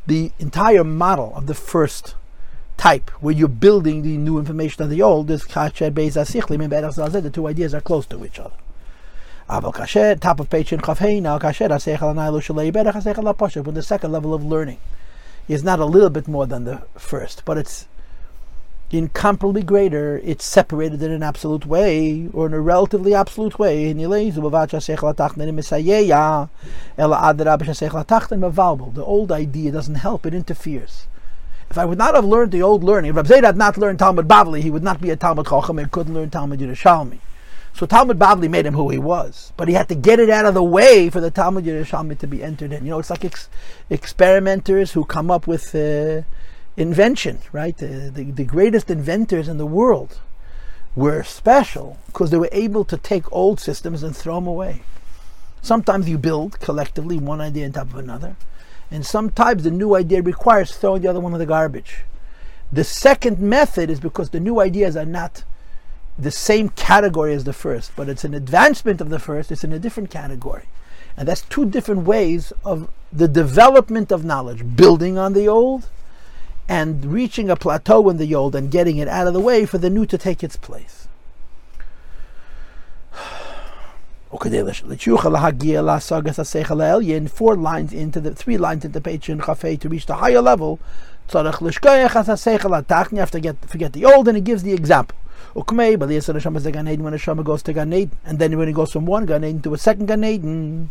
the 0.06 0.32
entire 0.38 0.84
model 0.84 1.32
of 1.34 1.46
the 1.46 1.54
first 1.54 2.14
type, 2.76 3.10
where 3.22 3.34
you're 3.34 3.48
building 3.48 4.02
the 4.02 4.16
new 4.16 4.38
information 4.38 4.82
on 4.84 4.90
the 4.90 5.02
old, 5.02 5.30
is 5.30 5.44
Kasher 5.44 5.90
Beis 5.90 7.22
The 7.22 7.30
two 7.30 7.46
ideas 7.48 7.74
are 7.74 7.80
close 7.80 8.06
to 8.06 8.24
each 8.24 8.38
other. 8.38 8.54
Aval 9.48 9.72
kasher, 9.72 10.18
top 10.18 10.40
of 10.40 10.50
page 10.50 10.72
in 10.72 10.80
Chafhei, 10.80 11.22
now 11.22 11.38
kasher, 11.38 11.68
asechal 11.68 12.14
anaylo 12.14 12.40
shalei 12.40 12.72
berach, 12.72 12.94
asechal 12.94 13.64
when 13.64 13.74
the 13.74 13.82
second 13.82 14.10
level 14.10 14.34
of 14.34 14.44
learning 14.44 14.78
is 15.48 15.62
not 15.62 15.78
a 15.78 15.84
little 15.84 16.10
bit 16.10 16.26
more 16.26 16.46
than 16.46 16.64
the 16.64 16.82
first, 16.96 17.42
but 17.44 17.56
it's 17.56 17.86
incomparably 18.90 19.62
greater, 19.62 20.18
it's 20.22 20.44
separated 20.44 21.02
in 21.02 21.10
an 21.10 21.22
absolute 21.22 21.66
way, 21.66 22.28
or 22.32 22.46
in 22.46 22.54
a 22.54 22.60
relatively 22.60 23.14
absolute 23.14 23.58
way. 23.58 23.92
The 23.92 24.04
old 28.98 29.32
idea 29.32 29.72
doesn't 29.72 29.94
help, 29.96 30.26
it 30.26 30.34
interferes. 30.34 31.06
If 31.68 31.78
I 31.78 31.84
would 31.84 31.98
not 31.98 32.14
have 32.14 32.24
learned 32.24 32.52
the 32.52 32.62
old 32.62 32.84
learning, 32.84 33.10
if 33.10 33.16
Rabbi 33.16 33.44
had 33.44 33.56
not 33.56 33.76
learned 33.76 33.98
Talmud 33.98 34.28
Bavli, 34.28 34.62
he 34.62 34.70
would 34.70 34.84
not 34.84 35.00
be 35.00 35.10
a 35.10 35.16
Talmud 35.16 35.46
Chacham 35.46 35.80
and 35.80 35.90
couldn't 35.90 36.14
learn 36.14 36.30
Talmud 36.30 36.60
Yerushalmi. 36.60 37.18
So 37.74 37.84
Talmud 37.84 38.18
Bavli 38.18 38.48
made 38.48 38.64
him 38.64 38.74
who 38.74 38.88
he 38.88 38.98
was, 38.98 39.52
but 39.56 39.68
he 39.68 39.74
had 39.74 39.88
to 39.88 39.94
get 39.94 40.18
it 40.18 40.30
out 40.30 40.46
of 40.46 40.54
the 40.54 40.62
way 40.62 41.10
for 41.10 41.20
the 41.20 41.30
Talmud 41.30 41.64
Yerushalmi 41.64 42.18
to 42.20 42.26
be 42.26 42.42
entered 42.42 42.72
in. 42.72 42.84
You 42.84 42.92
know, 42.92 42.98
it's 43.00 43.10
like 43.10 43.24
ex- 43.24 43.50
experimenters 43.90 44.92
who 44.92 45.04
come 45.04 45.30
up 45.30 45.46
with 45.46 45.74
uh, 45.74 46.22
invention, 46.76 47.38
right? 47.52 47.74
Uh, 47.82 48.10
the, 48.10 48.30
the 48.34 48.44
greatest 48.44 48.90
inventors 48.90 49.48
in 49.48 49.58
the 49.58 49.66
world 49.66 50.18
were 50.94 51.22
special 51.22 51.98
because 52.06 52.30
they 52.30 52.38
were 52.38 52.48
able 52.52 52.84
to 52.84 52.96
take 52.96 53.30
old 53.32 53.60
systems 53.60 54.02
and 54.02 54.16
throw 54.16 54.36
them 54.36 54.46
away. 54.46 54.82
Sometimes 55.62 56.08
you 56.08 56.18
build 56.18 56.60
collectively 56.60 57.18
one 57.18 57.40
idea 57.40 57.66
on 57.66 57.72
top 57.72 57.88
of 57.88 57.96
another, 57.96 58.36
and 58.90 59.04
sometimes 59.04 59.64
the 59.64 59.70
new 59.70 59.94
idea 59.94 60.22
requires 60.22 60.76
throwing 60.76 61.02
the 61.02 61.08
other 61.08 61.20
one 61.20 61.32
in 61.32 61.38
the 61.38 61.46
garbage. 61.46 62.04
The 62.72 62.84
second 62.84 63.40
method 63.40 63.90
is 63.90 64.00
because 64.00 64.30
the 64.30 64.40
new 64.40 64.60
ideas 64.60 64.96
are 64.96 65.06
not 65.06 65.44
the 66.18 66.30
same 66.30 66.70
category 66.70 67.34
as 67.34 67.44
the 67.44 67.52
first, 67.52 67.92
but 67.94 68.08
it's 68.08 68.24
an 68.24 68.34
advancement 68.34 69.00
of 69.00 69.10
the 69.10 69.18
first, 69.18 69.52
it's 69.52 69.64
in 69.64 69.72
a 69.72 69.78
different 69.78 70.10
category. 70.10 70.64
And 71.16 71.28
that's 71.28 71.42
two 71.42 71.66
different 71.66 72.02
ways 72.04 72.52
of 72.64 72.90
the 73.12 73.28
development 73.28 74.12
of 74.12 74.24
knowledge, 74.24 74.76
building 74.76 75.18
on 75.18 75.32
the 75.32 75.48
old 75.48 75.88
and 76.68 77.04
reaching 77.04 77.48
a 77.48 77.56
plateau 77.56 78.08
in 78.08 78.16
the 78.16 78.34
old 78.34 78.54
and 78.54 78.70
getting 78.70 78.96
it 78.96 79.08
out 79.08 79.26
of 79.26 79.34
the 79.34 79.40
way 79.40 79.64
for 79.66 79.78
the 79.78 79.90
new 79.90 80.06
to 80.06 80.18
take 80.18 80.42
its 80.42 80.56
place. 80.56 81.08
Four 87.28 87.56
lines 87.56 87.92
into 87.92 88.20
the 88.20 88.34
three 88.34 88.58
lines 88.58 88.84
into 88.84 89.00
page 89.00 89.28
in 89.28 89.38
Chafei 89.38 89.78
to 89.80 89.88
reach 89.88 90.06
the 90.06 90.16
higher 90.16 90.42
level, 90.42 90.80
you 91.32 93.20
have 93.20 93.30
to 93.30 93.40
get 93.40 93.64
forget 93.68 93.92
the 93.92 94.04
old, 94.04 94.28
and 94.28 94.36
he 94.36 94.42
gives 94.42 94.62
the 94.62 94.72
example. 94.72 95.16
Ukmei, 95.54 95.98
but 95.98 96.08
the 96.08 96.16
Eden 96.88 97.02
when 97.02 97.14
Neshama 97.14 97.42
goes 97.42 97.62
to 97.62 97.72
Gan 97.72 97.92
Eden. 97.92 98.16
And 98.24 98.38
then 98.38 98.58
when 98.58 98.68
he 98.68 98.74
goes 98.74 98.92
from 98.92 99.06
one 99.06 99.24
Gan 99.24 99.42
Eden 99.42 99.62
to 99.62 99.74
a 99.74 99.78
second 99.78 100.06
Gan 100.06 100.22
Eden, 100.22 100.90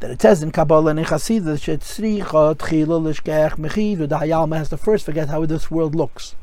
that 0.00 0.10
it 0.10 0.20
says 0.20 0.42
in 0.42 0.50
Kabbalah 0.50 0.90
and 0.90 0.98
in 0.98 1.04
Chassidus, 1.06 1.64
Shetzricha 1.64 2.56
Tchila 2.56 3.00
Lishkech 3.00 3.52
Mechiv, 3.52 3.98
the 4.08 4.18
Hayalma 4.18 4.58
has 4.58 4.68
to 4.68 4.76
first 4.76 5.06
forget 5.06 5.28
how 5.28 5.46
this 5.46 5.70
world 5.70 5.94
looks. 5.94 6.34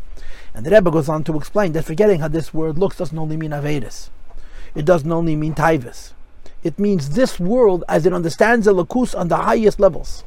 And 0.53 0.65
the 0.65 0.71
Rebbe 0.71 0.91
goes 0.91 1.09
on 1.09 1.23
to 1.25 1.37
explain 1.37 1.73
that 1.73 1.85
forgetting 1.85 2.19
how 2.19 2.27
this 2.27 2.53
world 2.53 2.77
looks 2.77 2.97
doesn't 2.97 3.17
only 3.17 3.37
mean 3.37 3.51
Avedis. 3.51 4.09
It 4.75 4.85
doesn't 4.85 5.11
only 5.11 5.35
mean 5.35 5.53
Taivas. 5.53 6.13
It 6.63 6.79
means 6.79 7.11
this 7.11 7.39
world 7.39 7.83
as 7.87 8.05
it 8.05 8.13
understands 8.13 8.65
the 8.65 8.73
Lakus 8.73 9.17
on 9.17 9.27
the 9.27 9.37
highest 9.37 9.79
levels. 9.79 10.23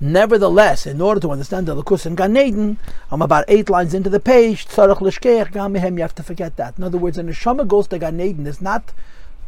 Nevertheless, 0.00 0.86
in 0.86 1.00
order 1.00 1.20
to 1.20 1.30
understand 1.30 1.66
the 1.66 1.74
Lakus 1.74 2.06
in 2.06 2.14
Gan 2.14 2.36
Eden, 2.36 2.78
I'm 3.10 3.22
about 3.22 3.44
eight 3.48 3.68
lines 3.68 3.94
into 3.94 4.10
the 4.10 4.20
page. 4.20 4.66
Tzadok 4.66 4.98
Lishkech 4.98 5.52
Ganadin, 5.52 5.96
you 5.96 6.02
have 6.02 6.14
to 6.16 6.22
forget 6.22 6.56
that. 6.56 6.78
In 6.78 6.84
other 6.84 6.98
words, 6.98 7.18
an 7.18 7.28
neshama 7.28 7.66
goes 7.66 7.88
to 7.88 7.98
Gan 7.98 8.20
Eden 8.20 8.46
is 8.46 8.60
not 8.60 8.92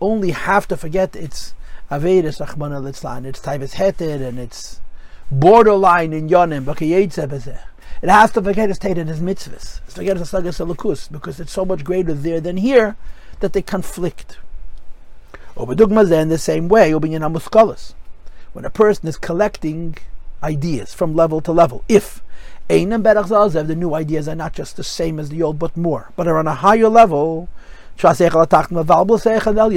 only 0.01 0.31
have 0.31 0.67
to 0.69 0.77
forget 0.77 1.15
its 1.15 1.55
Avedis 1.91 2.45
Achman 2.45 2.73
al 2.73 2.87
its 2.87 3.01
Taivas 3.01 3.75
Heted 3.75 4.27
and 4.27 4.39
its 4.39 4.81
borderline 5.31 6.13
in 6.13 6.29
Yonim, 6.29 6.65
but 6.65 6.81
it 6.81 8.09
has 8.09 8.31
to 8.33 8.43
forget 8.43 8.71
its 8.71 8.79
Tate 8.79 8.99
and 8.99 9.11
its 9.11 9.19
mitzvahs. 9.19 9.81
It's 9.85 9.95
forget 9.95 10.17
its 10.17 10.31
Sagas 10.31 10.59
Lakus 10.59 11.11
because 11.11 11.41
it's 11.41 11.53
so 11.53 11.65
much 11.65 11.83
greater 11.83 12.15
there 12.15 12.41
than 12.41 12.59
here 12.59 12.97
that 13.41 13.53
they 13.53 13.63
conflict. 13.63 14.39
Obedugma 15.57 16.11
in 16.23 16.29
the 16.29 16.39
same 16.39 16.69
way, 16.69 16.95
when 16.95 18.65
a 18.65 18.71
person 18.71 19.09
is 19.09 19.17
collecting 19.17 19.97
ideas 20.43 20.95
from 20.95 21.15
level 21.15 21.41
to 21.41 21.53
level. 21.53 21.85
If 21.89 22.23
Einam 22.69 23.03
Berach 23.03 23.67
the 23.67 23.75
new 23.75 23.95
ideas 23.95 24.29
are 24.29 24.37
not 24.37 24.53
just 24.53 24.77
the 24.77 24.85
same 24.85 25.19
as 25.19 25.29
the 25.29 25.43
old, 25.43 25.59
but 25.59 25.77
more, 25.77 26.13
but 26.17 26.29
are 26.29 26.39
on 26.39 26.47
a 26.47 26.55
higher 26.55 26.89
level, 26.89 27.49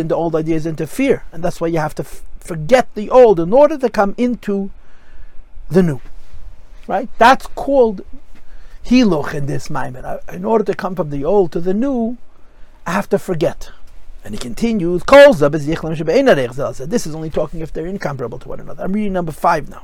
the 0.07 0.15
old 0.15 0.35
ideas 0.35 0.65
interfere, 0.65 1.23
and 1.31 1.43
that's 1.43 1.59
why 1.59 1.67
you 1.67 1.79
have 1.79 1.95
to 1.95 2.03
f- 2.03 2.23
forget 2.39 2.87
the 2.95 3.09
old 3.09 3.39
in 3.39 3.53
order 3.53 3.77
to 3.77 3.89
come 3.89 4.15
into 4.17 4.71
the 5.69 5.83
new. 5.83 6.01
Right? 6.87 7.09
That's 7.17 7.47
called 7.47 8.01
hiluch 8.83 9.33
in 9.33 9.45
this 9.45 9.69
moment. 9.69 10.05
Uh, 10.05 10.19
in 10.31 10.45
order 10.45 10.63
to 10.65 10.73
come 10.73 10.95
from 10.95 11.09
the 11.09 11.23
old 11.23 11.51
to 11.53 11.61
the 11.61 11.73
new, 11.73 12.17
I 12.85 12.91
have 12.91 13.09
to 13.09 13.19
forget. 13.19 13.71
And 14.25 14.33
he 14.33 14.39
continues, 14.39 15.03
This 15.03 17.07
is 17.07 17.15
only 17.15 17.29
talking 17.29 17.59
if 17.59 17.73
they're 17.73 17.87
incomparable 17.87 18.39
to 18.39 18.49
one 18.49 18.59
another. 18.59 18.83
I'm 18.83 18.93
reading 18.93 19.13
number 19.13 19.33
five 19.33 19.69
now 19.69 19.83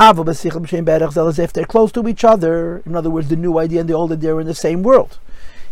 if 0.00 1.52
they're 1.52 1.64
close 1.64 1.92
to 1.92 2.08
each 2.08 2.24
other. 2.24 2.82
In 2.86 2.94
other 2.94 3.10
words, 3.10 3.28
the 3.28 3.36
new 3.36 3.58
idea 3.58 3.80
and 3.80 3.88
the 3.88 3.94
old 3.94 4.12
idea 4.12 4.34
are 4.34 4.40
in 4.40 4.46
the 4.46 4.54
same 4.54 4.82
world. 4.82 5.18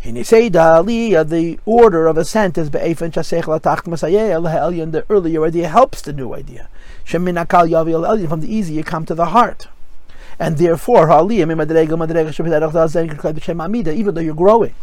Uh, 0.06 1.24
the 1.24 1.58
order 1.66 2.06
of 2.06 2.16
ascent 2.16 2.56
is 2.56 2.70
be'efin 2.70 3.10
and 4.82 4.92
the 4.92 5.04
earlier 5.10 5.44
idea 5.44 5.68
helps 5.68 6.00
the 6.00 6.12
new 6.12 6.32
idea. 6.32 6.68
Shemina 7.04 7.48
kal 7.48 7.66
yavi 7.66 8.28
From 8.28 8.40
the 8.40 8.54
easy 8.54 8.74
you 8.74 8.84
come 8.84 9.04
to 9.06 9.16
the 9.16 9.26
heart. 9.26 9.66
And 10.38 10.58
therefore, 10.58 11.10
even 11.10 11.26
though 14.14 14.20
you're 14.20 14.34
growing 14.34 14.74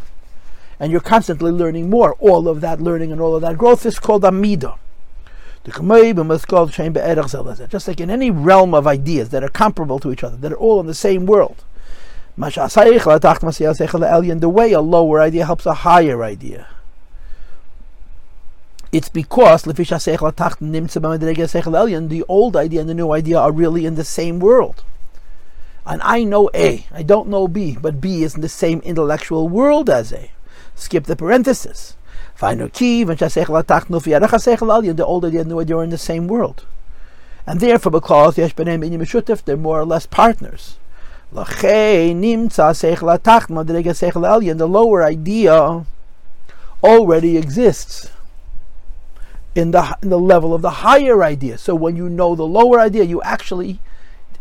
and 0.79 0.91
you're 0.91 1.01
constantly 1.01 1.51
learning 1.51 1.89
more, 1.89 2.13
all 2.15 2.49
of 2.49 2.61
that 2.61 2.81
learning 2.81 3.11
and 3.11 3.21
all 3.21 3.35
of 3.35 3.43
that 3.43 3.57
growth 3.57 3.85
is 3.85 3.99
called 3.99 4.25
amida. 4.25 4.75
Just 5.65 5.79
like 7.87 8.01
in 8.01 8.09
any 8.09 8.31
realm 8.31 8.73
of 8.73 8.87
ideas 8.87 9.29
that 9.29 9.43
are 9.43 9.49
comparable 9.49 9.99
to 9.99 10.11
each 10.11 10.23
other, 10.23 10.35
that 10.35 10.51
are 10.51 10.57
all 10.57 10.79
in 10.81 10.87
the 10.87 10.93
same 10.93 11.25
world. 11.25 11.63
The 12.35 12.41
way 14.49 14.71
a 14.71 14.81
lower 14.81 15.21
idea 15.21 15.45
helps 15.45 15.65
a 15.65 15.73
higher 15.73 16.23
idea. 16.23 16.67
It's 18.91 19.09
because 19.09 19.63
the 19.63 19.73
old 22.27 22.55
idea 22.55 22.81
and 22.81 22.89
the 22.89 22.93
new 22.93 23.11
idea 23.11 23.39
are 23.39 23.51
really 23.51 23.85
in 23.85 23.95
the 23.95 24.03
same 24.03 24.39
world. 24.39 24.83
And 25.85 26.01
I 26.03 26.23
know 26.23 26.49
A, 26.53 26.85
I 26.91 27.03
don't 27.03 27.27
know 27.27 27.47
B, 27.47 27.77
but 27.79 27.99
B 27.99 28.23
is 28.23 28.35
in 28.35 28.41
the 28.41 28.49
same 28.49 28.79
intellectual 28.81 29.49
world 29.49 29.89
as 29.89 30.13
A. 30.13 30.31
Skip 30.75 31.05
the 31.05 31.15
parenthesis. 31.15 31.97
Final 32.35 32.69
key, 32.69 33.03
the 33.03 35.05
older 35.05 35.29
the 35.29 35.43
newer 35.43 35.63
you're 35.63 35.83
in 35.83 35.89
the 35.89 35.97
same 35.97 36.27
world. 36.27 36.65
And 37.45 37.59
therefore, 37.59 37.91
because 37.91 38.37
they're 39.43 39.57
more 39.57 39.79
or 39.79 39.85
less 39.85 40.05
partners. 40.05 40.77
The 44.57 44.67
lower 44.67 45.03
idea 45.03 45.85
already 46.83 47.37
exists 47.37 48.11
in 49.55 49.71
the, 49.71 49.97
in 50.01 50.09
the 50.09 50.19
level 50.19 50.53
of 50.53 50.61
the 50.61 50.69
higher 50.69 51.23
idea. 51.23 51.57
So 51.57 51.75
when 51.75 51.95
you 51.95 52.09
know 52.09 52.35
the 52.35 52.45
lower 52.45 52.79
idea, 52.79 53.03
you 53.03 53.21
actually 53.23 53.79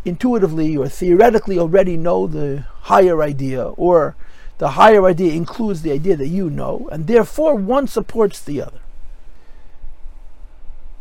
intuitively 0.05 0.75
or 0.77 0.87
theoretically 0.87 1.57
already 1.57 1.97
know 1.97 2.27
the 2.27 2.65
higher 2.83 3.21
idea, 3.23 3.63
or 3.69 4.15
the 4.57 4.71
higher 4.71 5.05
idea 5.05 5.33
includes 5.33 5.81
the 5.81 5.91
idea 5.91 6.15
that 6.17 6.27
you 6.27 6.49
know, 6.49 6.89
and 6.91 7.07
therefore 7.07 7.55
one 7.55 7.87
supports 7.87 8.41
the 8.41 8.61
other. 8.61 8.79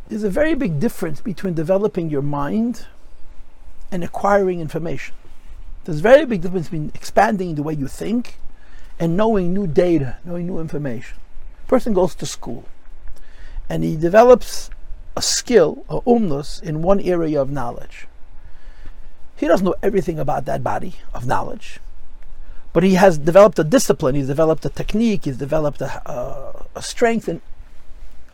there's 0.09 0.25
a 0.25 0.31
very 0.31 0.55
big 0.55 0.79
difference 0.79 1.21
between 1.21 1.55
developing 1.55 2.11
your 2.11 2.23
mind 2.23 2.87
and 3.91 4.05
acquiring 4.05 4.61
information. 4.61 5.15
There's 5.85 5.99
a 5.99 6.03
very 6.03 6.25
big 6.27 6.43
difference 6.43 6.69
between 6.69 6.93
expanding 6.95 7.57
the 7.57 7.63
way 7.63 7.75
you 7.75 7.89
think 7.89 8.39
and 9.01 9.17
knowing 9.17 9.53
new 9.53 9.67
data, 9.67 10.17
knowing 10.25 10.47
new 10.47 10.61
information. 10.61 11.19
A 11.65 11.69
person 11.69 11.93
goes 11.93 12.15
to 12.17 12.27
school 12.27 12.65
and 13.69 13.83
he 13.83 13.97
develops 13.97 14.71
a 15.17 15.23
skill, 15.23 15.85
a 15.89 16.01
umnus, 16.03 16.63
in 16.63 16.83
one 16.83 17.01
area 17.01 17.41
of 17.41 17.51
knowledge. 17.51 18.07
He 19.37 19.49
doesn't 19.49 19.65
know 19.65 19.75
everything 19.83 20.19
about 20.19 20.45
that 20.45 20.63
body 20.63 20.95
of 21.13 21.27
knowledge, 21.27 21.81
but 22.73 22.85
he 22.85 22.95
has 22.95 23.19
developed 23.19 23.59
a 23.59 23.65
discipline, 23.65 24.15
he's 24.15 24.29
developed 24.29 24.65
a 24.65 24.69
technique, 24.69 25.25
he's 25.25 25.37
developed 25.37 25.81
a, 25.81 26.09
a, 26.09 26.67
a 26.77 26.83
strength 26.83 27.29
in 27.29 27.41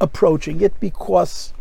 approaching 0.00 0.60
it 0.60 0.78
because 0.80 1.52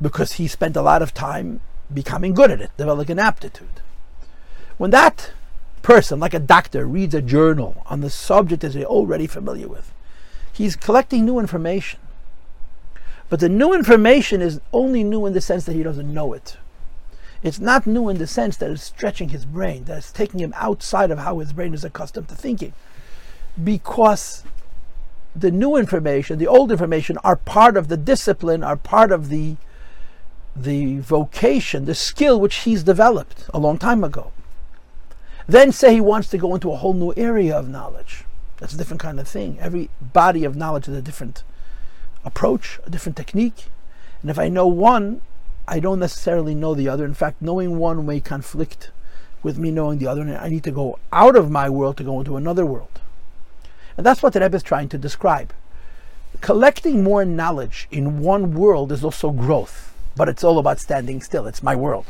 because 0.00 0.32
he 0.32 0.46
spent 0.46 0.76
a 0.76 0.82
lot 0.82 1.02
of 1.02 1.12
time 1.12 1.60
becoming 1.92 2.32
good 2.32 2.50
at 2.50 2.60
it, 2.60 2.70
developing 2.76 3.12
an 3.12 3.18
aptitude. 3.18 3.80
When 4.80 4.92
that 4.92 5.32
person, 5.82 6.20
like 6.20 6.32
a 6.32 6.38
doctor, 6.38 6.86
reads 6.86 7.14
a 7.14 7.20
journal 7.20 7.82
on 7.84 8.00
the 8.00 8.08
subject 8.08 8.62
that 8.62 8.72
they're 8.72 8.84
already 8.86 9.26
familiar 9.26 9.68
with, 9.68 9.92
he's 10.54 10.74
collecting 10.74 11.26
new 11.26 11.38
information. 11.38 12.00
But 13.28 13.40
the 13.40 13.50
new 13.50 13.74
information 13.74 14.40
is 14.40 14.62
only 14.72 15.04
new 15.04 15.26
in 15.26 15.34
the 15.34 15.42
sense 15.42 15.66
that 15.66 15.74
he 15.76 15.82
doesn't 15.82 16.10
know 16.10 16.32
it. 16.32 16.56
It's 17.42 17.58
not 17.58 17.86
new 17.86 18.08
in 18.08 18.16
the 18.16 18.26
sense 18.26 18.56
that 18.56 18.70
it's 18.70 18.82
stretching 18.82 19.28
his 19.28 19.44
brain, 19.44 19.84
that 19.84 19.98
it's 19.98 20.12
taking 20.12 20.40
him 20.40 20.54
outside 20.56 21.10
of 21.10 21.18
how 21.18 21.40
his 21.40 21.52
brain 21.52 21.74
is 21.74 21.84
accustomed 21.84 22.28
to 22.28 22.34
thinking. 22.34 22.72
Because 23.62 24.44
the 25.36 25.50
new 25.50 25.76
information, 25.76 26.38
the 26.38 26.46
old 26.46 26.70
information, 26.72 27.18
are 27.18 27.36
part 27.36 27.76
of 27.76 27.88
the 27.88 27.98
discipline, 27.98 28.64
are 28.64 28.76
part 28.76 29.12
of 29.12 29.28
the 29.28 29.58
the 30.56 31.00
vocation, 31.00 31.84
the 31.84 31.94
skill 31.94 32.40
which 32.40 32.54
he's 32.64 32.82
developed 32.82 33.44
a 33.52 33.58
long 33.58 33.76
time 33.76 34.02
ago. 34.02 34.32
Then 35.46 35.72
say 35.72 35.94
he 35.94 36.00
wants 36.00 36.28
to 36.30 36.38
go 36.38 36.54
into 36.54 36.72
a 36.72 36.76
whole 36.76 36.94
new 36.94 37.12
area 37.16 37.56
of 37.56 37.68
knowledge. 37.68 38.24
That's 38.58 38.74
a 38.74 38.76
different 38.76 39.00
kind 39.00 39.18
of 39.18 39.26
thing. 39.26 39.58
Every 39.60 39.90
body 40.00 40.44
of 40.44 40.56
knowledge 40.56 40.88
is 40.88 40.96
a 40.96 41.02
different 41.02 41.42
approach, 42.24 42.78
a 42.84 42.90
different 42.90 43.16
technique. 43.16 43.66
And 44.22 44.30
if 44.30 44.38
I 44.38 44.48
know 44.48 44.66
one, 44.66 45.22
I 45.66 45.80
don't 45.80 45.98
necessarily 45.98 46.54
know 46.54 46.74
the 46.74 46.88
other. 46.88 47.04
In 47.04 47.14
fact, 47.14 47.40
knowing 47.40 47.78
one 47.78 48.04
may 48.06 48.20
conflict 48.20 48.90
with 49.42 49.58
me 49.58 49.70
knowing 49.70 49.98
the 49.98 50.06
other, 50.06 50.20
and 50.20 50.36
I 50.36 50.48
need 50.48 50.64
to 50.64 50.70
go 50.70 50.98
out 51.12 51.34
of 51.34 51.50
my 51.50 51.70
world 51.70 51.96
to 51.96 52.04
go 52.04 52.18
into 52.18 52.36
another 52.36 52.66
world. 52.66 53.00
And 53.96 54.04
that's 54.04 54.22
what 54.22 54.34
the 54.34 54.40
Rebbe 54.40 54.56
is 54.56 54.62
trying 54.62 54.90
to 54.90 54.98
describe. 54.98 55.54
Collecting 56.42 57.02
more 57.02 57.24
knowledge 57.24 57.88
in 57.90 58.20
one 58.20 58.54
world 58.54 58.92
is 58.92 59.02
also 59.02 59.30
growth 59.30 59.90
but 60.16 60.28
it's 60.28 60.44
all 60.44 60.58
about 60.58 60.78
standing 60.78 61.22
still. 61.22 61.46
It's 61.46 61.62
my 61.62 61.74
world. 61.74 62.06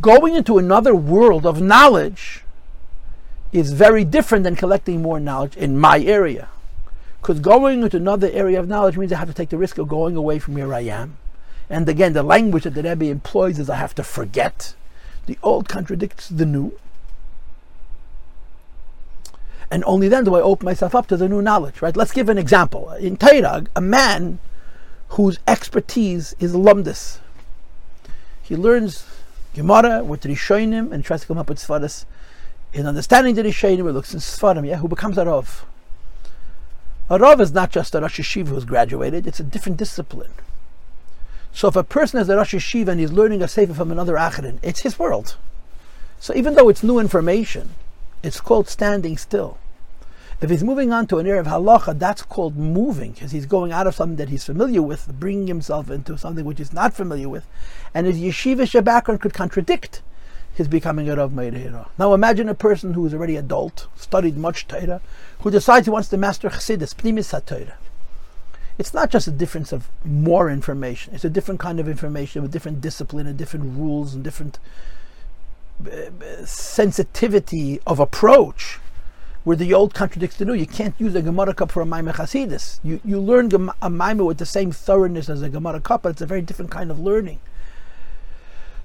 Going 0.00 0.34
into 0.34 0.58
another 0.58 0.94
world 0.94 1.44
of 1.44 1.60
knowledge 1.60 2.42
is 3.52 3.72
very 3.72 4.04
different 4.04 4.44
than 4.44 4.56
collecting 4.56 5.02
more 5.02 5.20
knowledge 5.20 5.56
in 5.56 5.78
my 5.78 6.00
area. 6.00 6.48
Because 7.20 7.40
going 7.40 7.82
into 7.82 7.96
another 7.96 8.30
area 8.32 8.58
of 8.58 8.68
knowledge 8.68 8.96
means 8.96 9.12
I 9.12 9.18
have 9.18 9.28
to 9.28 9.34
take 9.34 9.50
the 9.50 9.58
risk 9.58 9.78
of 9.78 9.88
going 9.88 10.16
away 10.16 10.38
from 10.38 10.54
where 10.54 10.74
I 10.74 10.80
am. 10.80 11.16
And 11.70 11.88
again, 11.88 12.12
the 12.12 12.22
language 12.22 12.64
that 12.64 12.74
the 12.74 12.82
Rebbe 12.82 13.06
employs 13.06 13.58
is 13.58 13.70
I 13.70 13.76
have 13.76 13.94
to 13.94 14.02
forget. 14.02 14.74
The 15.26 15.38
old 15.42 15.68
contradicts 15.68 16.28
the 16.28 16.44
new. 16.44 16.78
And 19.70 19.82
only 19.86 20.08
then 20.08 20.24
do 20.24 20.34
I 20.34 20.40
open 20.40 20.66
myself 20.66 20.94
up 20.94 21.06
to 21.08 21.16
the 21.16 21.28
new 21.28 21.40
knowledge, 21.40 21.80
right? 21.80 21.96
Let's 21.96 22.12
give 22.12 22.28
an 22.28 22.38
example. 22.38 22.90
In 22.92 23.16
Torah, 23.16 23.64
a 23.74 23.80
man 23.80 24.38
whose 25.08 25.38
expertise 25.48 26.34
is 26.38 26.54
lumdus. 26.54 27.18
He 28.42 28.56
learns 28.56 29.06
Gemara 29.54 30.02
with 30.04 30.22
Rishonim 30.22 30.92
and 30.92 31.04
tries 31.04 31.22
to 31.22 31.26
come 31.28 31.38
up 31.38 31.48
with 31.48 31.58
Sfaras. 31.58 32.04
In 32.72 32.86
understanding 32.86 33.36
the 33.36 33.42
Rishonim, 33.42 33.76
he 33.76 33.82
looks 33.82 34.12
in 34.12 34.20
Sfarim, 34.20 34.66
yeah, 34.66 34.76
who 34.76 34.88
becomes 34.88 35.16
a 35.16 35.24
Rav. 35.24 35.64
A 37.08 37.18
Rav 37.18 37.40
is 37.40 37.52
not 37.52 37.70
just 37.70 37.94
a 37.94 38.00
Rosh 38.00 38.18
Yeshiva 38.18 38.48
who's 38.48 38.64
graduated, 38.64 39.26
it's 39.26 39.40
a 39.40 39.44
different 39.44 39.78
discipline. 39.78 40.32
So 41.52 41.68
if 41.68 41.76
a 41.76 41.84
person 41.84 42.18
is 42.18 42.28
a 42.28 42.36
Rosh 42.36 42.54
Yeshiva 42.54 42.88
and 42.88 43.00
he's 43.00 43.12
learning 43.12 43.42
a 43.42 43.48
Sefer 43.48 43.74
from 43.74 43.92
another 43.92 44.14
Acharon, 44.14 44.58
it's 44.62 44.80
his 44.80 44.98
world. 44.98 45.36
So 46.18 46.34
even 46.34 46.54
though 46.54 46.68
it's 46.68 46.82
new 46.82 46.98
information, 46.98 47.70
it's 48.22 48.40
called 48.40 48.68
standing 48.68 49.16
still. 49.16 49.58
If 50.44 50.50
he's 50.50 50.62
moving 50.62 50.92
on 50.92 51.06
to 51.06 51.16
an 51.16 51.26
area 51.26 51.40
of 51.40 51.46
halacha, 51.46 51.98
that's 51.98 52.20
called 52.20 52.54
moving, 52.54 53.12
because 53.12 53.32
he's 53.32 53.46
going 53.46 53.72
out 53.72 53.86
of 53.86 53.94
something 53.94 54.16
that 54.16 54.28
he's 54.28 54.44
familiar 54.44 54.82
with, 54.82 55.18
bringing 55.18 55.46
himself 55.46 55.88
into 55.88 56.18
something 56.18 56.44
which 56.44 56.58
he's 56.58 56.70
not 56.70 56.92
familiar 56.92 57.30
with. 57.30 57.46
And 57.94 58.06
his 58.06 58.18
yeshivish 58.18 58.84
background 58.84 59.22
could 59.22 59.32
contradict 59.32 60.02
his 60.54 60.68
becoming 60.68 61.08
a 61.08 61.16
Rav 61.16 61.32
Meir 61.32 61.86
Now 61.98 62.12
imagine 62.12 62.50
a 62.50 62.54
person 62.54 62.92
who 62.92 63.06
is 63.06 63.14
already 63.14 63.36
adult, 63.36 63.86
studied 63.96 64.36
much 64.36 64.68
Torah, 64.68 65.00
who 65.40 65.50
decides 65.50 65.86
he 65.86 65.90
wants 65.90 66.10
to 66.10 66.18
master 66.18 66.50
Chassidus, 66.50 66.94
Pnimis 66.94 67.32
HaTorah. 67.32 67.76
It's 68.76 68.92
not 68.92 69.08
just 69.08 69.26
a 69.26 69.30
difference 69.30 69.72
of 69.72 69.88
more 70.04 70.50
information. 70.50 71.14
It's 71.14 71.24
a 71.24 71.30
different 71.30 71.58
kind 71.58 71.80
of 71.80 71.88
information 71.88 72.42
with 72.42 72.52
different 72.52 72.82
discipline 72.82 73.26
and 73.26 73.38
different 73.38 73.78
rules 73.78 74.12
and 74.12 74.22
different 74.22 74.58
uh, 75.90 76.44
sensitivity 76.44 77.80
of 77.86 77.98
approach 77.98 78.78
where 79.44 79.56
the 79.56 79.72
old 79.72 79.94
contradicts 79.94 80.36
the 80.36 80.44
new. 80.44 80.54
You 80.54 80.66
can't 80.66 80.94
use 80.98 81.14
a 81.14 81.22
Gemara 81.22 81.54
kop 81.54 81.70
for 81.70 81.82
a 81.82 81.86
Maimah. 81.86 82.80
You, 82.82 83.00
you 83.04 83.20
learn 83.20 83.46
a 83.46 83.90
Maimah 83.90 84.26
with 84.26 84.38
the 84.38 84.46
same 84.46 84.72
thoroughness 84.72 85.28
as 85.28 85.42
a 85.42 85.48
Gemara 85.48 85.80
kop, 85.80 86.02
but 86.02 86.10
it's 86.10 86.22
a 86.22 86.26
very 86.26 86.42
different 86.42 86.70
kind 86.70 86.90
of 86.90 86.98
learning. 86.98 87.40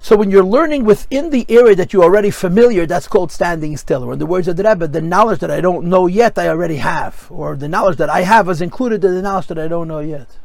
So 0.02 0.16
when 0.16 0.32
you're 0.32 0.46
learning 0.46 0.86
within 0.86 1.30
the 1.30 1.46
area 1.50 1.76
that 1.76 1.92
you're 1.92 2.04
already 2.04 2.32
familiar, 2.32 2.86
that's 2.86 3.08
called 3.08 3.32
standing 3.32 3.76
still. 3.76 4.04
Or 4.04 4.14
in 4.14 4.20
the 4.20 4.26
words 4.26 4.48
of 4.48 4.56
the 4.56 4.64
Rebbe, 4.64 4.88
the 4.88 5.02
knowledge 5.02 5.40
that 5.40 5.52
I 5.52 5.60
don't 5.60 5.88
know 5.88 6.08
yet, 6.08 6.38
I 6.38 6.48
already 6.48 6.78
have. 6.78 7.28
Or 7.30 7.56
the 7.58 7.68
knowledge 7.68 7.98
that 7.98 8.10
I 8.10 8.22
have 8.22 8.48
is 8.48 8.62
included 8.62 9.04
in 9.04 9.14
the 9.14 9.22
knowledge 9.22 9.48
that 9.48 9.60
I 9.60 9.68
don't 9.68 9.90
know 9.90 10.00
yet. 10.00 10.38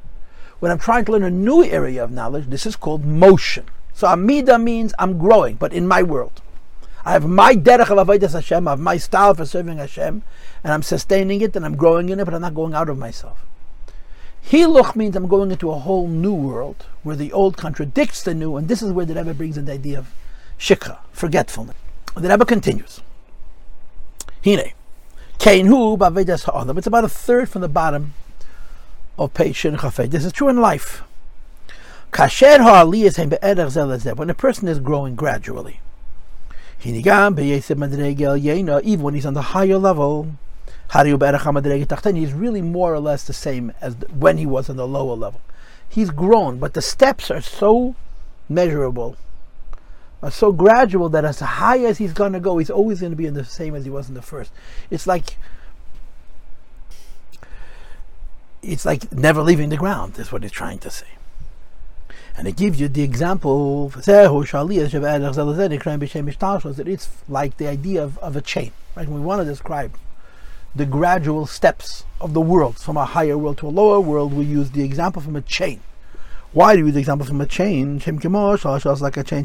When 0.59 0.73
I'm 0.73 0.79
trying 0.79 1.05
to 1.05 1.13
learn 1.13 1.23
a 1.23 1.31
new 1.31 1.63
area 1.63 2.03
of 2.03 2.11
knowledge, 2.11 2.47
this 2.47 2.67
is 2.67 2.75
called 2.75 3.05
motion. 3.05 3.67
So 3.93 4.09
Amida 4.09 4.59
means 4.59 4.93
I'm 4.99 5.19
growing, 5.19 5.55
but 5.55 5.73
in 5.73 5.87
my 5.87 6.03
world. 6.03 6.43
I 7.05 7.13
have 7.13 7.29
my 7.29 7.55
derech 7.55 7.91
of 7.91 8.07
avodas 8.07 8.33
Hashem, 8.33 8.67
I 8.67 8.73
have 8.73 8.81
my 8.81 8.97
style 8.97 9.35
for 9.35 9.45
serving 9.45 9.79
Hashem, 9.79 10.23
and 10.63 10.73
I'm 10.73 10.83
sustaining 10.83 11.43
it 11.43 11.55
and 11.55 11.65
I'm 11.65 11.77
growing 11.77 12.09
in 12.09 12.19
it, 12.19 12.25
but 12.25 12.35
I'm 12.35 12.41
not 12.41 12.55
going 12.55 12.73
out 12.73 12.89
of 12.89 12.97
myself. 12.97 13.45
Hiluch 14.47 14.97
means 14.97 15.17
I'm 15.17 15.29
going 15.29 15.51
into 15.51 15.71
a 15.71 15.79
whole 15.79 16.09
new 16.09 16.35
world 16.35 16.87
where 17.03 17.17
the 17.17 17.33
old 17.33 17.57
contradicts 17.57 18.23
the 18.23 18.35
new, 18.35 18.57
and 18.57 18.69
this 18.69 18.83
is 18.83 18.93
where 18.93 19.07
the 19.07 19.15
Rebbe 19.15 19.35
brings 19.35 19.59
in 19.59 19.67
the 19.67 19.73
idea 19.73 19.99
of 19.99 20.13
shikha, 20.59 20.99
forgetfulness. 21.13 21.77
The 22.15 22.29
Rebbe 22.29 22.45
continues. 22.45 23.01
Hine, 24.45 24.73
Kainhu 25.39 25.99
b'avedas 25.99 26.45
ha'olam. 26.45 26.79
It's 26.79 26.87
about 26.87 27.05
a 27.05 27.09
third 27.09 27.49
from 27.49 27.63
the 27.63 27.69
bottom 27.69 28.15
of 29.19 29.35
page 29.35 29.57
Shin 29.57 29.77
This 29.77 30.25
is 30.25 30.33
true 30.33 30.49
in 30.49 30.61
life. 30.61 31.03
Kasher 32.13 32.59
ha'aliyas 32.59 34.17
When 34.17 34.31
a 34.31 34.35
person 34.35 34.69
is 34.69 34.79
growing 34.79 35.15
gradually, 35.15 35.81
even 38.85 39.03
when 39.03 39.15
he's 39.15 39.27
on 39.27 39.35
the 39.35 39.43
higher 39.43 39.79
level, 39.79 40.37
he's 40.93 42.33
really 42.33 42.63
more 42.63 42.95
or 42.95 43.01
less 43.01 43.25
the 43.25 43.33
same 43.33 43.73
as 43.81 43.95
when 44.13 44.39
he 44.39 44.47
was 44.47 44.69
on 44.69 44.77
the 44.77 44.87
lower 44.87 45.15
level. 45.15 45.41
He's 45.89 46.11
grown, 46.11 46.59
but 46.59 46.75
the 46.75 46.83
steps 46.83 47.31
are 47.31 47.41
so 47.41 47.95
measurable, 48.49 49.17
are 50.23 50.31
so 50.31 50.53
gradual 50.53 51.09
that 51.11 51.25
as 51.25 51.41
high 51.41 51.79
as 51.79 51.99
he's 51.99 52.13
going 52.13 52.33
to 52.33 52.41
go, 52.41 52.59
he's 52.59 52.71
always 52.71 53.01
going 53.01 53.13
to 53.13 53.17
be 53.17 53.27
in 53.27 53.35
the 53.35 53.45
same 53.45 53.75
as 53.75 53.85
he 53.85 53.91
was 53.91 54.09
in 54.09 54.15
the 54.15 54.23
first. 54.23 54.53
It's 54.91 55.07
like 55.07 55.37
it's 58.63 58.85
like 58.85 59.13
never 59.13 59.43
leaving 59.43 59.69
the 59.69 59.77
ground. 59.77 60.19
Is 60.19 60.33
what 60.33 60.43
he's 60.43 60.53
trying 60.53 60.79
to 60.81 60.91
say. 60.91 61.07
And 62.37 62.49
it 62.49 62.57
gives 62.57 62.81
you 62.81 62.89
the 62.89 63.03
example 63.03 63.91
that 66.77 66.89
it's 66.89 67.09
like 67.29 67.57
the 67.59 67.69
idea 67.69 68.03
of, 68.03 68.19
of 68.19 68.35
a 68.35 68.41
chain. 68.41 68.73
Right? 68.97 69.09
We 69.09 69.21
want 69.21 69.41
to 69.43 69.45
describe 69.45 69.97
the 70.75 70.87
gradual 70.87 71.47
steps 71.47 72.05
of 72.21 72.35
the 72.35 72.41
world 72.41 72.79
from 72.79 72.97
a 72.97 73.05
higher 73.05 73.39
world 73.39 73.59
to 73.59 73.69
a 73.69 73.71
lower 73.71 74.01
world, 74.01 74.33
we 74.33 74.45
use 74.45 74.73
the 74.73 74.83
example 74.83 75.23
from 75.23 75.37
a 75.37 75.43
chain. 75.43 75.81
Why 76.53 76.75
do 76.75 76.83
we 76.83 76.89
use 76.89 76.95
the 76.95 77.01
example 77.01 77.27
from 77.27 77.41
a 77.41 77.47
chain? 77.47 78.01
like 78.01 79.17
a 79.17 79.25
chain 79.25 79.45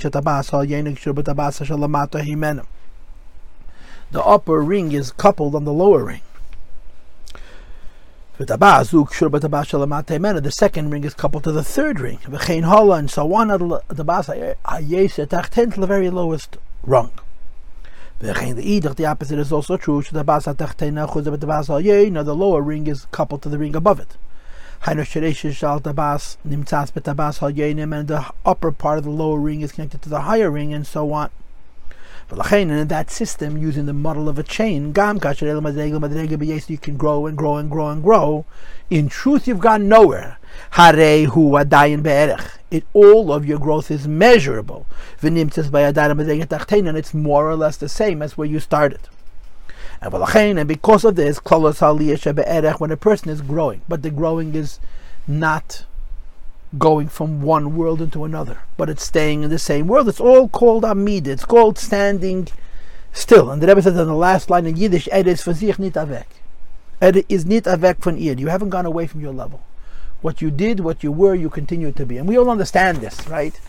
the 4.12 4.24
upper 4.24 4.62
ring 4.62 4.92
is 4.92 5.12
coupled 5.12 5.54
on 5.54 5.66
the 5.66 5.74
lower 5.74 6.04
ring. 6.06 6.22
The 8.40 8.56
second 10.52 10.90
ring 10.92 11.04
is 11.04 11.14
coupled 11.14 11.44
to 11.44 11.52
the 11.52 11.62
third 11.62 12.00
ring. 12.00 12.20
And 12.26 13.12
so 13.12 13.34
on 13.34 13.50
the 13.50 14.04
very 15.86 16.10
lowest 16.10 16.58
rung. 16.84 17.12
The 18.20 19.06
opposite 19.06 19.40
is 19.40 19.52
also 19.52 19.76
true. 19.76 20.02
The 20.02 20.24
lower 22.34 22.62
ring 22.62 22.88
is 22.88 23.08
coupled 23.12 23.42
to 23.42 23.50
the 23.50 23.58
ring 23.58 23.76
above 23.76 24.00
it. 24.00 24.16
and 24.88 25.06
the 28.08 28.26
upper 28.46 28.72
part 28.72 28.98
of 29.00 29.04
the 29.04 29.10
lower 29.10 29.40
ring 29.42 29.60
is 29.60 29.74
connected 29.74 30.02
to 30.04 30.10
the 30.10 30.22
higher 30.22 30.50
ring, 30.50 30.74
and 30.74 30.88
so 30.88 31.12
on. 31.12 31.30
And 32.32 32.72
in 32.72 32.88
that 32.90 33.10
system, 33.10 33.58
using 33.58 33.88
the 33.88 33.94
model 33.94 34.30
of 34.30 34.38
a 34.38 34.44
chain, 34.44 34.88
you 34.88 34.94
can 34.94 35.18
grow 36.98 37.26
and 37.26 37.38
grow 37.38 37.58
and 37.58 37.72
grow 37.72 37.90
and 37.90 38.04
grow. 38.04 38.46
In 38.90 39.10
truth, 39.10 39.48
you've 39.48 39.60
gone 39.60 39.88
nowhere. 39.88 40.38
It 42.72 42.84
all 42.94 43.34
of 43.34 43.46
your 43.46 43.58
growth 43.58 43.90
is 43.90 44.08
measurable. 44.08 44.86
And 45.24 45.38
it's 45.38 47.14
more 47.14 47.50
or 47.50 47.56
less 47.56 47.78
the 47.78 47.90
same 47.90 48.22
as 48.22 48.38
where 48.38 48.48
you 48.48 48.60
started. 48.60 49.00
And 50.02 50.68
because 50.68 51.04
of 51.04 51.16
this, 51.16 51.40
when 51.40 52.92
a 52.92 52.98
person 52.98 53.30
is 53.30 53.42
growing, 53.42 53.82
but 53.90 54.04
the 54.04 54.12
growing 54.12 54.54
is 54.54 54.80
not 55.28 55.86
going 56.78 57.08
from 57.08 57.42
one 57.42 57.76
world 57.76 58.02
into 58.02 58.24
another, 58.24 58.60
but 58.78 58.90
it's 58.90 59.04
staying 59.04 59.44
in 59.44 59.50
the 59.50 59.58
same 59.58 59.88
world. 59.88 60.08
It's 60.08 60.20
all 60.20 60.48
called 60.48 60.86
Amid. 60.86 61.28
It's 61.28 61.46
called 61.46 61.80
standing 61.80 62.48
still. 63.12 63.50
And 63.50 63.62
the 63.62 63.68
Rebbe 63.68 63.82
says 63.82 63.98
in 63.98 64.08
the 64.08 64.14
last 64.14 64.50
line 64.50 64.68
in 64.68 64.78
Yiddish, 64.78 65.10
Ed 65.12 65.28
is 65.28 65.42
sich 65.42 65.80
nit 65.80 65.94
avek. 65.94 66.26
Ed 67.02 67.26
is 67.28 67.46
nit 67.46 67.64
avek 67.64 67.98
von 67.98 68.18
ihr. 68.18 68.36
You 68.38 68.48
haven't 68.48 68.70
gone 68.70 68.86
away 68.86 69.08
from 69.08 69.22
your 69.22 69.34
level. 69.34 69.64
What 70.22 70.42
you 70.42 70.52
did, 70.52 70.82
what 70.82 71.04
you 71.04 71.12
were, 71.12 71.34
you 71.34 71.50
continue 71.50 71.92
to 71.94 72.06
be. 72.06 72.18
And 72.18 72.28
we 72.28 72.38
all 72.38 72.50
understand 72.50 72.98
this, 72.98 73.28
right? 73.28 73.60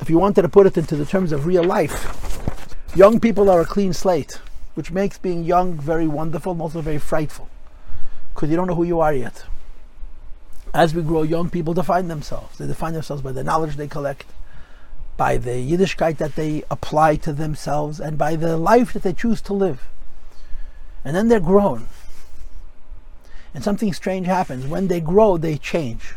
If 0.00 0.10
you 0.10 0.18
wanted 0.18 0.42
to 0.42 0.48
put 0.48 0.66
it 0.66 0.76
into 0.76 0.96
the 0.96 1.06
terms 1.06 1.32
of 1.32 1.46
real 1.46 1.64
life, 1.64 2.92
young 2.94 3.18
people 3.18 3.48
are 3.48 3.62
a 3.62 3.64
clean 3.64 3.94
slate, 3.94 4.40
which 4.74 4.90
makes 4.90 5.16
being 5.16 5.44
young 5.44 5.74
very 5.74 6.06
wonderful 6.06 6.52
and 6.52 6.60
also 6.60 6.82
very 6.82 6.98
frightful, 6.98 7.48
because 8.34 8.50
you 8.50 8.56
don't 8.56 8.66
know 8.66 8.74
who 8.74 8.82
you 8.82 9.00
are 9.00 9.14
yet 9.14 9.46
as 10.76 10.94
we 10.94 11.02
grow, 11.02 11.22
young 11.22 11.48
people 11.48 11.72
define 11.72 12.08
themselves. 12.08 12.58
They 12.58 12.66
define 12.66 12.92
themselves 12.92 13.22
by 13.22 13.32
the 13.32 13.42
knowledge 13.42 13.76
they 13.76 13.88
collect, 13.88 14.26
by 15.16 15.38
the 15.38 15.52
Yiddishkeit 15.52 16.18
that 16.18 16.36
they 16.36 16.64
apply 16.70 17.16
to 17.16 17.32
themselves, 17.32 17.98
and 17.98 18.18
by 18.18 18.36
the 18.36 18.58
life 18.58 18.92
that 18.92 19.02
they 19.02 19.14
choose 19.14 19.40
to 19.42 19.54
live. 19.54 19.88
And 21.02 21.16
then 21.16 21.28
they're 21.28 21.40
grown. 21.40 21.88
And 23.54 23.64
something 23.64 23.94
strange 23.94 24.26
happens. 24.26 24.66
When 24.66 24.88
they 24.88 25.00
grow, 25.00 25.38
they 25.38 25.56
change. 25.56 26.14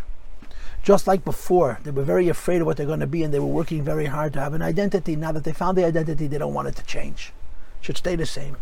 Just 0.83 1.07
like 1.07 1.23
before, 1.23 1.79
they 1.83 1.91
were 1.91 2.03
very 2.03 2.27
afraid 2.27 2.59
of 2.59 2.67
what 2.67 2.75
they're 2.75 2.85
going 2.85 2.99
to 2.99 3.07
be 3.07 3.23
and 3.23 3.33
they 3.33 3.39
were 3.39 3.45
working 3.45 3.83
very 3.83 4.07
hard 4.07 4.33
to 4.33 4.41
have 4.41 4.53
an 4.53 4.61
identity. 4.61 5.15
Now 5.15 5.31
that 5.31 5.45
they 5.45 5.53
found 5.53 5.77
the 5.77 5.85
identity, 5.85 6.27
they 6.27 6.37
don't 6.37 6.53
want 6.53 6.67
it 6.67 6.75
to 6.75 6.83
change. 6.83 7.31
It 7.79 7.85
should 7.85 7.97
stay 7.97 8.15
the 8.15 8.25
same. 8.25 8.57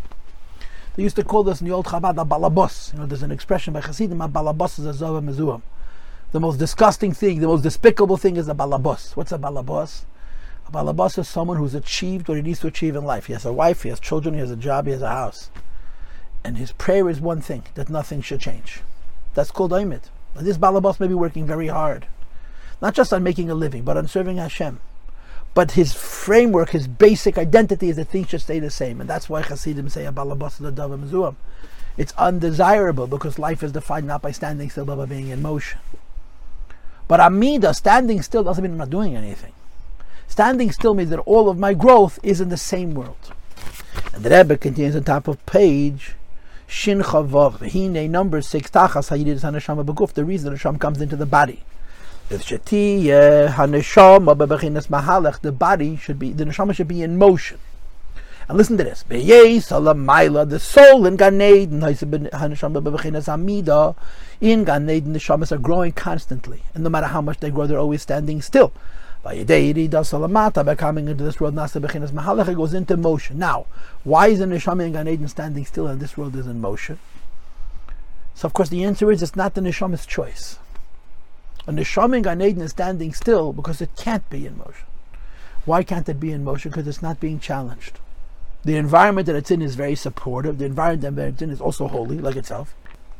They 0.94 1.02
used 1.02 1.16
to 1.16 1.24
call 1.24 1.42
this 1.42 1.60
in 1.60 1.66
the 1.66 1.72
old 1.72 1.86
Chabad 1.86 2.20
a 2.20 2.24
balabos. 2.24 2.92
You 2.92 3.00
know, 3.00 3.06
there's 3.06 3.22
an 3.22 3.32
expression 3.32 3.72
by 3.72 3.80
Hasidim, 3.80 4.20
a 4.20 4.28
balabos 4.28 4.78
is 4.78 4.86
a 4.86 5.04
zova 5.04 5.22
the 6.32 6.40
most 6.40 6.58
disgusting 6.58 7.12
thing, 7.12 7.40
the 7.40 7.46
most 7.46 7.62
despicable 7.62 8.16
thing 8.16 8.36
is 8.36 8.48
a 8.48 8.54
balabos. 8.54 9.16
What's 9.16 9.32
a 9.32 9.38
balabos? 9.38 10.04
A 10.66 10.70
balabos 10.70 11.18
is 11.18 11.26
someone 11.26 11.56
who's 11.56 11.74
achieved 11.74 12.28
what 12.28 12.36
he 12.36 12.42
needs 12.42 12.60
to 12.60 12.66
achieve 12.66 12.94
in 12.94 13.04
life. 13.04 13.26
He 13.26 13.32
has 13.32 13.46
a 13.46 13.52
wife, 13.52 13.82
he 13.82 13.88
has 13.88 13.98
children, 13.98 14.34
he 14.34 14.40
has 14.40 14.50
a 14.50 14.56
job, 14.56 14.86
he 14.86 14.92
has 14.92 15.00
a 15.00 15.08
house. 15.08 15.50
And 16.44 16.58
his 16.58 16.72
prayer 16.72 17.08
is 17.08 17.20
one 17.20 17.40
thing, 17.40 17.64
that 17.74 17.88
nothing 17.88 18.20
should 18.20 18.40
change. 18.40 18.82
That's 19.32 19.50
called 19.50 19.70
oimid. 19.70 20.02
This 20.36 20.58
balabos 20.58 21.00
may 21.00 21.06
be 21.06 21.14
working 21.14 21.46
very 21.46 21.68
hard. 21.68 22.06
Not 22.82 22.94
just 22.94 23.12
on 23.12 23.22
making 23.22 23.50
a 23.50 23.54
living, 23.54 23.82
but 23.82 23.96
on 23.96 24.06
serving 24.06 24.36
Hashem. 24.36 24.80
But 25.54 25.72
his 25.72 25.94
framework, 25.94 26.70
his 26.70 26.86
basic 26.86 27.38
identity 27.38 27.88
is 27.88 27.96
that 27.96 28.08
things 28.08 28.28
should 28.28 28.42
stay 28.42 28.58
the 28.58 28.70
same. 28.70 29.00
And 29.00 29.08
that's 29.08 29.28
why 29.28 29.42
Hasidim 29.42 29.88
say 29.88 30.04
a 30.04 30.12
balabos 30.12 30.60
is 30.60 31.14
a 31.14 31.36
It's 31.96 32.12
undesirable 32.18 33.06
because 33.06 33.38
life 33.38 33.62
is 33.62 33.72
defined 33.72 34.06
not 34.06 34.22
by 34.22 34.30
standing 34.30 34.68
still, 34.68 34.84
but 34.84 34.96
by 34.96 35.06
being 35.06 35.28
in 35.28 35.40
motion. 35.40 35.80
But 37.08 37.20
Amida, 37.20 37.74
standing 37.74 38.22
still, 38.22 38.44
doesn't 38.44 38.62
mean 38.62 38.72
I'm 38.72 38.78
not 38.78 38.90
doing 38.90 39.16
anything. 39.16 39.52
Standing 40.28 40.70
still 40.70 40.94
means 40.94 41.10
that 41.10 41.20
all 41.20 41.48
of 41.48 41.58
my 41.58 41.74
growth 41.74 42.18
is 42.22 42.40
in 42.40 42.50
the 42.50 42.56
same 42.56 42.94
world. 42.94 43.32
And 44.12 44.22
the 44.22 44.30
Rebbe 44.30 44.58
continues 44.58 44.94
on 44.94 45.04
top 45.04 45.26
of 45.26 45.44
page 45.46 46.14
Shin 46.66 47.00
Chavav. 47.00 47.72
Hine 47.72 48.12
number 48.12 48.42
six. 48.42 48.70
Tachas 48.70 49.08
Hayidis 49.08 49.40
Haneshama 49.40 49.84
Beguf. 49.84 50.12
The 50.12 50.24
reason 50.24 50.52
the 50.52 50.58
Neshama 50.58 50.78
comes 50.78 51.00
into 51.00 51.16
the 51.16 51.24
body. 51.26 51.64
The 52.28 52.36
body 55.52 55.96
should 55.96 56.18
be 56.18 56.32
the 56.32 56.44
neshama 56.44 56.74
should 56.74 56.88
be 56.88 57.02
in 57.02 57.16
motion. 57.16 57.58
And 58.48 58.56
listen 58.56 58.78
to 58.78 58.84
this. 58.84 59.02
The 59.08 60.58
soul 60.58 61.06
in 61.06 61.16
Gan 61.16 61.42
Eden, 61.42 61.82
in 64.40 64.64
Gan 64.64 64.86
the 64.86 65.18
shamas 65.18 65.52
are 65.52 65.58
growing 65.58 65.92
constantly. 65.92 66.62
And 66.74 66.82
no 66.82 66.88
matter 66.88 67.08
how 67.08 67.20
much 67.20 67.40
they 67.40 67.50
grow, 67.50 67.66
they're 67.66 67.78
always 67.78 68.00
standing 68.00 68.40
still. 68.40 68.72
By 69.22 69.44
coming 69.44 71.08
into 71.08 71.24
this 71.24 71.40
world, 71.40 71.54
Nasa 71.54 72.56
goes 72.56 72.72
into 72.72 72.96
motion. 72.96 73.38
Now, 73.38 73.66
why 74.04 74.28
is 74.28 74.38
the 74.38 74.46
neshama 74.46 74.86
in 74.86 74.92
Gan 74.92 75.08
Eden 75.08 75.28
standing 75.28 75.66
still 75.66 75.86
and 75.86 76.00
this 76.00 76.16
world 76.16 76.34
is 76.34 76.46
in 76.46 76.60
motion? 76.60 76.98
So, 78.34 78.46
of 78.46 78.54
course, 78.54 78.70
the 78.70 78.84
answer 78.84 79.10
is 79.12 79.22
it's 79.22 79.36
not 79.36 79.54
the 79.54 79.60
neshama's 79.60 80.06
choice. 80.06 80.58
A 81.66 81.72
neshama 81.72 82.16
in 82.16 82.22
Gan 82.22 82.40
Eden 82.40 82.62
is 82.62 82.70
standing 82.70 83.12
still 83.12 83.52
because 83.52 83.82
it 83.82 83.90
can't 83.96 84.26
be 84.30 84.46
in 84.46 84.56
motion. 84.56 84.86
Why 85.66 85.82
can't 85.82 86.08
it 86.08 86.18
be 86.18 86.32
in 86.32 86.44
motion? 86.44 86.70
Because 86.70 86.88
it's 86.88 87.02
not 87.02 87.20
being 87.20 87.40
challenged. 87.40 87.98
The 88.64 88.76
environment 88.76 89.26
that 89.26 89.36
it's 89.36 89.50
in 89.50 89.62
is 89.62 89.76
very 89.76 89.94
supportive. 89.94 90.58
The 90.58 90.64
environment 90.64 91.16
that 91.16 91.28
it's 91.28 91.42
in 91.42 91.50
is 91.50 91.60
also 91.60 91.88
holy, 91.88 92.18
like 92.18 92.36
itself. 92.36 92.74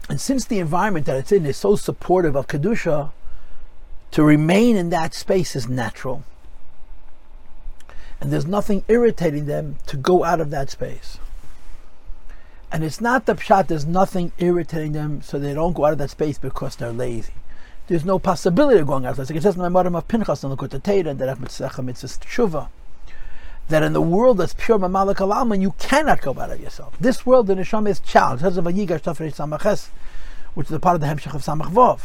And 0.09 0.20
since 0.20 0.45
the 0.45 0.59
environment 0.59 1.07
that 1.07 1.16
it's 1.16 1.32
in 1.32 1.47
is 1.47 1.57
so 1.57 1.76
supportive 1.76 2.34
of 2.34 2.47
Kedusha, 2.47 3.11
to 4.11 4.22
remain 4.22 4.76
in 4.76 4.91
that 4.91 5.14
space 5.14 5.55
is 5.55 5.68
natural. 5.68 6.24
And 8.20 8.32
there's 8.32 8.47
nothing 8.47 8.84
irritating 8.89 9.47
them 9.47 9.76
to 9.86 9.97
go 9.97 10.24
out 10.24 10.41
of 10.41 10.51
that 10.51 10.70
space. 10.70 11.18
And 12.72 12.84
it's 12.84 13.01
not 13.01 13.26
the 13.26 13.34
pshat, 13.34 13.68
there's 13.68 13.86
nothing 13.86 14.32
irritating 14.39 14.93
them 14.93 15.22
so 15.22 15.39
they 15.39 15.55
don't 15.55 15.72
go 15.72 15.84
out 15.84 15.93
of 15.93 15.99
that 15.99 16.11
space 16.11 16.39
because 16.39 16.76
they're 16.76 16.93
lazy. 16.93 17.34
There's 17.86 18.05
no 18.05 18.18
possibility 18.18 18.80
of 18.80 18.86
going 18.86 19.07
out 19.07 19.12
of 19.12 19.16
that 19.18 19.26
space. 19.26 19.39
It 19.39 19.43
says 19.43 19.57
in 19.57 19.62
the 19.62 19.68
Maram 19.68 19.97
of 19.97 20.09
Pinchas 20.09 20.45
and 20.45 20.57
Lakota 20.57 20.80
Teda 20.82 21.16
that 21.16 21.41
Mitzvah 21.41 21.82
Mitzvah 21.82 22.09
Tshuva 22.09 22.68
that 23.68 23.82
in 23.82 23.92
the 23.92 24.00
world 24.00 24.38
that's 24.38 24.54
pure 24.54 24.78
Mamalik 24.78 25.16
Alaman, 25.16 25.60
you 25.60 25.72
cannot 25.78 26.20
go 26.22 26.38
out 26.38 26.50
of 26.50 26.60
yourself. 26.60 26.96
This 26.98 27.26
world, 27.26 27.46
the 27.46 27.54
Neshama 27.54 27.90
is 27.90 28.00
challenged. 28.00 28.42
Which 30.54 30.66
is 30.66 30.72
a 30.72 30.80
part 30.80 30.94
of 30.94 31.00
the 31.00 31.06
Hemshech 31.06 31.34
of 31.34 31.42
Samach 31.42 31.70
Vov. 31.70 32.00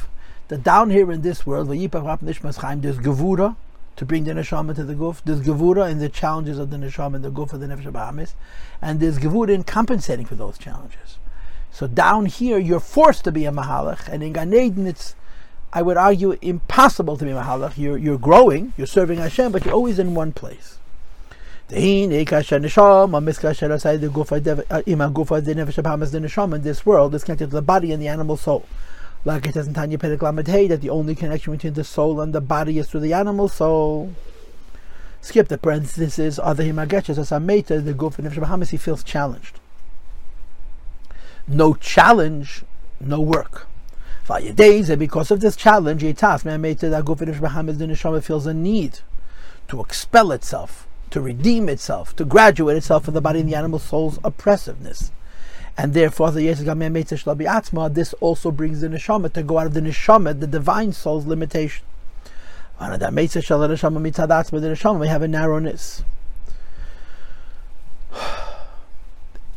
That 0.49 0.63
down 0.63 0.89
here 0.89 1.11
in 1.11 1.21
this 1.21 1.45
world, 1.45 1.69
there's 1.69 1.79
Gevura, 1.79 3.55
to 3.95 4.05
bring 4.05 4.23
the 4.25 4.31
Neshama 4.33 4.75
to 4.75 4.83
the 4.83 4.93
Guf. 4.93 5.21
There's 5.23 5.41
Gevura 5.41 5.89
in 5.89 5.99
the 5.99 6.09
challenges 6.09 6.59
of 6.59 6.69
the 6.69 6.77
Neshama 6.77 7.15
and 7.15 7.23
the 7.23 7.31
Guf 7.31 7.53
of 7.53 7.61
the 7.61 7.67
Nefesh 7.67 7.91
Bahamis. 7.91 8.33
And 8.81 8.99
there's 8.99 9.17
Gevura 9.17 9.49
in 9.49 9.63
compensating 9.63 10.25
for 10.25 10.35
those 10.35 10.57
challenges. 10.57 11.17
So 11.71 11.87
down 11.87 12.25
here, 12.25 12.57
you're 12.57 12.79
forced 12.79 13.23
to 13.23 13.31
be 13.31 13.45
a 13.45 13.51
Mahalach, 13.51 14.07
and 14.07 14.21
in 14.21 14.33
Gan 14.33 14.53
Eden, 14.53 14.85
it's, 14.85 15.15
I 15.71 15.81
would 15.81 15.97
argue, 15.97 16.37
impossible 16.41 17.17
to 17.17 17.25
be 17.25 17.31
a 17.31 17.35
Mahalach. 17.35 17.77
You're, 17.77 17.97
you're 17.97 18.19
growing, 18.19 18.73
you're 18.77 18.85
serving 18.85 19.17
Hashem, 19.17 19.51
but 19.51 19.65
you're 19.65 19.73
always 19.73 19.97
in 19.97 20.13
one 20.13 20.33
place. 20.33 20.77
Eh, 21.71 21.75
eh, 21.75 22.03
in 22.03 22.09
this 26.61 26.85
world 26.85 27.15
is 27.15 27.23
connected 27.23 27.49
to 27.49 27.55
the 27.55 27.61
body 27.61 27.91
and 27.93 28.01
the 28.01 28.07
animal 28.07 28.35
soul. 28.37 28.65
Like 29.23 29.45
it 29.47 29.53
says 29.53 29.67
in 29.67 29.73
Tanya 29.73 29.97
Hey, 29.97 30.67
that 30.67 30.81
the 30.81 30.89
only 30.89 31.15
connection 31.15 31.53
between 31.53 31.73
the 31.73 31.85
soul 31.85 32.19
and 32.19 32.33
the 32.33 32.41
body 32.41 32.79
is 32.79 32.89
through 32.89 32.99
the 32.99 33.13
animal 33.13 33.47
soul. 33.47 34.13
Skip 35.21 35.47
the 35.47 35.57
parentheses, 35.57 36.37
other 36.37 36.65
himagetches, 36.65 37.17
as 37.17 37.29
Ameta, 37.29 37.83
the 37.83 37.93
Guf 37.93 38.19
and 38.19 38.29
Nefesh 38.29 38.69
he 38.69 38.77
feels 38.77 39.01
challenged. 39.01 39.61
No 41.47 41.75
challenge, 41.75 42.63
no 42.99 43.21
work. 43.21 43.67
Eh, 44.29 44.95
because 44.95 45.31
of 45.31 45.39
this 45.39 45.55
challenge, 45.55 46.01
the 46.01 46.13
Guf 46.13 46.45
and 46.45 47.31
Nefesh 47.31 48.23
feels 48.23 48.45
a 48.45 48.53
need 48.53 48.99
to 49.69 49.79
expel 49.79 50.33
itself 50.33 50.87
to 51.13 51.21
redeem 51.21 51.69
itself, 51.69 52.13
to 52.15 52.25
graduate 52.25 52.75
itself 52.75 53.05
from 53.05 53.13
the 53.13 53.21
body 53.21 53.39
and 53.39 53.47
the 53.47 53.53
animal 53.53 53.77
soul's 53.77 54.17
oppressiveness. 54.23 55.11
And 55.77 55.93
therefore, 55.93 56.31
the 56.31 56.47
this 57.93 58.13
also 58.15 58.49
brings 58.49 58.81
the 58.81 58.87
neshama 58.87 59.31
to 59.33 59.43
go 59.43 59.59
out 59.59 59.67
of 59.67 59.75
the 59.75 59.81
neshama, 59.81 60.39
the 60.39 60.47
divine 60.47 60.91
soul's 60.91 61.27
limitation. 61.27 61.85
The 62.79 62.87
neshama 62.87 64.99
may 64.99 65.07
have 65.07 65.21
a 65.21 65.27
narrowness. 65.27 66.03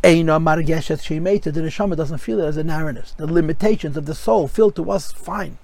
The 0.03 0.13
neshama 0.13 1.97
doesn't 1.97 2.19
feel 2.19 2.39
it 2.39 2.45
as 2.45 2.59
a 2.59 2.65
narrowness. 2.65 3.13
The 3.13 3.27
limitations 3.27 3.97
of 3.97 4.05
the 4.05 4.15
soul 4.15 4.47
feel 4.47 4.71
to 4.73 4.91
us 4.91 5.11
fine, 5.11 5.57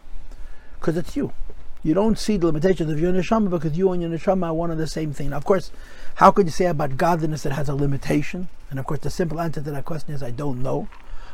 because 0.81 0.97
it's 0.97 1.17
you 1.17 1.35
you 1.83 1.95
don't 1.95 2.19
see 2.19 2.37
the 2.37 2.47
limitations 2.47 2.91
of 2.91 3.01
your 3.01 3.13
neshama 3.13 3.51
because 3.51 3.77
you 3.77 3.91
and 3.91 4.03
your 4.03 4.11
neshama 4.11 4.47
are 4.47 4.55
one 4.55 4.71
and 4.71 4.79
the 4.79 4.87
same 4.87 5.13
thing. 5.13 5.31
Now, 5.31 5.39
of 5.39 5.45
course, 5.45 5.71
how 6.17 6.31
could 6.31 6.47
you 6.47 6.53
say 6.53 6.67
about 6.67 6.97
godliness 6.97 7.43
that 7.43 7.53
has 7.53 7.69
a 7.69 7.75
limitation? 7.75 8.49
And 8.71 8.79
of 8.79 8.87
course, 8.87 9.01
the 9.01 9.11
simple 9.11 9.41
answer 9.41 9.61
to 9.61 9.71
that 9.71 9.85
question 9.85 10.15
is 10.15 10.23
I 10.23 10.31
don't 10.31 10.63
know. 10.63 10.89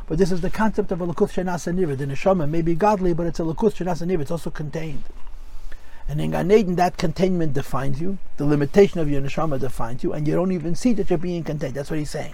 But 0.07 0.17
this 0.17 0.31
is 0.31 0.41
the 0.41 0.49
concept 0.49 0.91
of 0.91 1.01
a 1.01 1.07
lakuth 1.07 1.33
shenasa. 1.33 1.97
The 1.97 2.05
neshama 2.05 2.49
may 2.49 2.63
be 2.63 2.73
godly, 2.73 3.13
but 3.13 3.27
it's 3.27 3.39
a 3.39 3.43
lakuth 3.43 3.75
shenasa. 3.75 4.19
It's 4.19 4.31
also 4.31 4.49
contained. 4.49 5.03
And 6.07 6.19
in 6.19 6.31
Gan 6.31 6.49
Eden, 6.51 6.75
that 6.77 6.97
containment 6.97 7.53
defines 7.53 8.01
you. 8.01 8.17
The 8.37 8.45
limitation 8.45 8.99
of 8.99 9.11
your 9.11 9.21
neshama 9.21 9.59
defines 9.59 10.03
you, 10.03 10.13
and 10.13 10.27
you 10.27 10.33
don't 10.33 10.51
even 10.51 10.73
see 10.73 10.93
that 10.93 11.11
you're 11.11 11.19
being 11.19 11.43
contained. 11.43 11.75
That's 11.75 11.91
what 11.91 11.99
he's 11.99 12.09
saying. 12.09 12.33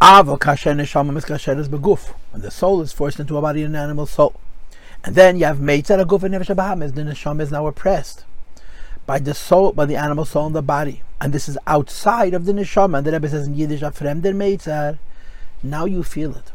Avokasha 0.00 0.74
Nishama 0.76 1.12
Miskash 1.12 1.48
is 1.48 1.68
baguf. 1.68 2.14
When 2.30 2.42
the 2.42 2.50
soul 2.52 2.80
is 2.82 2.92
forced 2.92 3.18
into 3.18 3.36
a 3.36 3.42
body 3.42 3.64
and 3.64 3.74
an 3.74 3.82
animal 3.82 4.06
soul. 4.06 4.34
And 5.02 5.14
then 5.14 5.38
you 5.38 5.46
have 5.46 5.58
Meitzar 5.58 6.04
Aguf 6.04 6.22
and 6.22 6.34
Nefesh 6.34 6.54
Bahamas. 6.54 6.92
The 6.92 7.02
neshama 7.02 7.40
is 7.40 7.50
now 7.50 7.66
oppressed 7.66 8.24
by 9.06 9.18
the 9.18 9.34
soul, 9.34 9.72
by 9.72 9.86
the 9.86 9.96
animal 9.96 10.24
soul 10.24 10.46
in 10.46 10.52
the 10.52 10.62
body. 10.62 11.02
And 11.20 11.32
this 11.32 11.48
is 11.48 11.58
outside 11.66 12.34
of 12.34 12.44
the 12.44 12.52
neshama. 12.52 12.98
And 12.98 13.06
the 13.06 13.12
Rebbe 13.12 13.28
says 13.28 13.46
in 13.46 13.54
Yiddish, 13.54 13.80
Fremder 13.80 14.34
Meitzar. 14.34 14.98
Now 15.62 15.84
you 15.84 16.02
feel 16.02 16.36
it. 16.36 16.52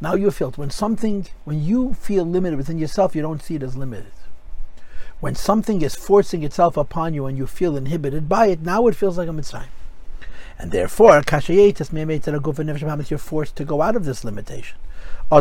Now 0.00 0.14
you 0.14 0.30
feel 0.30 0.48
it. 0.48 0.58
When 0.58 0.70
something, 0.70 1.26
when 1.44 1.62
you 1.62 1.94
feel 1.94 2.24
limited 2.24 2.56
within 2.56 2.78
yourself, 2.78 3.14
you 3.14 3.22
don't 3.22 3.42
see 3.42 3.56
it 3.56 3.62
as 3.62 3.76
limited. 3.76 4.12
When 5.20 5.34
something 5.34 5.82
is 5.82 5.94
forcing 5.94 6.42
itself 6.42 6.78
upon 6.78 7.12
you 7.12 7.26
and 7.26 7.36
you 7.36 7.46
feel 7.46 7.76
inhibited 7.76 8.28
by 8.28 8.46
it, 8.46 8.62
now 8.62 8.86
it 8.86 8.96
feels 8.96 9.18
like 9.18 9.28
a 9.28 9.32
mitzvah. 9.32 9.66
And 10.58 10.72
therefore, 10.72 11.22
you're 13.10 13.18
forced 13.18 13.56
to 13.56 13.64
go 13.64 13.82
out 13.82 13.96
of 13.96 14.04
this 14.04 14.24
limitation. 14.24 14.78
The 15.30 15.36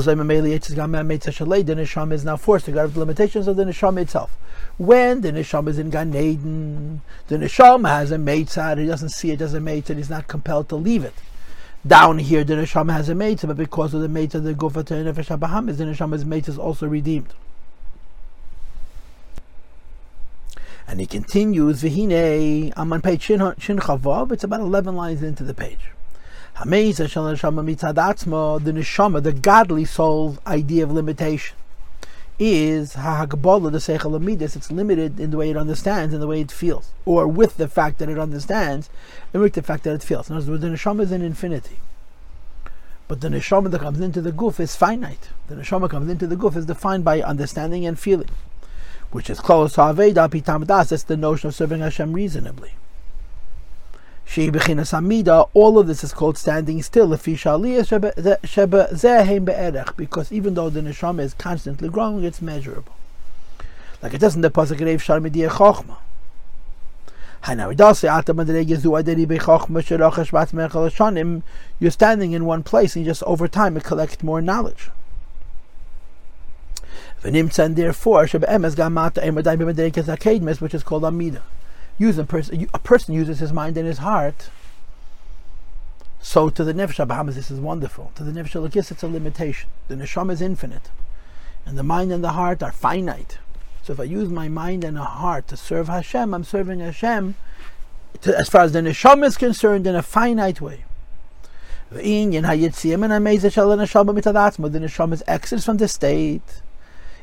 neshama 1.75 2.13
is 2.13 2.23
now 2.23 2.37
forced 2.37 2.65
to 2.65 2.71
go 2.71 2.81
out 2.81 2.85
of 2.85 2.93
the 2.93 2.99
limitations 2.99 3.47
of 3.47 3.55
the 3.55 3.63
neshama 3.63 4.01
itself. 4.01 4.37
When 4.77 5.21
the 5.21 5.31
neshama 5.31 5.69
is 5.69 5.79
in 5.79 5.89
Gan 5.89 6.15
Eden, 6.15 7.01
the 7.27 7.37
neshama 7.37 7.89
has 7.89 8.11
a 8.11 8.17
meitzad, 8.17 8.77
he 8.77 8.85
doesn't 8.85 9.09
see 9.09 9.31
it 9.31 9.41
as 9.41 9.55
a 9.55 9.59
meitzad, 9.59 9.97
he's 9.97 10.09
not 10.09 10.27
compelled 10.27 10.69
to 10.69 10.75
leave 10.75 11.03
it. 11.03 11.15
Down 11.87 12.19
here, 12.19 12.43
the 12.43 12.53
neshama 12.53 12.91
has 12.93 13.09
a 13.09 13.15
meitzad, 13.15 13.47
but 13.47 13.57
because 13.57 13.95
of 13.95 14.01
the 14.01 14.07
meitzad, 14.07 14.43
the 14.43 14.53
gufa 14.53 14.85
to 14.85 14.93
nefesh 14.93 15.27
the 15.75 15.83
neshama's 15.83 16.23
meitzad 16.23 16.49
is 16.49 16.59
also 16.59 16.85
redeemed. 16.85 17.33
And 20.87 20.99
he 20.99 21.07
continues, 21.07 21.81
Vihine, 21.81 22.73
I'm 22.77 22.93
on 22.93 23.01
page 23.01 23.23
Shin, 23.23 23.39
Chavav, 23.39 24.31
it's 24.31 24.43
about 24.43 24.59
11 24.61 24.95
lines 24.95 25.23
into 25.23 25.43
the 25.43 25.55
page. 25.55 25.79
The 26.59 26.65
neshama, 28.73 29.23
the 29.23 29.33
godly 29.33 29.85
soul's 29.85 30.37
idea 30.45 30.83
of 30.83 30.91
limitation, 30.91 31.55
is 32.37 32.93
ha'hagbola 32.93 33.71
the 33.71 33.77
seichel 33.77 34.19
amidus. 34.19 34.55
It's 34.55 34.71
limited 34.71 35.19
in 35.19 35.31
the 35.31 35.37
way 35.37 35.49
it 35.49 35.57
understands 35.57 36.13
and 36.13 36.21
the 36.21 36.27
way 36.27 36.41
it 36.41 36.51
feels, 36.51 36.91
or 37.05 37.27
with 37.27 37.57
the 37.57 37.67
fact 37.67 37.99
that 37.99 38.09
it 38.09 38.19
understands, 38.19 38.89
and 39.33 39.41
with 39.41 39.53
the 39.53 39.61
fact 39.61 39.83
that 39.85 39.93
it 39.93 40.03
feels. 40.03 40.29
In 40.29 40.35
other 40.35 40.51
words, 40.51 40.61
the 40.61 40.69
neshama 40.69 41.01
is 41.01 41.11
an 41.11 41.21
infinity, 41.21 41.79
but 43.07 43.21
the 43.21 43.29
neshama 43.29 43.71
that 43.71 43.81
comes 43.81 44.01
into 44.01 44.21
the 44.21 44.31
guf 44.31 44.59
is 44.59 44.75
finite. 44.75 45.29
The 45.47 45.55
neshama 45.55 45.89
comes 45.89 46.09
into 46.09 46.27
the 46.27 46.35
guf 46.35 46.55
is 46.55 46.65
defined 46.65 47.05
by 47.05 47.21
understanding 47.21 47.85
and 47.85 47.97
feeling 47.99 48.29
which 49.11 49.29
is 49.29 49.39
close 49.39 49.73
to 49.73 49.81
Aveda 49.81 50.29
Pitam 50.29 50.65
that's 50.65 51.03
the 51.03 51.17
notion 51.17 51.47
of 51.47 51.55
serving 51.55 51.79
Hashem 51.79 52.13
reasonably. 52.13 52.73
All 55.53 55.79
of 55.79 55.87
this 55.87 56.03
is 56.03 56.13
called 56.13 56.37
standing 56.37 56.83
still. 56.83 57.07
Because 57.09 57.41
even 60.31 60.53
though 60.53 60.69
the 60.69 60.81
neshama 60.81 61.21
is 61.21 61.33
constantly 61.33 61.89
growing, 61.89 62.23
it's 62.23 62.41
measurable. 62.41 62.93
Like 64.03 64.13
it 64.13 64.19
doesn't 64.19 64.41
the 64.41 64.51
pasuk 64.51 64.79
Chochma. 65.49 65.97
You're 71.79 71.91
standing 71.91 72.31
in 72.33 72.45
one 72.45 72.63
place 72.63 72.95
and 72.95 73.05
just 73.05 73.23
over 73.23 73.47
time 73.47 73.77
it 73.77 73.83
collects 73.83 74.21
more 74.21 74.41
knowledge. 74.41 74.91
And 77.23 77.75
therefore, 77.75 78.23
which 80.61 80.73
is 80.73 80.83
called 80.83 81.03
Amida. 81.05 81.41
Use 81.99 82.17
a, 82.17 82.23
person, 82.23 82.67
a 82.73 82.79
person 82.79 83.13
uses 83.13 83.39
his 83.39 83.53
mind 83.53 83.77
and 83.77 83.85
his 83.85 83.99
heart. 83.99 84.49
So 86.21 86.49
to 86.49 86.63
the 86.63 86.73
Nefesh 86.73 87.05
Bahamas, 87.05 87.35
this 87.35 87.51
is 87.51 87.59
wonderful. 87.59 88.11
To 88.15 88.23
the 88.23 88.31
Nefesh 88.31 88.59
Lakis, 88.59 88.89
it's 88.89 89.03
a 89.03 89.07
limitation. 89.07 89.69
The 89.89 89.95
Neshama 89.95 90.31
is 90.31 90.41
infinite. 90.41 90.89
And 91.65 91.77
the 91.77 91.83
mind 91.83 92.11
and 92.11 92.23
the 92.23 92.31
heart 92.31 92.63
are 92.63 92.71
finite. 92.71 93.37
So 93.83 93.93
if 93.93 93.99
I 93.99 94.03
use 94.03 94.29
my 94.29 94.47
mind 94.47 94.83
and 94.85 94.97
a 94.97 95.03
heart 95.03 95.47
to 95.49 95.57
serve 95.57 95.87
Hashem, 95.87 96.33
I'm 96.33 96.45
serving 96.45 96.79
Hashem 96.79 97.35
to, 98.21 98.37
as 98.37 98.49
far 98.49 98.61
as 98.61 98.71
the 98.71 98.79
Neshama 98.79 99.25
is 99.25 99.35
concerned 99.37 99.85
in 99.85 99.95
a 99.95 100.01
finite 100.01 100.61
way. 100.61 100.85
The 101.91 102.01
Neshama 104.79 105.13
is 105.13 105.23
exit 105.27 105.63
from 105.63 105.77
the 105.77 105.87
state 105.87 106.61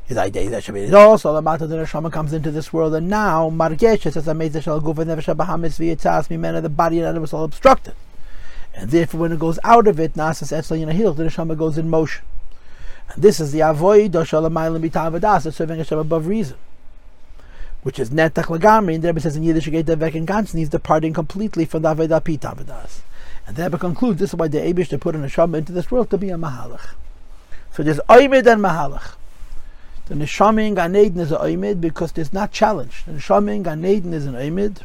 is 0.09 0.16
idea 0.16 0.48
that 0.50 0.62
Shabbat 0.62 0.82
is 0.84 0.94
also 0.94 1.34
the 1.34 1.42
matter 1.42 1.66
that 1.66 1.76
Neshama 1.76 2.12
comes 2.12 2.32
into 2.32 2.50
this 2.50 2.72
world, 2.72 2.94
and 2.94 3.09
now 3.11 3.50
Margesha 3.50 4.12
says 4.12 4.28
Amazing 4.28 4.62
shall 4.62 4.80
go 4.80 4.94
for 4.94 5.04
Nefesh 5.04 5.34
Bahamis 5.34 5.78
v'yitzas 5.78 6.28
mimena 6.28 6.62
the 6.62 6.68
body 6.68 6.98
and 6.98 7.09
animal 7.09 7.28
all 7.32 7.44
obstructed, 7.44 7.94
and 8.74 8.90
therefore 8.90 9.20
when 9.20 9.32
it 9.32 9.38
goes 9.38 9.59
out 9.64 9.88
of 9.88 9.98
it, 9.98 10.14
Nasas 10.14 10.57
Etzla 10.57 10.78
Yinahil, 10.78 11.16
the 11.16 11.24
Neshama 11.24 11.59
goes 11.59 11.76
in 11.76 11.90
motion, 11.90 12.24
and 13.09 13.22
this 13.22 13.40
is 13.40 13.50
the 13.52 13.61
Avoid 13.61 14.12
Doshalamayim 14.12 14.88
Bitavadas, 14.88 15.52
serving 15.52 15.78
Hashem 15.78 15.98
above 15.98 16.26
reason. 16.26 16.57
Which 17.82 18.00
is 18.00 18.11
netach 18.11 18.46
lagamri, 18.46 18.94
and 18.96 19.02
the 19.04 19.09
Rebbe 19.09 19.20
says 19.20 19.36
in 19.36 19.44
Yiddish, 19.44 19.68
Devek 19.68 20.16
and 20.16 20.26
Gansen, 20.26 20.59
he's 20.59 20.68
departing 20.68 21.12
completely 21.12 21.64
from 21.64 21.82
the 21.82 21.94
Avodah 21.94 22.20
Pitavadas. 22.20 23.00
And 23.46 23.54
the 23.54 23.62
Rebbe 23.62 23.78
concludes, 23.78 24.18
this 24.18 24.30
is 24.30 24.36
why 24.36 24.48
the 24.48 24.59
Abish 24.59 24.88
to 24.88 24.98
put 24.98 25.14
an 25.14 25.22
Neshama 25.22 25.59
into 25.59 25.70
this 25.70 25.88
world 25.88 26.11
to 26.11 26.18
be 26.18 26.30
a 26.30 26.36
Mahalach. 26.36 26.94
So 27.72 27.84
there's 27.84 28.00
Oimid 28.09 28.46
and 28.52 28.61
Mahalach. 28.61 29.14
The 30.07 30.14
neshama 30.14 30.66
in 30.66 30.74
Gan 30.74 30.94
Eden 30.94 31.20
is 31.20 31.32
an 31.32 31.38
oimid 31.38 31.80
because 31.80 32.12
there's 32.12 32.32
not 32.32 32.52
challenge. 32.52 33.04
The 33.07 33.12
neshama 33.12 33.57
in 33.57 33.62
Gan 33.64 33.84
Eden 33.84 34.14
is 34.14 34.24
an 34.26 34.34
oimid 34.34 34.82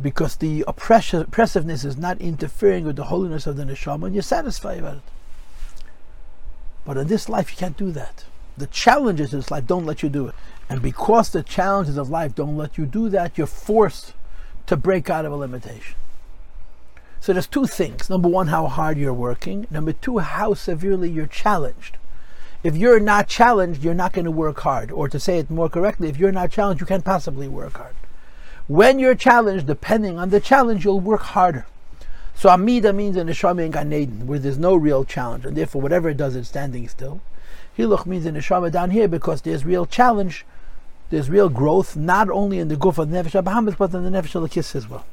because 0.00 0.36
the 0.36 0.64
oppressiveness 0.66 1.84
is 1.84 1.96
not 1.96 2.20
interfering 2.20 2.84
with 2.84 2.96
the 2.96 3.04
holiness 3.04 3.46
of 3.46 3.56
the 3.56 3.64
neshama, 3.64 4.06
and 4.06 4.14
you're 4.14 4.22
satisfied 4.22 4.78
about 4.78 4.96
it. 4.96 5.02
But 6.86 6.96
in 6.96 7.08
this 7.08 7.28
life, 7.28 7.50
you 7.50 7.56
can't 7.58 7.76
do 7.76 7.90
that. 7.92 8.24
The 8.56 8.68
challenges 8.68 9.34
of 9.34 9.40
this 9.40 9.50
life 9.50 9.66
don't 9.66 9.84
let 9.84 10.02
you 10.02 10.08
do 10.08 10.28
it, 10.28 10.34
and 10.70 10.80
because 10.80 11.30
the 11.30 11.42
challenges 11.42 11.98
of 11.98 12.10
life 12.10 12.34
don't 12.34 12.56
let 12.56 12.78
you 12.78 12.86
do 12.86 13.08
that, 13.10 13.36
you're 13.36 13.46
forced 13.46 14.14
to 14.66 14.76
break 14.76 15.10
out 15.10 15.24
of 15.24 15.32
a 15.32 15.36
limitation. 15.36 15.96
So 17.20 17.32
there's 17.32 17.46
two 17.46 17.66
things. 17.66 18.08
Number 18.08 18.28
one, 18.28 18.48
how 18.48 18.66
hard 18.66 18.96
you're 18.96 19.12
working. 19.12 19.66
Number 19.70 19.92
two, 19.92 20.18
how 20.18 20.54
severely 20.54 21.10
you're 21.10 21.26
challenged. 21.26 21.96
If 22.62 22.76
you're 22.76 23.00
not 23.00 23.28
challenged, 23.28 23.84
you're 23.84 23.94
not 23.94 24.12
going 24.12 24.24
to 24.24 24.30
work 24.30 24.60
hard. 24.60 24.90
Or 24.90 25.08
to 25.08 25.20
say 25.20 25.38
it 25.38 25.50
more 25.50 25.68
correctly, 25.68 26.08
if 26.08 26.16
you're 26.16 26.32
not 26.32 26.50
challenged, 26.50 26.80
you 26.80 26.86
can't 26.86 27.04
possibly 27.04 27.48
work 27.48 27.76
hard. 27.76 27.94
When 28.66 28.98
you're 28.98 29.14
challenged, 29.14 29.66
depending 29.66 30.18
on 30.18 30.30
the 30.30 30.40
challenge, 30.40 30.84
you'll 30.84 31.00
work 31.00 31.22
harder. 31.22 31.66
So 32.34 32.50
Amida 32.50 32.92
means 32.92 33.16
in 33.16 33.26
Neshama 33.26 33.64
and 33.64 33.72
Gan 33.72 33.92
Eden, 33.92 34.26
where 34.26 34.38
there's 34.38 34.58
no 34.58 34.76
real 34.76 35.04
challenge, 35.04 35.44
and 35.44 35.56
therefore 35.56 35.82
whatever 35.82 36.08
it 36.08 36.16
does, 36.16 36.36
it's 36.36 36.48
standing 36.48 36.86
still. 36.86 37.20
Hiluch 37.76 38.06
means 38.06 38.26
in 38.26 38.34
Neshama 38.36 38.70
down 38.70 38.90
here 38.90 39.08
because 39.08 39.42
there's 39.42 39.64
real 39.64 39.86
challenge, 39.86 40.44
there's 41.10 41.30
real 41.30 41.48
growth, 41.48 41.96
not 41.96 42.30
only 42.30 42.58
in 42.58 42.68
the 42.68 42.76
Guf 42.76 42.98
of 42.98 43.10
the 43.10 43.16
Nefesh 43.16 43.42
Bahamas, 43.42 43.74
but 43.76 43.92
in 43.94 44.04
the 44.04 44.10
Nefesh 44.10 44.74
as 44.76 44.88
well. 44.88 45.04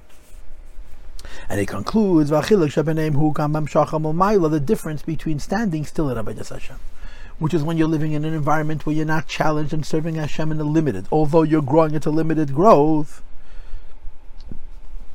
And 1.49 1.59
he 1.59 1.65
concludes, 1.65 2.29
the 2.29 2.39
difference 4.65 5.01
between 5.01 5.39
standing 5.39 5.85
still 5.85 6.09
at 6.09 6.17
Avodas 6.17 6.49
Hashem, 6.49 6.77
which 7.39 7.53
is 7.53 7.63
when 7.63 7.77
you're 7.77 7.87
living 7.87 8.13
in 8.13 8.25
an 8.25 8.33
environment 8.33 8.85
where 8.85 8.95
you're 8.95 9.05
not 9.05 9.27
challenged 9.27 9.73
and 9.73 9.85
serving 9.85 10.15
Hashem 10.15 10.51
in 10.51 10.59
a 10.59 10.63
limited, 10.63 11.07
although 11.11 11.43
you're 11.43 11.61
growing 11.61 11.93
into 11.93 12.09
limited 12.09 12.53
growth. 12.53 13.21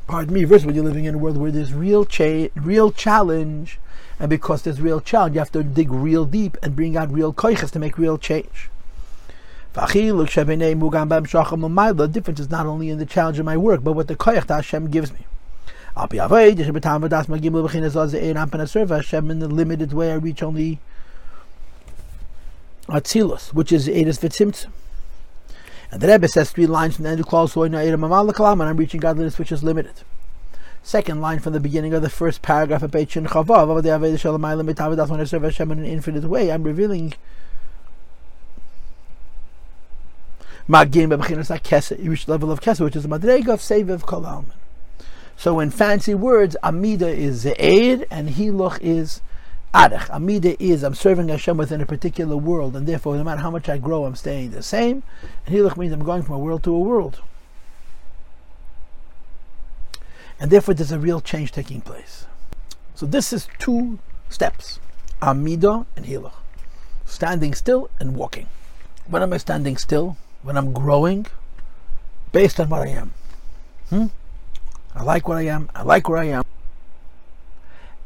Pardon 0.06 0.34
me, 0.34 0.44
versus 0.44 0.66
when 0.66 0.74
you're 0.74 0.84
living 0.84 1.04
in 1.04 1.14
a 1.14 1.18
world 1.18 1.36
where 1.36 1.52
there's 1.52 1.72
real 1.72 2.04
cha- 2.04 2.48
real 2.56 2.90
challenge, 2.90 3.78
and 4.18 4.28
because 4.28 4.62
there's 4.62 4.80
real 4.80 5.00
challenge, 5.00 5.34
you 5.34 5.38
have 5.38 5.52
to 5.52 5.62
dig 5.62 5.90
real 5.90 6.24
deep 6.24 6.56
and 6.62 6.76
bring 6.76 6.96
out 6.96 7.12
real 7.12 7.32
koiches 7.32 7.70
to 7.70 7.78
make 7.78 7.96
real 7.96 8.18
change. 8.18 8.68
The 9.72 9.86
difference 12.12 12.40
is 12.40 12.50
not 12.50 12.66
only 12.66 12.90
in 12.90 12.98
the 12.98 13.06
challenge 13.06 13.38
of 13.38 13.46
my 13.46 13.56
work, 13.56 13.84
but 13.84 13.92
what 13.92 14.08
the 14.08 14.16
koich 14.16 14.46
that 14.48 14.56
Hashem 14.56 14.90
gives 14.90 15.12
me. 15.12 15.20
Avoid 16.02 16.60
in 16.60 16.72
the 19.38 19.48
limited 19.48 19.92
way 19.92 20.12
I 20.12 20.14
reach 20.14 20.42
only 20.42 20.78
Atzilus, 22.88 23.52
which 23.52 23.70
is 23.70 23.86
Edis 23.86 24.18
Vitzimtzim. 24.18 24.70
And 25.90 26.00
the 26.00 26.08
Rebbe 26.08 26.28
says 26.28 26.52
three 26.52 26.66
lines 26.66 26.96
from 26.96 27.04
the 27.04 27.10
end 27.10 27.20
of 27.20 27.26
Klal 27.26 27.50
Soy 27.50 27.66
and 27.66 28.62
I'm 28.62 28.76
reaching 28.76 29.00
godliness 29.00 29.38
which 29.38 29.52
is 29.52 29.62
limited. 29.62 30.02
Second 30.82 31.20
line 31.20 31.40
from 31.40 31.52
the 31.52 31.60
beginning 31.60 31.92
of 31.92 32.00
the 32.00 32.08
first 32.08 32.40
paragraph 32.40 32.82
of 32.82 32.90
Beit 32.92 33.10
Shin 33.10 33.26
Chavav, 33.26 33.68
when 35.10 35.20
I 35.20 35.24
serve 35.24 35.42
Hashem 35.42 35.70
in 35.72 35.78
an 35.80 35.84
infinite 35.84 36.24
way, 36.24 36.50
I'm 36.50 36.62
revealing 36.62 37.12
Magim 40.66 41.10
Bebechinas 41.10 41.54
HaKesed, 41.54 42.02
you 42.02 42.12
reach 42.12 42.24
the 42.24 42.32
level 42.32 42.50
of 42.50 42.60
Kesed, 42.60 42.80
which 42.80 42.96
is 42.96 43.02
the 43.02 43.08
Madrega 43.08 43.48
of 43.48 43.60
Seviv 43.60 44.02
Kol 44.02 44.44
So 45.40 45.58
in 45.58 45.70
fancy 45.70 46.14
words, 46.14 46.54
Amida 46.62 47.08
is 47.08 47.46
Ze'er 47.46 48.04
and 48.10 48.28
Hiluch 48.28 48.78
is 48.82 49.22
Arech. 49.72 50.10
Amida 50.10 50.62
is 50.62 50.82
I'm 50.82 50.94
serving 50.94 51.28
Hashem 51.28 51.56
within 51.56 51.80
a 51.80 51.86
particular 51.86 52.36
world, 52.36 52.76
and 52.76 52.86
therefore 52.86 53.16
no 53.16 53.24
matter 53.24 53.40
how 53.40 53.50
much 53.50 53.66
I 53.66 53.78
grow, 53.78 54.04
I'm 54.04 54.16
staying 54.16 54.50
the 54.50 54.62
same. 54.62 55.02
And 55.46 55.78
means 55.78 55.94
I'm 55.94 56.04
going 56.04 56.24
from 56.24 56.34
a 56.34 56.38
world 56.38 56.62
to 56.64 56.74
a 56.74 56.78
world. 56.78 57.22
And 60.38 60.50
therefore 60.50 60.74
there's 60.74 60.92
a 60.92 60.98
real 60.98 61.22
change 61.22 61.52
taking 61.52 61.80
place. 61.80 62.26
So 62.94 63.06
this 63.06 63.32
is 63.32 63.48
two 63.58 63.98
steps. 64.28 64.78
Amida 65.22 65.86
and 65.96 66.04
Hiluch. 66.04 66.34
Standing 67.06 67.54
still 67.54 67.88
and 67.98 68.14
walking. 68.14 68.48
When 69.08 69.22
am 69.22 69.32
I 69.32 69.38
standing 69.38 69.78
still? 69.78 70.18
When 70.42 70.58
I'm 70.58 70.74
growing 70.74 71.24
based 72.30 72.60
on 72.60 72.68
what 72.68 72.82
I 72.82 72.88
am. 72.88 73.14
Hmm? 73.88 74.06
I 74.94 75.02
like 75.02 75.28
what 75.28 75.36
I 75.36 75.42
am. 75.42 75.70
I 75.74 75.82
like 75.82 76.08
where 76.08 76.18
I 76.18 76.26
am. 76.26 76.44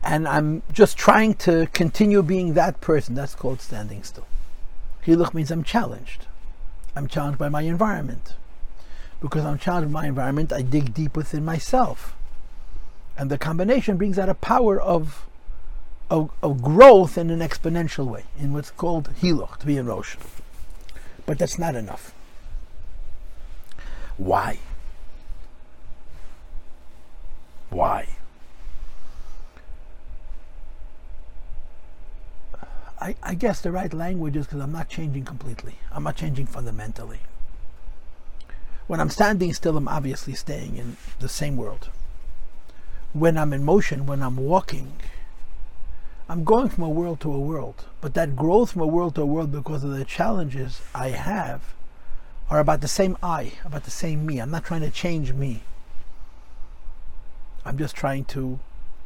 And 0.02 0.28
I'm 0.28 0.62
just 0.72 0.98
trying 0.98 1.34
to 1.34 1.66
continue 1.72 2.22
being 2.22 2.54
that 2.54 2.80
person. 2.80 3.14
That's 3.14 3.34
called 3.34 3.60
standing 3.60 4.02
still. 4.02 4.26
Hiluch 5.06 5.32
means 5.32 5.50
I'm 5.50 5.64
challenged. 5.64 6.26
I'm 6.94 7.08
challenged 7.08 7.38
by 7.38 7.48
my 7.48 7.62
environment. 7.62 8.34
Because 9.20 9.44
I'm 9.44 9.58
challenged 9.58 9.92
by 9.92 10.02
my 10.02 10.08
environment, 10.08 10.52
I 10.52 10.60
dig 10.62 10.92
deep 10.92 11.16
within 11.16 11.44
myself. 11.44 12.14
And 13.16 13.30
the 13.30 13.38
combination 13.38 13.96
brings 13.96 14.18
out 14.18 14.28
a 14.28 14.34
power 14.34 14.80
of, 14.80 15.26
of, 16.10 16.30
of 16.42 16.60
growth 16.60 17.16
in 17.16 17.30
an 17.30 17.40
exponential 17.40 18.06
way, 18.06 18.24
in 18.38 18.52
what's 18.52 18.70
called 18.70 19.10
hiluch, 19.22 19.58
to 19.58 19.66
be 19.66 19.78
in 19.78 19.86
Rosh. 19.86 20.16
But 21.24 21.38
that's 21.38 21.58
not 21.58 21.74
enough. 21.74 22.12
Why? 24.18 24.58
Why? 27.70 28.08
I, 33.00 33.16
I 33.22 33.34
guess 33.34 33.60
the 33.60 33.72
right 33.72 33.92
language 33.92 34.36
is 34.36 34.46
because 34.46 34.62
I'm 34.62 34.72
not 34.72 34.88
changing 34.88 35.24
completely. 35.24 35.74
I'm 35.92 36.04
not 36.04 36.16
changing 36.16 36.46
fundamentally. 36.46 37.20
When 38.86 39.00
I'm 39.00 39.10
standing 39.10 39.52
still, 39.52 39.76
I'm 39.76 39.88
obviously 39.88 40.34
staying 40.34 40.76
in 40.76 40.96
the 41.18 41.28
same 41.28 41.56
world. 41.56 41.88
When 43.12 43.36
I'm 43.36 43.52
in 43.52 43.64
motion, 43.64 44.06
when 44.06 44.22
I'm 44.22 44.36
walking, 44.36 44.92
I'm 46.28 46.44
going 46.44 46.68
from 46.68 46.84
a 46.84 46.88
world 46.88 47.20
to 47.20 47.32
a 47.32 47.38
world. 47.38 47.84
But 48.00 48.14
that 48.14 48.36
growth 48.36 48.72
from 48.72 48.82
a 48.82 48.86
world 48.86 49.14
to 49.16 49.22
a 49.22 49.26
world 49.26 49.52
because 49.52 49.84
of 49.84 49.90
the 49.90 50.04
challenges 50.04 50.80
I 50.94 51.10
have 51.10 51.74
are 52.50 52.58
about 52.58 52.80
the 52.80 52.88
same 52.88 53.16
I, 53.22 53.52
about 53.64 53.84
the 53.84 53.90
same 53.90 54.24
me. 54.24 54.38
I'm 54.38 54.50
not 54.50 54.64
trying 54.64 54.82
to 54.82 54.90
change 54.90 55.32
me. 55.32 55.62
I'm 57.64 57.78
just 57.78 57.96
trying 57.96 58.24
to 58.26 58.58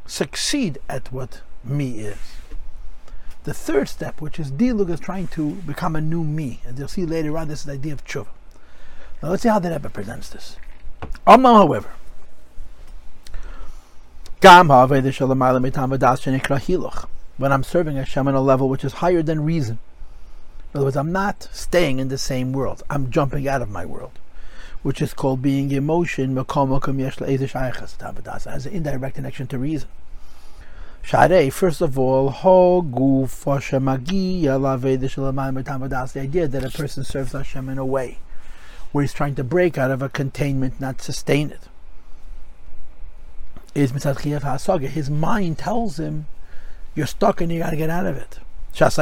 succeed 0.05 0.79
at 0.89 1.11
what 1.11 1.41
me 1.63 1.99
is. 1.99 2.17
The 3.43 3.53
third 3.53 3.87
step, 3.87 4.21
which 4.21 4.39
is 4.39 4.51
Dilug, 4.51 4.89
is 4.89 4.99
trying 4.99 5.27
to 5.29 5.51
become 5.55 5.95
a 5.95 6.01
new 6.01 6.23
me. 6.23 6.59
And 6.65 6.77
you'll 6.77 6.89
see 6.89 7.05
later 7.05 7.37
on 7.37 7.47
this 7.47 7.59
is 7.61 7.65
the 7.65 7.73
idea 7.73 7.93
of 7.93 8.03
tshuva. 8.05 8.27
Now 9.23 9.29
let's 9.29 9.43
see 9.43 9.49
how 9.49 9.59
the 9.59 9.69
Rebbe 9.71 9.89
presents 9.89 10.29
this. 10.29 10.57
Amma, 11.25 11.53
however, 11.53 11.89
when 17.37 17.51
I'm 17.51 17.63
serving 17.63 17.95
Hashem 17.95 18.27
on 18.27 18.35
a 18.35 18.41
level 18.41 18.69
which 18.69 18.83
is 18.83 18.93
higher 18.93 19.21
than 19.21 19.45
reason. 19.45 19.79
In 20.73 20.77
other 20.77 20.85
words, 20.85 20.97
I'm 20.97 21.11
not 21.11 21.47
staying 21.51 21.99
in 21.99 22.09
the 22.09 22.17
same 22.17 22.51
world. 22.51 22.83
I'm 22.89 23.09
jumping 23.09 23.47
out 23.47 23.61
of 23.61 23.69
my 23.69 23.85
world 23.85 24.11
which 24.83 25.01
is 25.01 25.13
called 25.13 25.41
being 25.41 25.71
emotion, 25.71 26.35
has 26.35 28.65
an 28.65 28.73
indirect 28.73 29.15
connection 29.15 29.47
to 29.47 29.57
reason. 29.57 29.89
Share, 31.01 31.51
first 31.51 31.81
of 31.81 31.97
all, 31.97 32.29
the 36.13 36.19
idea 36.19 36.47
that 36.47 36.63
a 36.63 36.69
person 36.69 37.03
serves 37.03 37.31
Hashem 37.31 37.69
in 37.69 37.77
a 37.77 37.85
way 37.85 38.17
where 38.91 39.03
he's 39.03 39.13
trying 39.13 39.35
to 39.35 39.43
break 39.43 39.77
out 39.77 39.91
of 39.91 40.01
a 40.01 40.09
containment, 40.09 40.79
not 40.79 41.01
sustain 41.01 41.51
it. 41.51 41.61
Is 43.75 43.91
His 43.91 45.09
mind 45.09 45.59
tells 45.59 45.99
him, 45.99 46.25
you're 46.95 47.05
stuck 47.05 47.39
and 47.39 47.51
you 47.51 47.59
got 47.59 47.69
to 47.69 47.77
get 47.77 47.89
out 47.89 48.07
of 48.07 48.17
it. 48.17 48.39
His 48.73 48.99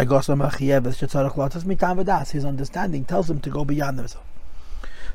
understanding 2.46 3.06
tells 3.06 3.30
him 3.30 3.40
to 3.40 3.50
go 3.50 3.66
beyond 3.66 3.98
himself. 3.98 4.27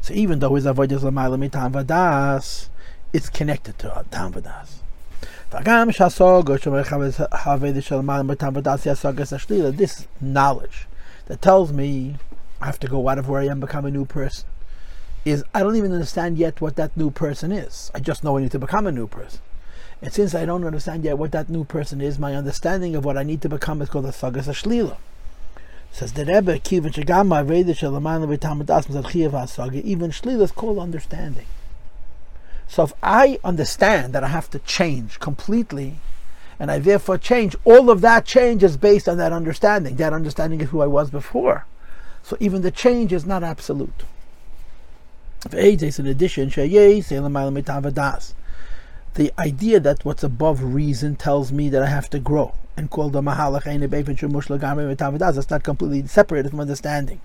So 0.02 0.12
even 0.14 0.40
though 0.40 0.56
his 0.56 0.66
avodah 0.66 0.92
is 0.92 1.04
l'mayla 1.04 1.38
mitam 1.48 1.72
vadas, 1.72 2.68
it's 3.12 3.30
connected 3.30 3.78
to 3.78 4.04
tam 4.10 4.32
vadas. 4.32 4.80
This 9.76 10.08
knowledge 10.20 10.86
that 11.26 11.42
tells 11.42 11.72
me 11.72 12.16
I 12.60 12.66
have 12.66 12.80
to 12.80 12.88
go 12.88 13.08
out 13.08 13.18
of 13.18 13.28
where 13.28 13.42
I 13.42 13.46
am, 13.46 13.60
become 13.60 13.84
a 13.84 13.90
new 13.92 14.04
person, 14.04 14.48
is 15.24 15.44
I 15.54 15.60
don't 15.60 15.76
even 15.76 15.92
understand 15.92 16.36
yet 16.36 16.60
what 16.60 16.74
that 16.74 16.96
new 16.96 17.12
person 17.12 17.52
is. 17.52 17.92
I 17.94 18.00
just 18.00 18.24
know 18.24 18.36
I 18.36 18.42
need 18.42 18.50
to 18.52 18.58
become 18.58 18.88
a 18.88 18.92
new 18.92 19.06
person. 19.06 19.40
And 20.00 20.12
since 20.12 20.34
I 20.34 20.44
don't 20.44 20.64
understand 20.64 21.04
yet 21.04 21.16
what 21.16 21.30
that 21.30 21.48
new 21.48 21.62
person 21.62 22.00
is, 22.00 22.18
my 22.18 22.34
understanding 22.34 22.96
of 22.96 23.04
what 23.04 23.16
I 23.16 23.22
need 23.22 23.40
to 23.42 23.48
become 23.48 23.80
is 23.82 23.88
called 23.88 24.06
a 24.06 24.12
sagas 24.12 24.48
ashlila. 24.48 24.96
Says 25.92 26.14
the 26.14 26.24
Rebbe, 26.24 26.58
Shalaman 26.58 28.26
HaSaga, 28.26 29.82
even 29.82 30.10
Shlila 30.10 30.42
is 30.42 30.50
called 30.50 30.78
understanding. 30.78 31.44
So 32.66 32.84
if 32.84 32.94
I 33.02 33.38
understand 33.44 34.14
that 34.14 34.24
I 34.24 34.28
have 34.28 34.48
to 34.50 34.58
change 34.60 35.20
completely, 35.20 35.96
and 36.58 36.70
I 36.70 36.78
therefore 36.78 37.18
change, 37.18 37.54
all 37.64 37.90
of 37.90 38.00
that 38.00 38.24
change 38.24 38.62
is 38.62 38.78
based 38.78 39.06
on 39.06 39.18
that 39.18 39.32
understanding. 39.32 39.96
That 39.96 40.14
understanding 40.14 40.62
is 40.62 40.70
who 40.70 40.80
I 40.80 40.86
was 40.86 41.10
before. 41.10 41.66
So 42.22 42.38
even 42.40 42.62
the 42.62 42.70
change 42.70 43.12
is 43.12 43.26
not 43.26 43.42
absolute. 43.42 44.04
In 45.52 46.06
addition, 46.06 46.48
the 49.14 49.32
idea 49.38 49.80
that 49.80 50.04
what's 50.04 50.22
above 50.22 50.62
reason 50.62 51.16
tells 51.16 51.52
me 51.52 51.68
that 51.68 51.82
I 51.82 51.86
have 51.86 52.08
to 52.10 52.18
grow 52.18 52.54
and 52.76 52.90
called 52.90 53.16
a 53.16 53.20
mahalach 53.20 55.18
That's 55.18 55.50
not 55.50 55.62
completely 55.62 56.06
separated 56.06 56.50
from 56.50 56.60
understanding. 56.60 57.20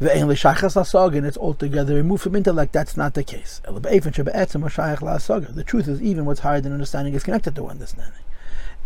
The 0.00 0.16
English 0.16 0.44
la 0.44 0.54
saga, 0.54 1.18
and 1.18 1.26
it's 1.26 1.36
altogether 1.36 1.96
removed 1.96 2.22
from 2.22 2.36
intellect. 2.36 2.72
That's 2.72 2.96
not 2.96 3.14
the 3.14 3.24
case. 3.24 3.60
The 3.64 5.64
truth 5.66 5.88
is, 5.88 6.00
even 6.00 6.24
what's 6.24 6.40
higher 6.40 6.60
than 6.60 6.72
understanding 6.72 7.14
is 7.14 7.24
connected 7.24 7.56
to 7.56 7.66
understanding. 7.66 8.22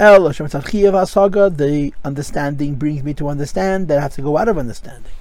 Lasog, 0.01 1.57
the 1.59 1.93
understanding 2.05 2.75
brings 2.77 3.03
me 3.03 3.13
to 3.15 3.29
understand 3.29 3.89
that 3.89 3.99
I 3.99 4.01
have 4.01 4.15
to 4.15 4.23
go 4.23 4.39
out 4.39 4.49
of 4.49 4.57
understanding. 4.57 5.13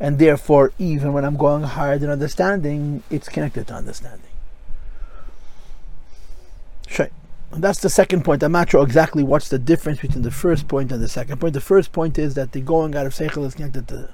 And 0.00 0.18
therefore, 0.18 0.72
even 0.78 1.12
when 1.12 1.24
I'm 1.24 1.36
going 1.36 1.62
higher 1.62 1.98
than 1.98 2.10
understanding, 2.10 3.02
it's 3.10 3.28
connected 3.28 3.66
to 3.68 3.74
understanding. 3.74 4.20
Sure. 6.86 7.08
That's 7.58 7.80
the 7.80 7.88
second 7.88 8.22
point. 8.22 8.42
I'm 8.42 8.52
not 8.52 8.70
sure 8.70 8.82
exactly 8.82 9.22
what's 9.22 9.48
the 9.48 9.58
difference 9.58 10.00
between 10.00 10.22
the 10.22 10.30
first 10.30 10.68
point 10.68 10.92
and 10.92 11.02
the 11.02 11.08
second 11.08 11.40
point. 11.40 11.54
The 11.54 11.60
first 11.60 11.90
point 11.90 12.18
is 12.18 12.34
that 12.34 12.52
the 12.52 12.60
going 12.60 12.94
out 12.94 13.06
of 13.06 13.14
Seichel 13.14 13.46
is 13.46 13.54
connected 13.54 13.88
to 13.88 14.10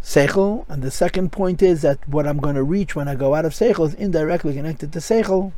Seichel, 0.00 0.64
and 0.68 0.80
the 0.80 0.92
second 0.92 1.32
point 1.32 1.60
is 1.60 1.82
that 1.82 1.98
what 2.08 2.24
I'm 2.24 2.38
going 2.38 2.54
to 2.54 2.62
reach 2.62 2.94
when 2.94 3.08
I 3.08 3.16
go 3.16 3.34
out 3.34 3.44
of 3.44 3.52
Seichel 3.52 3.88
is 3.88 3.94
indirectly 3.94 4.54
connected 4.54 4.92
to 4.92 5.00
Seichel 5.00 5.52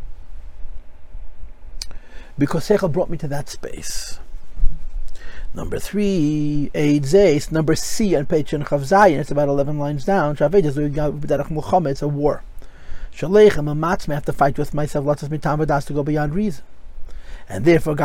because 2.39 2.67
Seichel 2.67 2.91
brought 2.91 3.11
me 3.11 3.19
to 3.19 3.29
that 3.29 3.51
space. 3.51 4.19
Number 5.53 5.79
three, 5.79 6.71
Eid 6.75 7.03
Zeis. 7.03 7.53
Number 7.53 7.75
C 7.75 8.17
on 8.17 8.25
page 8.25 8.51
Chav 8.51 8.65
Zayin, 8.65 9.19
it's 9.19 9.31
about 9.31 9.49
11 9.49 9.79
lines 9.79 10.07
down. 10.07 10.37
It's 10.41 10.41
a 12.03 12.09
war. 12.09 12.43
Shalechem 13.15 13.71
and 13.71 13.85
I 13.85 14.15
have 14.15 14.25
to 14.25 14.33
fight 14.33 14.59
with 14.59 14.73
myself, 14.73 15.05
lots 15.05 15.23
of 15.23 15.29
mitam 15.29 15.87
to 15.87 15.93
go 15.93 16.03
beyond 16.03 16.35
reason. 16.35 16.65
And 17.49 17.65
therefore, 17.65 17.95
it's 17.99 18.03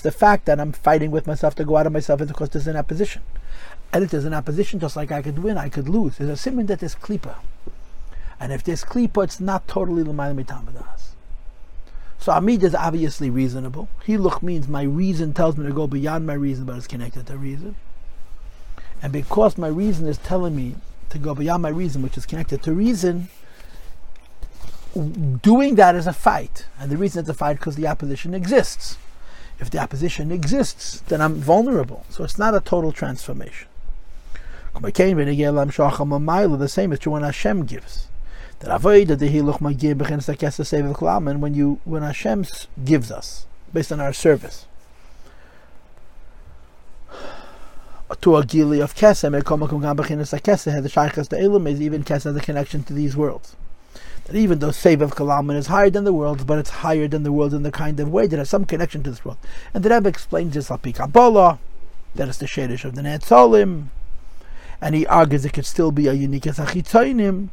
the 0.00 0.14
fact 0.16 0.44
that 0.44 0.60
I'm 0.60 0.72
fighting 0.72 1.10
with 1.10 1.26
myself 1.26 1.54
to 1.54 1.64
go 1.64 1.78
out 1.78 1.86
of 1.86 1.92
myself 1.92 2.20
is 2.20 2.28
because 2.28 2.50
there's 2.50 2.66
an 2.66 2.76
opposition. 2.76 3.22
And 3.92 4.04
if 4.04 4.10
there's 4.10 4.26
an 4.26 4.34
opposition, 4.34 4.80
just 4.80 4.96
like 4.96 5.10
I 5.10 5.22
could 5.22 5.38
win, 5.38 5.56
I 5.56 5.70
could 5.70 5.88
lose. 5.88 6.18
There's 6.18 6.30
a 6.30 6.36
simon 6.36 6.66
that 6.66 6.80
there's 6.80 6.94
klipa. 6.94 7.36
And 8.38 8.52
if 8.52 8.62
there's 8.62 8.84
klipa, 8.84 9.24
it's 9.24 9.40
not 9.40 9.66
totally 9.66 10.02
l'mayla 10.02 10.44
mitamadas. 10.44 11.12
So 12.18 12.32
Amid 12.32 12.62
is 12.64 12.74
obviously 12.74 13.30
reasonable. 13.30 13.88
Hiluch 14.06 14.42
means 14.42 14.68
my 14.68 14.82
reason 14.82 15.32
tells 15.32 15.56
me 15.56 15.66
to 15.66 15.72
go 15.72 15.86
beyond 15.86 16.26
my 16.26 16.34
reason, 16.34 16.64
but 16.64 16.76
it's 16.76 16.86
connected 16.86 17.26
to 17.28 17.36
reason. 17.36 17.76
And 19.00 19.12
because 19.12 19.56
my 19.56 19.68
reason 19.68 20.06
is 20.06 20.18
telling 20.18 20.56
me 20.56 20.74
to 21.10 21.18
go 21.18 21.34
beyond 21.34 21.62
my 21.62 21.68
reason, 21.68 22.02
which 22.02 22.18
is 22.18 22.26
connected 22.26 22.62
to 22.64 22.72
reason, 22.72 23.28
doing 24.96 25.74
that 25.76 25.94
is 25.94 26.06
a 26.06 26.12
fight. 26.12 26.66
And 26.78 26.90
the 26.90 26.96
reason 26.96 27.20
it's 27.20 27.28
a 27.28 27.34
fight 27.34 27.58
because 27.58 27.76
the 27.76 27.86
opposition 27.86 28.34
exists. 28.34 28.98
If 29.58 29.70
the 29.70 29.78
opposition 29.78 30.30
exists, 30.30 31.00
then 31.08 31.20
I'm 31.20 31.36
vulnerable. 31.36 32.04
So 32.10 32.24
it's 32.24 32.38
not 32.38 32.54
a 32.54 32.60
total 32.60 32.92
transformation. 32.92 33.68
The 34.74 36.68
same 36.68 36.92
is 36.92 36.98
true 36.98 37.12
when 37.12 37.22
Hashem 37.22 37.64
gives. 37.64 38.08
That 38.58 38.82
when 41.40 41.54
you 41.54 41.80
when 41.84 42.02
Hashem 42.02 42.44
gives 42.84 43.10
us 43.10 43.46
based 43.72 43.92
on 43.92 44.00
our 44.00 44.12
service 44.12 44.66
to 48.20 48.36
a 48.36 48.44
gili 48.44 48.80
of 48.80 48.94
kesem, 48.94 49.34
even 51.80 52.04
kesem 52.04 52.24
has 52.24 52.36
a 52.36 52.40
connection 52.40 52.82
to 52.84 52.92
these 52.92 53.16
worlds. 53.16 53.56
That 54.26 54.36
even 54.36 54.58
though 54.58 54.72
save 54.72 55.02
of 55.02 55.14
kalaman 55.14 55.56
is 55.56 55.68
higher 55.68 55.88
than 55.88 56.04
the 56.04 56.12
worlds, 56.12 56.44
but 56.44 56.58
it's 56.58 56.70
higher 56.70 57.06
than 57.06 57.22
the 57.22 57.32
worlds 57.32 57.54
in 57.54 57.62
the 57.62 57.70
kind 57.70 57.98
of 58.00 58.10
way 58.10 58.26
that 58.26 58.38
has 58.38 58.50
some 58.50 58.64
connection 58.64 59.02
to 59.04 59.10
this 59.10 59.24
world. 59.24 59.38
And 59.72 59.84
the 59.84 59.90
Rebbe 59.90 60.08
explains 60.08 60.54
this 60.54 60.70
al 60.70 60.78
Kabbalah, 60.78 61.58
that 62.16 62.28
is 62.28 62.38
the 62.38 62.46
shadish 62.46 62.84
of 62.84 62.96
the 62.96 63.02
Netzolim, 63.02 63.86
and 64.80 64.94
he 64.94 65.06
argues 65.06 65.44
it 65.44 65.52
could 65.52 65.66
still 65.66 65.92
be 65.92 66.08
a 66.08 66.12
unique 66.12 66.42
achitzoinim. 66.42 67.48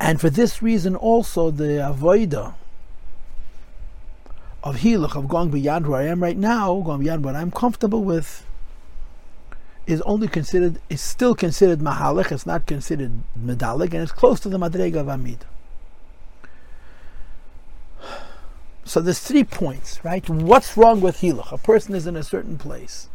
And 0.00 0.20
for 0.20 0.28
this 0.28 0.60
reason 0.60 0.96
also 0.96 1.50
the 1.50 1.78
avoida 1.78 2.54
of 4.64 4.76
hiluch, 4.76 5.14
of 5.14 5.28
going 5.28 5.50
beyond 5.50 5.86
where 5.86 6.00
I 6.00 6.06
am 6.06 6.22
right 6.22 6.36
now, 6.36 6.80
going 6.80 7.00
beyond 7.00 7.24
what 7.24 7.36
I'm 7.36 7.50
comfortable 7.50 8.02
with, 8.02 8.44
is 9.86 10.00
only 10.02 10.28
considered, 10.28 10.80
is 10.88 11.00
still 11.00 11.34
considered 11.34 11.80
mahalik, 11.80 12.32
it's 12.32 12.46
not 12.46 12.66
considered 12.66 13.12
medalik, 13.38 13.92
and 13.92 14.02
it's 14.02 14.12
close 14.12 14.40
to 14.40 14.48
the 14.48 14.58
madrega 14.58 14.96
of 14.96 15.08
amid. 15.08 15.44
So 18.84 19.00
there's 19.00 19.20
three 19.20 19.44
points, 19.44 20.04
right? 20.04 20.28
What's 20.28 20.76
wrong 20.76 21.00
with 21.00 21.20
hiluch? 21.20 21.52
A 21.52 21.58
person 21.58 21.94
is 21.94 22.06
in 22.06 22.16
a 22.16 22.22
certain 22.22 22.58
place, 22.58 23.08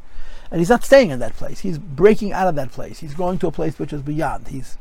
and 0.50 0.60
he's 0.60 0.70
not 0.70 0.84
staying 0.84 1.12
in 1.12 1.20
that 1.20 1.36
place. 1.36 1.60
He's 1.60 1.78
breaking 1.78 2.34
out 2.34 2.48
of 2.48 2.56
that 2.56 2.72
place. 2.72 3.00
He's 3.00 3.14
going 3.14 3.38
to 3.40 3.48
a 3.48 3.52
place 3.52 3.78
which 3.78 3.94
is 3.94 4.02
beyond. 4.02 4.48
He's 4.48 4.78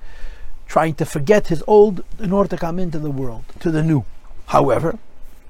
trying 0.67 0.95
to 0.95 1.07
forget 1.07 1.49
his 1.49 1.63
old 1.67 2.05
in 2.19 2.33
order 2.33 2.49
to 2.51 2.57
come 2.57 2.79
into 2.79 2.99
the 2.99 3.11
world, 3.11 3.45
to 3.61 3.71
the 3.71 3.83
new. 3.83 4.05
However, 4.47 4.99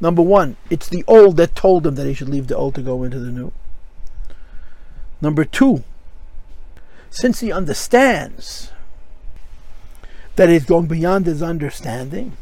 Number 0.01 0.23
one, 0.23 0.57
it's 0.71 0.89
the 0.89 1.05
old 1.07 1.37
that 1.39 1.57
told 1.57 1.87
him 1.87 1.97
that 1.97 2.07
he 2.07 2.15
should 2.15 2.29
leave 2.29 2.47
the 2.47 2.57
old 2.57 2.75
to 2.77 2.83
go 2.83 3.03
into 3.03 3.19
the 3.19 3.33
new. 3.33 3.53
Number 5.21 5.45
two, 5.45 5.83
since 7.11 7.41
he 7.41 7.53
understands 7.53 8.73
that 10.37 10.49
he's 10.49 10.65
going 10.65 10.87
beyond 10.87 11.27
his 11.27 11.43
understanding, 11.43 12.37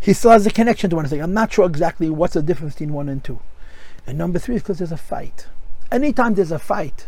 he 0.00 0.12
still 0.12 0.32
has 0.32 0.46
a 0.46 0.50
connection 0.50 0.90
to 0.90 0.96
one 0.96 1.06
thing. 1.06 1.22
I'm 1.22 1.34
not 1.34 1.52
sure 1.52 1.66
exactly 1.66 2.10
what's 2.10 2.34
the 2.34 2.42
difference 2.42 2.74
between 2.74 2.92
one 2.92 3.08
and 3.08 3.22
two. 3.22 3.40
And 4.06 4.18
number 4.18 4.38
three 4.38 4.56
is 4.56 4.62
because 4.62 4.78
there's 4.78 4.92
a 4.92 4.96
fight. 4.96 5.46
Anytime 5.90 6.34
there's 6.34 6.52
a 6.52 6.58
fight, 6.58 7.06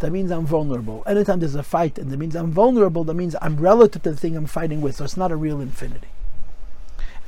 that 0.00 0.10
means 0.10 0.32
I'm 0.32 0.46
vulnerable. 0.46 1.04
Anytime 1.06 1.38
there's 1.38 1.54
a 1.54 1.62
fight 1.62 1.98
and 1.98 2.10
that 2.10 2.16
means 2.16 2.34
I'm 2.34 2.50
vulnerable, 2.50 3.04
that 3.04 3.14
means 3.14 3.36
I'm 3.40 3.56
relative 3.56 4.02
to 4.02 4.10
the 4.10 4.16
thing 4.16 4.36
I'm 4.36 4.46
fighting 4.46 4.80
with. 4.80 4.96
So 4.96 5.04
it's 5.04 5.16
not 5.16 5.30
a 5.30 5.36
real 5.36 5.60
infinity. 5.60 6.08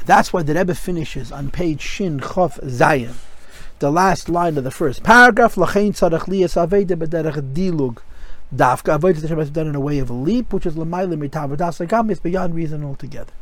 That's 0.05 0.33
why 0.33 0.43
the 0.43 0.55
Rebbe 0.55 0.75
finishes 0.75 1.33
on 1.33 1.51
page 1.51 1.81
Shin 1.81 2.21
Chof 2.21 2.61
Zayin, 2.65 3.15
the 3.79 3.91
last 3.91 4.29
line 4.29 4.57
of 4.57 4.65
the 4.65 4.71
first 4.71 5.03
paragraph. 5.03 5.57
Lachein 5.57 5.93
tzarech 5.93 6.27
liyas 6.27 6.57
aveda 6.57 6.97
b'derech 6.97 7.53
dilug 7.53 7.99
dafka 8.55 8.99
avodah 8.99 9.21
Hashem 9.21 9.39
has 9.39 9.51
done 9.51 9.67
in 9.67 9.75
a 9.75 9.81
way 9.81 9.99
of 9.99 10.11
a 10.11 10.15
leap, 10.15 10.53
which 10.53 10.67
is 10.67 10.77
l'maylim 10.77 11.29
mitavadas 11.29 11.87
agam 11.87 12.11
is 12.11 12.21
beyond 12.21 12.55
reason 12.55 12.85
altogether. 12.85 13.33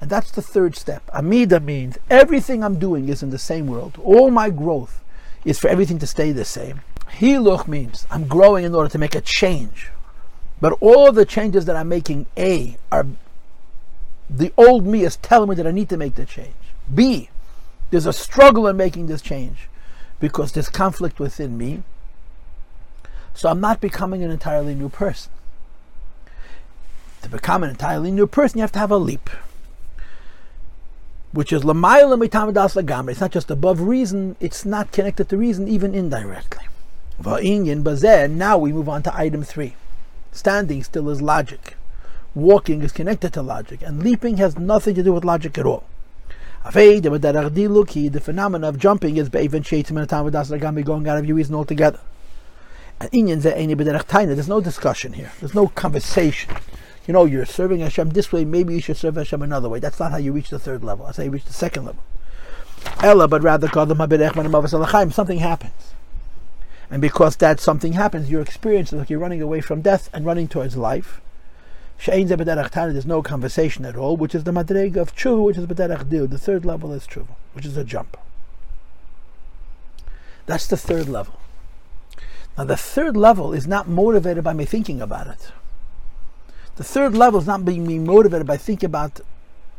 And 0.00 0.10
that's 0.10 0.30
the 0.30 0.42
third 0.42 0.76
step. 0.76 1.02
Amida 1.14 1.60
means 1.60 1.98
everything 2.10 2.62
I'm 2.62 2.78
doing 2.78 3.08
is 3.08 3.22
in 3.22 3.30
the 3.30 3.38
same 3.38 3.66
world. 3.66 3.98
All 4.02 4.30
my 4.30 4.50
growth 4.50 5.02
is 5.44 5.58
for 5.58 5.68
everything 5.68 5.98
to 6.00 6.06
stay 6.06 6.32
the 6.32 6.44
same. 6.44 6.82
Hiluch 7.18 7.66
means 7.66 8.06
I'm 8.10 8.26
growing 8.26 8.64
in 8.64 8.74
order 8.74 8.90
to 8.90 8.98
make 8.98 9.14
a 9.14 9.20
change. 9.20 9.90
But 10.60 10.76
all 10.80 11.12
the 11.12 11.24
changes 11.24 11.64
that 11.66 11.76
I'm 11.76 11.88
making, 11.88 12.26
A, 12.36 12.76
are 12.90 13.06
the 14.28 14.52
old 14.56 14.86
me 14.86 15.04
is 15.04 15.16
telling 15.16 15.48
me 15.48 15.54
that 15.56 15.66
I 15.66 15.70
need 15.70 15.88
to 15.90 15.96
make 15.96 16.14
the 16.14 16.26
change. 16.26 16.54
B, 16.92 17.30
there's 17.90 18.06
a 18.06 18.12
struggle 18.12 18.66
in 18.66 18.76
making 18.76 19.06
this 19.06 19.22
change 19.22 19.68
because 20.20 20.52
there's 20.52 20.68
conflict 20.68 21.18
within 21.18 21.56
me. 21.58 21.82
So 23.34 23.48
I'm 23.48 23.60
not 23.60 23.80
becoming 23.80 24.22
an 24.22 24.30
entirely 24.30 24.74
new 24.74 24.88
person. 24.88 25.30
To 27.22 27.28
become 27.28 27.62
an 27.62 27.70
entirely 27.70 28.10
new 28.10 28.26
person, 28.26 28.58
you 28.58 28.62
have 28.62 28.72
to 28.72 28.78
have 28.78 28.90
a 28.90 28.96
leap. 28.96 29.28
Which 31.32 31.52
is 31.52 31.62
Lamayla 31.62 32.18
Mitamadas 32.18 32.80
Lagamri. 32.80 33.10
It's 33.10 33.20
not 33.20 33.32
just 33.32 33.50
above 33.50 33.80
reason, 33.80 34.36
it's 34.40 34.64
not 34.64 34.92
connected 34.92 35.28
to 35.28 35.36
reason, 35.36 35.68
even 35.68 35.94
indirectly. 35.94 36.64
Now 37.18 38.58
we 38.58 38.72
move 38.72 38.88
on 38.88 39.02
to 39.02 39.16
item 39.16 39.42
three. 39.42 39.74
Standing 40.32 40.82
still 40.82 41.10
is 41.10 41.20
logic 41.20 41.76
walking 42.36 42.82
is 42.82 42.92
connected 42.92 43.32
to 43.32 43.42
logic, 43.42 43.82
and 43.82 44.02
leaping 44.02 44.36
has 44.36 44.58
nothing 44.58 44.94
to 44.94 45.02
do 45.02 45.12
with 45.12 45.24
logic 45.24 45.56
at 45.58 45.66
all. 45.66 45.84
The 46.72 48.20
phenomenon 48.22 48.68
of 48.68 48.78
jumping 48.78 49.16
is 49.16 49.30
even 49.34 49.62
going 50.82 51.08
out 51.08 51.18
of 51.18 51.26
your 51.26 51.36
reason 51.36 51.54
altogether. 51.54 52.00
And 53.00 53.10
there's 53.12 54.48
no 54.48 54.60
discussion 54.60 55.12
here. 55.12 55.32
There's 55.40 55.54
no 55.54 55.68
conversation. 55.68 56.56
You 57.06 57.12
know, 57.12 57.24
you're 57.24 57.46
serving 57.46 57.80
Hashem 57.80 58.10
this 58.10 58.32
way, 58.32 58.44
maybe 58.44 58.74
you 58.74 58.80
should 58.80 58.96
serve 58.96 59.14
Hashem 59.14 59.42
another 59.42 59.68
way. 59.68 59.78
That's 59.78 60.00
not 60.00 60.10
how 60.10 60.16
you 60.16 60.32
reach 60.32 60.50
the 60.50 60.58
third 60.58 60.82
level. 60.82 61.06
That's 61.06 61.18
how 61.18 61.24
you 61.24 61.30
reach 61.30 61.44
the 61.44 61.52
second 61.52 61.84
level. 61.84 62.02
Ella, 63.00 63.28
but 63.28 63.42
rather 63.42 63.68
something 63.68 65.38
happens. 65.38 65.92
And 66.90 67.00
because 67.02 67.36
that 67.36 67.60
something 67.60 67.92
happens, 67.92 68.30
your 68.30 68.40
experience 68.40 68.92
is 68.92 68.98
like 68.98 69.10
you're 69.10 69.20
running 69.20 69.42
away 69.42 69.60
from 69.60 69.82
death 69.82 70.10
and 70.12 70.24
running 70.24 70.48
towards 70.48 70.76
life. 70.76 71.20
There's 72.04 73.06
no 73.06 73.22
conversation 73.22 73.84
at 73.84 73.96
all, 73.96 74.16
which 74.16 74.34
is 74.34 74.44
the 74.44 74.52
madrega 74.52 74.96
of 74.96 75.14
tshuva, 75.16 75.44
which 75.44 75.56
is 75.56 75.66
b'derech 75.66 76.08
dil. 76.08 76.26
The 76.26 76.38
third 76.38 76.64
level 76.64 76.92
is 76.92 77.06
tshuva, 77.06 77.34
which 77.52 77.66
is 77.66 77.76
a 77.76 77.84
jump. 77.84 78.16
That's 80.46 80.66
the 80.66 80.76
third 80.76 81.08
level. 81.08 81.40
Now, 82.56 82.64
the 82.64 82.76
third 82.76 83.16
level 83.16 83.52
is 83.52 83.66
not 83.66 83.88
motivated 83.88 84.44
by 84.44 84.52
me 84.52 84.64
thinking 84.64 85.02
about 85.02 85.26
it. 85.26 85.52
The 86.76 86.84
third 86.84 87.14
level 87.14 87.40
is 87.40 87.46
not 87.46 87.64
being 87.64 88.04
motivated 88.04 88.46
by 88.46 88.56
thinking 88.56 88.86
about 88.86 89.20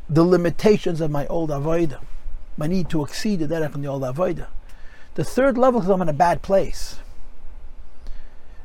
the 0.10 0.24
limitations 0.24 1.00
of 1.02 1.12
my 1.12 1.28
old 1.28 1.50
avodah, 1.50 2.00
my 2.58 2.68
need 2.68 2.90
to 2.90 3.04
exceed 3.04 3.40
the 3.40 3.48
derech 3.48 3.76
in 3.76 3.82
the 3.82 3.88
old 3.88 4.02
avodah. 4.02 4.48
The 5.16 5.24
third 5.24 5.58
level 5.58 5.82
is 5.82 5.90
I'm 5.90 6.02
in 6.02 6.10
a 6.10 6.14
bad 6.14 6.42
place. 6.42 7.00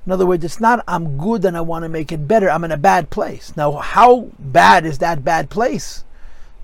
In 0.05 0.13
other 0.13 0.27
words, 0.27 0.45
it's 0.45 0.61
not 0.61 0.85
I'm 0.89 1.17
good 1.17 1.45
and 1.45 1.57
I 1.57 1.61
want 1.61 1.85
to 1.85 1.89
make 1.89 2.11
it 2.11 2.27
better. 2.27 2.51
I'm 2.51 2.65
in 2.65 2.73
a 2.73 2.77
bad 2.77 3.11
place. 3.11 3.57
Now, 3.57 3.73
how 3.73 4.31
bad 4.39 4.85
is 4.85 4.99
that 4.99 5.25
bad 5.25 5.49
place? 5.49 6.05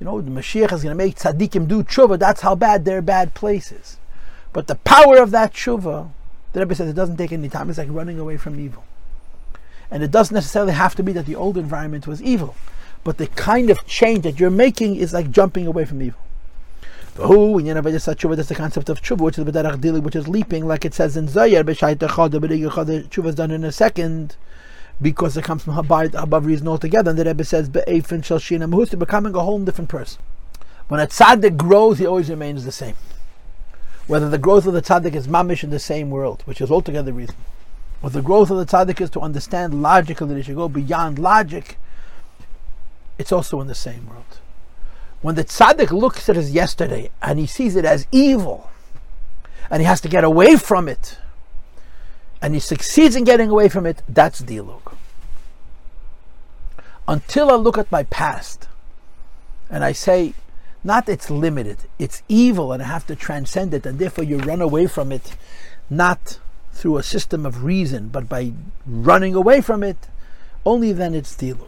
You 0.00 0.04
know, 0.04 0.20
the 0.20 0.30
Mashiach 0.30 0.72
is 0.72 0.82
going 0.82 0.90
to 0.90 0.94
make 0.94 1.16
tzaddikim 1.16 1.68
do 1.68 1.82
tshuva. 1.82 2.18
That's 2.18 2.40
how 2.40 2.54
bad 2.54 2.84
their 2.84 3.02
bad 3.02 3.34
place 3.34 3.72
is. 3.72 3.98
But 4.52 4.66
the 4.66 4.76
power 4.76 5.18
of 5.18 5.30
that 5.32 5.54
tshuva, 5.54 6.10
the 6.52 6.60
Rebbe 6.60 6.74
says, 6.74 6.88
it 6.88 6.94
doesn't 6.94 7.16
take 7.16 7.32
any 7.32 7.48
time. 7.48 7.68
It's 7.68 7.78
like 7.78 7.88
running 7.90 8.18
away 8.18 8.36
from 8.36 8.58
evil. 8.58 8.84
And 9.90 10.02
it 10.02 10.10
doesn't 10.10 10.34
necessarily 10.34 10.72
have 10.72 10.94
to 10.96 11.02
be 11.02 11.12
that 11.12 11.26
the 11.26 11.36
old 11.36 11.56
environment 11.56 12.06
was 12.06 12.22
evil. 12.22 12.54
But 13.04 13.18
the 13.18 13.26
kind 13.26 13.70
of 13.70 13.84
change 13.86 14.22
that 14.24 14.38
you're 14.40 14.50
making 14.50 14.96
is 14.96 15.12
like 15.12 15.30
jumping 15.30 15.66
away 15.66 15.84
from 15.84 16.02
evil. 16.02 16.20
Who 17.18 17.58
in 17.58 17.66
Tshuva, 17.66 18.36
that's 18.36 18.48
the 18.48 18.54
concept 18.54 18.88
of 18.88 19.02
tshuva, 19.02 19.22
which 19.22 19.38
is 19.38 19.44
b'derach 19.44 19.80
dili, 19.80 20.00
which 20.00 20.14
is 20.14 20.28
leaping, 20.28 20.68
like 20.68 20.84
it 20.84 20.94
says 20.94 21.16
in 21.16 21.26
Zohar, 21.26 21.64
b'shayt 21.64 21.96
echad, 21.96 22.30
b'dig 22.30 23.08
tshuva 23.08 23.26
is 23.26 23.34
done 23.34 23.50
in 23.50 23.64
a 23.64 23.72
second, 23.72 24.36
because 25.02 25.36
it 25.36 25.42
comes 25.42 25.64
from 25.64 25.76
above, 25.76 26.46
reason 26.46 26.68
altogether. 26.68 27.10
And 27.10 27.18
the 27.18 27.24
Rebbe 27.24 27.42
says, 27.42 27.68
be'efin 27.68 28.24
shel 28.24 28.38
shina 28.38 28.98
becoming 28.98 29.34
a 29.34 29.40
whole 29.40 29.58
different 29.58 29.90
person. 29.90 30.22
When 30.86 31.00
a 31.00 31.08
tzaddik 31.08 31.56
grows, 31.56 31.98
he 31.98 32.06
always 32.06 32.30
remains 32.30 32.64
the 32.64 32.70
same. 32.70 32.94
Whether 34.06 34.28
the 34.28 34.38
growth 34.38 34.66
of 34.66 34.74
the 34.74 34.82
tzaddik 34.82 35.14
is 35.14 35.26
mamish 35.26 35.64
in 35.64 35.70
the 35.70 35.80
same 35.80 36.10
world, 36.10 36.42
which 36.44 36.60
is 36.60 36.70
altogether 36.70 37.12
reason. 37.12 37.34
What 38.00 38.12
the 38.12 38.22
growth 38.22 38.50
of 38.52 38.58
the 38.58 38.64
tzaddik 38.64 39.00
is 39.00 39.10
to 39.10 39.20
understand 39.20 39.82
logically, 39.82 40.28
that 40.28 40.36
it 40.36 40.44
should 40.44 40.54
go 40.54 40.68
beyond 40.68 41.18
logic, 41.18 41.78
it's 43.18 43.32
also 43.32 43.60
in 43.60 43.66
the 43.66 43.74
same 43.74 44.08
world. 44.08 44.38
When 45.20 45.34
the 45.34 45.44
tzaddik 45.44 45.90
looks 45.90 46.28
at 46.28 46.36
his 46.36 46.52
yesterday 46.52 47.10
and 47.20 47.38
he 47.38 47.46
sees 47.46 47.76
it 47.76 47.84
as 47.84 48.06
evil, 48.12 48.70
and 49.70 49.80
he 49.80 49.86
has 49.86 50.00
to 50.02 50.08
get 50.08 50.24
away 50.24 50.56
from 50.56 50.88
it, 50.88 51.18
and 52.40 52.54
he 52.54 52.60
succeeds 52.60 53.16
in 53.16 53.24
getting 53.24 53.50
away 53.50 53.68
from 53.68 53.84
it, 53.84 54.02
that's 54.08 54.40
dilug. 54.40 54.94
Until 57.06 57.50
I 57.50 57.54
look 57.54 57.78
at 57.78 57.90
my 57.90 58.04
past 58.04 58.68
and 59.70 59.84
I 59.84 59.92
say, 59.92 60.34
not 60.84 61.08
it's 61.08 61.30
limited, 61.30 61.78
it's 61.98 62.22
evil 62.28 62.72
and 62.72 62.82
I 62.82 62.86
have 62.86 63.06
to 63.08 63.16
transcend 63.16 63.74
it, 63.74 63.84
and 63.84 63.98
therefore 63.98 64.24
you 64.24 64.38
run 64.38 64.62
away 64.62 64.86
from 64.86 65.10
it, 65.10 65.36
not 65.90 66.38
through 66.72 66.96
a 66.96 67.02
system 67.02 67.44
of 67.44 67.64
reason, 67.64 68.08
but 68.08 68.28
by 68.28 68.52
running 68.86 69.34
away 69.34 69.60
from 69.60 69.82
it, 69.82 69.96
only 70.64 70.92
then 70.92 71.14
it's 71.14 71.34
dilug. 71.34 71.67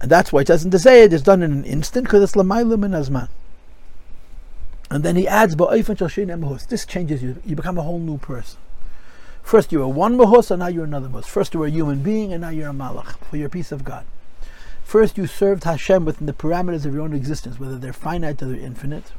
And 0.00 0.10
that's 0.10 0.32
why 0.32 0.40
it 0.40 0.46
doesn't 0.46 0.76
say 0.78 1.02
it 1.02 1.12
is 1.12 1.22
done 1.22 1.42
in 1.42 1.52
an 1.52 1.64
instant 1.64 2.04
because 2.04 2.22
it's 2.22 2.32
lamaylim 2.32 2.84
in 2.84 2.92
azman. 2.92 3.28
And 4.90 5.04
then 5.04 5.14
he 5.14 5.28
adds, 5.28 5.54
This 5.54 6.86
changes 6.86 7.22
you. 7.22 7.40
You 7.44 7.54
become 7.54 7.78
a 7.78 7.82
whole 7.82 8.00
new 8.00 8.18
person. 8.18 8.58
First 9.42 9.72
you 9.72 9.80
were 9.80 9.88
one 9.88 10.16
mahus, 10.16 10.50
and 10.50 10.60
now 10.60 10.66
you're 10.66 10.84
another 10.84 11.08
mahus. 11.08 11.26
First 11.26 11.54
you 11.54 11.60
were 11.60 11.66
a 11.66 11.70
human 11.70 12.02
being, 12.02 12.32
and 12.32 12.40
now 12.40 12.48
you're 12.48 12.70
a 12.70 12.72
malach 12.72 13.18
for 13.18 13.36
your 13.36 13.48
peace 13.48 13.72
of 13.72 13.84
God. 13.84 14.04
First 14.82 15.16
you 15.16 15.26
served 15.26 15.64
Hashem 15.64 16.04
within 16.04 16.26
the 16.26 16.32
parameters 16.32 16.84
of 16.84 16.94
your 16.94 17.02
own 17.02 17.12
existence, 17.12 17.60
whether 17.60 17.78
they're 17.78 17.92
finite 17.92 18.42
or 18.42 18.46
they're 18.46 18.58
infinite. 18.58 19.12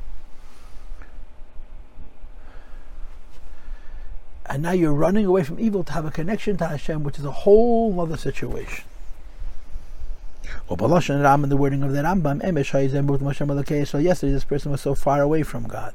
And 4.45 4.63
now 4.63 4.71
you're 4.71 4.93
running 4.93 5.25
away 5.25 5.43
from 5.43 5.59
evil 5.59 5.85
to 5.85 5.93
have 5.93 6.05
a 6.05 6.11
connection 6.11 6.57
to 6.57 6.67
Hashem, 6.67 7.03
which 7.03 7.17
is 7.17 7.23
a 7.23 7.31
whole 7.31 7.97
other 8.01 8.17
situation. 8.17 8.83
Or 10.71 10.77
Ram 10.77 11.43
in 11.43 11.49
the 11.49 11.57
wording 11.57 11.83
of 11.83 11.91
the 11.91 11.99
Rambam, 12.01 12.41
yesterday 14.03 14.31
this 14.31 14.45
person 14.45 14.71
was 14.71 14.79
so 14.79 14.95
far 14.95 15.21
away 15.21 15.43
from 15.43 15.67
God. 15.67 15.93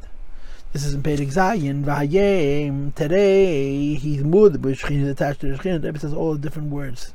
This 0.75 0.85
is 0.85 0.93
in 0.93 1.03
Perek 1.03 1.33
Zayin, 1.33 1.83
Vayem, 1.83 2.95
today 2.95 3.95
he's 3.95 4.23
mud, 4.23 4.61
but 4.61 4.73
is 4.73 5.09
attached 5.09 5.41
to 5.41 5.47
the 5.51 5.57
Shechin. 5.57 5.81
The 5.81 5.99
says 5.99 6.13
all 6.13 6.35
the 6.35 6.39
different 6.39 6.69
words 6.69 7.15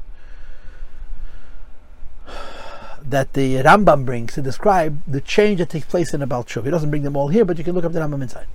that 3.03 3.33
the 3.33 3.57
Rambam 3.57 4.05
brings 4.05 4.33
to 4.33 4.41
describe 4.41 4.99
the 5.07 5.21
change 5.21 5.59
that 5.59 5.69
takes 5.69 5.85
place 5.85 6.15
in 6.15 6.23
a 6.23 6.27
Baal 6.27 6.41
He 6.43 6.71
doesn't 6.71 6.89
bring 6.89 7.03
them 7.03 7.15
all 7.15 7.27
here, 7.27 7.45
but 7.45 7.59
you 7.59 7.63
can 7.63 7.75
look 7.75 7.85
up 7.85 7.91
the 7.91 7.99
Rambam 7.99 8.23
inside. 8.23 8.47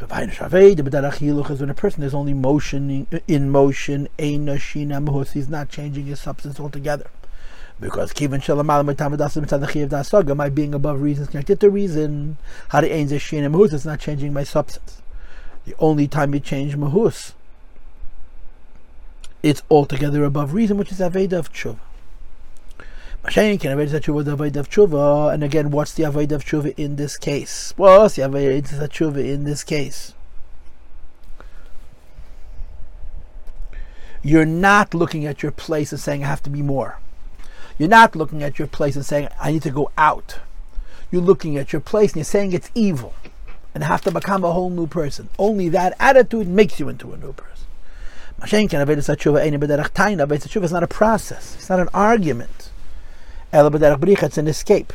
When 0.00 1.70
a 1.70 1.74
person 1.74 2.02
is 2.02 2.12
only 2.12 2.34
motion 2.34 3.06
in 3.28 3.50
motion, 3.50 4.08
he's 4.18 5.48
not 5.48 5.68
changing 5.68 6.06
his 6.06 6.18
substance 6.18 6.58
altogether. 6.58 7.06
Because 7.78 8.12
Kivan 8.12 8.40
Shalamal 8.40 8.84
Dasaga, 9.88 10.34
my 10.34 10.48
being 10.48 10.74
above 10.74 11.02
reason 11.02 11.24
is 11.24 11.28
connected 11.28 11.60
to 11.60 11.68
reason. 11.68 12.38
Hari 12.70 12.92
Ein 12.92 13.08
Zeshin 13.08 13.44
Mahus, 13.50 13.72
it's 13.72 13.84
not 13.84 14.00
changing 14.00 14.32
my 14.32 14.44
substance. 14.44 15.02
The 15.66 15.74
only 15.78 16.08
time 16.08 16.32
you 16.32 16.40
change 16.40 16.76
Mahus, 16.76 17.32
it's 19.42 19.62
altogether 19.70 20.24
above 20.24 20.54
reason, 20.54 20.78
which 20.78 20.90
is 20.90 21.00
Aveda 21.00 21.34
of 21.34 21.52
Tshuva. 21.52 21.78
Mashayin 23.24 23.60
can 23.60 23.76
Aveda 23.76 24.00
Tshuva 24.00 24.24
the 24.24 24.36
Aveda 24.36 24.56
of 24.56 24.70
Tshuva, 24.70 25.34
and 25.34 25.42
again, 25.42 25.70
what's 25.70 25.92
the 25.92 26.04
Aveda 26.04 26.32
of 26.32 26.78
in 26.78 26.96
this 26.96 27.18
case? 27.18 27.74
What's 27.76 28.16
the 28.16 28.22
Aveda 28.22 29.00
of 29.00 29.18
in 29.18 29.44
this 29.44 29.64
case? 29.64 30.14
You're 34.22 34.44
not 34.44 34.94
looking 34.94 35.26
at 35.26 35.42
your 35.42 35.52
place 35.52 35.92
and 35.92 36.00
saying, 36.00 36.24
I 36.24 36.28
have 36.28 36.42
to 36.44 36.50
be 36.50 36.62
more. 36.62 36.98
You're 37.78 37.88
not 37.88 38.16
looking 38.16 38.42
at 38.42 38.58
your 38.58 38.68
place 38.68 38.96
and 38.96 39.04
saying, 39.04 39.28
I 39.40 39.52
need 39.52 39.62
to 39.62 39.70
go 39.70 39.90
out. 39.98 40.38
You're 41.10 41.22
looking 41.22 41.56
at 41.56 41.72
your 41.72 41.80
place 41.80 42.12
and 42.12 42.16
you're 42.16 42.24
saying 42.24 42.52
it's 42.52 42.70
evil 42.74 43.14
and 43.74 43.84
have 43.84 44.00
to 44.02 44.10
become 44.10 44.44
a 44.44 44.52
whole 44.52 44.70
new 44.70 44.86
person. 44.86 45.28
Only 45.38 45.68
that 45.68 45.94
attitude 46.00 46.48
makes 46.48 46.80
you 46.80 46.88
into 46.88 47.12
a 47.12 47.16
new 47.16 47.32
person. 47.32 47.66
Tshuva 48.40 50.64
is 50.64 50.72
not 50.72 50.82
a 50.82 50.86
process, 50.86 51.54
it's 51.56 51.70
not 51.70 51.80
an 51.80 51.88
argument. 51.94 52.70
It's 53.52 54.38
an 54.38 54.48
escape. 54.48 54.92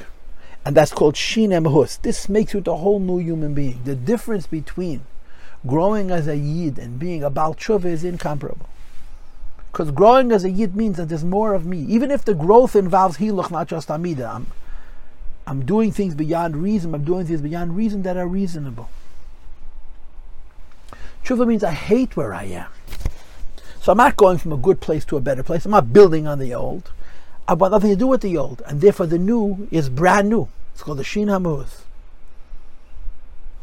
And 0.64 0.76
that's 0.76 0.92
called 0.92 1.18
Shin 1.18 1.66
Hus. 1.66 1.98
This 1.98 2.30
makes 2.30 2.54
you 2.54 2.62
a 2.66 2.76
whole 2.76 3.00
new 3.00 3.18
human 3.18 3.56
being. 3.56 3.82
The 3.84 3.96
difference 3.96 4.46
between 4.46 5.02
growing 5.66 6.12
as 6.12 6.28
a 6.28 6.36
Yid 6.36 6.78
and 6.78 7.00
being 7.00 7.24
a 7.24 7.30
Baal 7.30 7.56
is 7.70 8.04
incomparable. 8.04 8.68
Because 9.72 9.92
growing 9.92 10.32
as 10.32 10.44
a 10.44 10.50
yid 10.50 10.76
means 10.76 10.98
that 10.98 11.08
there's 11.10 11.24
more 11.24 11.54
of 11.54 11.66
me. 11.66 11.80
Even 11.84 12.12
if 12.12 12.26
the 12.26 12.34
growth 12.34 12.76
involves 12.76 13.18
hiluch, 13.18 13.52
not 13.52 13.68
just 13.68 13.90
amida. 13.90 14.30
I'm, 14.34 14.48
I'm 15.48 15.66
doing 15.66 15.92
things 15.92 16.14
beyond 16.14 16.58
reason. 16.58 16.94
I'm 16.94 17.06
doing 17.06 17.26
things 17.26 17.42
beyond 17.42 17.78
reason 17.78 18.04
that 18.04 18.18
are 18.18 18.28
reasonable. 18.28 18.90
Tshuva 21.24 21.48
means 21.48 21.64
I 21.64 21.72
hate 21.72 22.18
where 22.18 22.34
I 22.34 22.44
am. 22.46 22.68
So 23.82 23.94
I'm 23.94 23.98
not 23.98 24.18
going 24.18 24.38
from 24.38 24.52
a 24.52 24.58
good 24.58 24.82
place 24.82 25.06
to 25.06 25.18
a 25.18 25.22
better 25.22 25.44
place. 25.44 25.66
I'm 25.66 25.72
not 25.72 25.94
building 25.94 26.28
on 26.28 26.40
the 26.40 26.54
old. 26.54 26.92
I've 27.48 27.60
got 27.60 27.72
nothing 27.72 27.90
to 27.92 27.96
do 27.96 28.08
with 28.08 28.22
the 28.22 28.38
old. 28.38 28.62
And 28.68 28.82
therefore 28.82 29.06
the 29.06 29.18
new 29.18 29.68
is 29.72 29.90
brand 29.90 30.30
new. 30.30 30.50
It's 30.74 30.84
called 30.84 30.98
the 30.98 31.04
Shin 31.04 31.30
Hamuz. 31.30 31.82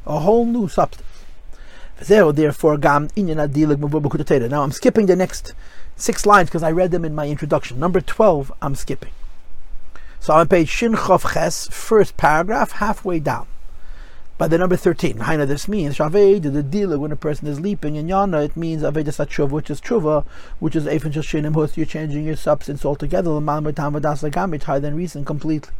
A 0.07 0.21
whole 0.21 0.47
new 0.47 0.69
substance. 0.69 1.05
Now 2.09 2.29
I'm 4.63 4.73
skipping 4.73 5.07
the 5.07 5.17
next 5.17 5.53
six 5.99 6.25
lines 6.25 6.49
because 6.49 6.63
I 6.63 6.71
read 6.71 6.91
them 6.93 7.05
in 7.05 7.15
my 7.15 7.29
introduction. 7.29 7.79
Number 7.79 8.01
12, 8.01 8.53
I'm 8.63 8.75
skipping. 8.75 9.13
So 10.21 10.33
I'm 10.33 10.41
on 10.41 10.49
page 10.49 10.69
Shin 10.69 10.95
Chof 10.95 11.35
Ches, 11.35 11.69
first 11.69 12.17
paragraph, 12.17 12.73
halfway 12.73 13.21
down. 13.21 13.47
By 14.39 14.47
the 14.47 14.59
number 14.59 14.77
13, 14.77 15.19
Haina, 15.19 15.49
this 15.49 15.67
means 15.67 15.97
Shaved, 15.97 16.45
the 16.45 16.63
dealer, 16.63 16.97
when 16.97 17.11
a 17.11 17.17
person 17.17 17.49
is 17.49 17.61
leaping, 17.61 17.97
in 17.97 18.07
Yana, 18.07 18.45
it 18.45 18.57
means 18.57 18.83
Aveda 18.83 19.09
Satshuva, 19.09 19.51
which 19.51 19.69
is 19.69 19.81
Truva, 19.81 20.25
which 20.61 20.77
is 20.77 20.85
Efen 20.85 21.13
Shashinim 21.13 21.77
you're 21.77 21.85
changing 21.85 22.25
your 22.25 22.37
substance 22.37 22.85
altogether, 22.85 23.31
higher 24.65 24.81
than 24.81 24.95
reason 24.95 25.25
completely. 25.25 25.73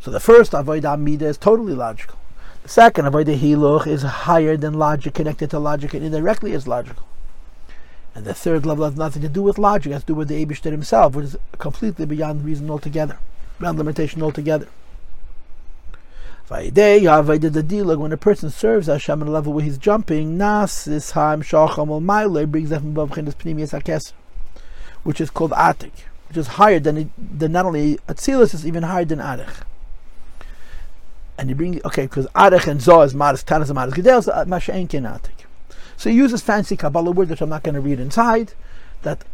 So 0.00 0.12
the 0.12 0.20
first 0.20 0.52
Aveda 0.52 0.92
Amida 0.94 1.26
is 1.26 1.36
totally 1.36 1.74
logical. 1.74 2.18
The 2.62 2.68
second 2.68 3.06
Aveda 3.06 3.36
Hiluch 3.36 3.88
is 3.88 4.02
higher 4.02 4.56
than 4.56 4.74
logic, 4.74 5.14
connected 5.14 5.50
to 5.50 5.58
logic, 5.58 5.94
and 5.94 6.04
indirectly 6.04 6.52
is 6.52 6.68
logical. 6.68 7.04
And 8.18 8.26
the 8.26 8.34
third 8.34 8.66
level 8.66 8.84
has 8.84 8.96
nothing 8.96 9.22
to 9.22 9.28
do 9.28 9.44
with 9.44 9.58
logic, 9.58 9.92
it 9.92 9.92
has 9.92 10.02
to 10.02 10.08
do 10.08 10.14
with 10.16 10.26
the 10.26 10.44
Abishter 10.44 10.72
himself, 10.72 11.14
which 11.14 11.26
is 11.26 11.36
completely 11.58 12.04
beyond 12.04 12.44
reason 12.44 12.68
altogether, 12.68 13.16
beyond 13.60 13.78
limitation 13.78 14.24
altogether. 14.24 14.66
When 16.48 16.66
a 18.12 18.16
person 18.16 18.50
serves 18.50 18.88
Hashem 18.88 19.22
at 19.22 19.28
a 19.28 19.30
level 19.30 19.52
where 19.52 19.64
he's 19.64 19.78
jumping, 19.78 20.36
Nas 20.36 20.88
is 20.88 21.12
Haim 21.12 21.42
Shacham 21.42 21.90
al 21.90 22.46
brings 22.48 22.70
Babchinas 22.70 23.36
Pnimius 23.36 23.72
Akes, 23.72 24.12
which 25.04 25.20
is 25.20 25.30
called 25.30 25.52
Atik, 25.52 25.92
which 26.26 26.38
is 26.38 26.48
higher 26.48 26.80
than, 26.80 27.12
than 27.16 27.52
not 27.52 27.66
only 27.66 27.98
Atzilus, 28.08 28.52
is 28.52 28.66
even 28.66 28.82
higher 28.82 29.04
than 29.04 29.20
Arich. 29.20 29.62
And 31.38 31.50
he 31.50 31.54
brings, 31.54 31.80
okay, 31.84 32.02
because 32.06 32.26
Arich 32.34 32.66
and 32.66 32.80
Zoh 32.80 33.06
is 33.06 33.14
Maris, 33.14 33.44
Tanas 33.44 33.66
and 33.66 33.76
Maris 33.76 33.94
Gedel, 33.94 34.24
so 34.24 34.32
uh, 34.32 34.44
Masha'en 34.44 34.88
Atik. 34.88 35.37
So 35.98 36.08
he 36.08 36.16
uses 36.16 36.40
fancy 36.40 36.76
Kabbalah 36.76 37.10
words, 37.10 37.28
which 37.28 37.42
I'm 37.42 37.48
not 37.48 37.64
going 37.64 37.74
to 37.74 37.80
read 37.80 37.98
inside, 37.98 38.54
that 39.02 39.24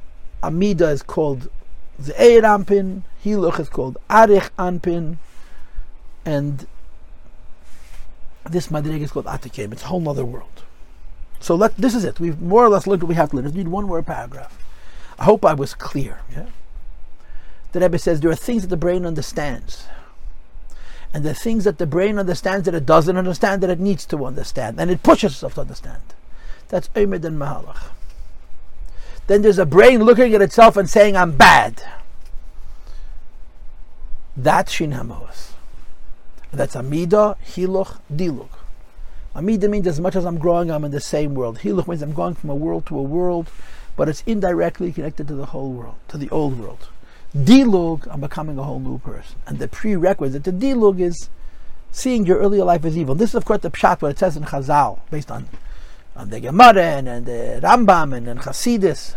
Amida 0.43 0.89
is 0.89 1.03
called 1.03 1.51
Ze'er 2.01 2.41
Anpin, 2.41 3.03
Hiluch 3.23 3.61
is 3.61 3.69
called 3.69 3.99
Arich 4.09 4.49
Anpin, 4.59 5.19
and 6.25 6.67
this 8.49 8.69
Madrig 8.69 9.03
is 9.03 9.13
called 9.13 9.27
Atikim. 9.27 9.73
It's 9.73 9.83
a 9.83 9.87
whole 9.87 10.09
other 10.09 10.25
world. 10.25 10.63
So 11.39 11.55
let, 11.55 11.77
this 11.77 11.95
is 11.95 12.03
it. 12.03 12.19
We've 12.19 12.41
more 12.41 12.65
or 12.65 12.71
less 12.71 12.87
learned 12.87 13.03
what 13.03 13.11
we 13.11 13.15
have 13.15 13.29
to 13.31 13.37
learn. 13.37 13.45
Let's 13.45 13.57
read 13.57 13.69
one 13.69 13.85
more 13.85 14.03
paragraph. 14.03 14.59
I 15.19 15.25
hope 15.25 15.45
I 15.45 15.53
was 15.53 15.75
clear. 15.75 16.21
Yeah? 16.33 16.47
The 17.73 17.81
Rebbe 17.81 17.99
says 17.99 18.21
there 18.21 18.31
are 18.31 18.35
things 18.35 18.63
that 18.63 18.69
the 18.69 18.79
brain 18.79 19.05
understands. 19.05 19.87
And 21.13 21.25
the 21.25 21.35
things 21.35 21.65
that 21.65 21.77
the 21.77 21.87
brain 21.87 22.19
understands 22.19 22.65
that 22.65 22.75
it 22.75 22.87
doesn't 22.87 23.19
understand 23.19 23.63
that 23.63 23.69
it 23.69 23.79
needs 23.79 24.07
to 24.07 24.25
understand. 24.25 24.81
And 24.81 24.91
it 24.91 25.03
pushes 25.03 25.35
itself 25.35 25.55
to 25.55 25.61
understand. 25.61 26.14
That's 26.75 26.89
Omed 26.97 27.25
and 27.25 27.39
Mahalach. 27.39 27.85
Then 29.29 29.43
there's 29.43 29.61
a 29.61 29.65
brain 29.65 30.03
looking 30.03 30.35
at 30.35 30.43
itself 30.43 30.77
and 30.77 30.91
saying, 30.91 31.17
I'm 31.17 31.37
bad. 31.37 31.81
That's 34.37 34.73
Shin 34.73 34.91
Hamos. 34.91 35.53
That's 36.53 36.75
Amida, 36.75 37.37
Hiluch, 37.47 38.01
Diluk. 38.13 38.49
Amida 39.37 39.69
means 39.69 39.87
as 39.87 40.01
much 40.01 40.17
as 40.17 40.27
I'm 40.27 40.37
growing, 40.37 40.69
I'm 40.69 40.85
in 40.85 40.91
the 40.91 40.99
same 40.99 41.37
world. 41.37 41.61
Hiluch 41.61 41.87
means 41.87 42.03
I'm 42.03 42.13
going 42.13 42.35
from 42.35 42.51
a 42.51 42.57
world 42.57 42.87
to 42.87 42.99
a 42.99 43.03
world, 43.03 43.53
but 43.95 44.09
it's 44.09 44.25
indirectly 44.27 44.91
connected 44.91 45.29
to 45.29 45.37
the 45.37 45.47
whole 45.47 45.71
world, 45.71 45.95
to 46.09 46.19
the 46.19 46.29
old 46.31 46.59
world. 46.59 46.89
Dilug, 47.37 48.09
I'm 48.11 48.21
becoming 48.21 48.59
a 48.59 48.65
whole 48.65 48.81
new 48.81 48.99
person. 48.99 49.37
And 49.47 49.61
the 49.61 49.69
prerequisite 49.69 50.43
to 50.43 50.53
Dilug 50.53 50.99
is 50.99 51.31
seeing 51.93 52.27
your 52.27 52.39
earlier 52.39 52.65
life 52.65 52.85
as 52.85 52.99
evil. 52.99 53.15
This 53.15 53.31
is, 53.31 53.37
of 53.37 53.45
course, 53.45 53.61
the 53.61 53.71
pshat, 53.71 54.03
what 54.03 54.11
it 54.11 54.19
says 54.19 54.37
in 54.37 54.43
Chazal, 54.43 54.99
based 55.13 55.31
on 55.31 55.49
and 56.15 56.31
the 56.31 56.41
Gemara 56.41 56.83
and, 56.83 57.09
and 57.09 57.27
the 57.27 57.61
Rambam 57.63 58.17
and, 58.17 58.29
and 58.29 58.41
Hasidus. 58.41 59.15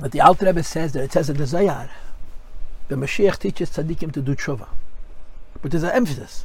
But 0.00 0.12
the 0.12 0.20
Alter 0.20 0.46
Rebbe 0.46 0.62
says 0.62 0.92
that 0.92 1.02
it 1.02 1.12
says 1.12 1.28
in 1.28 1.36
the 1.36 1.46
Zohar, 1.46 1.90
the 2.88 2.94
Mashiach 2.94 3.38
teaches 3.38 3.70
tzaddikim 3.70 4.12
to 4.12 4.22
do 4.22 4.34
tshuva. 4.34 4.68
But 5.60 5.72
there's 5.72 5.82
an 5.82 5.90
emphasis. 5.90 6.44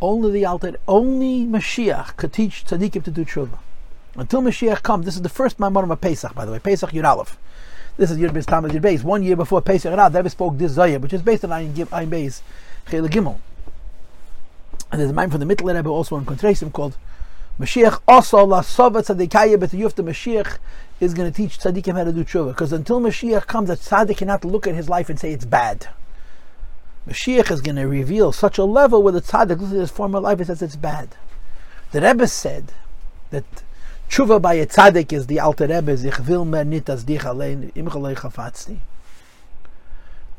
Only 0.00 0.30
the 0.30 0.46
Alter, 0.46 0.76
only 0.86 1.44
Mashiach 1.44 2.16
could 2.16 2.32
teach 2.32 2.64
tzaddikim 2.64 3.02
to 3.04 3.10
do 3.10 3.24
tshuva. 3.24 3.58
Until 4.14 4.40
Mashiach 4.40 4.82
comes, 4.82 5.04
this 5.04 5.16
is 5.16 5.22
the 5.22 5.28
first 5.28 5.58
Maimon 5.58 5.90
of 5.90 6.00
Pesach, 6.00 6.34
by 6.34 6.44
the 6.44 6.52
way, 6.52 6.58
Pesach 6.58 6.90
Yud 6.90 7.04
Aleph. 7.04 7.36
This 7.96 8.10
is 8.10 8.18
Yud 8.18 8.30
Beis 8.30 8.46
Tamid 8.46 8.70
Yud 8.70 8.82
Beis. 8.82 9.02
One 9.02 9.22
year 9.22 9.36
before 9.36 9.60
Pesach 9.60 9.92
Yud 9.92 10.14
Rebbe 10.14 10.30
spoke 10.30 10.56
this 10.56 10.76
Zayar, 10.76 11.00
which 11.00 11.12
is 11.12 11.22
based 11.22 11.44
on 11.44 11.50
Ayin 11.50 11.74
Beis 12.08 12.40
Chele 12.86 13.08
Gimel. 13.08 13.38
And 14.90 15.00
there's 15.00 15.10
a 15.10 15.14
mind 15.14 15.30
from 15.30 15.40
the 15.40 15.46
Middle 15.46 15.68
Rebbe 15.68 15.88
also 15.88 16.16
in 16.16 16.24
Kontresim 16.24 16.72
called 16.72 16.96
Mashiach 17.60 18.00
also 18.08 18.44
la 18.44 18.62
sova 18.62 19.02
tzadikaya 19.02 19.60
but 19.60 19.70
the 19.70 20.02
Mashiach 20.02 20.58
is 20.98 21.14
going 21.14 21.30
to 21.30 21.36
teach 21.36 21.58
tzaddikim 21.58 21.94
how 21.94 22.04
to 22.04 22.12
do 22.12 22.24
tshuva 22.24 22.48
because 22.48 22.72
until 22.72 23.00
Mashiach 23.00 23.46
comes, 23.46 23.70
a 23.70 23.76
tzaddik 23.76 24.16
cannot 24.16 24.44
look 24.44 24.66
at 24.66 24.74
his 24.74 24.88
life 24.88 25.08
and 25.08 25.20
say 25.20 25.32
it's 25.32 25.44
bad. 25.44 25.88
Mashiach 27.08 27.50
is 27.50 27.60
going 27.60 27.76
to 27.76 27.86
reveal 27.86 28.32
such 28.32 28.58
a 28.58 28.64
level 28.64 29.02
where 29.02 29.12
the 29.12 29.20
tzaddik 29.20 29.60
looks 29.60 29.72
at 29.72 29.78
his 29.78 29.90
former 29.90 30.20
life 30.20 30.38
and 30.38 30.46
says 30.46 30.62
it's 30.62 30.76
bad. 30.76 31.16
The 31.92 32.00
Rebbe 32.00 32.26
said 32.26 32.72
that 33.30 33.44
tshuva 34.08 34.40
by 34.40 34.54
a 34.54 34.66
tzaddik 34.66 35.12
is 35.12 35.26
the 35.26 35.40
Alter 35.40 35.66
Rebbe, 35.66 35.92
ich 35.92 36.18
will 36.26 36.44
mer 36.44 36.64
nit 36.64 36.88
as 36.88 37.04
dich 37.04 37.24
allein, 37.24 37.72
im. 37.74 37.88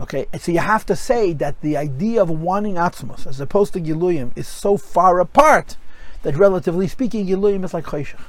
Okay, 0.02 0.26
and 0.34 0.42
so 0.42 0.52
you 0.52 0.60
have 0.60 0.86
to 0.88 0.96
say 0.96 1.32
that 1.34 1.62
the 1.62 1.78
idea 1.78 2.24
of 2.24 2.30
wanting 2.30 2.74
atzmos 2.74 3.28
as 3.28 3.40
opposed 3.40 3.72
to 3.74 3.80
giluyim 3.80 4.36
is 4.36 4.48
so 4.48 4.76
far 4.76 5.20
apart 5.20 5.78
that 6.24 6.36
relatively 6.36 6.88
speaking, 6.88 7.28
giluyim 7.28 7.64
is 7.64 7.74
like 7.74 7.86
choshech. 7.86 8.20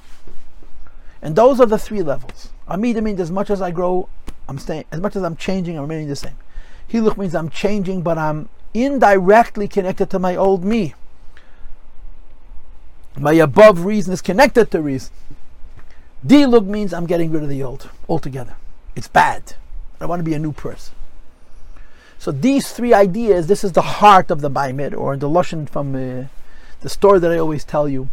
And 1.23 1.35
those 1.35 1.61
are 1.61 1.67
the 1.67 1.79
three 1.79 2.03
levels. 2.03 2.51
Amida 2.69 3.01
means 3.01 3.21
as 3.21 3.31
much 3.31 3.49
as 3.49 3.63
I 3.63 3.71
grow, 3.71 4.09
I'm 4.49 4.59
staying. 4.59 4.85
As 4.93 5.01
much 5.01 5.17
as 5.17 5.23
I'm 5.23 5.37
changing, 5.37 5.77
I'm 5.77 5.83
remaining 5.83 6.09
the 6.09 6.17
same. 6.17 6.37
Hiluch 6.91 7.17
means 7.17 7.35
I'm 7.35 7.49
changing, 7.49 8.03
but 8.03 8.19
I'm 8.19 8.51
indirectly 8.75 9.67
connected 9.67 10.11
to 10.11 10.19
my 10.19 10.37
old 10.37 10.65
me. 10.65 10.95
My 13.17 13.33
above 13.33 13.85
reason 13.85 14.13
is 14.13 14.21
connected 14.21 14.71
to 14.73 14.83
reason. 14.83 15.13
Dilug 16.27 16.67
means 16.67 16.93
I'm 16.93 17.07
getting 17.07 17.31
rid 17.31 17.43
of 17.43 17.49
the 17.49 17.63
old 17.63 17.89
altogether. 18.09 18.57
It's 18.95 19.09
bad. 19.09 19.55
I 20.01 20.07
want 20.07 20.21
to 20.21 20.25
be 20.25 20.35
a 20.35 20.39
new 20.39 20.53
person. 20.53 20.95
So 22.23 22.31
these 22.31 22.71
three 22.71 22.95
ideas, 22.95 23.49
this 23.49 23.65
is 23.65 23.73
the 23.73 23.83
heart 23.99 24.31
of 24.31 24.43
the 24.43 24.49
Baimid, 24.49 24.97
or 24.97 25.17
the 25.17 25.29
Lashon 25.29 25.69
from 25.69 25.93
uh, 25.97 26.29
the 26.81 26.89
story 26.89 27.19
that 27.19 27.33
I 27.33 27.39
always 27.39 27.65
tell 27.65 27.89
you. 27.89 28.11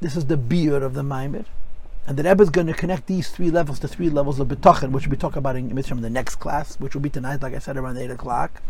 This 0.00 0.16
is 0.16 0.24
the 0.24 0.38
beer 0.38 0.82
of 0.82 0.94
the 0.94 1.02
Maimid. 1.02 1.44
And 2.06 2.16
the 2.16 2.22
Rebbe 2.22 2.42
is 2.42 2.48
going 2.48 2.68
to 2.68 2.72
connect 2.72 3.08
these 3.08 3.28
three 3.28 3.50
levels 3.50 3.78
to 3.80 3.88
three 3.88 4.08
levels 4.08 4.40
of 4.40 4.48
B'tachin, 4.48 4.92
which 4.92 5.04
we'll 5.06 5.10
be 5.10 5.20
talking 5.20 5.36
about 5.36 5.56
in, 5.56 5.76
in 5.76 6.00
the 6.00 6.08
next 6.08 6.36
class, 6.36 6.80
which 6.80 6.94
will 6.94 7.02
be 7.02 7.10
tonight, 7.10 7.42
like 7.42 7.52
I 7.52 7.58
said, 7.58 7.76
around 7.76 7.98
8 7.98 8.10
o'clock. 8.10 8.62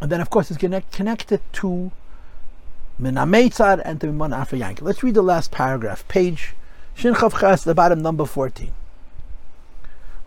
And 0.00 0.08
then, 0.08 0.20
of 0.20 0.30
course, 0.30 0.52
it's 0.52 0.60
connect 0.60 1.32
it 1.32 1.42
to 1.54 1.90
Minametzar 3.02 3.82
and 3.84 4.00
to 4.00 4.06
Mimon 4.06 4.30
Yankel. 4.30 4.82
Let's 4.82 5.02
read 5.02 5.14
the 5.14 5.20
last 5.20 5.50
paragraph, 5.50 6.06
page 6.06 6.54
Shin 6.94 7.16
Ches, 7.16 7.64
the 7.64 7.74
bottom 7.74 8.02
number 8.02 8.24
14. 8.24 8.70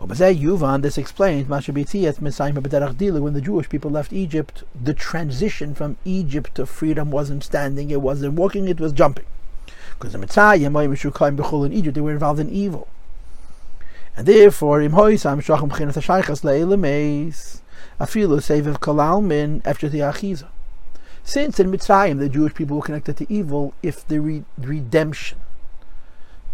Yuvan, 0.06 0.82
this 0.82 0.98
explains 0.98 1.48
when 1.48 1.62
the 3.32 3.40
Jewish 3.40 3.68
people 3.70 3.90
left 3.90 4.12
Egypt, 4.12 4.62
the 4.78 4.92
transition 4.92 5.74
from 5.74 5.96
Egypt 6.04 6.54
to 6.56 6.66
freedom 6.66 7.10
wasn't 7.10 7.42
standing, 7.42 7.90
it 7.90 8.02
wasn't 8.02 8.34
walking, 8.34 8.68
it 8.68 8.78
was 8.78 8.92
jumping. 8.92 9.24
Because 9.94 10.12
the 10.12 10.18
Mitzrayim, 10.18 11.64
in 11.66 11.72
Egypt, 11.72 11.94
they 11.94 12.00
were 12.02 12.12
involved 12.12 12.40
in 12.40 12.50
evil. 12.50 12.86
And 14.14 14.26
therefore, 14.26 14.82
im 14.82 14.92
seviv 18.40 18.78
kalalmin. 18.80 19.62
Since 21.24 21.60
in 21.60 21.70
Mitzrayim 21.70 22.18
the 22.18 22.28
Jewish 22.28 22.54
people 22.54 22.76
were 22.76 22.82
connected 22.82 23.16
to 23.16 23.32
evil, 23.32 23.72
if 23.82 24.06
the 24.06 24.20
re- 24.20 24.44
redemption, 24.58 25.38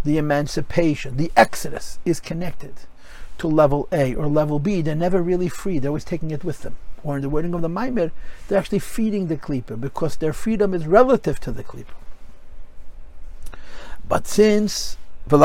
the 0.04 0.18
emancipation, 0.18 1.16
the 1.16 1.32
exodus 1.36 1.98
is 2.04 2.20
connected 2.20 2.86
to 3.40 3.48
level 3.48 3.88
A 3.92 4.14
or 4.14 4.26
level 4.28 4.58
B, 4.58 4.80
they're 4.82 4.94
never 4.94 5.20
really 5.22 5.48
free. 5.48 5.78
They're 5.78 5.90
always 5.90 6.04
taking 6.04 6.30
it 6.30 6.44
with 6.44 6.62
them. 6.62 6.76
Or 7.02 7.16
in 7.16 7.22
the 7.22 7.28
wording 7.28 7.54
of 7.54 7.62
the 7.62 7.68
Maimer, 7.68 8.10
they're 8.46 8.58
actually 8.58 8.78
feeding 8.78 9.26
the 9.26 9.36
Klippa 9.36 9.80
because 9.80 10.16
their 10.16 10.32
freedom 10.32 10.74
is 10.74 10.86
relative 10.86 11.40
to 11.40 11.52
the 11.52 11.64
Klippa. 11.64 11.94
But 14.08 14.26
since 14.26 14.96
the 15.26 15.38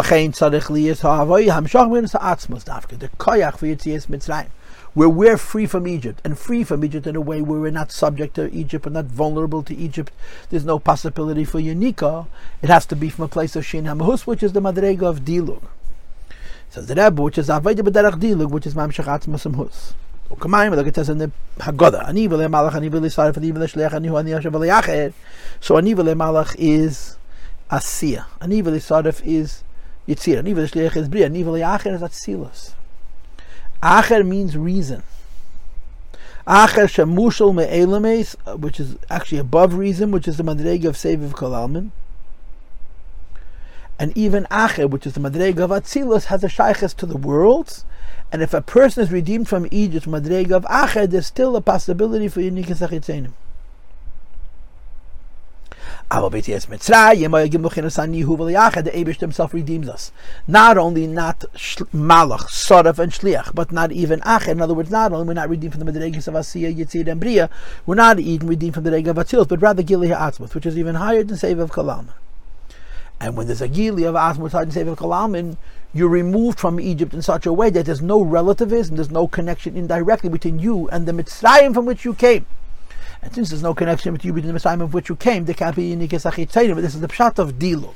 koyach 3.19 4.49
where 4.93 5.09
we're 5.09 5.37
free 5.37 5.65
from 5.65 5.87
Egypt 5.87 6.21
and 6.23 6.39
free 6.39 6.63
from 6.63 6.85
Egypt 6.85 7.05
in 7.05 7.15
a 7.15 7.21
way 7.21 7.41
where 7.41 7.59
we're 7.59 7.69
not 7.69 7.91
subject 7.91 8.33
to 8.35 8.51
Egypt, 8.53 8.85
we're 8.85 8.93
not 8.93 9.05
vulnerable 9.05 9.61
to 9.61 9.75
Egypt. 9.75 10.11
There's 10.49 10.65
no 10.65 10.79
possibility 10.79 11.43
for 11.43 11.59
Yunika. 11.59 12.27
It 12.61 12.69
has 12.69 12.85
to 12.87 12.95
be 12.95 13.09
from 13.09 13.25
a 13.25 13.27
place 13.27 13.55
of 13.55 13.65
Shin 13.65 13.83
Hamahus, 13.85 14.25
which 14.25 14.41
is 14.41 14.53
the 14.53 14.61
Madrega 14.61 15.03
of 15.03 15.25
Dilug. 15.25 15.63
Says 16.75 16.87
the 16.87 16.95
Rebbe, 16.95 17.21
which 17.21 17.37
is 17.37 17.47
Avodah 17.47 17.79
B'derach 17.79 18.19
Dilug, 18.19 18.51
which 18.51 18.67
is 18.67 18.73
Mamshach 18.75 19.05
Atzmos 19.05 19.49
Hamhus. 19.49 19.93
Ukamayim, 20.29 20.75
look, 20.75 20.87
it 20.87 20.95
says 20.95 21.09
in 21.09 21.17
the 21.17 21.31
Haggadah, 21.57 22.09
Ani 22.09 22.27
v'le 22.27 22.47
malach, 22.49 22.75
ani 22.75 22.89
v'le 22.89 23.05
sarif, 23.05 23.37
ani 23.37 23.51
v'le 23.51 23.63
shleach, 23.63 23.93
ani 23.93 24.09
hu 24.09 24.17
ani 24.17 24.31
yashav 24.31 24.51
v'le 24.51 25.13
So 25.61 25.77
ani 25.77 25.95
v'le 25.95 26.13
malach 26.15 26.53
is 26.59 27.15
Asiya. 27.71 28.25
Aniva 28.41 28.65
Sarif 28.75 29.25
is 29.25 29.63
Yitzir. 30.07 30.43
Aniva 30.43 30.69
Shliach 30.69 30.95
is 30.95 31.09
Bria. 31.09 31.29
Aniva 31.29 31.57
Acher 31.59 31.93
is 31.93 32.01
Atzilus. 32.01 32.73
Acher 33.81 34.25
means 34.25 34.55
reason. 34.55 35.03
Acher 36.47 36.85
Shemushal 36.85 37.55
Me'elames, 37.55 38.35
which 38.59 38.79
is 38.79 38.97
actually 39.09 39.39
above 39.39 39.73
reason, 39.73 40.11
which 40.11 40.27
is 40.27 40.37
the 40.37 40.43
Madrega 40.43 40.85
of 40.85 40.95
Seviv 40.95 41.31
Kalalman. 41.31 41.89
And 43.97 44.15
even 44.17 44.45
Acher, 44.51 44.89
which 44.89 45.07
is 45.07 45.13
the 45.13 45.19
Madrega 45.19 45.59
of 45.59 45.69
Atzilus, 45.69 46.25
has 46.25 46.43
a 46.43 46.49
shaykhs 46.49 46.93
to 46.95 47.05
the 47.05 47.17
worlds. 47.17 47.85
And 48.31 48.41
if 48.41 48.53
a 48.53 48.61
person 48.61 49.03
is 49.03 49.11
redeemed 49.11 49.47
from 49.47 49.67
Egypt, 49.71 50.07
Madrega 50.07 50.51
of 50.51 50.63
Acher, 50.65 51.09
there's 51.09 51.27
still 51.27 51.55
a 51.55 51.61
possibility 51.61 52.27
for 52.27 52.41
Yunik 52.41 52.67
and 58.77 58.85
the 58.85 58.91
Abish 58.91 59.19
himself 59.19 59.53
redeems 59.53 59.89
us. 59.89 60.11
Not 60.47 60.77
only 60.77 61.07
not 61.07 61.39
Malach, 61.93 62.47
Saraf, 62.49 62.99
and 62.99 63.11
Shliach, 63.11 63.55
but 63.55 63.71
not 63.71 63.91
even 63.91 64.19
Acher. 64.19 64.49
In 64.49 64.61
other 64.61 64.73
words, 64.73 64.91
not 64.91 65.13
only 65.13 65.27
we're 65.27 65.33
not 65.33 65.49
redeemed 65.49 65.73
from 65.73 65.83
the 65.83 65.91
Medregis 65.91 66.27
of 66.27 66.35
Asiya, 66.35 66.75
Yitzir, 66.75 67.07
and 67.07 67.19
Bria, 67.19 67.49
we're 67.85 67.95
not 67.95 68.19
even 68.19 68.47
redeemed 68.47 68.75
from 68.75 68.83
the 68.83 68.91
Reg 68.91 69.07
of 69.07 69.15
Atzilus, 69.15 69.47
but 69.47 69.61
rather 69.61 69.81
Gileah 69.81 70.17
Atzmut, 70.17 70.53
which 70.53 70.65
is 70.65 70.77
even 70.77 70.95
higher 70.95 71.23
than 71.23 71.37
Save 71.37 71.59
of 71.59 71.71
Kalam. 71.71 72.09
And 73.19 73.37
when 73.37 73.47
there's 73.47 73.61
a 73.61 73.69
Gileah 73.69 74.09
of 74.09 74.15
Atzmut, 74.15 74.51
higher 74.51 74.65
than 74.65 74.71
Save 74.71 74.87
of 74.87 74.97
Kalam, 74.97 75.57
you're 75.93 76.09
removed 76.09 76.59
from 76.59 76.79
Egypt 76.79 77.13
in 77.13 77.21
such 77.21 77.45
a 77.45 77.53
way 77.53 77.69
that 77.69 77.85
there's 77.85 78.01
no 78.01 78.21
relativism, 78.21 78.97
there's 78.97 79.09
no 79.09 79.27
connection 79.27 79.77
indirectly 79.77 80.29
between 80.29 80.59
you 80.59 80.89
and 80.89 81.05
the 81.05 81.13
Mitzrayim 81.13 81.73
from 81.73 81.85
which 81.85 82.03
you 82.03 82.13
came. 82.13 82.45
And 83.21 83.33
since 83.33 83.49
there's 83.49 83.63
no 83.63 83.73
connection 83.73 84.13
between 84.13 84.29
you 84.29 84.33
between 84.33 84.47
the 84.47 84.53
Messiah 84.53 84.83
of 84.83 84.93
which 84.93 85.09
you 85.09 85.15
came, 85.15 85.45
there 85.45 85.55
can't 85.55 85.75
be 85.75 85.85
unique 85.85 86.11
Esachitzayim, 86.11 86.75
but 86.75 86.81
this 86.81 86.95
is 86.95 87.01
the 87.01 87.07
pshat 87.07 87.39
of 87.39 87.53
Dilo. 87.53 87.93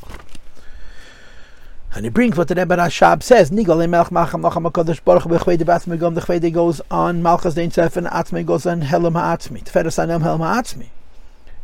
And 1.93 2.05
he 2.05 2.09
brings 2.09 2.37
what 2.37 2.47
the 2.47 2.55
Rebbe 2.55 2.77
Rashab 2.77 3.21
says, 3.21 3.51
Nigal 3.51 3.85
Melch 3.89 4.11
Macham 4.11 4.41
Macham 4.41 4.63
HaKadosh 4.63 5.03
Baruch 5.03 5.23
Hu 5.23 5.29
Bechvede 5.29 5.63
Batzmi 5.63 5.99
Gom, 5.99 6.13
the 6.13 6.21
Chvede 6.21 6.53
goes 6.53 6.81
on, 6.89 7.21
Malchus 7.21 7.55
Dein 7.55 7.73
Sef, 7.73 7.97
and 7.97 8.07
Atzmi 8.07 8.45
goes 8.45 8.65
on 8.65 8.83
Helam 8.83 9.13
HaAtzmi, 9.13 9.63
Tferes 9.63 9.97
Anem 9.97 10.21
Helam 10.21 10.39
HaAtzmi. 10.39 10.87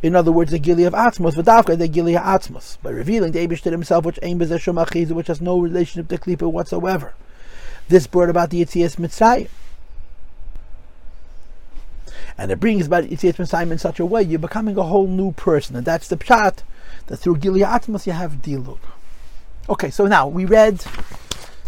In 0.02 0.14
other 0.14 0.30
words, 0.30 0.50
the 0.50 0.58
Gili 0.58 0.84
of 0.84 0.92
Atzmos, 0.92 1.34
V'davka, 1.34 1.76
the 1.78 1.88
Gili 1.88 2.14
Atzmos, 2.14 2.80
by 2.82 2.90
revealing 2.90 3.32
the 3.32 3.46
Abish 3.46 3.62
to 3.62 3.70
himself, 3.70 4.04
which 4.04 4.18
aim 4.22 4.38
Bezeshom 4.38 4.84
Achizu, 4.84 5.12
which 5.12 5.28
has 5.28 5.40
no 5.40 5.58
relationship 5.58 6.08
to 6.08 6.18
Klippa 6.18 6.50
whatsoever. 6.50 7.14
This 7.88 8.06
brought 8.06 8.28
about 8.28 8.50
the 8.50 8.62
Yitzias 8.62 8.96
Mitzrayim. 8.96 9.48
And 12.38 12.50
it 12.50 12.60
brings 12.60 12.86
about 12.86 13.04
Yitzias 13.04 13.36
Mitzrayim 13.36 13.70
in 13.72 13.78
such 13.78 13.98
a 13.98 14.04
way, 14.04 14.22
you're 14.22 14.38
becoming 14.38 14.76
a 14.76 14.82
whole 14.82 15.06
new 15.06 15.32
person. 15.32 15.76
And 15.76 15.86
that's 15.86 16.08
the 16.08 16.16
pshat, 16.16 16.58
that 17.06 17.16
through 17.16 17.38
Gilead 17.38 17.62
Atmos 17.62 18.06
you 18.06 18.12
have 18.12 18.42
Dilug. 18.42 18.78
Okay, 19.68 19.90
so 19.90 20.06
now 20.06 20.28
we 20.28 20.44
read 20.44 20.84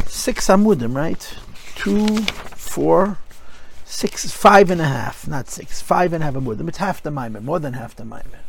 six 0.07 0.47
Amudim, 0.49 0.95
right? 0.95 1.35
Two, 1.75 2.07
four, 2.25 3.19
six, 3.89 4.31
five 4.31 4.71
and 4.71 4.81
a 4.81 4.85
half, 4.85 5.27
not 5.27 5.49
six, 5.49 5.81
five 5.81 6.13
and 6.13 6.23
a 6.23 6.27
half 6.27 6.35
Amudim. 6.35 6.69
It's 6.69 6.79
half 6.79 7.03
the 7.03 7.11
Maimon, 7.11 7.45
more 7.45 7.59
than 7.59 7.73
half 7.73 7.97
the 7.97 8.05
Maimon. 8.05 8.41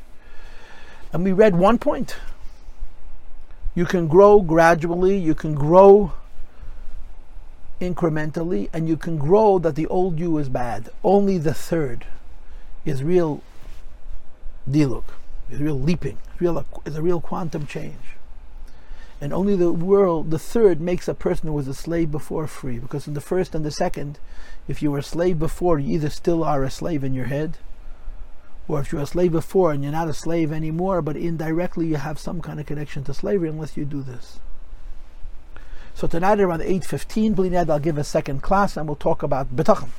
And 1.13 1.23
we 1.23 1.31
read 1.31 1.55
one 1.55 1.79
point. 1.79 2.17
You 3.73 3.85
can 3.85 4.07
grow 4.07 4.41
gradually, 4.41 5.17
you 5.17 5.33
can 5.33 5.55
grow 5.55 6.11
incrementally, 7.79 8.69
and 8.73 8.89
you 8.89 8.97
can 8.97 9.17
grow 9.17 9.57
that 9.59 9.75
the 9.75 9.87
old 9.87 10.19
you 10.19 10.37
is 10.37 10.49
bad. 10.49 10.89
Only 11.03 11.37
the 11.37 11.53
third 11.53 12.05
is 12.83 13.01
real 13.01 13.41
diluk, 14.69 15.05
is 15.49 15.61
real 15.61 15.79
leaping, 15.79 16.17
real 16.39 16.65
is 16.85 16.97
a 16.97 17.01
real 17.01 17.21
quantum 17.21 17.65
change. 17.65 18.18
And 19.21 19.33
only 19.33 19.55
the 19.55 19.73
world, 19.73 20.31
the 20.31 20.39
third, 20.39 20.79
makes 20.79 21.07
a 21.07 21.13
person 21.13 21.47
who 21.47 21.53
was 21.53 21.67
a 21.67 21.73
slave 21.73 22.11
before 22.11 22.47
free. 22.47 22.79
Because 22.79 23.07
in 23.07 23.13
the 23.13 23.21
first 23.21 23.53
and 23.53 23.65
the 23.65 23.71
second, 23.71 24.17
if 24.67 24.81
you 24.81 24.91
were 24.91 24.99
a 24.99 25.03
slave 25.03 25.39
before, 25.39 25.77
you 25.79 25.95
either 25.95 26.09
still 26.09 26.43
are 26.43 26.63
a 26.63 26.69
slave 26.69 27.03
in 27.03 27.13
your 27.13 27.25
head, 27.25 27.57
or 28.69 28.79
if 28.79 28.91
you're 28.91 29.01
a 29.01 29.07
slave 29.07 29.31
before 29.31 29.71
and 29.71 29.83
you're 29.83 29.91
not 29.91 30.07
a 30.07 30.13
slave 30.13 30.53
anymore, 30.53 31.01
but 31.01 31.17
indirectly 31.17 31.87
you 31.87 31.95
have 31.95 32.19
some 32.19 32.39
kind 32.39 32.59
of 32.59 32.67
connection 32.67 33.03
to 33.03 33.13
slavery 33.13 33.49
unless 33.49 33.75
you 33.75 33.83
do 33.83 34.03
this. 34.03 34.39
So 35.95 36.07
tonight 36.07 36.39
around 36.39 36.61
8.15, 36.61 37.35
Blined, 37.35 37.69
I'll 37.69 37.79
give 37.79 37.97
a 37.97 38.03
second 38.03 38.41
class 38.41 38.77
and 38.77 38.87
we'll 38.87 38.95
talk 38.95 39.23
about 39.23 39.55
Betachim. 39.55 39.89